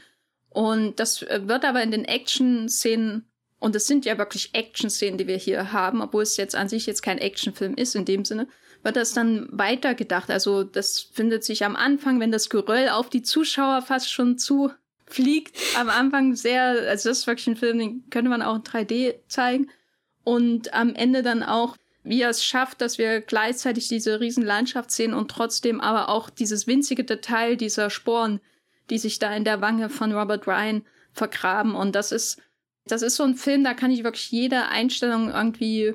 Und 0.51 1.01
das 1.01 1.22
wird 1.22 1.64
aber 1.64 1.83
in 1.83 1.91
den 1.91 2.05
Action-Szenen 2.05 3.25
und 3.64 3.75
es 3.75 3.87
sind 3.87 4.05
ja 4.05 4.18
wirklich 4.18 4.51
Action-Szenen, 4.53 5.16
die 5.16 5.27
wir 5.27 5.39
hier 5.39 5.72
haben, 5.72 6.03
obwohl 6.03 6.22
es 6.22 6.37
jetzt 6.37 6.55
an 6.55 6.68
sich 6.68 6.85
jetzt 6.85 7.03
kein 7.03 7.16
Actionfilm 7.16 7.75
ist 7.77 7.97
in 7.97 8.05
dem 8.05 8.27
Sinne, 8.27 8.47
wird 8.83 8.97
das 8.97 9.14
dann 9.14 9.49
weitergedacht. 9.51 10.31
Also 10.31 10.64
das 10.64 11.01
findet 11.01 11.45
sich 11.45 11.64
am 11.64 11.75
Anfang, 11.75 12.20
wenn 12.20 12.31
das 12.31 12.51
Geröll 12.51 12.91
auf 12.91 13.09
die 13.09 13.22
Zuschauer 13.22 13.81
fast 13.81 14.12
schon 14.12 14.37
zufliegt, 14.37 15.57
am 15.79 15.89
Anfang 15.89 16.35
sehr, 16.35 16.62
also 16.62 17.09
das 17.09 17.20
ist 17.20 17.27
wirklich 17.27 17.47
ein 17.47 17.57
Film, 17.57 17.79
den 17.79 18.11
könnte 18.11 18.29
man 18.29 18.43
auch 18.43 18.57
in 18.57 18.62
3D 18.64 19.14
zeigen. 19.29 19.70
Und 20.25 20.75
am 20.75 20.95
Ende 20.95 21.22
dann 21.22 21.43
auch, 21.43 21.77
wie 22.03 22.22
er 22.22 22.31
es 22.31 22.45
schafft, 22.45 22.81
dass 22.81 22.99
wir 22.99 23.20
gleichzeitig 23.20 23.89
diese 23.89 24.20
riesen 24.20 24.45
Landschaft 24.45 24.91
sehen 24.91 25.14
und 25.14 25.31
trotzdem 25.31 25.81
aber 25.81 26.09
auch 26.09 26.31
dieses 26.31 26.66
winzige 26.66 27.05
Detail 27.05 27.57
dieser 27.57 27.91
Sporen, 27.91 28.41
die 28.91 28.99
sich 28.99 29.18
da 29.18 29.35
in 29.35 29.45
der 29.45 29.61
Wange 29.61 29.89
von 29.89 30.12
Robert 30.12 30.47
Ryan 30.47 30.83
vergraben. 31.12 31.75
Und 31.75 31.95
das 31.95 32.12
ist 32.12 32.41
das 32.87 33.03
ist 33.03 33.16
so 33.16 33.22
ein 33.25 33.35
Film, 33.35 33.64
da 33.64 33.75
kann 33.75 33.91
ich 33.91 34.05
wirklich 34.05 34.31
jede 34.31 34.68
Einstellung 34.68 35.31
irgendwie 35.31 35.95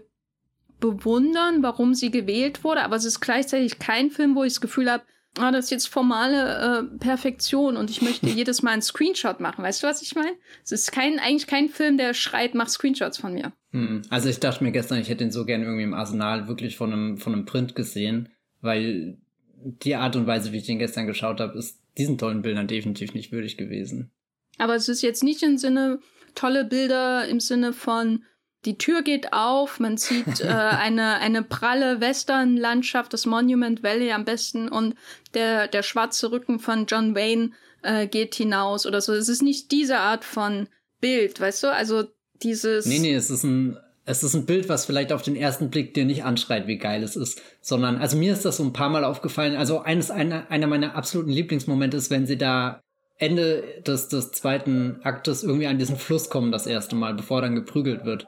bewundern, 0.79 1.61
warum 1.61 1.93
sie 1.93 2.09
gewählt 2.09 2.63
wurde, 2.63 2.83
aber 2.83 2.95
es 2.95 3.05
ist 3.05 3.19
gleichzeitig 3.19 3.79
kein 3.79 4.11
Film, 4.11 4.35
wo 4.35 4.43
ich 4.43 4.53
das 4.53 4.61
Gefühl 4.61 4.89
habe, 4.89 5.03
ah, 5.39 5.51
das 5.51 5.65
ist 5.65 5.71
jetzt 5.71 5.87
formale 5.87 6.89
äh, 6.93 6.97
Perfektion 6.97 7.77
und 7.77 7.89
ich 7.89 8.01
möchte 8.01 8.27
jedes 8.29 8.61
Mal 8.61 8.71
einen 8.71 8.81
Screenshot 8.81 9.39
machen. 9.39 9.63
Weißt 9.63 9.83
du, 9.83 9.87
was 9.87 10.01
ich 10.01 10.15
meine? 10.15 10.33
Es 10.63 10.71
ist 10.71 10.91
kein, 10.91 11.19
eigentlich 11.19 11.47
kein 11.47 11.69
Film, 11.69 11.97
der 11.97 12.13
schreit, 12.13 12.55
mach 12.55 12.69
Screenshots 12.69 13.17
von 13.17 13.33
mir. 13.33 13.53
Hm. 13.71 14.01
Also 14.09 14.29
ich 14.29 14.39
dachte 14.39 14.63
mir 14.63 14.71
gestern, 14.71 14.99
ich 14.99 15.09
hätte 15.09 15.23
ihn 15.23 15.31
so 15.31 15.45
gern 15.45 15.63
irgendwie 15.63 15.83
im 15.83 15.93
Arsenal 15.93 16.47
wirklich 16.47 16.77
von 16.77 16.91
einem, 16.91 17.17
von 17.17 17.33
einem 17.33 17.45
Print 17.45 17.75
gesehen, 17.75 18.29
weil 18.61 19.17
die 19.61 19.95
Art 19.95 20.15
und 20.15 20.27
Weise, 20.27 20.51
wie 20.51 20.57
ich 20.57 20.65
den 20.65 20.79
gestern 20.79 21.07
geschaut 21.07 21.39
habe, 21.39 21.57
ist 21.57 21.79
diesen 21.97 22.17
tollen 22.17 22.41
Bildern 22.41 22.67
definitiv 22.67 23.13
nicht 23.13 23.31
würdig 23.31 23.57
gewesen. 23.57 24.11
Aber 24.57 24.75
es 24.75 24.89
ist 24.89 25.01
jetzt 25.01 25.23
nicht 25.23 25.43
im 25.43 25.57
Sinne 25.57 25.99
tolle 26.35 26.65
Bilder 26.65 27.27
im 27.27 27.39
Sinne 27.39 27.73
von 27.73 28.23
die 28.65 28.77
Tür 28.77 29.03
geht 29.03 29.31
auf, 29.33 29.79
man 29.79 29.97
sieht 29.97 30.41
äh, 30.41 30.47
eine, 30.47 31.19
eine 31.19 31.43
pralle 31.43 32.01
Western-Landschaft, 32.01 33.13
das 33.13 33.25
Monument 33.25 33.83
Valley 33.83 34.11
am 34.11 34.25
besten 34.25 34.67
und 34.67 34.95
der, 35.33 35.67
der 35.67 35.83
schwarze 35.83 36.31
Rücken 36.31 36.59
von 36.59 36.85
John 36.85 37.15
Wayne 37.15 37.51
äh, 37.83 38.07
geht 38.07 38.35
hinaus 38.35 38.85
oder 38.85 39.01
so. 39.01 39.13
Es 39.13 39.29
ist 39.29 39.41
nicht 39.41 39.71
diese 39.71 39.99
Art 39.99 40.25
von 40.25 40.67
Bild, 40.99 41.39
weißt 41.39 41.63
du? 41.63 41.73
Also 41.73 42.03
dieses. 42.41 42.85
Nee, 42.85 42.99
nee, 42.99 43.13
es 43.13 43.29
ist 43.29 43.43
ein, 43.43 43.77
es 44.05 44.23
ist 44.23 44.33
ein 44.33 44.45
Bild, 44.45 44.67
was 44.67 44.85
vielleicht 44.85 45.13
auf 45.13 45.21
den 45.21 45.37
ersten 45.37 45.69
Blick 45.69 45.93
dir 45.93 46.03
nicht 46.03 46.25
anschreit, 46.25 46.67
wie 46.67 46.77
geil 46.77 47.03
es 47.03 47.15
ist, 47.15 47.41
sondern, 47.61 47.97
also 47.97 48.17
mir 48.17 48.33
ist 48.33 48.43
das 48.43 48.57
so 48.57 48.63
ein 48.63 48.73
paar 48.73 48.89
Mal 48.89 49.05
aufgefallen. 49.05 49.55
Also 49.55 49.79
eines, 49.79 50.11
einer, 50.11 50.51
einer 50.51 50.67
meiner 50.67 50.95
absoluten 50.95 51.31
Lieblingsmomente 51.31 51.95
ist, 51.95 52.09
wenn 52.09 52.27
sie 52.27 52.37
da 52.37 52.81
Ende 53.17 53.81
des, 53.85 54.09
des 54.09 54.31
zweiten 54.31 54.99
Aktes 55.03 55.43
irgendwie 55.43 55.67
an 55.67 55.77
diesen 55.77 55.97
Fluss 55.97 56.29
kommen 56.29 56.51
das 56.51 56.67
erste 56.67 56.95
Mal, 56.95 57.13
bevor 57.13 57.41
dann 57.41 57.55
geprügelt 57.55 58.03
wird 58.03 58.27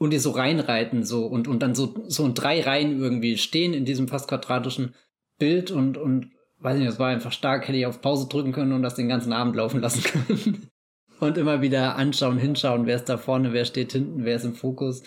und 0.00 0.14
die 0.14 0.18
so 0.18 0.30
reinreiten 0.30 1.04
so 1.04 1.26
und, 1.26 1.46
und 1.46 1.62
dann 1.62 1.74
so, 1.74 1.94
so 2.08 2.24
in 2.24 2.34
drei 2.34 2.62
Reihen 2.62 2.98
irgendwie 2.98 3.36
stehen 3.36 3.74
in 3.74 3.84
diesem 3.84 4.08
fast 4.08 4.28
quadratischen 4.28 4.94
Bild 5.38 5.70
und, 5.70 5.98
und 5.98 6.30
weiß 6.58 6.78
nicht, 6.78 6.88
das 6.88 6.98
war 6.98 7.08
einfach 7.08 7.32
stark, 7.32 7.68
hätte 7.68 7.76
ich 7.76 7.84
auf 7.84 8.00
Pause 8.00 8.26
drücken 8.26 8.52
können 8.52 8.72
und 8.72 8.82
das 8.82 8.94
den 8.94 9.08
ganzen 9.08 9.34
Abend 9.34 9.56
laufen 9.56 9.80
lassen 9.80 10.02
können. 10.02 10.68
und 11.20 11.36
immer 11.36 11.60
wieder 11.60 11.96
anschauen, 11.96 12.38
hinschauen, 12.38 12.86
wer 12.86 12.96
ist 12.96 13.10
da 13.10 13.18
vorne, 13.18 13.52
wer 13.52 13.66
steht 13.66 13.92
hinten, 13.92 14.24
wer 14.24 14.36
ist 14.36 14.44
im 14.46 14.54
Fokus 14.54 15.02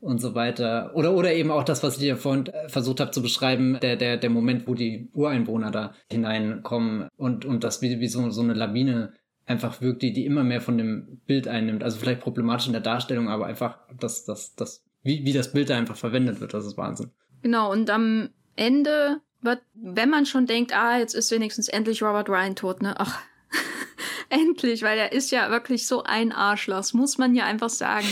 und 0.00 0.18
so 0.18 0.34
weiter. 0.34 0.92
Oder, 0.94 1.12
oder 1.12 1.34
eben 1.34 1.50
auch 1.50 1.64
das, 1.64 1.82
was 1.82 1.94
ich 1.94 2.00
dir 2.00 2.16
vorhin 2.16 2.46
äh, 2.46 2.70
versucht 2.70 3.00
habe 3.00 3.10
zu 3.10 3.20
beschreiben, 3.20 3.78
der, 3.82 3.96
der, 3.96 4.16
der 4.16 4.30
Moment, 4.30 4.66
wo 4.66 4.72
die 4.72 5.10
Ureinwohner 5.12 5.70
da 5.70 5.92
hineinkommen 6.10 7.08
und, 7.18 7.44
und 7.44 7.64
das 7.64 7.82
wie, 7.82 8.00
wie 8.00 8.08
so, 8.08 8.30
so 8.30 8.40
eine 8.40 8.54
Lawine 8.54 9.12
einfach 9.48 9.80
wirkt, 9.80 10.02
die, 10.02 10.12
die 10.12 10.26
immer 10.26 10.44
mehr 10.44 10.60
von 10.60 10.78
dem 10.78 11.20
Bild 11.26 11.48
einnimmt. 11.48 11.82
Also 11.82 11.98
vielleicht 11.98 12.20
problematisch 12.20 12.66
in 12.66 12.72
der 12.72 12.82
Darstellung, 12.82 13.28
aber 13.28 13.46
einfach 13.46 13.78
das, 13.98 14.24
das, 14.24 14.54
das, 14.54 14.84
wie, 15.02 15.24
wie 15.24 15.32
das 15.32 15.52
Bild 15.52 15.70
da 15.70 15.76
einfach 15.76 15.96
verwendet 15.96 16.40
wird, 16.40 16.54
das 16.54 16.66
ist 16.66 16.76
Wahnsinn. 16.76 17.10
Genau, 17.42 17.72
und 17.72 17.88
am 17.90 18.30
Ende 18.56 19.20
wird, 19.40 19.62
wenn 19.74 20.10
man 20.10 20.26
schon 20.26 20.46
denkt, 20.46 20.76
ah, 20.76 20.98
jetzt 20.98 21.14
ist 21.14 21.30
wenigstens 21.30 21.68
endlich 21.68 22.02
Robert 22.02 22.28
Ryan 22.28 22.56
tot, 22.56 22.82
ne? 22.82 22.94
Ach, 22.98 23.20
endlich, 24.28 24.82
weil 24.82 24.98
er 24.98 25.12
ist 25.12 25.30
ja 25.30 25.50
wirklich 25.50 25.86
so 25.86 26.02
ein 26.02 26.32
Arschloch, 26.32 26.92
muss 26.92 27.18
man 27.18 27.34
ja 27.34 27.44
einfach 27.44 27.70
sagen. 27.70 28.06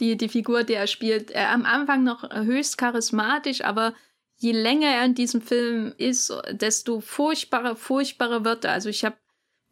Die, 0.00 0.16
die 0.16 0.28
Figur, 0.28 0.64
die 0.64 0.74
er 0.74 0.88
spielt, 0.88 1.30
er 1.30 1.50
am 1.50 1.64
Anfang 1.64 2.02
noch 2.02 2.28
höchst 2.30 2.76
charismatisch, 2.76 3.62
aber 3.64 3.94
je 4.36 4.52
länger 4.52 4.88
er 4.88 5.04
in 5.04 5.14
diesem 5.14 5.40
Film 5.40 5.94
ist, 5.96 6.34
desto 6.50 7.00
furchtbarer, 7.00 7.76
furchtbarer 7.76 8.44
wird 8.44 8.64
er. 8.64 8.72
Also 8.72 8.88
ich 8.88 9.04
habe 9.04 9.16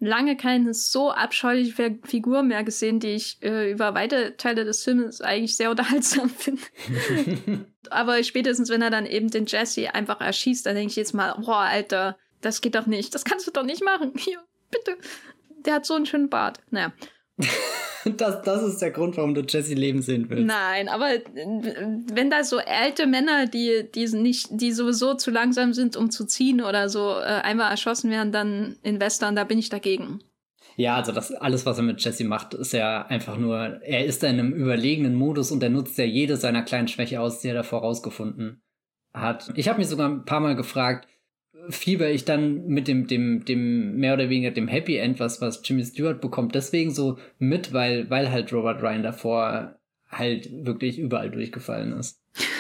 lange 0.01 0.37
keine 0.37 0.75
so 0.75 1.11
abscheuliche 1.11 1.99
Figur 2.05 2.43
mehr 2.43 2.65
gesehen, 2.65 3.01
die 3.01 3.11
ich 3.11 3.43
äh, 3.43 3.71
über 3.71 3.95
weite 3.95 4.37
Teile 4.37 4.65
des 4.65 4.83
Films 4.83 5.21
eigentlich 5.21 5.57
sehr 5.57 5.71
unterhaltsam 5.71 6.31
finde. 6.37 6.63
Aber 7.91 8.23
spätestens, 8.25 8.71
wenn 8.71 8.83
er 8.83 8.91
dann 8.91 9.07
eben 9.07 9.31
den 9.31 9.47
Jesse 9.47 9.95
einfach 9.95 10.21
erschießt, 10.21 10.67
dann 10.67 10.75
denke 10.75 10.91
ich 10.91 10.97
jetzt 10.97 11.15
mal, 11.15 11.35
boah, 11.39 11.61
Alter, 11.61 12.19
das 12.41 12.61
geht 12.61 12.75
doch 12.75 12.87
nicht. 12.87 13.15
Das 13.15 13.25
kannst 13.25 13.47
du 13.47 13.51
doch 13.51 13.65
nicht 13.65 13.85
machen. 13.85 14.13
Hier, 14.17 14.39
bitte. 14.71 14.97
Der 15.65 15.75
hat 15.75 15.87
so 15.87 15.95
einen 15.95 16.07
schönen 16.07 16.31
Bart. 16.31 16.61
Naja. 16.71 16.93
Das, 18.17 18.43
das 18.43 18.63
ist 18.63 18.81
der 18.81 18.91
Grund, 18.91 19.17
warum 19.17 19.35
du 19.35 19.43
Jesse 19.43 19.75
leben 19.75 20.03
sehen 20.03 20.29
willst. 20.29 20.47
Nein, 20.47 20.89
aber 20.89 21.15
äh, 21.15 21.21
wenn 22.13 22.31
da 22.31 22.45
so 22.45 22.59
alte 22.59 23.07
Männer, 23.07 23.47
die, 23.47 23.87
die 23.95 24.07
nicht, 24.17 24.49
die 24.51 24.73
sowieso 24.73 25.15
zu 25.15 25.31
langsam 25.31 25.73
sind, 25.73 25.97
um 25.97 26.11
zu 26.11 26.25
ziehen 26.25 26.61
oder 26.61 26.89
so, 26.89 27.19
äh, 27.19 27.25
einmal 27.43 27.71
erschossen 27.71 28.11
werden, 28.11 28.33
dann 28.33 28.77
in 28.83 29.01
Western, 29.01 29.37
da 29.37 29.45
bin 29.45 29.59
ich 29.59 29.69
dagegen. 29.69 30.21
Ja, 30.77 30.97
also 30.97 31.13
das 31.13 31.33
alles, 31.33 31.67
was 31.67 31.77
er 31.77 31.85
mit 31.85 32.03
Jesse 32.03 32.25
macht, 32.25 32.55
ist 32.55 32.73
ja 32.73 33.05
einfach 33.07 33.37
nur, 33.37 33.83
er 33.83 34.07
ist 34.07 34.23
da 34.23 34.29
in 34.29 34.39
einem 34.39 34.53
überlegenen 34.53 35.15
Modus 35.15 35.51
und 35.51 35.63
er 35.63 35.71
nutzt 35.71 35.99
ja 35.99 36.05
jede 36.05 36.37
seiner 36.37 36.63
kleinen 36.63 36.89
Schwäche 36.89 37.21
aus, 37.21 37.41
die 37.41 37.49
er 37.49 37.55
davor 37.55 37.81
rausgefunden 37.81 38.63
hat. 39.13 39.53
Ich 39.57 39.69
habe 39.69 39.79
mich 39.79 39.89
sogar 39.89 40.09
ein 40.09 40.25
paar 40.25 40.41
Mal 40.41 40.57
gefragt, 40.57 41.07
fieber 41.71 42.11
ich 42.11 42.25
dann 42.25 42.67
mit 42.67 42.89
dem, 42.89 43.07
dem, 43.07 43.45
dem 43.45 43.97
mehr 43.97 44.15
oder 44.15 44.29
weniger 44.29 44.51
dem 44.51 44.69
Happy 44.69 44.97
End, 44.97 45.21
was, 45.21 45.41
was 45.41 45.63
Jimmy 45.65 45.85
Stewart 45.85 46.21
bekommt, 46.21 46.55
deswegen 46.55 46.91
so 46.91 47.19
mit, 47.39 47.73
weil, 47.73 48.09
weil 48.11 48.31
halt 48.31 48.53
Robert 48.53 48.83
Ryan 48.83 49.03
davor 49.03 49.79
halt 50.09 50.49
wirklich 50.65 50.99
überall 50.99 51.31
durchgefallen 51.31 51.93
ist. 51.93 52.21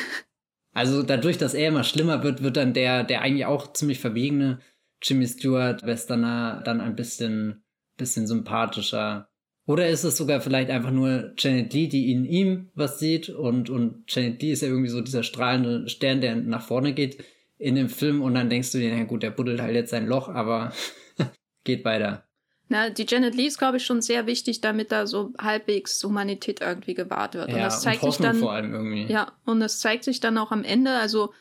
Also 0.72 1.02
dadurch, 1.02 1.36
dass 1.36 1.52
er 1.52 1.66
immer 1.66 1.82
schlimmer 1.82 2.22
wird, 2.22 2.44
wird 2.44 2.56
dann 2.56 2.72
der, 2.72 3.02
der 3.02 3.22
eigentlich 3.22 3.44
auch 3.44 3.72
ziemlich 3.72 3.98
verwegene 3.98 4.60
Jimmy 5.02 5.26
Stewart 5.26 5.84
Westerner 5.84 6.62
dann 6.64 6.80
ein 6.80 6.94
bisschen, 6.94 7.64
bisschen 7.96 8.28
sympathischer. 8.28 9.28
Oder 9.66 9.88
ist 9.88 10.04
es 10.04 10.16
sogar 10.16 10.40
vielleicht 10.40 10.70
einfach 10.70 10.92
nur 10.92 11.32
Janet 11.36 11.74
Lee, 11.74 11.88
die 11.88 12.12
in 12.12 12.24
ihm 12.24 12.70
was 12.74 13.00
sieht 13.00 13.28
und, 13.30 13.68
und 13.68 14.04
Janet 14.06 14.40
Lee 14.42 14.52
ist 14.52 14.62
ja 14.62 14.68
irgendwie 14.68 14.90
so 14.90 15.00
dieser 15.00 15.24
strahlende 15.24 15.88
Stern, 15.88 16.20
der 16.20 16.36
nach 16.36 16.62
vorne 16.62 16.92
geht 16.92 17.24
in 17.60 17.74
dem 17.74 17.90
Film 17.90 18.22
und 18.22 18.34
dann 18.34 18.48
denkst 18.48 18.72
du 18.72 18.78
dir, 18.78 18.92
na 18.96 19.04
gut, 19.04 19.22
der 19.22 19.30
buddelt 19.30 19.60
halt 19.60 19.74
jetzt 19.74 19.90
sein 19.90 20.06
Loch, 20.06 20.28
aber 20.28 20.72
geht 21.64 21.84
weiter. 21.84 22.24
Na, 22.68 22.88
die 22.88 23.04
Janet 23.06 23.34
Lee 23.34 23.46
ist, 23.46 23.58
glaube 23.58 23.76
ich, 23.76 23.84
schon 23.84 24.00
sehr 24.00 24.26
wichtig, 24.26 24.60
damit 24.60 24.92
da 24.92 25.06
so 25.06 25.32
halbwegs 25.38 26.02
Humanität 26.02 26.60
irgendwie 26.60 26.94
gewahrt 26.94 27.34
wird. 27.34 27.48
Ja, 27.50 27.56
und 27.56 27.62
das 27.62 27.82
zeigt 27.82 28.02
und 28.02 28.12
sich 28.12 28.22
dann. 28.22 28.36
vor 28.36 28.52
allem 28.52 28.72
irgendwie. 28.72 29.12
Ja, 29.12 29.32
und 29.44 29.60
das 29.60 29.80
zeigt 29.80 30.04
sich 30.04 30.20
dann 30.20 30.38
auch 30.38 30.52
am 30.52 30.64
Ende. 30.64 30.92
Also 30.92 31.34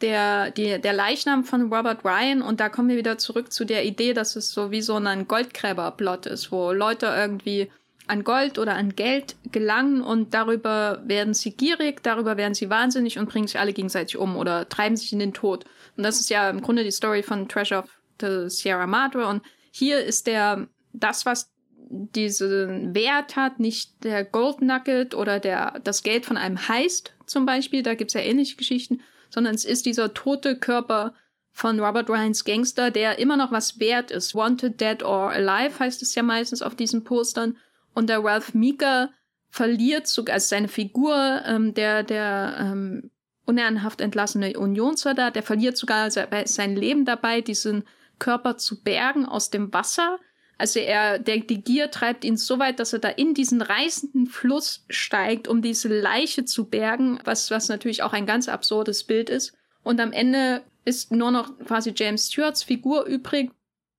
der, 0.00 0.50
die, 0.50 0.80
der 0.80 0.92
Leichnam 0.94 1.44
von 1.44 1.72
Robert 1.72 2.04
Ryan, 2.04 2.42
und 2.42 2.58
da 2.58 2.68
kommen 2.68 2.88
wir 2.88 2.96
wieder 2.96 3.18
zurück 3.18 3.52
zu 3.52 3.64
der 3.64 3.84
Idee, 3.84 4.14
dass 4.14 4.34
es 4.34 4.50
so 4.50 4.70
wie 4.70 4.82
so 4.82 4.96
ein 4.96 5.28
Goldgräberplot 5.28 6.26
ist, 6.26 6.50
wo 6.50 6.72
Leute 6.72 7.06
irgendwie 7.06 7.70
an 8.06 8.24
Gold 8.24 8.58
oder 8.58 8.74
an 8.74 8.96
Geld 8.96 9.36
gelangen 9.52 10.02
und 10.02 10.34
darüber 10.34 11.02
werden 11.04 11.34
sie 11.34 11.52
gierig, 11.52 12.02
darüber 12.02 12.36
werden 12.36 12.54
sie 12.54 12.68
wahnsinnig 12.68 13.18
und 13.18 13.28
bringen 13.28 13.46
sich 13.46 13.58
alle 13.58 13.72
gegenseitig 13.72 14.16
um 14.16 14.36
oder 14.36 14.68
treiben 14.68 14.96
sich 14.96 15.12
in 15.12 15.20
den 15.20 15.32
Tod. 15.32 15.64
Und 15.96 16.02
das 16.02 16.20
ist 16.20 16.30
ja 16.30 16.50
im 16.50 16.62
Grunde 16.62 16.84
die 16.84 16.90
Story 16.90 17.22
von 17.22 17.48
Treasure 17.48 17.82
of 17.82 17.90
the 18.20 18.48
Sierra 18.48 18.86
Madre. 18.86 19.26
Und 19.26 19.42
hier 19.70 20.00
ist 20.00 20.26
der, 20.26 20.68
das, 20.92 21.26
was 21.26 21.52
diesen 21.92 22.94
Wert 22.94 23.36
hat, 23.36 23.60
nicht 23.60 24.02
der 24.02 24.24
Gold 24.24 24.62
Nugget 24.62 25.14
oder 25.14 25.38
der, 25.38 25.80
das 25.84 26.02
Geld 26.02 26.26
von 26.26 26.36
einem 26.36 26.68
Heist 26.68 27.14
zum 27.26 27.46
Beispiel, 27.46 27.82
da 27.82 27.94
gibt's 27.94 28.14
ja 28.14 28.20
ähnliche 28.20 28.56
Geschichten, 28.56 29.00
sondern 29.30 29.54
es 29.54 29.64
ist 29.64 29.86
dieser 29.86 30.14
tote 30.14 30.58
Körper 30.58 31.14
von 31.52 31.78
Robert 31.80 32.08
Ryans 32.08 32.44
Gangster, 32.44 32.90
der 32.90 33.18
immer 33.18 33.36
noch 33.36 33.52
was 33.52 33.78
wert 33.78 34.10
ist. 34.10 34.34
Wanted, 34.34 34.80
Dead 34.80 35.02
or 35.02 35.30
Alive 35.30 35.78
heißt 35.78 36.02
es 36.02 36.14
ja 36.14 36.22
meistens 36.22 36.62
auf 36.62 36.74
diesen 36.74 37.04
Postern. 37.04 37.58
Und 37.94 38.08
der 38.08 38.24
Ralph 38.24 38.54
Meeker 38.54 39.10
verliert 39.50 40.06
sogar, 40.06 40.34
also 40.34 40.48
seine 40.48 40.68
Figur, 40.68 41.42
ähm, 41.46 41.74
der, 41.74 42.02
der 42.02 42.56
ähm, 42.58 43.10
unehrenhaft 43.44 44.00
entlassene 44.00 44.58
Unionssoldat, 44.58 45.36
der 45.36 45.42
verliert 45.42 45.76
sogar 45.76 46.10
sein 46.10 46.76
Leben 46.76 47.04
dabei, 47.04 47.40
diesen 47.40 47.84
Körper 48.18 48.56
zu 48.56 48.82
bergen 48.82 49.26
aus 49.26 49.50
dem 49.50 49.72
Wasser. 49.72 50.18
Also 50.58 50.78
er, 50.78 51.18
der, 51.18 51.38
die 51.38 51.60
Gier 51.60 51.90
treibt 51.90 52.24
ihn 52.24 52.36
so 52.36 52.58
weit, 52.58 52.78
dass 52.78 52.92
er 52.92 53.00
da 53.00 53.08
in 53.08 53.34
diesen 53.34 53.62
reißenden 53.62 54.26
Fluss 54.26 54.84
steigt, 54.88 55.48
um 55.48 55.60
diese 55.60 55.88
Leiche 55.88 56.44
zu 56.44 56.66
bergen, 56.66 57.18
was, 57.24 57.50
was 57.50 57.68
natürlich 57.68 58.02
auch 58.02 58.12
ein 58.12 58.26
ganz 58.26 58.48
absurdes 58.48 59.04
Bild 59.04 59.28
ist. 59.28 59.54
Und 59.82 60.00
am 60.00 60.12
Ende 60.12 60.62
ist 60.84 61.10
nur 61.10 61.30
noch 61.30 61.58
quasi 61.58 61.92
James 61.96 62.30
Stewarts 62.30 62.62
Figur 62.62 63.04
übrig 63.06 63.50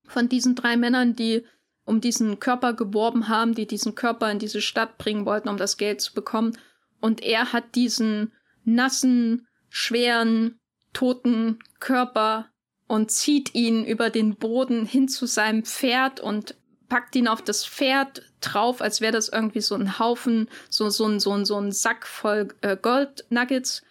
von 0.08 0.30
diesen 0.30 0.56
drei 0.56 0.78
Männern, 0.78 1.16
die 1.16 1.44
um 1.86 2.02
diesen 2.02 2.40
Körper 2.40 2.74
geworben 2.74 3.28
haben, 3.28 3.56
die 3.56 3.68
diesen 3.68 3.96
Körper 3.96 4.32
in 4.32 4.40
diese 4.40 4.62
Stadt 4.62 4.98
bringen 4.98 5.26
wollten, 5.26 5.50
um 5.50 5.58
das 5.58 5.78
Geld 5.78 6.02
zu 6.02 6.14
bekommen. 6.14 6.58
Und 7.02 7.22
er 7.22 7.52
hat 7.52 7.76
diesen 7.76 8.32
nassen, 8.64 9.48
schweren, 9.70 10.60
toten 10.94 11.60
Körper 11.80 12.50
und 12.88 13.12
zieht 13.12 13.54
ihn 13.56 13.84
über 13.84 14.10
den 14.10 14.36
Boden 14.36 14.86
hin 14.86 15.08
zu 15.08 15.26
seinem 15.26 15.64
Pferd 15.64 16.20
und 16.20 16.56
packt 16.88 17.16
ihn 17.16 17.28
auf 17.28 17.42
das 17.42 17.66
Pferd 17.66 18.22
drauf, 18.40 18.82
als 18.82 19.02
wäre 19.02 19.14
das 19.14 19.30
irgendwie 19.30 19.62
so 19.62 19.76
ein 19.76 19.98
Haufen, 20.00 20.50
so, 20.70 20.90
so, 20.90 21.08
ein, 21.08 21.20
so, 21.20 21.44
so 21.44 21.60
ein 21.60 21.72
Sack 21.72 22.06
voll 22.06 22.50
äh, 22.62 22.78
Gold 22.80 23.26
Nuggets. 23.30 23.82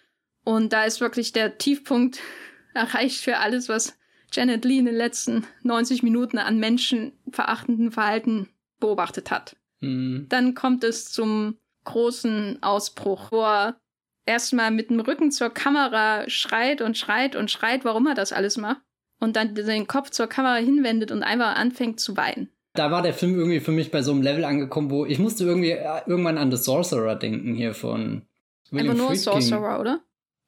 Und 0.45 0.73
da 0.73 0.85
ist 0.85 1.01
wirklich 1.01 1.33
der 1.33 1.57
Tiefpunkt 1.57 2.19
erreicht 2.73 3.21
für 3.21 3.37
alles, 3.37 3.67
was 3.67 3.97
Janet 4.33 4.65
Lee 4.65 4.79
in 4.79 4.85
den 4.85 4.95
letzten 4.95 5.45
90 5.63 6.03
Minuten 6.03 6.37
an 6.37 6.59
menschenverachtenden 6.59 7.91
Verhalten 7.91 8.49
beobachtet 8.79 9.31
hat. 9.31 9.55
Mhm. 9.81 10.27
Dann 10.29 10.55
kommt 10.55 10.83
es 10.83 11.11
zum 11.11 11.57
großen 11.85 12.61
Ausbruch, 12.61 13.31
wo 13.31 13.41
er 13.41 13.77
erstmal 14.25 14.71
mit 14.71 14.89
dem 14.89 14.99
Rücken 14.99 15.31
zur 15.31 15.49
Kamera 15.49 16.29
schreit 16.29 16.81
und 16.81 16.97
schreit 16.97 17.35
und 17.35 17.51
schreit, 17.51 17.85
warum 17.85 18.07
er 18.07 18.15
das 18.15 18.33
alles 18.33 18.57
macht. 18.57 18.81
Und 19.19 19.35
dann 19.35 19.55
den 19.55 19.87
Kopf 19.87 20.09
zur 20.09 20.27
Kamera 20.27 20.55
hinwendet 20.55 21.11
und 21.11 21.23
einfach 21.23 21.55
anfängt 21.55 21.99
zu 21.99 22.17
weinen. 22.17 22.49
Da 22.73 22.91
war 22.91 23.01
der 23.01 23.13
Film 23.13 23.37
irgendwie 23.37 23.59
für 23.59 23.71
mich 23.71 23.91
bei 23.91 24.01
so 24.01 24.11
einem 24.11 24.21
Level 24.21 24.43
angekommen, 24.43 24.89
wo 24.89 25.05
ich 25.05 25.19
musste 25.19 25.45
irgendwie 25.45 25.71
äh, 25.71 26.01
irgendwann 26.07 26.37
an 26.37 26.51
The 26.51 26.57
Sorcerer 26.57 27.15
denken 27.15 27.53
hier 27.53 27.73
von 27.73 28.23
William 28.71 28.91
Einfach 28.91 28.97
nur 28.97 29.07
Friedkin. 29.09 29.41
Sorcerer, 29.41 29.79
oder? 29.79 30.01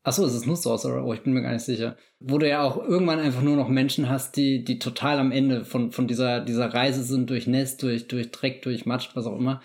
Achso, 0.06 0.24
es 0.24 0.36
ist 0.36 0.46
nur 0.46 0.56
Sorcerer, 0.56 1.04
oh, 1.04 1.14
ich 1.16 1.24
bin 1.24 1.34
mir 1.34 1.42
gar 1.42 1.52
nicht 1.52 1.66
sicher. 1.66 1.98
Wo 2.20 2.38
du 2.38 2.48
ja 2.48 2.62
auch 2.62 2.78
irgendwann 2.78 3.18
einfach 3.18 3.42
nur 3.42 3.56
noch 3.56 3.70
Menschen 3.70 4.08
hast, 4.08 4.36
die, 4.38 4.64
die 4.64 4.78
total 4.78 5.18
am 5.18 5.32
Ende 5.32 5.66
von, 5.66 5.92
von 5.92 6.06
dieser, 6.06 6.42
dieser 6.42 6.72
Reise 6.72 7.02
sind, 7.02 7.28
durch 7.32 7.48
Nest, 7.48 7.82
durch, 7.82 8.08
durch 8.08 8.30
Dreck, 8.30 8.62
durch 8.62 8.86
Matsch, 8.86 9.10
was 9.16 9.26
auch 9.26 9.36
immer. 9.36 9.64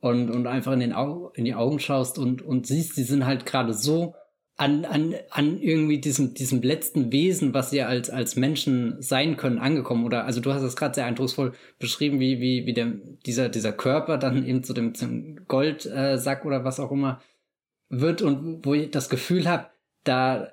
Und, 0.00 0.28
und 0.30 0.48
einfach 0.48 0.72
in, 0.72 0.80
den 0.80 0.92
Au 0.92 1.30
in 1.36 1.44
die 1.44 1.54
Augen 1.54 1.78
schaust 1.78 2.18
und, 2.18 2.42
und 2.42 2.66
siehst, 2.66 2.96
die 2.96 3.04
sind 3.04 3.26
halt 3.26 3.46
gerade 3.46 3.74
so 3.74 4.16
an, 4.56 4.84
an, 4.84 5.14
an 5.30 5.60
irgendwie 5.60 6.00
diesem, 6.00 6.34
diesem 6.34 6.62
letzten 6.62 7.12
Wesen, 7.12 7.54
was 7.54 7.70
sie 7.70 7.82
als, 7.82 8.10
als 8.10 8.34
Menschen 8.34 9.00
sein 9.00 9.36
können, 9.36 9.58
angekommen. 9.58 10.04
Oder, 10.04 10.24
also 10.24 10.40
du 10.40 10.52
hast 10.52 10.62
es 10.62 10.74
gerade 10.74 10.96
sehr 10.96 11.06
eindrucksvoll 11.06 11.52
beschrieben, 11.78 12.18
wie, 12.18 12.40
wie, 12.40 12.66
wie 12.66 12.74
der, 12.74 12.86
dieser, 13.24 13.48
dieser 13.48 13.72
Körper 13.72 14.18
dann 14.18 14.44
eben 14.44 14.64
zu 14.64 14.72
dem, 14.72 14.96
zum 14.96 15.46
Goldsack 15.46 16.42
äh, 16.42 16.46
oder 16.46 16.64
was 16.64 16.80
auch 16.80 16.90
immer 16.90 17.20
wird 17.88 18.20
und 18.20 18.66
wo 18.66 18.74
ich 18.74 18.90
das 18.90 19.08
Gefühl 19.08 19.48
habe, 19.48 19.68
da, 20.08 20.52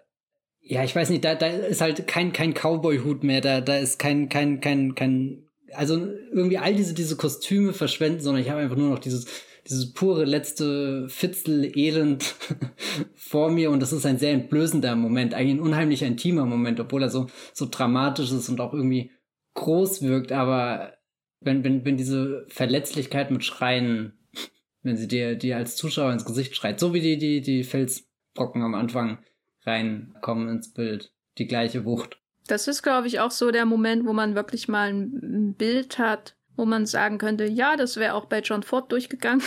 ja, 0.62 0.84
ich 0.84 0.96
weiß 0.96 1.10
nicht, 1.10 1.24
da, 1.26 1.36
da 1.36 1.48
ist 1.48 1.82
halt 1.82 2.08
kein, 2.08 2.34
kein 2.34 2.54
Cowboy-Hut 2.54 3.24
mehr, 3.24 3.42
da, 3.42 3.62
da 3.62 3.78
ist 3.78 4.00
kein, 4.00 4.30
kein, 4.30 4.62
kein, 4.62 4.96
kein, 4.96 5.50
also 5.74 5.96
irgendwie 6.32 6.58
all 6.58 6.76
diese, 6.76 6.94
diese 6.94 7.16
Kostüme 7.18 7.74
verschwenden, 7.74 8.22
sondern 8.22 8.42
ich 8.42 8.50
habe 8.50 8.62
einfach 8.62 8.78
nur 8.78 8.90
noch 8.90 9.00
dieses, 9.00 9.26
dieses 9.68 9.94
pure 9.94 10.26
letzte 10.26 11.08
Fitzel 11.10 11.72
Elend 11.78 12.36
vor 13.16 13.50
mir 13.50 13.72
und 13.72 13.80
das 13.80 13.94
ist 13.94 14.06
ein 14.06 14.18
sehr 14.18 14.34
entblößender 14.34 14.96
Moment, 14.96 15.34
eigentlich 15.34 15.56
ein 15.56 15.62
unheimlich 15.62 16.02
intimer 16.02 16.46
Moment, 16.46 16.80
obwohl 16.80 17.04
er 17.04 17.10
so, 17.10 17.28
so 17.54 17.68
dramatisch 17.70 18.32
ist 18.32 18.50
und 18.50 18.60
auch 18.60 18.74
irgendwie 18.74 19.12
groß 19.54 20.02
wirkt, 20.02 20.32
aber 20.32 20.94
wenn, 21.42 21.64
wenn, 21.64 21.86
wenn 21.86 21.98
diese 21.98 22.46
Verletzlichkeit 22.48 23.32
mit 23.32 23.44
Schreien, 23.44 24.14
wenn 24.82 24.98
sie 24.98 25.08
dir, 25.08 25.36
dir 25.36 25.58
als 25.58 25.76
Zuschauer 25.76 26.12
ins 26.12 26.26
Gesicht 26.26 26.56
schreit, 26.56 26.80
so 26.80 26.94
wie 26.94 27.02
die, 27.02 27.18
die, 27.18 27.42
die 27.42 27.64
Felsbrocken 27.64 28.62
am 28.62 28.76
Anfang, 28.76 29.20
reinkommen 29.66 30.50
ins 30.50 30.74
Bild. 30.74 31.12
Die 31.38 31.48
gleiche 31.48 31.86
Wucht. 31.86 32.20
Das 32.48 32.68
ist, 32.68 32.84
glaube 32.84 33.08
ich, 33.08 33.20
auch 33.20 33.32
so 33.32 33.52
der 33.52 33.66
Moment, 33.66 34.06
wo 34.06 34.14
man 34.14 34.36
wirklich 34.36 34.68
mal 34.68 34.90
ein 34.90 35.56
Bild 35.56 35.98
hat, 35.98 36.36
wo 36.56 36.66
man 36.66 36.86
sagen 36.86 37.18
könnte, 37.18 37.46
ja, 37.46 37.78
das 37.78 37.98
wäre 37.98 38.14
auch 38.14 38.26
bei 38.26 38.40
John 38.40 38.64
Ford 38.64 38.92
durchgegangen. 38.92 39.44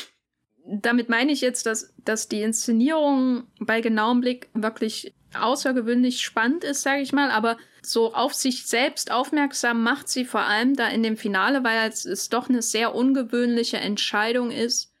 Damit 0.66 1.08
meine 1.08 1.32
ich 1.32 1.40
jetzt, 1.40 1.64
dass, 1.64 1.94
dass 2.04 2.28
die 2.28 2.42
Inszenierung 2.42 3.44
bei 3.58 3.80
genauem 3.80 4.20
Blick 4.20 4.50
wirklich 4.52 5.14
außergewöhnlich 5.34 6.20
spannend 6.20 6.64
ist, 6.64 6.82
sage 6.82 7.02
ich 7.02 7.12
mal, 7.12 7.30
aber 7.30 7.56
so 7.82 8.14
auf 8.14 8.34
sich 8.34 8.66
selbst 8.66 9.10
aufmerksam 9.10 9.82
macht 9.82 10.08
sie 10.08 10.24
vor 10.24 10.42
allem 10.42 10.74
da 10.74 10.88
in 10.88 11.02
dem 11.02 11.16
Finale, 11.16 11.64
weil 11.64 11.88
es 11.88 12.28
doch 12.28 12.48
eine 12.48 12.62
sehr 12.62 12.94
ungewöhnliche 12.94 13.78
Entscheidung 13.78 14.50
ist, 14.50 14.92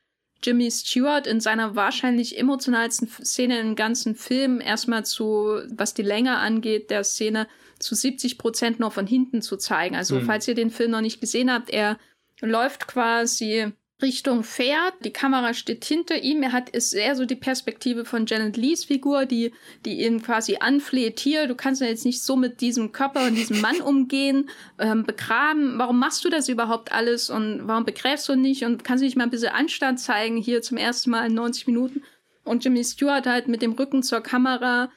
Jimmy 0.42 0.70
Stewart 0.70 1.26
in 1.26 1.40
seiner 1.40 1.74
wahrscheinlich 1.74 2.38
emotionalsten 2.38 3.08
Szene 3.08 3.58
im 3.60 3.74
ganzen 3.74 4.14
Film 4.14 4.60
erstmal 4.60 5.04
zu, 5.04 5.60
was 5.70 5.94
die 5.94 6.02
Länge 6.02 6.36
angeht, 6.36 6.90
der 6.90 7.04
Szene 7.04 7.48
zu 7.78 7.94
70 7.94 8.38
Prozent 8.38 8.80
nur 8.80 8.90
von 8.90 9.06
hinten 9.06 9.42
zu 9.42 9.56
zeigen. 9.56 9.96
Also, 9.96 10.16
mhm. 10.16 10.26
falls 10.26 10.46
ihr 10.48 10.54
den 10.54 10.70
Film 10.70 10.92
noch 10.92 11.00
nicht 11.00 11.20
gesehen 11.20 11.52
habt, 11.52 11.70
er 11.70 11.98
läuft 12.40 12.86
quasi 12.86 13.72
Richtung 14.00 14.44
Pferd. 14.44 14.94
Die 15.04 15.12
Kamera 15.12 15.54
steht 15.54 15.84
hinter 15.84 16.22
ihm. 16.22 16.42
Er 16.42 16.52
hat 16.52 16.70
ist 16.70 16.92
eher 16.92 17.16
so 17.16 17.24
die 17.24 17.34
Perspektive 17.34 18.04
von 18.04 18.26
Janet 18.26 18.56
Lees 18.56 18.84
Figur, 18.84 19.26
die, 19.26 19.52
die 19.84 20.04
ihn 20.04 20.22
quasi 20.22 20.58
anfleht. 20.60 21.18
Hier, 21.18 21.48
du 21.48 21.56
kannst 21.56 21.80
ja 21.80 21.88
jetzt 21.88 22.04
nicht 22.04 22.22
so 22.22 22.36
mit 22.36 22.60
diesem 22.60 22.92
Körper 22.92 23.26
und 23.26 23.34
diesem 23.34 23.60
Mann 23.60 23.80
umgehen, 23.80 24.48
ähm, 24.78 25.04
begraben. 25.04 25.78
Warum 25.78 25.98
machst 25.98 26.24
du 26.24 26.28
das 26.28 26.48
überhaupt 26.48 26.92
alles 26.92 27.28
und 27.28 27.66
warum 27.66 27.84
begräbst 27.84 28.28
du 28.28 28.36
nicht 28.36 28.64
und 28.64 28.84
kannst 28.84 29.02
du 29.02 29.06
nicht 29.06 29.16
mal 29.16 29.24
ein 29.24 29.30
bisschen 29.30 29.52
Anstand 29.52 29.98
zeigen 29.98 30.36
hier 30.36 30.62
zum 30.62 30.76
ersten 30.76 31.10
Mal 31.10 31.26
in 31.26 31.34
90 31.34 31.66
Minuten? 31.66 32.02
Und 32.44 32.64
Jimmy 32.64 32.84
Stewart 32.84 33.26
halt 33.26 33.48
mit 33.48 33.62
dem 33.62 33.72
Rücken 33.72 34.02
zur 34.02 34.20
Kamera 34.20 34.90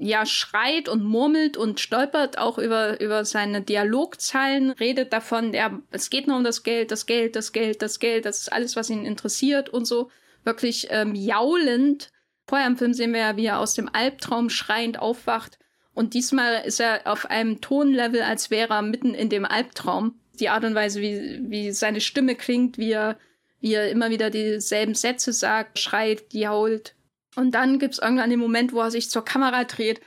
ja 0.00 0.26
schreit 0.26 0.88
und 0.88 1.04
murmelt 1.04 1.56
und 1.56 1.80
stolpert 1.80 2.38
auch 2.38 2.58
über, 2.58 3.00
über 3.00 3.24
seine 3.24 3.62
Dialogzeilen, 3.62 4.70
redet 4.70 5.12
davon, 5.12 5.52
ja, 5.52 5.80
es 5.90 6.10
geht 6.10 6.26
nur 6.26 6.36
um 6.36 6.44
das 6.44 6.62
Geld, 6.62 6.90
das 6.90 7.06
Geld, 7.06 7.36
das 7.36 7.52
Geld, 7.52 7.82
das 7.82 7.98
Geld, 7.98 8.24
das 8.24 8.40
ist 8.40 8.52
alles, 8.52 8.76
was 8.76 8.90
ihn 8.90 9.04
interessiert 9.04 9.68
und 9.68 9.86
so. 9.86 10.10
Wirklich 10.44 10.88
ähm, 10.90 11.14
jaulend. 11.14 12.10
Vorher 12.46 12.66
im 12.66 12.76
Film 12.78 12.94
sehen 12.94 13.12
wir 13.12 13.20
ja, 13.20 13.36
wie 13.36 13.46
er 13.46 13.58
aus 13.58 13.74
dem 13.74 13.90
Albtraum 13.92 14.50
schreiend 14.50 14.98
aufwacht. 14.98 15.58
Und 15.94 16.14
diesmal 16.14 16.62
ist 16.64 16.80
er 16.80 17.00
auf 17.06 17.26
einem 17.26 17.60
Tonlevel, 17.60 18.22
als 18.22 18.50
wäre 18.50 18.74
er 18.74 18.82
mitten 18.82 19.14
in 19.14 19.28
dem 19.28 19.44
Albtraum. 19.44 20.14
Die 20.38 20.48
Art 20.48 20.64
und 20.64 20.76
Weise, 20.76 21.00
wie, 21.00 21.40
wie 21.50 21.72
seine 21.72 22.00
Stimme 22.00 22.36
klingt, 22.36 22.78
wie 22.78 22.92
er, 22.92 23.18
wie 23.60 23.74
er 23.74 23.90
immer 23.90 24.08
wieder 24.08 24.30
dieselben 24.30 24.94
Sätze 24.94 25.32
sagt, 25.32 25.80
schreit, 25.80 26.32
jault, 26.32 26.94
und 27.36 27.52
dann 27.52 27.78
gibt's 27.78 27.98
irgendwann 27.98 28.30
den 28.30 28.38
Moment, 28.38 28.72
wo 28.72 28.80
er 28.80 28.90
sich 28.90 29.10
zur 29.10 29.24
Kamera 29.24 29.64
dreht 29.64 30.00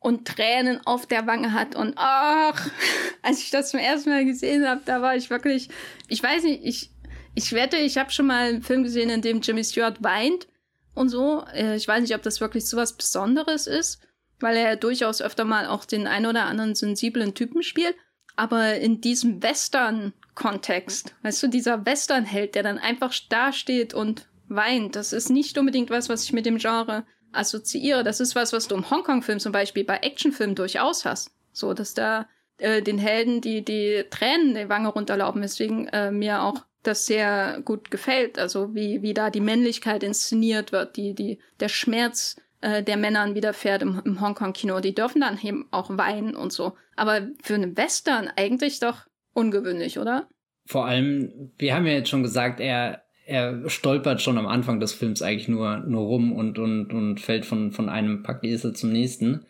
und 0.00 0.26
Tränen 0.26 0.80
auf 0.86 1.06
der 1.06 1.26
Wange 1.26 1.52
hat. 1.52 1.74
Und 1.74 1.94
ach, 1.96 2.70
als 3.22 3.40
ich 3.40 3.50
das 3.50 3.70
zum 3.70 3.80
ersten 3.80 4.10
Mal 4.10 4.24
gesehen 4.24 4.66
habe, 4.66 4.82
da 4.84 5.02
war 5.02 5.16
ich 5.16 5.30
wirklich, 5.30 5.68
ich 6.08 6.22
weiß 6.22 6.44
nicht, 6.44 6.64
ich, 6.64 6.90
ich 7.34 7.52
wette, 7.52 7.76
ich 7.76 7.98
habe 7.98 8.10
schon 8.10 8.26
mal 8.26 8.48
einen 8.48 8.62
Film 8.62 8.84
gesehen, 8.84 9.10
in 9.10 9.22
dem 9.22 9.40
Jimmy 9.40 9.64
Stewart 9.64 10.02
weint 10.02 10.48
und 10.94 11.08
so. 11.08 11.44
Äh, 11.52 11.76
ich 11.76 11.86
weiß 11.86 12.00
nicht, 12.00 12.14
ob 12.14 12.22
das 12.22 12.40
wirklich 12.40 12.66
so 12.66 12.76
was 12.76 12.96
Besonderes 12.96 13.66
ist, 13.66 14.00
weil 14.40 14.56
er 14.56 14.76
durchaus 14.76 15.20
öfter 15.20 15.44
mal 15.44 15.66
auch 15.66 15.84
den 15.84 16.06
ein 16.06 16.26
oder 16.26 16.46
anderen 16.46 16.74
sensiblen 16.74 17.34
Typen 17.34 17.62
spielt. 17.62 17.94
Aber 18.36 18.76
in 18.76 19.00
diesem 19.00 19.42
Western-Kontext, 19.42 21.14
weißt 21.22 21.42
du, 21.42 21.48
dieser 21.48 21.84
Western-Held, 21.84 22.54
der 22.54 22.62
dann 22.62 22.78
einfach 22.78 23.12
dasteht 23.28 23.94
und 23.94 24.28
weint. 24.48 24.96
Das 24.96 25.12
ist 25.12 25.30
nicht 25.30 25.58
unbedingt 25.58 25.90
was, 25.90 26.08
was 26.08 26.24
ich 26.24 26.32
mit 26.32 26.46
dem 26.46 26.58
Genre 26.58 27.04
assoziiere. 27.32 28.04
Das 28.04 28.20
ist 28.20 28.34
was, 28.34 28.52
was 28.52 28.68
du 28.68 28.74
im 28.74 28.90
Hongkong-Film 28.90 29.38
zum 29.38 29.52
Beispiel 29.52 29.84
bei 29.84 29.98
Actionfilmen 29.98 30.56
durchaus 30.56 31.04
hast. 31.04 31.30
So, 31.52 31.74
dass 31.74 31.94
da 31.94 32.26
äh, 32.58 32.82
den 32.82 32.98
Helden 32.98 33.40
die, 33.40 33.64
die 33.64 34.04
Tränen 34.10 34.54
die 34.54 34.68
Wange 34.68 34.88
runterlaufen, 34.88 35.42
weswegen 35.42 35.88
äh, 35.88 36.10
mir 36.10 36.42
auch 36.42 36.64
das 36.82 37.06
sehr 37.06 37.60
gut 37.64 37.90
gefällt. 37.90 38.38
Also 38.38 38.74
wie, 38.74 39.02
wie 39.02 39.14
da 39.14 39.30
die 39.30 39.40
Männlichkeit 39.40 40.02
inszeniert 40.02 40.72
wird, 40.72 40.96
die, 40.96 41.14
die, 41.14 41.38
der 41.60 41.68
Schmerz 41.68 42.36
äh, 42.60 42.82
der 42.82 42.96
Männern 42.96 43.34
widerfährt 43.34 43.82
im, 43.82 44.00
im 44.04 44.20
Hongkong-Kino. 44.20 44.80
Die 44.80 44.94
dürfen 44.94 45.20
dann 45.20 45.38
eben 45.40 45.68
auch 45.70 45.90
weinen 45.90 46.34
und 46.34 46.52
so. 46.52 46.74
Aber 46.96 47.28
für 47.42 47.54
einen 47.54 47.76
Western 47.76 48.30
eigentlich 48.36 48.80
doch 48.80 49.06
ungewöhnlich, 49.32 49.98
oder? 49.98 50.28
Vor 50.66 50.86
allem, 50.86 51.52
wir 51.56 51.74
haben 51.74 51.86
ja 51.86 51.92
jetzt 51.92 52.08
schon 52.08 52.22
gesagt, 52.22 52.60
er 52.60 53.04
er 53.28 53.68
stolpert 53.68 54.22
schon 54.22 54.38
am 54.38 54.46
Anfang 54.46 54.80
des 54.80 54.94
Films 54.94 55.20
eigentlich 55.20 55.48
nur, 55.48 55.80
nur 55.80 56.06
rum 56.06 56.32
und, 56.32 56.58
und, 56.58 56.94
und 56.94 57.20
fällt 57.20 57.44
von, 57.44 57.72
von 57.72 57.90
einem 57.90 58.22
Packesel 58.22 58.74
zum 58.74 58.90
nächsten. 58.90 59.44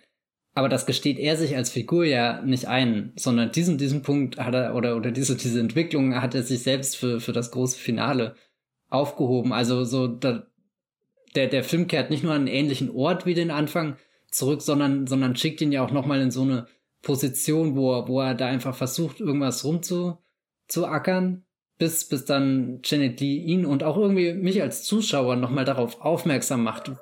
Aber 0.52 0.68
das 0.68 0.84
gesteht 0.84 1.20
er 1.20 1.36
sich 1.36 1.54
als 1.54 1.70
Figur 1.70 2.04
ja 2.04 2.42
nicht 2.42 2.66
ein, 2.66 3.12
sondern 3.14 3.52
diesen, 3.52 3.78
diesen 3.78 4.02
Punkt 4.02 4.36
hat 4.36 4.54
er, 4.54 4.74
oder, 4.74 4.96
oder 4.96 5.12
diese, 5.12 5.36
diese 5.36 5.60
Entwicklung 5.60 6.20
hat 6.20 6.34
er 6.34 6.42
sich 6.42 6.64
selbst 6.64 6.96
für, 6.96 7.20
für 7.20 7.32
das 7.32 7.52
große 7.52 7.78
Finale 7.78 8.34
aufgehoben. 8.88 9.52
Also 9.52 9.84
so, 9.84 10.08
da, 10.08 10.48
der, 11.36 11.46
der 11.46 11.62
Film 11.62 11.86
kehrt 11.86 12.10
nicht 12.10 12.24
nur 12.24 12.32
an 12.32 12.42
einen 12.42 12.48
ähnlichen 12.48 12.90
Ort 12.90 13.26
wie 13.26 13.34
den 13.34 13.52
Anfang 13.52 13.96
zurück, 14.32 14.60
sondern, 14.60 15.06
sondern 15.06 15.36
schickt 15.36 15.60
ihn 15.60 15.70
ja 15.70 15.84
auch 15.84 15.92
nochmal 15.92 16.20
in 16.20 16.32
so 16.32 16.42
eine 16.42 16.66
Position, 17.02 17.76
wo 17.76 17.94
er, 17.94 18.08
wo 18.08 18.20
er 18.20 18.34
da 18.34 18.46
einfach 18.46 18.74
versucht, 18.74 19.20
irgendwas 19.20 19.64
rumzu, 19.64 20.18
zu 20.66 20.84
ackern 20.84 21.44
bis, 21.78 22.04
bis 22.04 22.24
dann 22.24 22.80
Janet 22.84 23.20
Lee 23.20 23.36
ihn 23.36 23.64
und 23.64 23.82
auch 23.82 23.96
irgendwie 23.96 24.32
mich 24.32 24.60
als 24.62 24.82
Zuschauer 24.82 25.36
nochmal 25.36 25.64
darauf 25.64 26.00
aufmerksam 26.00 26.64
macht, 26.64 26.92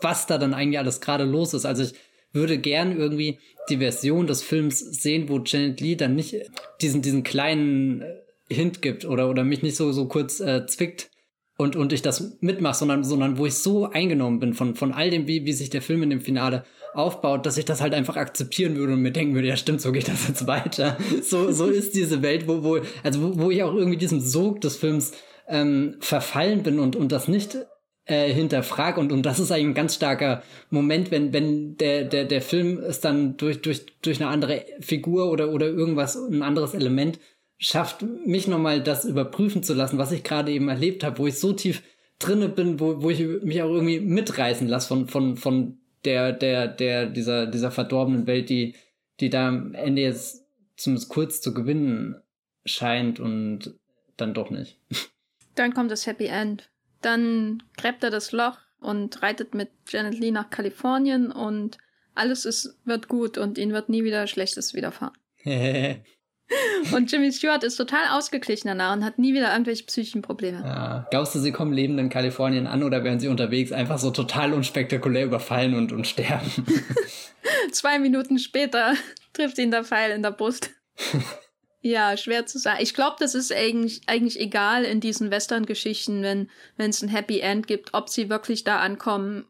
was 0.00 0.26
da 0.26 0.38
dann 0.38 0.54
eigentlich 0.54 0.78
alles 0.78 1.00
gerade 1.00 1.24
los 1.24 1.54
ist. 1.54 1.64
Also 1.64 1.84
ich 1.84 1.94
würde 2.32 2.58
gern 2.58 2.96
irgendwie 2.96 3.38
die 3.68 3.78
Version 3.78 4.26
des 4.26 4.42
Films 4.42 4.80
sehen, 4.80 5.28
wo 5.28 5.38
Janet 5.38 5.80
Lee 5.80 5.94
dann 5.94 6.16
nicht 6.16 6.36
diesen, 6.80 7.00
diesen 7.00 7.22
kleinen 7.22 8.02
äh, 8.02 8.16
Hint 8.50 8.82
gibt 8.82 9.04
oder, 9.04 9.30
oder 9.30 9.44
mich 9.44 9.62
nicht 9.62 9.76
so, 9.76 9.92
so 9.92 10.06
kurz 10.06 10.40
äh, 10.40 10.66
zwickt 10.66 11.10
und, 11.56 11.76
und 11.76 11.92
ich 11.92 12.02
das 12.02 12.36
mitmache, 12.40 12.76
sondern, 12.76 13.04
sondern 13.04 13.38
wo 13.38 13.46
ich 13.46 13.54
so 13.54 13.86
eingenommen 13.86 14.40
bin 14.40 14.54
von, 14.54 14.74
von 14.74 14.92
all 14.92 15.10
dem, 15.10 15.26
wie, 15.28 15.46
wie 15.46 15.52
sich 15.52 15.70
der 15.70 15.82
Film 15.82 16.02
in 16.02 16.10
dem 16.10 16.20
Finale 16.20 16.64
aufbaut, 16.96 17.46
dass 17.46 17.58
ich 17.58 17.64
das 17.64 17.80
halt 17.80 17.94
einfach 17.94 18.16
akzeptieren 18.16 18.76
würde 18.76 18.92
und 18.92 19.02
mir 19.02 19.12
denken 19.12 19.34
würde, 19.34 19.48
ja 19.48 19.56
stimmt, 19.56 19.80
so 19.80 19.92
geht 19.92 20.08
das 20.08 20.28
jetzt 20.28 20.46
weiter. 20.46 20.96
So, 21.22 21.52
so 21.52 21.66
ist 21.66 21.94
diese 21.94 22.22
Welt, 22.22 22.46
wo, 22.46 22.62
wo, 22.62 22.78
also 23.02 23.22
wo, 23.22 23.44
wo 23.44 23.50
ich 23.50 23.62
auch 23.62 23.74
irgendwie 23.74 23.96
diesem 23.96 24.20
Sog 24.20 24.60
des 24.60 24.76
Films 24.76 25.12
ähm, 25.48 25.96
verfallen 26.00 26.62
bin 26.62 26.78
und, 26.78 26.96
und 26.96 27.12
das 27.12 27.28
nicht 27.28 27.56
äh, 28.06 28.32
hinterfrag 28.32 28.98
und, 28.98 29.12
und 29.12 29.22
das 29.22 29.38
ist 29.38 29.50
eigentlich 29.50 29.66
ein 29.68 29.74
ganz 29.74 29.94
starker 29.94 30.42
Moment, 30.70 31.10
wenn, 31.10 31.32
wenn 31.32 31.76
der, 31.76 32.04
der, 32.04 32.24
der 32.24 32.42
Film 32.42 32.78
es 32.78 33.00
dann 33.00 33.36
durch, 33.36 33.62
durch, 33.62 33.86
durch 34.02 34.20
eine 34.20 34.30
andere 34.30 34.64
Figur 34.80 35.30
oder, 35.30 35.50
oder 35.50 35.66
irgendwas, 35.66 36.16
ein 36.16 36.42
anderes 36.42 36.74
Element 36.74 37.18
schafft, 37.58 38.02
mich 38.26 38.46
nochmal 38.46 38.82
das 38.82 39.04
überprüfen 39.04 39.62
zu 39.62 39.74
lassen, 39.74 39.98
was 39.98 40.12
ich 40.12 40.22
gerade 40.22 40.52
eben 40.52 40.68
erlebt 40.68 41.02
habe, 41.04 41.18
wo 41.18 41.26
ich 41.26 41.38
so 41.38 41.52
tief 41.52 41.82
drinne 42.18 42.48
bin, 42.48 42.78
wo, 42.80 43.02
wo 43.02 43.10
ich 43.10 43.20
mich 43.42 43.62
auch 43.62 43.70
irgendwie 43.70 44.00
mitreißen 44.00 44.68
lasse 44.68 44.88
von, 44.88 45.08
von, 45.08 45.36
von 45.36 45.78
der, 46.04 46.32
der, 46.32 46.68
der, 46.68 47.06
dieser, 47.06 47.46
dieser 47.46 47.70
verdorbenen 47.70 48.26
Welt, 48.26 48.48
die, 48.50 48.74
die 49.20 49.30
da 49.30 49.48
am 49.48 49.74
Ende 49.74 50.02
jetzt 50.02 50.44
zumindest 50.76 51.08
kurz 51.08 51.40
zu 51.40 51.54
gewinnen 51.54 52.16
scheint 52.64 53.20
und 53.20 53.74
dann 54.16 54.34
doch 54.34 54.50
nicht. 54.50 54.78
Dann 55.54 55.72
kommt 55.72 55.90
das 55.90 56.06
Happy 56.06 56.26
End. 56.26 56.68
Dann 57.00 57.62
gräbt 57.76 58.02
er 58.02 58.10
das 58.10 58.32
Loch 58.32 58.58
und 58.80 59.22
reitet 59.22 59.54
mit 59.54 59.70
Janet 59.88 60.18
Lee 60.18 60.32
nach 60.32 60.50
Kalifornien 60.50 61.30
und 61.30 61.78
alles 62.14 62.44
ist, 62.44 62.76
wird 62.84 63.08
gut 63.08 63.38
und 63.38 63.56
ihnen 63.56 63.72
wird 63.72 63.88
nie 63.88 64.02
wieder 64.02 64.26
Schlechtes 64.26 64.74
widerfahren. 64.74 65.14
und 66.92 67.10
Jimmy 67.10 67.32
Stewart 67.32 67.64
ist 67.64 67.76
total 67.76 68.08
ausgeglichen 68.10 68.68
danach 68.68 68.94
und 68.94 69.04
hat 69.04 69.18
nie 69.18 69.32
wieder 69.34 69.52
irgendwelche 69.52 69.84
psychischen 69.84 70.22
Probleme. 70.22 70.60
Ja. 70.64 71.06
Glaubst 71.10 71.34
du, 71.34 71.38
sie 71.38 71.52
kommen 71.52 71.72
lebend 71.72 71.98
in 71.98 72.10
Kalifornien 72.10 72.66
an 72.66 72.82
oder 72.82 73.02
werden 73.02 73.20
sie 73.20 73.28
unterwegs 73.28 73.72
einfach 73.72 73.98
so 73.98 74.10
total 74.10 74.52
unspektakulär 74.52 75.24
überfallen 75.24 75.74
und, 75.74 75.92
und 75.92 76.06
sterben? 76.06 76.50
Zwei 77.72 77.98
Minuten 77.98 78.38
später 78.38 78.94
trifft 79.32 79.58
ihn 79.58 79.70
der 79.70 79.84
Pfeil 79.84 80.10
in 80.12 80.22
der 80.22 80.32
Brust. 80.32 80.70
Ja, 81.80 82.16
schwer 82.16 82.46
zu 82.46 82.58
sagen. 82.58 82.78
Ich 82.82 82.94
glaube, 82.94 83.16
das 83.18 83.34
ist 83.34 83.52
eigentlich, 83.52 84.02
eigentlich 84.06 84.40
egal 84.40 84.84
in 84.84 85.00
diesen 85.00 85.30
Western-Geschichten, 85.30 86.22
wenn 86.22 86.90
es 86.90 87.02
ein 87.02 87.08
Happy 87.08 87.40
End 87.40 87.66
gibt, 87.66 87.92
ob 87.92 88.08
sie 88.08 88.30
wirklich 88.30 88.64
da 88.64 88.78
ankommen 88.78 89.44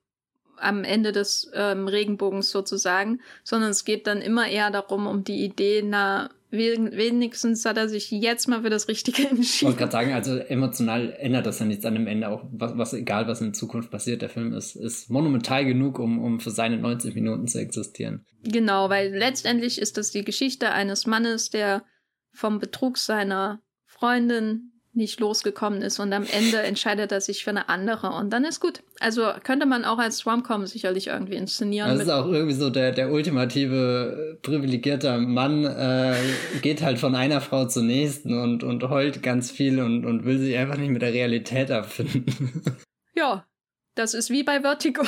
am 0.56 0.84
Ende 0.84 1.12
des 1.12 1.50
ähm, 1.54 1.88
Regenbogens 1.88 2.50
sozusagen, 2.50 3.20
sondern 3.42 3.70
es 3.70 3.84
geht 3.84 4.06
dann 4.06 4.22
immer 4.22 4.48
eher 4.48 4.70
darum, 4.70 5.06
um 5.06 5.24
die 5.24 5.44
Idee, 5.44 5.82
na, 5.84 6.30
wenigstens 6.56 7.64
hat 7.64 7.76
er 7.76 7.88
sich 7.88 8.10
jetzt 8.10 8.48
mal 8.48 8.62
für 8.62 8.70
das 8.70 8.88
Richtige 8.88 9.22
entschieden. 9.28 9.42
Ich 9.42 9.62
wollte 9.62 9.78
gerade 9.78 9.92
sagen, 9.92 10.12
also 10.12 10.36
emotional 10.36 11.14
ändert 11.18 11.46
das 11.46 11.58
ja 11.58 11.66
nichts 11.66 11.84
an 11.84 11.94
dem 11.94 12.06
Ende 12.06 12.28
auch, 12.28 12.44
was, 12.50 12.76
was 12.76 12.92
egal 12.92 13.26
was 13.26 13.40
in 13.40 13.54
Zukunft 13.54 13.90
passiert, 13.90 14.22
der 14.22 14.28
Film 14.28 14.52
ist, 14.52 14.76
ist 14.76 15.10
monumental 15.10 15.64
genug, 15.64 15.98
um, 15.98 16.22
um 16.22 16.40
für 16.40 16.50
seine 16.50 16.78
90 16.78 17.14
Minuten 17.14 17.46
zu 17.46 17.58
existieren. 17.58 18.24
Genau, 18.42 18.90
weil 18.90 19.14
letztendlich 19.14 19.80
ist 19.80 19.96
das 19.96 20.10
die 20.10 20.24
Geschichte 20.24 20.70
eines 20.70 21.06
Mannes, 21.06 21.50
der 21.50 21.84
vom 22.32 22.58
Betrug 22.58 22.98
seiner 22.98 23.60
Freundin 23.86 24.73
nicht 24.96 25.20
losgekommen 25.20 25.82
ist 25.82 25.98
und 25.98 26.12
am 26.12 26.26
Ende 26.30 26.58
entscheidet 26.62 27.12
er 27.12 27.20
sich 27.20 27.44
für 27.44 27.50
eine 27.50 27.68
andere 27.68 28.10
und 28.10 28.30
dann 28.30 28.44
ist 28.44 28.60
gut. 28.60 28.82
Also 29.00 29.28
könnte 29.42 29.66
man 29.66 29.84
auch 29.84 29.98
als 29.98 30.18
Swamcom 30.18 30.66
sicherlich 30.66 31.08
irgendwie 31.08 31.34
inszenieren. 31.34 31.90
Das 31.90 32.02
ist 32.02 32.10
auch 32.10 32.26
irgendwie 32.26 32.54
so 32.54 32.70
der, 32.70 32.92
der 32.92 33.10
ultimative 33.12 34.38
privilegierte 34.42 35.18
Mann 35.18 35.64
äh, 35.64 36.14
geht 36.62 36.82
halt 36.82 36.98
von 36.98 37.14
einer 37.14 37.40
Frau 37.40 37.66
zur 37.66 37.82
nächsten 37.82 38.40
und, 38.40 38.62
und 38.62 38.88
heult 38.88 39.22
ganz 39.22 39.50
viel 39.50 39.80
und, 39.80 40.04
und 40.04 40.24
will 40.24 40.38
sich 40.38 40.56
einfach 40.56 40.76
nicht 40.76 40.90
mit 40.90 41.02
der 41.02 41.12
Realität 41.12 41.70
abfinden. 41.70 42.24
Ja, 43.16 43.46
das 43.94 44.12
ist 44.12 44.30
wie 44.30 44.42
bei 44.42 44.60
Vertigo. 44.60 45.04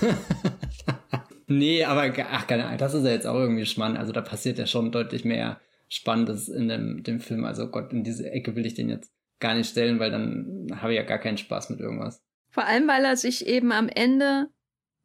nee, 1.46 1.84
aber 1.84 2.12
ach, 2.30 2.46
keine 2.46 2.66
Ahnung, 2.66 2.78
das 2.78 2.94
ist 2.94 3.04
ja 3.04 3.10
jetzt 3.10 3.26
auch 3.26 3.34
irgendwie 3.34 3.66
spannend. 3.66 3.98
Also 3.98 4.12
da 4.12 4.20
passiert 4.20 4.58
ja 4.58 4.66
schon 4.66 4.92
deutlich 4.92 5.24
mehr 5.24 5.60
Spannendes 5.88 6.48
in 6.48 6.68
dem, 6.68 7.02
dem 7.02 7.20
Film. 7.20 7.44
Also 7.44 7.68
Gott, 7.68 7.92
in 7.92 8.04
diese 8.04 8.30
Ecke 8.30 8.54
will 8.54 8.66
ich 8.66 8.74
den 8.74 8.88
jetzt 8.88 9.10
gar 9.40 9.54
nicht 9.54 9.70
stellen, 9.70 9.98
weil 10.00 10.10
dann 10.10 10.68
habe 10.80 10.92
ich 10.92 10.96
ja 10.96 11.04
gar 11.04 11.18
keinen 11.18 11.38
Spaß 11.38 11.70
mit 11.70 11.80
irgendwas. 11.80 12.22
Vor 12.50 12.64
allem, 12.64 12.88
weil 12.88 13.04
er 13.04 13.16
sich 13.16 13.46
eben 13.46 13.72
am 13.72 13.88
Ende 13.88 14.48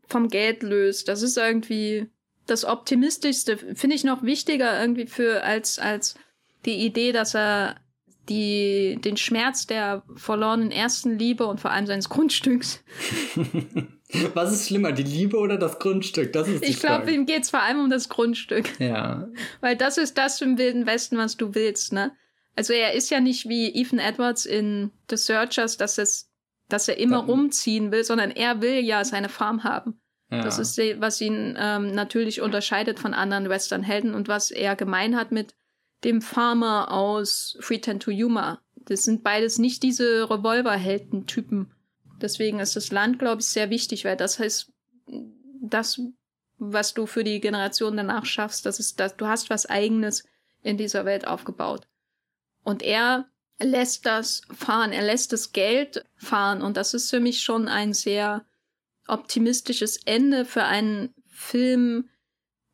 vom 0.08 0.28
Geld 0.28 0.64
löst. 0.64 1.08
Das 1.08 1.22
ist 1.22 1.38
irgendwie 1.38 2.08
das 2.46 2.66
Optimistischste. 2.66 3.58
Finde 3.58 3.96
ich 3.96 4.04
noch 4.04 4.24
wichtiger 4.24 4.80
irgendwie 4.80 5.08
für 5.08 5.44
als, 5.44 5.80
als 5.80 6.16
die 6.66 6.86
Idee, 6.86 7.12
dass 7.12 7.36
er 7.36 7.76
die, 8.30 9.00
den 9.04 9.18
Schmerz 9.18 9.68
der 9.68 10.04
verlorenen 10.16 10.72
ersten 10.72 11.18
Liebe 11.18 11.46
und 11.46 11.60
vor 11.60 11.72
allem 11.72 11.86
seines 11.86 12.10
Grundstücks. 12.10 12.84
Was 14.34 14.54
ist 14.54 14.68
schlimmer, 14.68 14.92
die 14.92 15.04
Liebe 15.04 15.38
oder 15.38 15.58
das 15.58 15.80
Grundstück? 15.80 16.32
Das 16.34 16.48
ist 16.48 16.64
die 16.64 16.70
Ich 16.70 16.80
glaube, 16.80 17.12
ihm 17.12 17.26
geht 17.26 17.44
es 17.44 17.50
vor 17.50 17.62
allem 17.62 17.80
um 17.80 17.90
das 17.90 18.10
Grundstück. 18.10 18.80
Ja. 18.80 19.28
Weil 19.60 19.76
das 19.76 19.98
ist 19.98 20.18
das 20.18 20.40
im 20.42 20.58
Wilden 20.58 20.86
Westen, 20.86 21.18
was 21.18 21.36
du 21.36 21.56
willst, 21.56 21.94
ne? 21.94 22.12
Also 22.56 22.74
er 22.74 22.94
ist 22.94 23.10
ja 23.10 23.20
nicht 23.20 23.48
wie 23.50 23.74
Ethan 23.74 24.00
Edwards 24.00 24.46
in 24.46 24.92
The 25.10 25.18
Searchers, 25.18 25.78
dass 25.78 25.98
es, 25.98 26.30
dass 26.70 26.88
er 26.88 26.98
immer 26.98 27.18
Dann. 27.18 27.30
rumziehen 27.30 27.92
will, 27.92 28.04
sondern 28.04 28.32
er 28.32 28.62
will 28.62 28.80
ja 28.80 29.04
seine 29.04 29.30
Farm 29.30 29.64
haben. 29.64 30.00
Ja. 30.30 30.44
Das 30.44 30.60
ist, 30.60 30.78
was 31.00 31.22
ihn 31.22 31.56
ähm, 31.60 31.92
natürlich 31.94 32.42
unterscheidet 32.42 33.00
von 33.00 33.14
anderen 33.14 33.50
Western-Helden 33.50 34.14
und 34.14 34.28
was 34.28 34.52
er 34.52 34.76
gemein 34.76 35.16
hat 35.16 35.32
mit 35.32 35.56
dem 36.04 36.22
Farmer 36.22 36.92
aus 36.92 37.58
Freetown 37.60 38.00
to 38.00 38.12
Yuma. 38.12 38.62
Das 38.76 39.04
sind 39.04 39.24
beides 39.24 39.60
nicht 39.60 39.84
diese 39.84 40.30
Revolverhelden-Typen. 40.30 41.72
Deswegen 42.22 42.60
ist 42.60 42.76
das 42.76 42.92
Land, 42.92 43.20
glaube 43.20 43.42
ich, 43.42 43.48
sehr 43.48 43.70
wichtig, 43.70 44.06
weil 44.06 44.18
das 44.18 44.40
heißt, 44.40 44.72
das, 45.62 46.02
was 46.58 46.94
du 46.94 47.06
für 47.06 47.24
die 47.24 47.40
Generation 47.40 47.98
danach 47.98 48.26
schaffst, 48.26 48.66
das 48.66 48.80
ist, 48.80 49.00
das, 49.00 49.16
du 49.18 49.28
hast 49.28 49.50
was 49.50 49.66
Eigenes 49.66 50.24
in 50.62 50.78
dieser 50.78 51.06
Welt 51.06 51.28
aufgebaut. 51.28 51.88
Und 52.64 52.82
er 52.82 53.28
lässt 53.60 54.06
das 54.06 54.42
fahren, 54.54 54.92
er 54.92 55.04
lässt 55.04 55.34
das 55.34 55.54
Geld 55.54 56.06
fahren 56.16 56.62
und 56.62 56.78
das 56.78 56.94
ist 56.94 57.10
für 57.10 57.20
mich 57.20 57.42
schon 57.42 57.68
ein 57.68 57.94
sehr 57.94 58.46
optimistisches 59.08 59.98
Ende 60.06 60.46
für 60.46 60.64
einen 60.64 61.14
Film, 61.28 62.10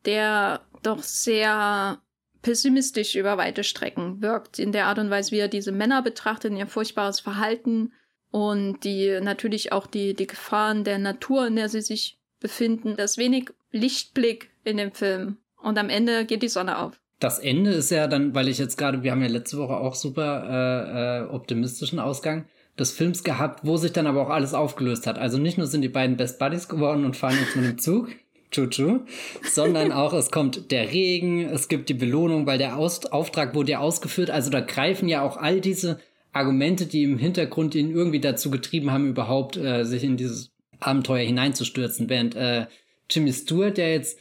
der 0.06 0.62
doch 0.84 1.04
sehr 1.04 2.02
pessimistisch 2.42 3.16
über 3.16 3.38
weite 3.38 3.64
Strecken 3.64 4.22
wirkt, 4.22 4.60
in 4.60 4.72
der 4.72 4.86
Art 4.88 5.00
und 5.00 5.10
Weise, 5.10 5.32
wie 5.32 5.40
er 5.40 5.48
diese 5.48 5.72
Männer 5.72 6.02
betrachtet, 6.02 6.54
ihr 6.54 6.68
furchtbares 6.68 7.20
Verhalten 7.20 7.94
und 8.32 8.84
die 8.84 9.20
natürlich 9.22 9.72
auch 9.72 9.88
die, 9.88 10.14
die 10.14 10.28
Gefahren 10.28 10.84
der 10.84 11.00
Natur, 11.00 11.48
in 11.48 11.56
der 11.56 11.70
sie 11.70 11.82
sich 11.82 12.20
befinden. 12.40 12.96
Das 12.96 13.18
wenig 13.18 13.50
Lichtblick 13.72 14.52
in 14.64 14.78
dem 14.78 14.94
Film. 14.94 15.38
Und 15.58 15.78
am 15.78 15.90
Ende 15.90 16.26
geht 16.26 16.44
die 16.44 16.48
Sonne 16.48 16.78
auf. 16.78 17.02
Das 17.20 17.40
Ende 17.40 17.72
ist 17.72 17.92
ja 17.92 18.08
dann, 18.08 18.34
weil 18.34 18.48
ich 18.48 18.58
jetzt 18.58 18.78
gerade, 18.78 19.04
wir 19.04 19.12
haben 19.12 19.22
ja 19.22 19.28
letzte 19.28 19.58
Woche 19.58 19.76
auch 19.76 19.96
super 19.96 20.48
äh, 20.50 21.24
äh, 21.24 21.36
optimistischen 21.36 22.00
Ausgang 22.00 22.46
des 22.80 22.92
Films 22.92 23.24
gehabt, 23.24 23.66
wo 23.66 23.76
sich 23.76 23.92
dann 23.92 24.08
aber 24.08 24.22
auch 24.22 24.30
alles 24.30 24.54
aufgelöst 24.54 25.06
hat. 25.06 25.18
Also 25.18 25.38
nicht 25.38 25.58
nur 25.58 25.68
sind 25.68 25.82
die 25.82 25.90
beiden 25.90 26.16
Best 26.16 26.40
Buddies 26.40 26.70
geworden 26.70 27.04
und 27.04 27.18
fahren 27.18 27.38
jetzt 27.40 27.56
mit 27.56 27.66
dem 27.66 27.78
Zug, 27.78 28.10
Chuchu, 28.52 29.02
sondern 29.44 29.92
auch 29.92 30.14
es 30.14 30.32
kommt 30.32 30.72
der 30.72 30.92
Regen, 30.92 31.46
es 31.46 31.68
gibt 31.68 31.90
die 31.90 31.94
Belohnung, 31.94 32.48
weil 32.48 32.58
der 32.58 32.78
Aus 32.78 33.06
Auftrag 33.06 33.54
wurde 33.54 33.74
ja 33.74 33.80
ausgeführt. 33.80 34.32
Also 34.32 34.50
da 34.50 34.62
greifen 34.62 35.08
ja 35.08 35.22
auch 35.22 35.38
all 35.38 35.62
diese 35.62 36.00
Argumente, 36.32 36.86
die 36.86 37.04
im 37.04 37.18
Hintergrund 37.18 37.76
ihn 37.76 37.92
irgendwie 37.92 38.20
dazu 38.20 38.50
getrieben 38.50 38.92
haben, 38.92 39.10
überhaupt 39.10 39.58
äh, 39.58 39.84
sich 39.84 40.04
in 40.04 40.18
dieses 40.18 40.52
Abenteuer 40.80 41.26
hineinzustürzen, 41.26 42.10
während 42.10 42.36
äh, 42.36 42.66
Jimmy 43.10 43.34
Stewart, 43.34 43.78
der 43.78 43.92
jetzt 43.92 44.20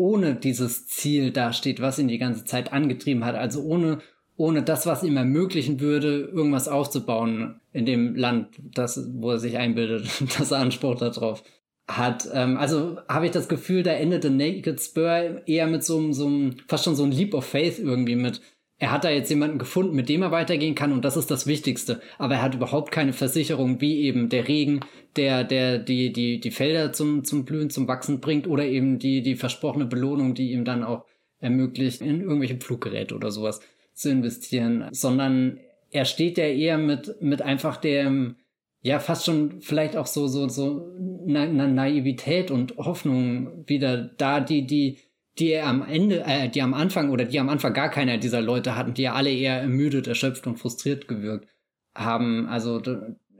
ohne 0.00 0.34
dieses 0.34 0.86
Ziel 0.86 1.30
dasteht, 1.30 1.80
was 1.80 1.98
ihn 1.98 2.08
die 2.08 2.18
ganze 2.18 2.46
Zeit 2.46 2.72
angetrieben 2.72 3.24
hat, 3.24 3.34
also 3.34 3.62
ohne 3.62 3.98
ohne 4.36 4.62
das, 4.62 4.86
was 4.86 5.02
ihm 5.02 5.18
ermöglichen 5.18 5.80
würde, 5.80 6.30
irgendwas 6.32 6.66
aufzubauen 6.66 7.60
in 7.74 7.84
dem 7.84 8.14
Land, 8.16 8.48
das, 8.58 9.06
wo 9.12 9.32
er 9.32 9.38
sich 9.38 9.58
einbildet, 9.58 10.08
dass 10.38 10.50
er 10.50 10.60
Anspruch 10.60 10.94
darauf 10.94 11.44
hat. 11.86 12.26
Ähm, 12.32 12.56
also 12.56 12.96
habe 13.06 13.26
ich 13.26 13.32
das 13.32 13.50
Gefühl, 13.50 13.82
da 13.82 13.90
endete 13.90 14.30
Naked 14.30 14.80
Spur 14.80 15.42
eher 15.46 15.66
mit 15.66 15.84
so 15.84 15.98
einem, 15.98 16.14
so 16.14 16.26
einem, 16.26 16.56
fast 16.68 16.84
schon 16.84 16.96
so 16.96 17.02
ein 17.02 17.12
Leap 17.12 17.34
of 17.34 17.44
Faith 17.44 17.78
irgendwie 17.78 18.16
mit. 18.16 18.40
Er 18.80 18.90
hat 18.90 19.04
da 19.04 19.10
jetzt 19.10 19.28
jemanden 19.28 19.58
gefunden, 19.58 19.94
mit 19.94 20.08
dem 20.08 20.22
er 20.22 20.30
weitergehen 20.30 20.74
kann 20.74 20.92
und 20.92 21.04
das 21.04 21.18
ist 21.18 21.30
das 21.30 21.46
Wichtigste. 21.46 22.00
Aber 22.16 22.36
er 22.36 22.42
hat 22.42 22.54
überhaupt 22.54 22.90
keine 22.90 23.12
Versicherung, 23.12 23.82
wie 23.82 24.00
eben 24.00 24.30
der 24.30 24.48
Regen, 24.48 24.80
der, 25.16 25.44
der 25.44 25.78
die, 25.78 26.14
die, 26.14 26.40
die 26.40 26.50
Felder 26.50 26.92
zum, 26.92 27.22
zum 27.22 27.44
Blühen, 27.44 27.68
zum 27.68 27.86
Wachsen 27.86 28.20
bringt 28.20 28.46
oder 28.46 28.64
eben 28.64 28.98
die, 28.98 29.22
die 29.22 29.36
versprochene 29.36 29.84
Belohnung, 29.84 30.34
die 30.34 30.52
ihm 30.52 30.64
dann 30.64 30.82
auch 30.82 31.04
ermöglicht, 31.40 32.00
in 32.00 32.22
irgendwelche 32.22 32.58
Fluggeräte 32.58 33.14
oder 33.14 33.30
sowas 33.30 33.60
zu 33.92 34.10
investieren, 34.10 34.88
sondern 34.92 35.60
er 35.90 36.06
steht 36.06 36.38
ja 36.38 36.44
eher 36.44 36.78
mit, 36.78 37.20
mit 37.20 37.42
einfach 37.42 37.76
dem, 37.76 38.36
ja 38.80 38.98
fast 38.98 39.26
schon 39.26 39.60
vielleicht 39.60 39.94
auch 39.96 40.06
so 40.06 40.26
so 40.26 40.48
so 40.48 40.90
na 41.26 41.46
Naivität 41.46 42.50
und 42.50 42.78
Hoffnung 42.78 43.68
wieder 43.68 43.98
da, 43.98 44.40
die 44.40 44.66
die 44.66 44.98
die 45.38 45.52
er 45.52 45.66
am 45.66 45.82
Ende, 45.82 46.22
äh, 46.24 46.48
die 46.48 46.62
am 46.62 46.74
Anfang 46.74 47.10
oder 47.10 47.24
die 47.24 47.40
am 47.40 47.48
Anfang 47.48 47.72
gar 47.72 47.90
keiner 47.90 48.18
dieser 48.18 48.40
Leute 48.40 48.76
hatten, 48.76 48.94
die 48.94 49.02
ja 49.02 49.14
alle 49.14 49.30
eher 49.30 49.60
ermüdet, 49.60 50.06
erschöpft 50.06 50.46
und 50.46 50.58
frustriert 50.58 51.08
gewirkt 51.08 51.48
haben. 51.94 52.46
Also 52.48 52.82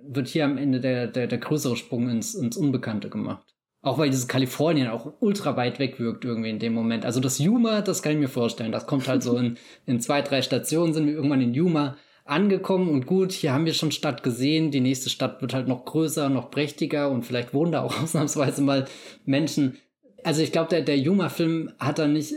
wird 0.03 0.29
hier 0.29 0.45
am 0.45 0.57
Ende 0.59 0.81
der, 0.81 1.07
der, 1.07 1.27
der 1.27 1.39
größere 1.39 1.77
Sprung 1.77 2.09
ins, 2.09 2.35
ins 2.35 2.57
Unbekannte 2.57 3.11
gemacht. 3.11 3.55
Auch 3.83 3.97
weil 3.97 4.11
dieses 4.11 4.29
Kalifornien 4.29 4.89
auch 4.89 5.15
ultra 5.21 5.57
weit 5.57 5.79
weg 5.79 5.99
wirkt 5.99 6.25
irgendwie 6.25 6.51
in 6.51 6.59
dem 6.59 6.75
Moment. 6.75 7.07
Also 7.07 7.19
das 7.19 7.39
Yuma, 7.39 7.81
das 7.81 8.03
kann 8.03 8.12
ich 8.12 8.19
mir 8.19 8.29
vorstellen. 8.29 8.73
Das 8.73 8.87
kommt 8.87 9.09
halt 9.09 9.23
so 9.23 9.37
in, 9.39 9.57
in 9.87 10.01
zwei, 10.01 10.23
drei 10.23 10.43
Stationen 10.43 10.93
sind 10.93 11.07
wir 11.07 11.15
irgendwann 11.15 11.41
in 11.41 11.55
Yuma 11.55 11.97
angekommen 12.25 12.91
und 12.91 13.07
gut, 13.07 13.33
hier 13.33 13.53
haben 13.53 13.65
wir 13.65 13.75
schon 13.75 13.91
Stadt 13.91 14.23
gesehen. 14.23 14.71
Die 14.71 14.81
nächste 14.81 15.09
Stadt 15.09 15.41
wird 15.41 15.55
halt 15.55 15.67
noch 15.67 15.85
größer, 15.85 16.29
noch 16.29 16.51
prächtiger 16.51 17.11
und 17.11 17.25
vielleicht 17.25 17.55
wohnen 17.55 17.73
da 17.73 17.83
auch 17.83 18.03
ausnahmsweise 18.03 18.62
mal 18.62 18.87
Menschen. 19.25 19.79
Also 20.24 20.42
ich 20.42 20.52
glaube, 20.52 20.70
der, 20.70 20.82
der 20.82 20.98
Yuma-Film 20.98 21.72
hat 21.78 21.98
da 21.98 22.06
nicht, 22.06 22.34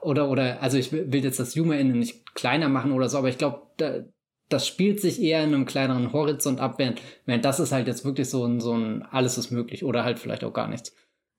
oder, 0.00 0.28
oder, 0.28 0.62
also 0.62 0.78
ich 0.78 0.92
will 0.92 1.24
jetzt 1.24 1.40
das 1.40 1.54
Yuma-Ende 1.54 1.98
nicht 1.98 2.34
kleiner 2.34 2.68
machen 2.68 2.92
oder 2.92 3.08
so, 3.08 3.18
aber 3.18 3.28
ich 3.28 3.38
glaube, 3.38 3.62
da, 3.76 4.04
das 4.48 4.66
spielt 4.66 5.00
sich 5.00 5.20
eher 5.20 5.42
in 5.42 5.54
einem 5.54 5.66
kleineren 5.66 6.12
Horizont 6.12 6.60
ab, 6.60 6.78
während, 6.78 7.00
während 7.26 7.44
das 7.44 7.60
ist 7.60 7.72
halt 7.72 7.86
jetzt 7.86 8.04
wirklich 8.04 8.28
so 8.28 8.44
ein, 8.44 8.60
so 8.60 8.74
ein 8.74 9.02
alles 9.02 9.38
ist 9.38 9.50
möglich 9.50 9.84
oder 9.84 10.04
halt 10.04 10.18
vielleicht 10.18 10.44
auch 10.44 10.52
gar 10.52 10.68
nichts. 10.68 10.94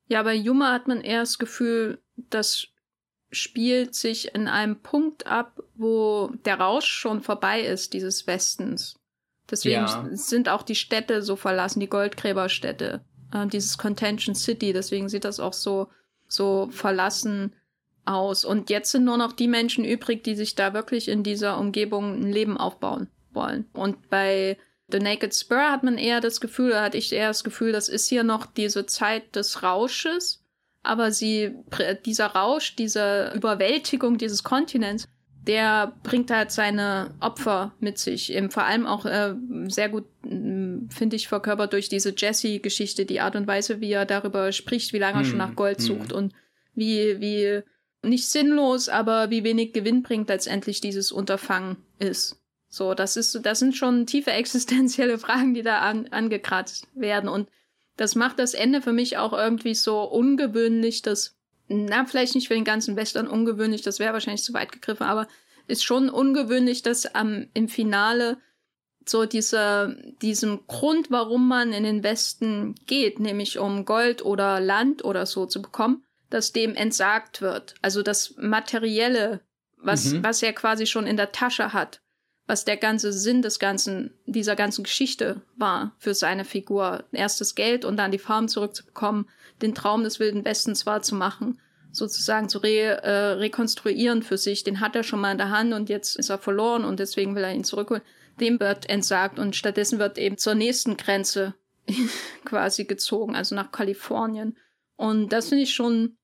Ja, 0.07 0.23
bei 0.23 0.35
Yuma 0.35 0.73
hat 0.73 0.87
man 0.87 1.01
eher 1.01 1.21
das 1.21 1.39
Gefühl, 1.39 1.99
dass 2.15 2.67
spielt 3.33 3.95
sich 3.95 4.35
in 4.35 4.47
einem 4.47 4.79
Punkt 4.79 5.27
ab, 5.27 5.61
wo 5.75 6.31
der 6.45 6.59
Rausch 6.59 6.87
schon 6.87 7.21
vorbei 7.21 7.61
ist, 7.61 7.93
dieses 7.93 8.27
Westens. 8.27 8.99
Deswegen 9.49 9.85
ja. 9.85 10.07
sind 10.11 10.49
auch 10.49 10.63
die 10.63 10.75
Städte 10.75 11.21
so 11.21 11.35
verlassen, 11.35 11.79
die 11.79 11.89
Goldgräberstädte. 11.89 13.03
Äh, 13.33 13.47
dieses 13.47 13.77
Contention 13.77 14.35
City. 14.35 14.73
Deswegen 14.73 15.09
sieht 15.09 15.25
das 15.25 15.39
auch 15.39 15.53
so, 15.53 15.89
so 16.27 16.69
verlassen 16.71 17.53
aus. 18.05 18.45
Und 18.45 18.69
jetzt 18.69 18.91
sind 18.91 19.05
nur 19.05 19.17
noch 19.17 19.33
die 19.33 19.47
Menschen 19.47 19.83
übrig, 19.85 20.23
die 20.23 20.35
sich 20.35 20.55
da 20.55 20.73
wirklich 20.73 21.07
in 21.07 21.23
dieser 21.23 21.57
Umgebung 21.57 22.21
ein 22.21 22.31
Leben 22.31 22.57
aufbauen 22.57 23.07
wollen. 23.31 23.65
Und 23.73 24.09
bei 24.09 24.57
The 24.89 24.99
Naked 24.99 25.33
Spur 25.33 25.71
hat 25.71 25.83
man 25.83 25.97
eher 25.97 26.21
das 26.21 26.39
Gefühl, 26.39 26.71
da 26.71 26.83
hatte 26.83 26.97
ich 26.97 27.11
eher 27.11 27.29
das 27.29 27.43
Gefühl, 27.43 27.71
das 27.71 27.89
ist 27.89 28.07
hier 28.07 28.23
noch 28.23 28.45
diese 28.45 28.85
Zeit 28.85 29.35
des 29.35 29.63
Rausches, 29.63 30.43
aber 30.83 31.11
sie, 31.11 31.55
dieser 32.05 32.27
Rausch, 32.27 32.75
diese 32.75 33.31
Überwältigung 33.33 34.17
dieses 34.17 34.43
Kontinents, 34.43 35.07
der 35.47 35.93
bringt 36.03 36.31
halt 36.31 36.51
seine 36.51 37.13
Opfer 37.19 37.73
mit 37.79 37.97
sich. 37.97 38.31
Eben 38.31 38.49
vor 38.49 38.63
allem 38.63 38.85
auch 38.85 39.05
äh, 39.05 39.35
sehr 39.67 39.89
gut, 39.89 40.05
mm, 40.23 40.89
finde 40.89 41.15
ich, 41.15 41.27
verkörpert 41.27 41.73
durch 41.73 41.89
diese 41.89 42.13
Jesse-Geschichte, 42.15 43.05
die 43.05 43.19
Art 43.19 43.35
und 43.35 43.47
Weise, 43.47 43.81
wie 43.81 43.91
er 43.91 44.05
darüber 44.05 44.51
spricht, 44.51 44.93
wie 44.93 44.99
lange 44.99 45.19
er 45.19 45.25
schon 45.25 45.37
nach 45.37 45.55
Gold 45.55 45.79
hm. 45.79 45.85
sucht 45.85 46.13
und 46.13 46.33
wie, 46.75 47.19
wie 47.19 47.61
nicht 48.03 48.27
sinnlos, 48.27 48.89
aber 48.89 49.29
wie 49.29 49.43
wenig 49.43 49.73
Gewinn 49.73 50.03
bringt 50.03 50.29
letztendlich 50.29 50.81
dieses 50.81 51.11
Unterfangen 51.11 51.77
ist. 51.99 52.39
So, 52.69 52.93
das 52.93 53.17
ist, 53.17 53.39
das 53.43 53.59
sind 53.59 53.75
schon 53.75 54.05
tiefe 54.05 54.31
existenzielle 54.31 55.17
Fragen, 55.17 55.53
die 55.53 55.61
da 55.61 55.79
an, 55.79 56.07
angekratzt 56.07 56.87
werden. 56.95 57.29
Und 57.29 57.49
das 57.97 58.15
macht 58.15 58.39
das 58.39 58.53
Ende 58.53 58.81
für 58.81 58.93
mich 58.93 59.17
auch 59.17 59.33
irgendwie 59.33 59.75
so 59.75 60.03
ungewöhnlich, 60.03 61.01
dass, 61.01 61.37
na, 61.67 62.05
vielleicht 62.05 62.35
nicht 62.35 62.47
für 62.47 62.53
den 62.53 62.63
ganzen 62.63 62.95
Western 62.95 63.27
ungewöhnlich, 63.27 63.81
das 63.81 63.99
wäre 63.99 64.13
wahrscheinlich 64.13 64.43
zu 64.43 64.53
weit 64.53 64.71
gegriffen, 64.71 65.05
aber 65.05 65.27
ist 65.67 65.83
schon 65.83 66.09
ungewöhnlich, 66.09 66.81
dass 66.81 67.05
am, 67.15 67.47
im 67.53 67.69
Finale 67.69 68.37
so 69.05 69.25
diese, 69.25 69.97
diesem 70.21 70.65
Grund, 70.67 71.11
warum 71.11 71.47
man 71.47 71.73
in 71.73 71.83
den 71.83 72.03
Westen 72.03 72.75
geht, 72.85 73.19
nämlich 73.19 73.59
um 73.59 73.85
Gold 73.85 74.23
oder 74.23 74.59
Land 74.59 75.03
oder 75.03 75.25
so 75.25 75.45
zu 75.45 75.61
bekommen, 75.61 76.03
dass 76.29 76.53
dem 76.53 76.75
entsagt 76.75 77.41
wird. 77.41 77.75
Also 77.81 78.01
das 78.01 78.35
Materielle, 78.37 79.41
was, 79.77 80.05
mhm. 80.05 80.23
was 80.23 80.41
er 80.41 80.53
quasi 80.53 80.85
schon 80.85 81.05
in 81.05 81.17
der 81.17 81.31
Tasche 81.31 81.73
hat 81.73 82.01
was 82.45 82.65
der 82.65 82.77
ganze 82.77 83.13
Sinn 83.13 83.41
des 83.41 83.59
ganzen, 83.59 84.13
dieser 84.25 84.55
ganzen 84.55 84.83
Geschichte 84.83 85.41
war 85.55 85.95
für 85.97 86.13
seine 86.13 86.45
Figur. 86.45 87.05
Erstes 87.11 87.55
Geld 87.55 87.85
und 87.85 87.97
dann 87.97 88.11
die 88.11 88.19
Farm 88.19 88.47
zurückzubekommen, 88.47 89.29
den 89.61 89.75
Traum 89.75 90.03
des 90.03 90.19
Wilden 90.19 90.45
Westens 90.45 90.85
wahrzumachen, 90.85 91.59
sozusagen 91.91 92.49
zu 92.49 92.59
re, 92.59 93.01
äh, 93.03 93.33
rekonstruieren 93.33 94.23
für 94.23 94.37
sich. 94.37 94.63
Den 94.63 94.79
hat 94.79 94.95
er 94.95 95.03
schon 95.03 95.21
mal 95.21 95.31
in 95.31 95.37
der 95.37 95.51
Hand 95.51 95.73
und 95.73 95.89
jetzt 95.89 96.15
ist 96.15 96.29
er 96.29 96.39
verloren 96.39 96.83
und 96.83 96.99
deswegen 96.99 97.35
will 97.35 97.43
er 97.43 97.53
ihn 97.53 97.63
zurückholen. 97.63 98.03
Dem 98.39 98.59
wird 98.59 98.89
entsagt 98.89 99.37
und 99.37 99.55
stattdessen 99.55 99.99
wird 99.99 100.17
eben 100.17 100.37
zur 100.37 100.55
nächsten 100.55 100.97
Grenze 100.97 101.53
quasi 102.45 102.85
gezogen, 102.85 103.35
also 103.35 103.55
nach 103.55 103.71
Kalifornien. 103.71 104.57
Und 104.95 105.29
das 105.29 105.49
finde 105.49 105.63
ich 105.63 105.73
schon 105.73 106.17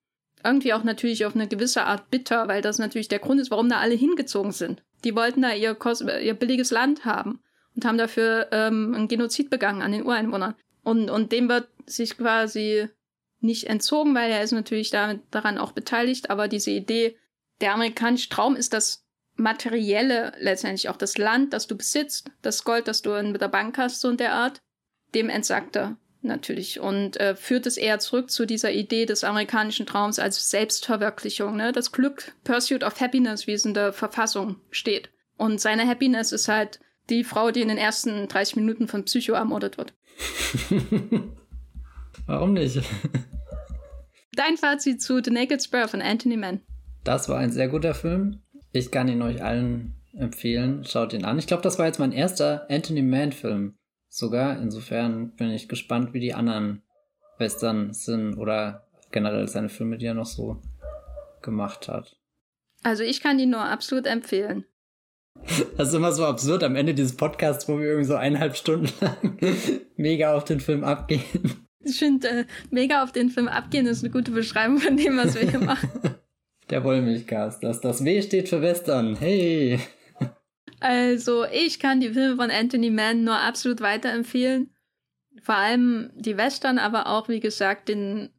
irgendwie 0.44 0.74
auch 0.74 0.84
natürlich 0.84 1.26
auf 1.26 1.36
eine 1.36 1.48
gewisse 1.48 1.84
Art 1.84 2.10
bitter, 2.10 2.48
weil 2.48 2.62
das 2.62 2.80
natürlich 2.80 3.10
der 3.10 3.20
Grund 3.20 3.42
ist, 3.42 3.52
warum 3.52 3.70
da 3.70 3.80
alle 3.80 3.96
hingezogen 3.96 4.52
sind. 4.52 4.82
Die 5.04 5.16
wollten 5.16 5.42
da 5.42 5.54
ihr, 5.54 5.78
ihr 6.22 6.34
billiges 6.34 6.72
Land 6.72 7.06
haben 7.06 7.42
und 7.76 7.86
haben 7.86 7.98
dafür 7.98 8.48
ähm, 8.52 8.94
einen 8.96 9.08
Genozid 9.08 9.50
begangen 9.50 9.82
an 9.82 9.92
den 9.92 10.06
Ureinwohnern. 10.06 10.56
Und, 10.84 11.10
und 11.10 11.32
dem 11.32 11.50
wird 11.50 11.68
sich 11.86 12.18
quasi 12.18 12.90
nicht 13.42 13.68
entzogen, 13.68 14.16
weil 14.16 14.32
er 14.32 14.44
ist 14.44 14.52
natürlich 14.52 14.90
damit, 14.90 15.22
daran 15.32 15.58
auch 15.58 15.72
beteiligt, 15.72 16.30
aber 16.30 16.48
diese 16.48 16.72
Idee, 16.72 17.18
der 17.62 17.74
amerikanische 17.74 18.30
Traum 18.30 18.56
ist 18.56 18.74
das 18.74 19.06
Materielle, 19.36 20.34
letztendlich 20.40 20.90
auch 20.90 20.98
das 20.98 21.18
Land, 21.18 21.54
das 21.54 21.68
du 21.68 21.78
besitzt, 21.78 22.30
das 22.42 22.64
Gold, 22.64 22.88
das 22.88 23.02
du 23.02 23.14
in 23.14 23.34
der 23.34 23.48
Bank 23.48 23.78
hast, 23.78 24.02
so 24.02 24.10
in 24.10 24.18
der 24.18 24.34
Art, 24.34 24.62
dem 25.14 25.30
entsagt 25.30 25.78
er 25.78 25.98
natürlich 26.22 26.82
und 26.82 27.18
äh, 27.18 27.36
führt 27.36 27.66
es 27.66 27.78
eher 27.78 28.00
zurück 28.00 28.30
zu 28.30 28.46
dieser 28.46 28.72
Idee 28.72 29.06
des 29.06 29.24
amerikanischen 29.24 29.86
Traums 29.86 30.20
als 30.20 30.50
Selbstverwirklichung, 30.50 31.56
ne? 31.56 31.72
Das 31.72 31.94
Glück, 31.94 32.34
Pursuit 32.44 32.84
of 32.84 33.00
Happiness, 33.00 33.48
wie 33.48 33.54
es 33.54 33.64
in 33.64 33.74
der 33.74 33.94
Verfassung 33.94 34.58
steht. 34.70 35.10
Und 35.38 35.62
seine 35.62 35.88
Happiness 35.88 36.34
ist 36.34 36.50
halt 36.50 36.82
die 37.10 37.24
Frau, 37.24 37.52
die 37.52 37.62
in 37.62 37.70
den 37.70 37.78
ersten 37.78 38.28
30 38.28 38.58
Minuten 38.58 38.88
von 38.90 39.06
Psycho 39.06 39.34
ermordet 39.34 39.78
wird. 39.78 39.94
Warum 42.26 42.54
nicht? 42.54 42.82
Dein 44.34 44.58
Fazit 44.58 45.02
zu 45.02 45.22
The 45.24 45.32
Naked 45.32 45.64
Spur 45.64 45.88
von 45.88 46.02
Anthony 46.02 46.38
Mann. 46.38 46.62
Das 47.04 47.30
war 47.30 47.38
ein 47.38 47.52
sehr 47.52 47.68
guter 47.68 47.94
Film. 47.94 48.42
Ich 48.72 48.92
kann 48.92 49.08
ihn 49.08 49.22
euch 49.22 49.44
allen 49.44 49.96
empfehlen. 50.14 50.84
Schaut 50.86 51.14
ihn 51.14 51.26
an. 51.26 51.40
Ich 51.40 51.48
glaube, 51.48 51.64
das 51.64 51.80
war 51.80 51.86
jetzt 51.86 52.00
mein 52.00 52.12
erster 52.12 52.70
Anthony 52.70 53.02
Mann-Film 53.02 53.76
sogar. 54.08 54.62
Insofern 54.62 55.36
bin 55.36 55.52
ich 55.52 55.68
gespannt, 55.68 56.14
wie 56.14 56.20
die 56.20 56.34
anderen 56.34 56.84
Western 57.38 57.94
sind 57.94 58.36
oder 58.36 58.88
generell 59.12 59.48
seine 59.48 59.70
Filme, 59.70 59.98
die 59.98 60.06
er 60.06 60.14
noch 60.14 60.26
so 60.26 60.62
gemacht 61.42 61.88
hat. 61.88 62.18
Also 62.84 63.04
ich 63.04 63.22
kann 63.22 63.38
die 63.38 63.46
nur 63.46 63.62
absolut 63.62 64.06
empfehlen. 64.06 64.66
Das 65.78 65.90
ist 65.90 65.94
immer 65.94 66.12
so 66.12 66.26
absurd 66.26 66.64
am 66.64 66.76
Ende 66.76 66.94
dieses 66.94 67.16
Podcasts, 67.16 67.68
wo 67.68 67.80
wir 67.80 67.86
irgendwie 67.86 68.08
so 68.08 68.16
eineinhalb 68.16 68.56
Stunden 68.56 68.90
lang 69.00 69.38
mega 69.96 70.34
auf 70.34 70.44
den 70.44 70.60
Film 70.60 70.84
abgehen. 70.84 71.68
Ich 71.84 72.00
finde, 72.00 72.28
äh, 72.28 72.46
mega 72.72 73.04
auf 73.04 73.12
den 73.12 73.30
Film 73.30 73.48
abgehen 73.48 73.86
ist 73.86 74.04
eine 74.04 74.12
gute 74.12 74.32
Beschreibung 74.32 74.80
von 74.80 74.98
dem, 74.98 75.18
was 75.18 75.36
wir 75.36 75.50
hier 75.50 75.60
machen. 75.60 75.90
Der 76.70 76.84
Wollmilchcast. 76.84 77.64
Das, 77.64 77.82
das 77.82 78.04
W 78.04 78.22
steht 78.22 78.50
für 78.50 78.62
Western. 78.62 79.16
Hey! 79.16 79.80
Also, 80.80 81.46
ich 81.46 81.80
kann 81.80 82.00
die 82.00 82.12
Filme 82.12 82.36
von 82.36 82.52
Anthony 82.52 82.90
Mann 82.90 83.24
nur 83.24 83.38
absolut 83.38 83.82
weiterempfehlen. 83.82 84.70
Vor 85.42 85.56
allem 85.56 86.12
die 86.16 86.38
Western, 86.38 86.78
aber 86.78 87.08
auch, 87.08 87.28
wie 87.28 87.40
gesagt, 87.40 87.90
den, 87.90 88.30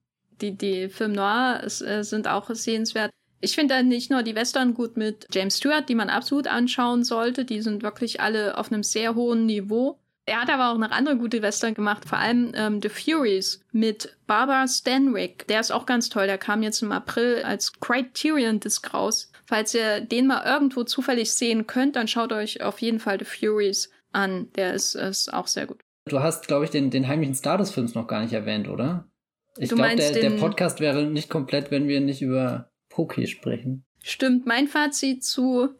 die, 0.40 0.56
die 0.56 0.88
Film 0.88 1.12
Noir 1.12 1.62
äh, 1.64 2.02
sind 2.02 2.28
auch 2.28 2.48
sehenswert. 2.50 3.10
Ich 3.40 3.54
finde 3.54 3.82
nicht 3.82 4.10
nur 4.10 4.22
die 4.22 4.34
Western 4.34 4.74
gut 4.74 4.96
mit 4.96 5.26
James 5.32 5.56
Stewart, 5.56 5.88
die 5.88 5.94
man 5.94 6.10
absolut 6.10 6.46
anschauen 6.46 7.04
sollte. 7.04 7.44
Die 7.44 7.62
sind 7.62 7.82
wirklich 7.82 8.20
alle 8.20 8.56
auf 8.58 8.70
einem 8.70 8.82
sehr 8.82 9.14
hohen 9.14 9.46
Niveau. 9.46 9.98
Er 10.30 10.42
hat 10.42 10.48
aber 10.48 10.70
auch 10.70 10.78
noch 10.78 10.92
andere 10.92 11.16
gute 11.16 11.42
Western 11.42 11.74
gemacht, 11.74 12.08
vor 12.08 12.18
allem 12.18 12.52
ähm, 12.54 12.80
The 12.80 12.88
Furies 12.88 13.64
mit 13.72 14.16
Barbara 14.28 14.68
Stanwyck. 14.68 15.44
Der 15.48 15.58
ist 15.58 15.72
auch 15.72 15.86
ganz 15.86 16.08
toll. 16.08 16.28
Der 16.28 16.38
kam 16.38 16.62
jetzt 16.62 16.82
im 16.82 16.92
April 16.92 17.42
als 17.42 17.72
Criterion 17.80 18.60
Disc 18.60 18.94
raus. 18.94 19.32
Falls 19.44 19.74
ihr 19.74 20.00
den 20.00 20.28
mal 20.28 20.46
irgendwo 20.46 20.84
zufällig 20.84 21.32
sehen 21.32 21.66
könnt, 21.66 21.96
dann 21.96 22.06
schaut 22.06 22.32
euch 22.32 22.62
auf 22.62 22.80
jeden 22.80 23.00
Fall 23.00 23.18
The 23.18 23.24
Furies 23.24 23.90
an. 24.12 24.46
Der 24.54 24.72
ist, 24.72 24.94
ist 24.94 25.34
auch 25.34 25.48
sehr 25.48 25.66
gut. 25.66 25.80
Du 26.08 26.20
hast, 26.20 26.46
glaube 26.46 26.64
ich, 26.64 26.70
den, 26.70 26.90
den 26.90 27.08
heimlichen 27.08 27.34
Star 27.34 27.58
des 27.58 27.72
Films 27.72 27.96
noch 27.96 28.06
gar 28.06 28.22
nicht 28.22 28.32
erwähnt, 28.32 28.68
oder? 28.68 29.10
Ich 29.58 29.70
glaube, 29.70 29.96
der, 29.96 30.12
der 30.12 30.30
Podcast 30.30 30.78
wäre 30.78 31.06
nicht 31.06 31.28
komplett, 31.28 31.72
wenn 31.72 31.88
wir 31.88 32.00
nicht 32.00 32.22
über 32.22 32.70
Poki 32.88 33.26
sprechen. 33.26 33.84
Stimmt. 34.00 34.46
Mein 34.46 34.68
Fazit 34.68 35.24
zu 35.24 35.70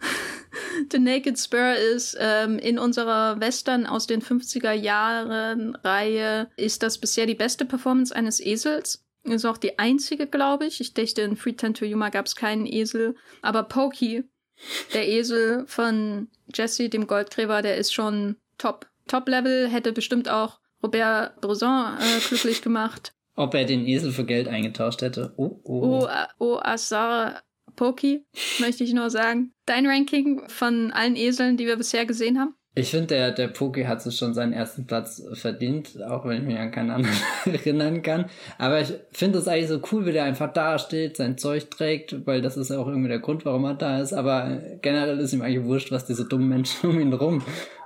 The 0.90 0.98
Naked 0.98 1.39
Spur 1.39 1.74
ist, 1.74 2.16
ähm, 2.20 2.59
in 2.59 2.78
unserer 2.78 3.40
Western 3.40 3.86
aus 3.86 4.06
den 4.06 4.22
50er 4.22 4.72
Jahren 4.72 5.77
Reihe 5.77 6.48
ist 6.56 6.82
das 6.82 6.98
bisher 6.98 7.27
die 7.27 7.35
beste 7.35 7.64
Performance 7.64 8.14
eines 8.14 8.40
Esels. 8.40 9.05
Ist 9.24 9.44
auch 9.44 9.59
die 9.59 9.78
einzige, 9.78 10.27
glaube 10.27 10.66
ich. 10.66 10.81
Ich 10.81 10.94
dachte, 10.94 11.22
in 11.22 11.36
Free 11.36 11.52
Ten 11.52 11.74
to 11.74 11.85
Yuma 11.85 12.09
gab 12.09 12.27
es 12.27 12.36
keinen 12.36 12.66
Esel. 12.66 13.14
Aber 13.43 13.64
Pokey, 13.64 14.24
der 14.94 15.09
Esel 15.09 15.64
von 15.66 16.28
Jesse, 16.55 16.89
dem 16.89 17.06
Goldgräber, 17.06 17.62
der 17.62 17.77
ist 17.77 17.93
schon 17.93 18.36
top. 18.59 18.86
Top-Level, 19.06 19.68
hätte 19.68 19.93
bestimmt 19.93 20.28
auch 20.28 20.60
Robert 20.82 21.40
Bresson 21.40 21.98
äh, 21.98 22.20
glücklich 22.28 22.62
gemacht. 22.62 23.12
Ob 23.35 23.55
er 23.55 23.64
den 23.64 23.86
Esel 23.86 24.12
für 24.12 24.24
Geld 24.24 24.48
eingetauscht 24.48 25.02
hätte. 25.02 25.32
Oh, 25.36 25.60
oh. 25.64 26.06
Oh, 26.06 26.09
oh 26.39 26.59
Azar 26.62 27.43
Pokey, 27.81 28.27
möchte 28.59 28.85
ich 28.85 28.93
nur 28.93 29.09
sagen. 29.09 29.55
Dein 29.65 29.86
Ranking 29.86 30.43
von 30.48 30.90
allen 30.93 31.16
Eseln, 31.16 31.57
die 31.57 31.65
wir 31.65 31.77
bisher 31.77 32.05
gesehen 32.05 32.39
haben? 32.39 32.55
Ich 32.74 32.90
finde, 32.90 33.07
der, 33.07 33.31
der 33.32 33.48
Poki 33.48 33.85
hat 33.85 34.02
sich 34.02 34.19
schon 34.19 34.35
seinen 34.35 34.52
ersten 34.52 34.86
Platz 34.86 35.23
verdient, 35.32 35.98
auch 36.02 36.27
wenn 36.27 36.43
ich 36.43 36.47
mich 36.47 36.59
an 36.59 36.73
keinen 36.73 36.90
anderen 36.90 37.16
erinnern 37.47 38.02
kann. 38.02 38.27
Aber 38.59 38.82
ich 38.82 38.93
finde 39.12 39.39
es 39.39 39.48
eigentlich 39.48 39.69
so 39.69 39.81
cool, 39.90 40.05
wie 40.05 40.12
der 40.12 40.24
einfach 40.24 40.52
da 40.52 40.78
steht, 40.78 41.16
sein 41.16 41.39
Zeug 41.39 41.70
trägt, 41.70 42.27
weil 42.27 42.43
das 42.43 42.59
ist 42.59 42.69
ja 42.69 42.78
auch 42.78 42.86
irgendwie 42.86 43.09
der 43.09 43.19
Grund, 43.19 43.47
warum 43.47 43.65
er 43.65 43.74
da 43.74 43.98
ist. 43.98 44.12
Aber 44.12 44.61
generell 44.82 45.19
ist 45.19 45.32
ihm 45.32 45.40
eigentlich 45.40 45.65
wurscht, 45.65 45.90
was 45.90 46.05
diese 46.05 46.28
dummen 46.28 46.51
Menschen 46.51 46.90
um 46.90 47.01
ihn 47.01 47.15
rum 47.15 47.43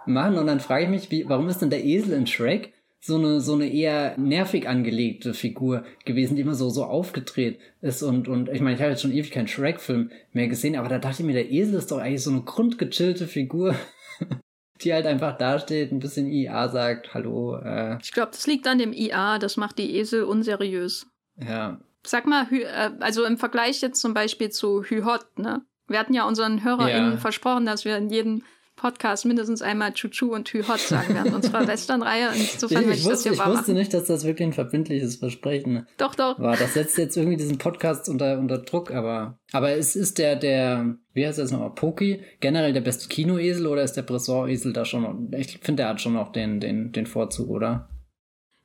machen. 0.06 0.38
Und 0.38 0.48
dann 0.48 0.58
frage 0.58 0.84
ich 0.84 0.90
mich, 0.90 1.10
wie, 1.12 1.28
warum 1.28 1.48
ist 1.48 1.62
denn 1.62 1.70
der 1.70 1.84
Esel 1.84 2.14
in 2.14 2.26
Shrek 2.26 2.72
so 3.06 3.16
eine, 3.16 3.40
so 3.40 3.52
eine 3.52 3.70
eher 3.70 4.16
nervig 4.16 4.66
angelegte 4.66 5.34
Figur 5.34 5.84
gewesen, 6.06 6.36
die 6.36 6.42
immer 6.42 6.54
so, 6.54 6.70
so 6.70 6.84
aufgedreht 6.84 7.58
ist 7.82 8.02
und, 8.02 8.28
und 8.28 8.48
ich 8.48 8.62
meine, 8.62 8.76
ich 8.76 8.80
habe 8.80 8.92
jetzt 8.92 9.02
schon 9.02 9.12
ewig 9.12 9.30
keinen 9.30 9.48
Shrek-Film 9.48 10.10
mehr 10.32 10.48
gesehen, 10.48 10.76
aber 10.76 10.88
da 10.88 10.98
dachte 10.98 11.20
ich 11.20 11.26
mir, 11.26 11.34
der 11.34 11.50
Esel 11.50 11.74
ist 11.74 11.90
doch 11.90 11.98
eigentlich 11.98 12.22
so 12.22 12.30
eine 12.30 12.42
grundgechillte 12.42 13.26
Figur 13.26 13.74
die 14.80 14.92
halt 14.92 15.06
einfach 15.06 15.36
dasteht, 15.36 15.92
ein 15.92 15.98
bisschen 15.98 16.26
IA 16.26 16.68
sagt, 16.68 17.14
hallo. 17.14 17.56
Äh. 17.56 17.98
Ich 18.02 18.12
glaube, 18.12 18.32
das 18.32 18.46
liegt 18.46 18.66
an 18.66 18.78
dem 18.78 18.92
IA, 18.92 19.38
das 19.38 19.56
macht 19.56 19.78
die 19.78 19.96
Esel 19.96 20.24
unseriös. 20.24 21.06
Ja. 21.36 21.80
Sag 22.06 22.26
mal, 22.26 22.46
äh, 22.50 22.90
also 23.00 23.24
im 23.24 23.36
Vergleich 23.36 23.80
jetzt 23.80 24.00
zum 24.00 24.14
Beispiel 24.14 24.50
zu 24.50 24.82
Hü 24.82 25.04
Hot, 25.04 25.38
ne? 25.38 25.62
Wir 25.86 25.98
hatten 25.98 26.14
ja 26.14 26.26
unseren 26.26 26.64
HörerInnen 26.64 27.12
ja. 27.12 27.18
versprochen, 27.18 27.66
dass 27.66 27.84
wir 27.84 27.98
in 27.98 28.08
jedem 28.08 28.42
Podcast 28.76 29.24
mindestens 29.24 29.62
einmal 29.62 29.92
Chuchu 29.92 30.34
und 30.34 30.48
Hü 30.48 30.62
Hot 30.66 30.80
sagen 30.80 31.14
werden. 31.14 31.42
Zwar 31.42 31.66
Western-Reihe. 31.66 32.30
Insofern 32.34 32.90
ich, 32.90 32.98
ich 32.98 33.04
wusste, 33.04 33.10
das 33.10 33.22
hier 33.22 33.32
ich 33.32 33.58
wusste 33.58 33.72
nicht, 33.72 33.94
dass 33.94 34.04
das 34.04 34.24
wirklich 34.24 34.48
ein 34.48 34.52
verbindliches 34.52 35.16
Versprechen 35.16 35.86
Doch, 35.96 36.14
doch. 36.14 36.38
war. 36.38 36.56
Das 36.56 36.74
setzt 36.74 36.98
jetzt 36.98 37.16
irgendwie 37.16 37.36
diesen 37.36 37.58
Podcast 37.58 38.08
unter, 38.08 38.38
unter 38.38 38.58
Druck, 38.58 38.90
aber, 38.90 39.38
aber 39.52 39.70
es 39.70 39.96
ist 39.96 40.18
der, 40.18 40.36
der, 40.36 40.96
wie 41.12 41.26
heißt 41.26 41.38
das 41.38 41.52
nochmal, 41.52 41.70
Poki, 41.70 42.22
generell 42.40 42.72
der 42.72 42.80
beste 42.80 43.08
Kinoesel 43.08 43.66
oder 43.66 43.82
ist 43.82 43.92
der 43.92 44.02
Bresson-Esel 44.02 44.72
da 44.72 44.84
schon, 44.84 45.30
ich 45.36 45.58
finde, 45.58 45.82
der 45.82 45.90
hat 45.90 46.00
schon 46.00 46.14
noch 46.14 46.32
den, 46.32 46.60
den, 46.60 46.92
den 46.92 47.06
Vorzug, 47.06 47.48
oder? 47.48 47.88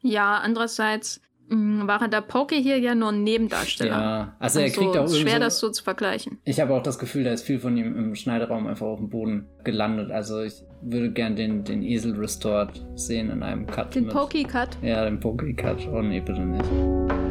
Ja, 0.02 0.38
andererseits 0.38 1.22
mh, 1.50 1.88
war 1.88 2.08
der 2.08 2.22
Poke 2.22 2.56
hier 2.56 2.80
ja 2.80 2.96
nur 2.96 3.10
ein 3.10 3.24
Nebendarsteller. 3.24 3.92
Ja, 3.92 4.36
also 4.40 4.60
er 4.60 4.70
kriegt 4.70 4.88
also, 4.88 5.00
auch 5.00 5.06
ist 5.06 5.14
irgendwie 5.14 5.30
schwer, 5.30 5.40
so, 5.40 5.46
das 5.46 5.60
so 5.60 5.70
zu 5.70 5.84
vergleichen. 5.84 6.40
Ich 6.44 6.60
habe 6.60 6.74
auch 6.74 6.84
das 6.84 7.00
Gefühl, 7.00 7.24
da 7.24 7.32
ist 7.32 7.44
viel 7.44 7.60
von 7.60 7.76
ihm 7.78 7.96
im 7.98 8.16
Schneideraum 8.16 8.68
einfach 8.68 8.88
auf 8.88 9.00
dem 9.00 9.10
Boden 9.10 9.48
gelandet. 9.64 10.12
Also 10.12 10.42
ich 10.42 10.64
würde 10.82 11.12
gern 11.12 11.36
den, 11.36 11.64
den 11.64 11.84
Esel 11.84 12.16
restored 12.16 12.86
sehen 12.96 13.30
in 13.30 13.44
einem 13.44 13.68
Cut. 13.68 13.96
Den 13.96 14.06
mit, 14.06 14.14
Poki-Cut. 14.14 14.78
Ja, 14.82 15.06
den 15.06 15.20
Poki-Cut. 15.20 15.88
Oh 15.92 16.02
nee, 16.02 16.22
bitte 16.22 16.42
nicht. 16.42 17.29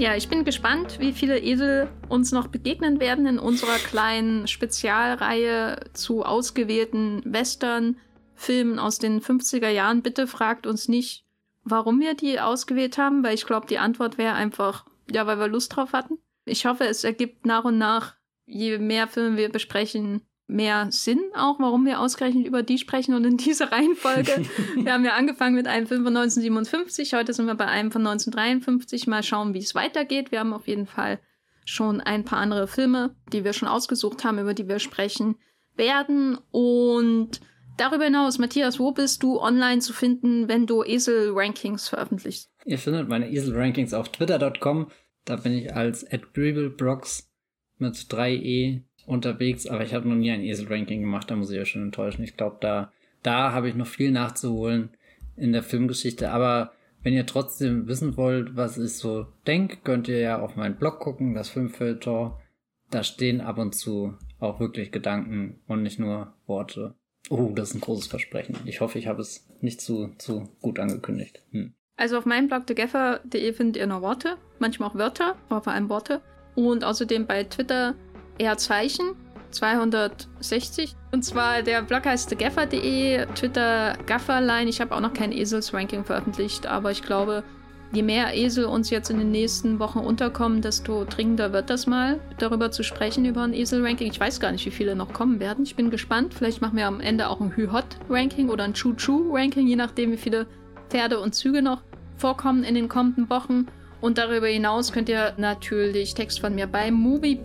Ja, 0.00 0.16
ich 0.16 0.30
bin 0.30 0.46
gespannt, 0.46 0.98
wie 0.98 1.12
viele 1.12 1.38
Esel 1.38 1.86
uns 2.08 2.32
noch 2.32 2.46
begegnen 2.46 3.00
werden 3.00 3.26
in 3.26 3.38
unserer 3.38 3.76
kleinen 3.76 4.48
Spezialreihe 4.48 5.78
zu 5.92 6.24
ausgewählten 6.24 7.20
Western-Filmen 7.26 8.78
aus 8.78 8.98
den 8.98 9.20
50er 9.20 9.68
Jahren. 9.68 10.00
Bitte 10.00 10.26
fragt 10.26 10.66
uns 10.66 10.88
nicht, 10.88 11.26
warum 11.64 12.00
wir 12.00 12.14
die 12.14 12.40
ausgewählt 12.40 12.96
haben, 12.96 13.22
weil 13.22 13.34
ich 13.34 13.44
glaube, 13.44 13.66
die 13.66 13.76
Antwort 13.76 14.16
wäre 14.16 14.32
einfach, 14.32 14.86
ja, 15.10 15.26
weil 15.26 15.38
wir 15.38 15.48
Lust 15.48 15.76
drauf 15.76 15.92
hatten. 15.92 16.16
Ich 16.46 16.64
hoffe, 16.64 16.84
es 16.84 17.04
ergibt 17.04 17.44
nach 17.44 17.64
und 17.64 17.76
nach, 17.76 18.14
je 18.46 18.78
mehr 18.78 19.06
Filme 19.06 19.36
wir 19.36 19.50
besprechen, 19.50 20.22
mehr 20.50 20.88
Sinn 20.90 21.20
auch, 21.34 21.58
warum 21.58 21.86
wir 21.86 22.00
ausgerechnet 22.00 22.46
über 22.46 22.62
die 22.62 22.78
sprechen 22.78 23.14
und 23.14 23.24
in 23.24 23.36
dieser 23.36 23.72
Reihenfolge. 23.72 24.44
wir 24.76 24.92
haben 24.92 25.04
ja 25.04 25.14
angefangen 25.14 25.54
mit 25.54 25.66
einem 25.66 25.86
Film 25.86 26.04
von 26.04 26.16
1957, 26.16 27.14
heute 27.14 27.32
sind 27.32 27.46
wir 27.46 27.54
bei 27.54 27.66
einem 27.66 27.90
von 27.90 28.06
1953. 28.06 29.06
Mal 29.06 29.22
schauen, 29.22 29.54
wie 29.54 29.58
es 29.58 29.74
weitergeht. 29.74 30.32
Wir 30.32 30.40
haben 30.40 30.52
auf 30.52 30.68
jeden 30.68 30.86
Fall 30.86 31.20
schon 31.64 32.00
ein 32.00 32.24
paar 32.24 32.38
andere 32.38 32.66
Filme, 32.66 33.14
die 33.32 33.44
wir 33.44 33.52
schon 33.52 33.68
ausgesucht 33.68 34.24
haben, 34.24 34.38
über 34.38 34.54
die 34.54 34.68
wir 34.68 34.78
sprechen 34.78 35.36
werden. 35.76 36.38
Und 36.50 37.40
darüber 37.76 38.04
hinaus, 38.04 38.38
Matthias, 38.38 38.78
wo 38.78 38.92
bist 38.92 39.22
du 39.22 39.40
online 39.40 39.80
zu 39.80 39.92
finden, 39.92 40.48
wenn 40.48 40.66
du 40.66 40.82
Esel-Rankings 40.82 41.88
veröffentlichst? 41.88 42.50
Ihr 42.64 42.78
findet 42.78 43.08
meine 43.08 43.30
Esel-Rankings 43.30 43.94
auf 43.94 44.10
twitter.com. 44.10 44.90
Da 45.24 45.36
bin 45.36 45.52
ich 45.52 45.74
als 45.74 46.04
@breeblebrox 46.04 47.30
mit 47.78 47.94
3e 47.94 48.82
unterwegs, 49.06 49.66
aber 49.66 49.82
ich 49.82 49.94
habe 49.94 50.08
noch 50.08 50.16
nie 50.16 50.30
ein 50.30 50.42
Esel-Ranking 50.42 51.00
gemacht, 51.00 51.30
da 51.30 51.36
muss 51.36 51.50
ich 51.50 51.58
euch 51.58 51.70
schon 51.70 51.82
enttäuschen. 51.82 52.22
Ich 52.22 52.36
glaube, 52.36 52.58
da, 52.60 52.92
da 53.22 53.52
habe 53.52 53.68
ich 53.68 53.74
noch 53.74 53.86
viel 53.86 54.10
nachzuholen 54.10 54.90
in 55.36 55.52
der 55.52 55.62
Filmgeschichte, 55.62 56.30
aber 56.30 56.72
wenn 57.02 57.14
ihr 57.14 57.26
trotzdem 57.26 57.88
wissen 57.88 58.16
wollt, 58.16 58.56
was 58.56 58.76
ich 58.76 58.94
so 58.94 59.26
denke, 59.46 59.78
könnt 59.82 60.08
ihr 60.08 60.20
ja 60.20 60.40
auf 60.40 60.56
meinen 60.56 60.76
Blog 60.76 61.00
gucken, 61.00 61.34
das 61.34 61.48
Filmfilter. 61.48 62.38
Da 62.90 63.02
stehen 63.04 63.40
ab 63.40 63.58
und 63.58 63.74
zu 63.74 64.14
auch 64.38 64.60
wirklich 64.60 64.90
Gedanken 64.90 65.60
und 65.66 65.82
nicht 65.82 65.98
nur 65.98 66.34
Worte. 66.46 66.94
Oh, 67.28 67.52
das 67.54 67.70
ist 67.70 67.76
ein 67.76 67.80
großes 67.80 68.08
Versprechen. 68.08 68.56
Ich 68.64 68.80
hoffe, 68.80 68.98
ich 68.98 69.06
habe 69.06 69.20
es 69.20 69.46
nicht 69.60 69.80
zu, 69.80 70.14
zu 70.18 70.48
gut 70.60 70.78
angekündigt. 70.78 71.42
Hm. 71.52 71.74
Also 71.96 72.18
auf 72.18 72.26
meinem 72.26 72.48
Blog 72.48 72.66
thegaffer.de 72.66 73.52
findet 73.52 73.76
ihr 73.76 73.86
noch 73.86 74.02
Worte, 74.02 74.36
manchmal 74.58 74.88
auch 74.88 74.94
Wörter, 74.94 75.36
aber 75.48 75.62
vor 75.62 75.72
allem 75.72 75.88
Worte. 75.88 76.22
Und 76.54 76.82
außerdem 76.82 77.26
bei 77.26 77.44
Twitter 77.44 77.94
eher 78.40 78.56
Zeichen 78.56 79.14
260. 79.50 80.96
Und 81.12 81.24
zwar 81.24 81.62
der 81.62 81.82
Blog 81.82 82.06
heißt 82.06 82.28
thegaffer.de, 82.30 83.26
Twitter 83.34 83.94
Gafferline. 84.06 84.70
Ich 84.70 84.80
habe 84.80 84.94
auch 84.94 85.00
noch 85.00 85.12
kein 85.12 85.32
Esels-Ranking 85.32 86.04
veröffentlicht, 86.04 86.66
aber 86.66 86.90
ich 86.90 87.02
glaube, 87.02 87.42
je 87.92 88.02
mehr 88.02 88.34
Esel 88.34 88.64
uns 88.64 88.90
jetzt 88.90 89.10
in 89.10 89.18
den 89.18 89.30
nächsten 89.30 89.78
Wochen 89.78 89.98
unterkommen, 89.98 90.62
desto 90.62 91.04
dringender 91.04 91.52
wird 91.52 91.68
das 91.68 91.86
mal, 91.86 92.20
darüber 92.38 92.70
zu 92.70 92.82
sprechen, 92.82 93.24
über 93.24 93.42
ein 93.42 93.52
Esel-Ranking. 93.52 94.10
Ich 94.10 94.20
weiß 94.20 94.40
gar 94.40 94.52
nicht, 94.52 94.64
wie 94.66 94.70
viele 94.70 94.94
noch 94.94 95.12
kommen 95.12 95.40
werden. 95.40 95.64
Ich 95.64 95.76
bin 95.76 95.90
gespannt. 95.90 96.32
Vielleicht 96.32 96.62
machen 96.62 96.76
wir 96.76 96.86
am 96.86 97.00
Ende 97.00 97.28
auch 97.28 97.40
ein 97.40 97.54
Hü-Hot-Ranking 97.54 98.48
oder 98.48 98.64
ein 98.64 98.74
Chu-Chu-Ranking, 98.74 99.66
je 99.66 99.76
nachdem, 99.76 100.12
wie 100.12 100.16
viele 100.16 100.46
Pferde 100.88 101.20
und 101.20 101.34
Züge 101.34 101.62
noch 101.62 101.82
vorkommen 102.16 102.64
in 102.64 102.74
den 102.74 102.88
kommenden 102.88 103.28
Wochen. 103.30 103.66
Und 104.00 104.16
darüber 104.16 104.46
hinaus 104.46 104.92
könnt 104.92 105.08
ihr 105.08 105.34
natürlich 105.36 106.14
Text 106.14 106.40
von 106.40 106.54
mir 106.54 106.66
bei 106.66 106.90
Movie 106.90 107.36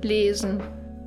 Pilot 0.00 0.04
lesen. 0.04 0.60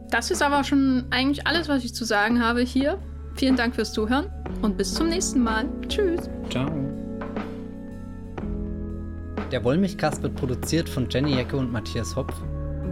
Das 0.10 0.32
ist 0.32 0.42
aber 0.42 0.64
schon 0.64 1.06
eigentlich 1.10 1.48
alles, 1.48 1.70
was 1.70 1.84
ich 1.84 1.94
zu 1.94 2.06
sagen 2.06 2.44
habe 2.44 2.62
hier. 2.62 2.98
Vielen 3.36 3.56
Dank 3.56 3.76
fürs 3.76 3.94
Zuhören 3.94 4.26
und 4.62 4.78
bis 4.78 4.94
zum 4.94 5.08
nächsten 5.08 5.42
Mal. 5.42 5.66
Tschüss. 5.88 6.30
Ciao. 6.50 6.70
Der 9.52 9.64
Wollmilchcast 9.64 10.22
wird 10.24 10.36
produziert 10.36 10.88
von 10.88 11.08
Jenny 11.10 11.36
Jecke 11.36 11.58
und 11.58 11.72
Matthias 11.72 12.16
Hopf. 12.16 12.34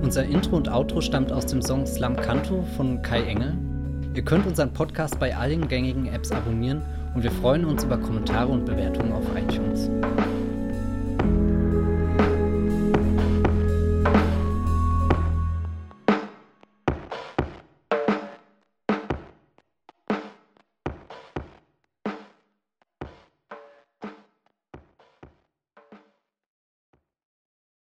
Unser 0.02 0.24
Intro 0.24 0.56
und 0.58 0.70
Outro 0.70 1.02
stammt 1.02 1.32
aus 1.32 1.46
dem 1.46 1.62
Song 1.62 1.86
Slam 1.86 2.16
Canto 2.16 2.64
von 2.78 3.02
Kai 3.02 3.24
Engel. 3.24 3.58
Ihr 4.14 4.24
könnt 4.24 4.46
unseren 4.46 4.72
Podcast 4.72 5.20
bei 5.20 5.36
allen 5.36 5.68
gängigen 5.68 6.08
Apps 6.08 6.32
abonnieren 6.32 6.82
und 7.16 7.24
wir 7.24 7.32
freuen 7.32 7.66
uns 7.66 7.84
über 7.84 7.98
Kommentare 7.98 8.48
und 8.48 8.66
Bewertungen 8.66 9.12
auf 9.12 9.26
iTunes. 9.36 9.90